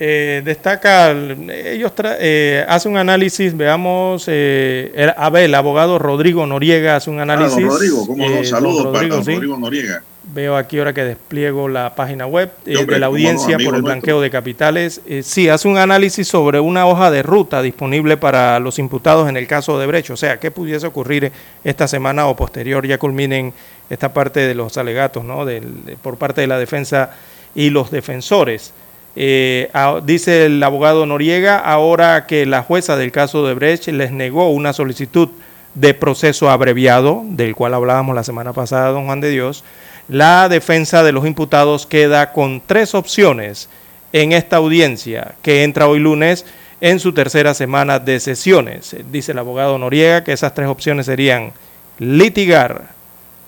Eh, 0.00 0.42
destaca, 0.44 1.10
ellos 1.10 1.92
tra- 1.96 2.16
eh, 2.20 2.64
hacen 2.68 2.92
un 2.92 2.98
análisis, 2.98 3.56
veamos, 3.56 4.24
eh, 4.28 4.92
el, 4.94 5.12
a 5.16 5.28
ver, 5.30 5.44
el 5.44 5.54
abogado 5.56 5.98
Rodrigo 5.98 6.46
Noriega 6.46 6.94
hace 6.96 7.10
un 7.10 7.18
Ah, 7.18 7.22
análisis. 7.22 7.56
don 7.60 7.68
Rodrigo, 7.68 8.06
¿cómo 8.06 8.24
eh, 8.24 8.28
no? 8.28 8.34
don 8.36 8.44
Saludos 8.46 8.82
para 8.86 8.92
Rodrigo, 8.92 9.14
don 9.16 9.24
sí. 9.24 9.32
Rodrigo 9.34 9.58
Noriega. 9.58 10.02
Veo 10.34 10.56
aquí 10.58 10.78
ahora 10.78 10.92
que 10.92 11.04
despliego 11.04 11.68
la 11.68 11.94
página 11.94 12.26
web 12.26 12.50
eh, 12.66 12.76
hombre, 12.76 12.96
de 12.96 13.00
la 13.00 13.06
audiencia 13.06 13.52
por 13.56 13.60
el 13.60 13.64
nuestro. 13.70 13.82
blanqueo 13.82 14.20
de 14.20 14.30
capitales. 14.30 15.00
Eh, 15.06 15.22
sí, 15.22 15.48
hace 15.48 15.68
un 15.68 15.78
análisis 15.78 16.28
sobre 16.28 16.60
una 16.60 16.86
hoja 16.86 17.10
de 17.10 17.22
ruta 17.22 17.62
disponible 17.62 18.18
para 18.18 18.58
los 18.58 18.78
imputados 18.78 19.26
en 19.30 19.38
el 19.38 19.46
caso 19.46 19.78
de 19.78 19.86
Brecht. 19.86 20.10
O 20.10 20.16
sea, 20.18 20.38
¿qué 20.38 20.50
pudiese 20.50 20.86
ocurrir 20.86 21.32
esta 21.64 21.88
semana 21.88 22.26
o 22.26 22.36
posterior? 22.36 22.86
Ya 22.86 22.98
culminen 22.98 23.54
esta 23.88 24.12
parte 24.12 24.40
de 24.40 24.54
los 24.54 24.76
alegatos, 24.76 25.24
¿no? 25.24 25.46
Del- 25.46 25.84
de- 25.86 25.96
por 25.96 26.18
parte 26.18 26.42
de 26.42 26.46
la 26.46 26.58
defensa 26.58 27.12
y 27.54 27.70
los 27.70 27.90
defensores. 27.90 28.74
Eh, 29.16 29.70
a- 29.72 30.00
dice 30.04 30.44
el 30.44 30.62
abogado 30.62 31.06
Noriega, 31.06 31.58
ahora 31.58 32.26
que 32.26 32.44
la 32.44 32.62
jueza 32.62 32.96
del 32.98 33.12
caso 33.12 33.46
de 33.46 33.54
Brecht 33.54 33.88
les 33.88 34.12
negó 34.12 34.50
una 34.50 34.74
solicitud 34.74 35.30
de 35.74 35.94
proceso 35.94 36.50
abreviado, 36.50 37.22
del 37.24 37.54
cual 37.54 37.72
hablábamos 37.72 38.14
la 38.14 38.24
semana 38.24 38.52
pasada, 38.52 38.90
don 38.90 39.06
Juan 39.06 39.20
de 39.22 39.30
Dios, 39.30 39.64
la 40.08 40.48
defensa 40.48 41.02
de 41.02 41.12
los 41.12 41.26
imputados 41.26 41.86
queda 41.86 42.32
con 42.32 42.62
tres 42.64 42.94
opciones 42.94 43.68
en 44.12 44.32
esta 44.32 44.56
audiencia 44.56 45.34
que 45.42 45.64
entra 45.64 45.86
hoy 45.86 45.98
lunes 45.98 46.46
en 46.80 46.98
su 47.00 47.12
tercera 47.12 47.54
semana 47.54 47.98
de 47.98 48.18
sesiones. 48.20 48.96
Dice 49.10 49.32
el 49.32 49.38
abogado 49.38 49.78
Noriega 49.78 50.24
que 50.24 50.32
esas 50.32 50.54
tres 50.54 50.68
opciones 50.68 51.06
serían 51.06 51.52
litigar, 51.98 52.88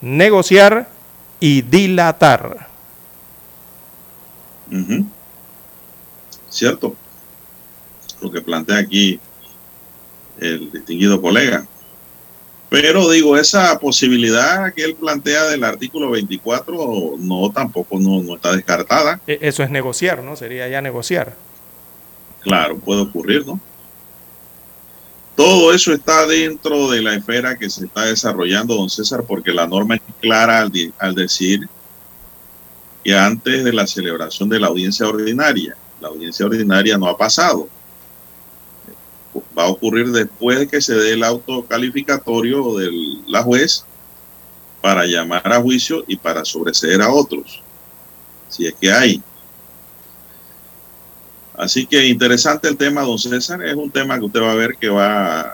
negociar 0.01 0.89
y 1.39 1.63
dilatar. 1.63 2.69
Cierto. 6.49 6.95
Lo 8.21 8.31
que 8.31 8.43
plantea 8.43 8.79
aquí 8.79 9.19
el 10.39 10.71
distinguido 10.71 11.21
colega. 11.21 11.67
Pero 12.71 13.11
digo, 13.11 13.37
esa 13.37 13.77
posibilidad 13.81 14.73
que 14.73 14.85
él 14.85 14.95
plantea 14.95 15.45
del 15.47 15.65
artículo 15.65 16.11
24 16.11 17.17
no 17.19 17.51
tampoco 17.51 17.99
no, 17.99 18.23
no 18.23 18.37
está 18.37 18.55
descartada. 18.55 19.21
E- 19.27 19.39
Eso 19.43 19.65
es 19.65 19.71
negociar, 19.71 20.23
¿no? 20.23 20.37
Sería 20.37 20.69
ya 20.69 20.81
negociar. 20.81 21.35
Claro, 22.41 22.79
puede 22.79 23.03
ocurrir, 23.03 23.45
¿no? 23.45 23.61
Todo 25.35 25.73
eso 25.73 25.93
está 25.93 26.27
dentro 26.27 26.91
de 26.91 27.03
la 27.03 27.15
esfera 27.15 27.57
que 27.57 27.69
se 27.71 27.87
está 27.87 28.05
desarrollando, 28.05 28.75
don 28.77 28.89
César, 28.91 29.25
porque 29.27 29.53
la 29.53 29.67
norma 29.67 29.97
es 29.97 30.03
clara 30.21 30.61
al, 30.61 30.71
al 30.99 31.15
decir 31.15 31.69
que 33.03 33.17
antes 33.17 33.65
de 33.65 33.73
la 33.73 33.87
celebración 33.87 34.49
de 34.49 34.61
la 34.61 34.69
audiencia 34.69 35.09
ordinaria, 35.09 35.77
la 36.01 36.09
audiencia 36.09 36.47
ordinaria 36.47 36.99
no 36.99 37.09
ha 37.09 37.17
pasado. 37.17 37.69
Va 39.57 39.65
a 39.65 39.69
ocurrir 39.69 40.11
después 40.11 40.59
de 40.59 40.69
que 40.69 40.81
se 40.81 40.95
dé 40.95 41.13
el 41.13 41.23
auto 41.23 41.65
calificatorio 41.67 42.77
de 42.77 42.91
la 43.27 43.43
juez 43.43 43.85
para 44.81 45.05
llamar 45.07 45.43
a 45.53 45.61
juicio 45.61 46.05
y 46.07 46.17
para 46.17 46.45
sobreseer 46.45 47.03
a 47.03 47.13
otros, 47.13 47.63
si 48.49 48.67
es 48.67 48.75
que 48.81 48.91
hay. 48.91 49.23
Así 51.55 51.87
que 51.87 52.07
interesante 52.07 52.69
el 52.69 52.77
tema, 52.77 53.03
don 53.03 53.19
César. 53.19 53.63
Es 53.63 53.75
un 53.75 53.91
tema 53.91 54.19
que 54.19 54.25
usted 54.25 54.41
va 54.41 54.53
a 54.53 54.57
ver 54.57 54.77
que 54.81 54.89
va 54.89 55.41
a 55.41 55.53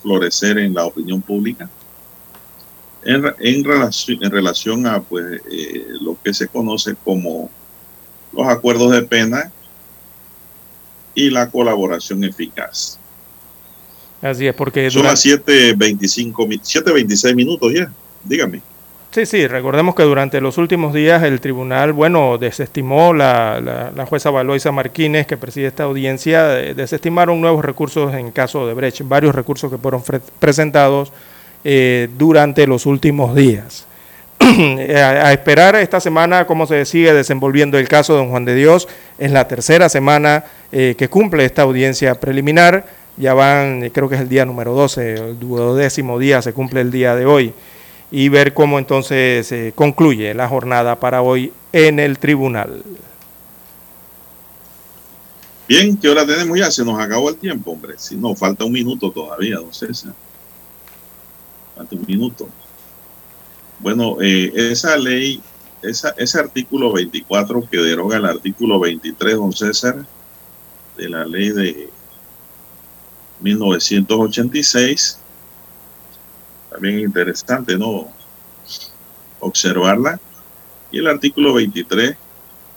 florecer 0.00 0.58
en 0.58 0.72
la 0.72 0.84
opinión 0.86 1.20
pública 1.20 1.68
en, 3.02 3.22
re- 3.24 3.34
en 3.40 3.64
relación, 3.64 4.18
en 4.22 4.30
relación 4.30 4.86
a 4.86 5.02
pues, 5.02 5.42
eh, 5.50 5.86
lo 6.00 6.16
que 6.22 6.32
se 6.32 6.48
conoce 6.48 6.94
como 7.02 7.50
los 8.32 8.46
acuerdos 8.46 8.92
de 8.92 9.02
pena 9.02 9.52
y 11.16 11.30
la 11.30 11.50
colaboración 11.50 12.22
eficaz. 12.22 12.98
Así 14.22 14.46
es, 14.46 14.54
porque 14.54 14.88
Son 14.90 15.02
durante- 15.02 15.28
las 15.30 15.44
7.25, 15.76 16.46
mi- 16.46 16.58
7.26 16.58 17.34
minutos 17.34 17.72
ya. 17.74 17.90
Dígame. 18.22 18.60
Sí, 19.12 19.24
sí, 19.24 19.46
recordemos 19.46 19.94
que 19.94 20.02
durante 20.02 20.40
los 20.42 20.58
últimos 20.58 20.92
días 20.92 21.22
el 21.22 21.40
tribunal, 21.40 21.92
bueno, 21.94 22.36
desestimó 22.38 23.14
la, 23.14 23.60
la, 23.62 23.90
la 23.94 24.04
jueza 24.06 24.30
Valoisa 24.30 24.72
Martínez, 24.72 25.26
que 25.26 25.36
preside 25.38 25.68
esta 25.68 25.84
audiencia, 25.84 26.60
eh, 26.60 26.74
desestimaron 26.74 27.40
nuevos 27.40 27.64
recursos 27.64 28.12
en 28.14 28.30
caso 28.30 28.66
de 28.66 28.74
Brecht, 28.74 29.00
varios 29.04 29.34
recursos 29.34 29.70
que 29.70 29.78
fueron 29.78 30.02
presentados 30.38 31.12
eh, 31.64 32.08
durante 32.18 32.66
los 32.66 32.84
últimos 32.84 33.34
días. 33.34 33.86
a, 34.40 34.46
a 35.28 35.32
esperar 35.32 35.76
esta 35.76 35.98
semana 35.98 36.46
cómo 36.46 36.66
se 36.66 36.84
sigue 36.84 37.14
desenvolviendo 37.14 37.78
el 37.78 37.88
caso 37.88 38.12
de 38.12 38.18
don 38.18 38.28
Juan 38.30 38.44
de 38.44 38.54
Dios. 38.54 38.86
Es 39.18 39.30
la 39.30 39.48
tercera 39.48 39.88
semana 39.88 40.44
eh, 40.72 40.94
que 40.98 41.08
cumple 41.08 41.44
esta 41.44 41.62
audiencia 41.62 42.14
preliminar. 42.20 42.86
Ya 43.16 43.32
van, 43.32 43.82
eh, 43.82 43.90
creo 43.90 44.08
que 44.08 44.16
es 44.16 44.20
el 44.20 44.28
día 44.28 44.44
número 44.44 44.74
12, 44.74 45.14
el 45.14 45.38
duodécimo 45.38 46.18
día 46.18 46.42
se 46.42 46.52
cumple 46.52 46.82
el 46.82 46.90
día 46.90 47.14
de 47.14 47.24
hoy. 47.24 47.54
Y 48.10 48.28
ver 48.28 48.54
cómo 48.54 48.78
entonces 48.78 49.46
se 49.46 49.72
concluye 49.74 50.34
la 50.34 50.48
jornada 50.48 51.00
para 51.00 51.22
hoy 51.22 51.52
en 51.72 51.98
el 51.98 52.18
tribunal. 52.18 52.82
Bien, 55.68 55.96
¿qué 55.96 56.08
hora 56.08 56.24
tenemos 56.24 56.56
ya? 56.56 56.70
Se 56.70 56.84
nos 56.84 57.00
acabó 57.00 57.28
el 57.30 57.36
tiempo, 57.36 57.72
hombre. 57.72 57.94
Si 57.98 58.14
no, 58.14 58.36
falta 58.36 58.64
un 58.64 58.72
minuto 58.72 59.10
todavía, 59.10 59.56
don 59.56 59.74
César. 59.74 60.14
Falta 61.74 61.96
un 61.96 62.04
minuto. 62.06 62.48
Bueno, 63.80 64.18
eh, 64.20 64.52
esa 64.54 64.96
ley, 64.96 65.40
esa, 65.82 66.10
ese 66.16 66.38
artículo 66.38 66.92
24 66.92 67.68
que 67.70 67.78
deroga 67.78 68.16
el 68.16 68.26
artículo 68.26 68.80
23, 68.80 69.36
don 69.36 69.52
César, 69.52 70.04
de 70.96 71.08
la 71.08 71.24
ley 71.24 71.50
de 71.50 71.90
1986, 73.40 75.18
también 76.70 77.00
interesante, 77.00 77.76
¿no? 77.76 78.08
Observarla. 79.40 80.18
Y 80.90 80.98
el 80.98 81.06
artículo 81.06 81.54
23 81.54 82.16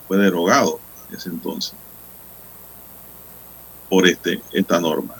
fue 0.08 0.18
derogado 0.18 0.80
en 1.10 1.16
ese 1.16 1.30
entonces 1.30 1.74
por 3.90 4.08
este, 4.08 4.42
esta 4.54 4.80
norma. 4.80 5.16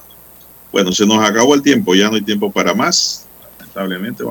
Bueno, 0.72 0.92
se 0.92 1.06
nos 1.06 1.28
acabó 1.28 1.56
el 1.56 1.64
tiempo, 1.64 1.96
ya 1.96 2.10
no 2.10 2.16
hay 2.16 2.22
tiempo 2.22 2.52
para 2.52 2.74
más. 2.74 3.26
Lamentablemente. 3.58 4.24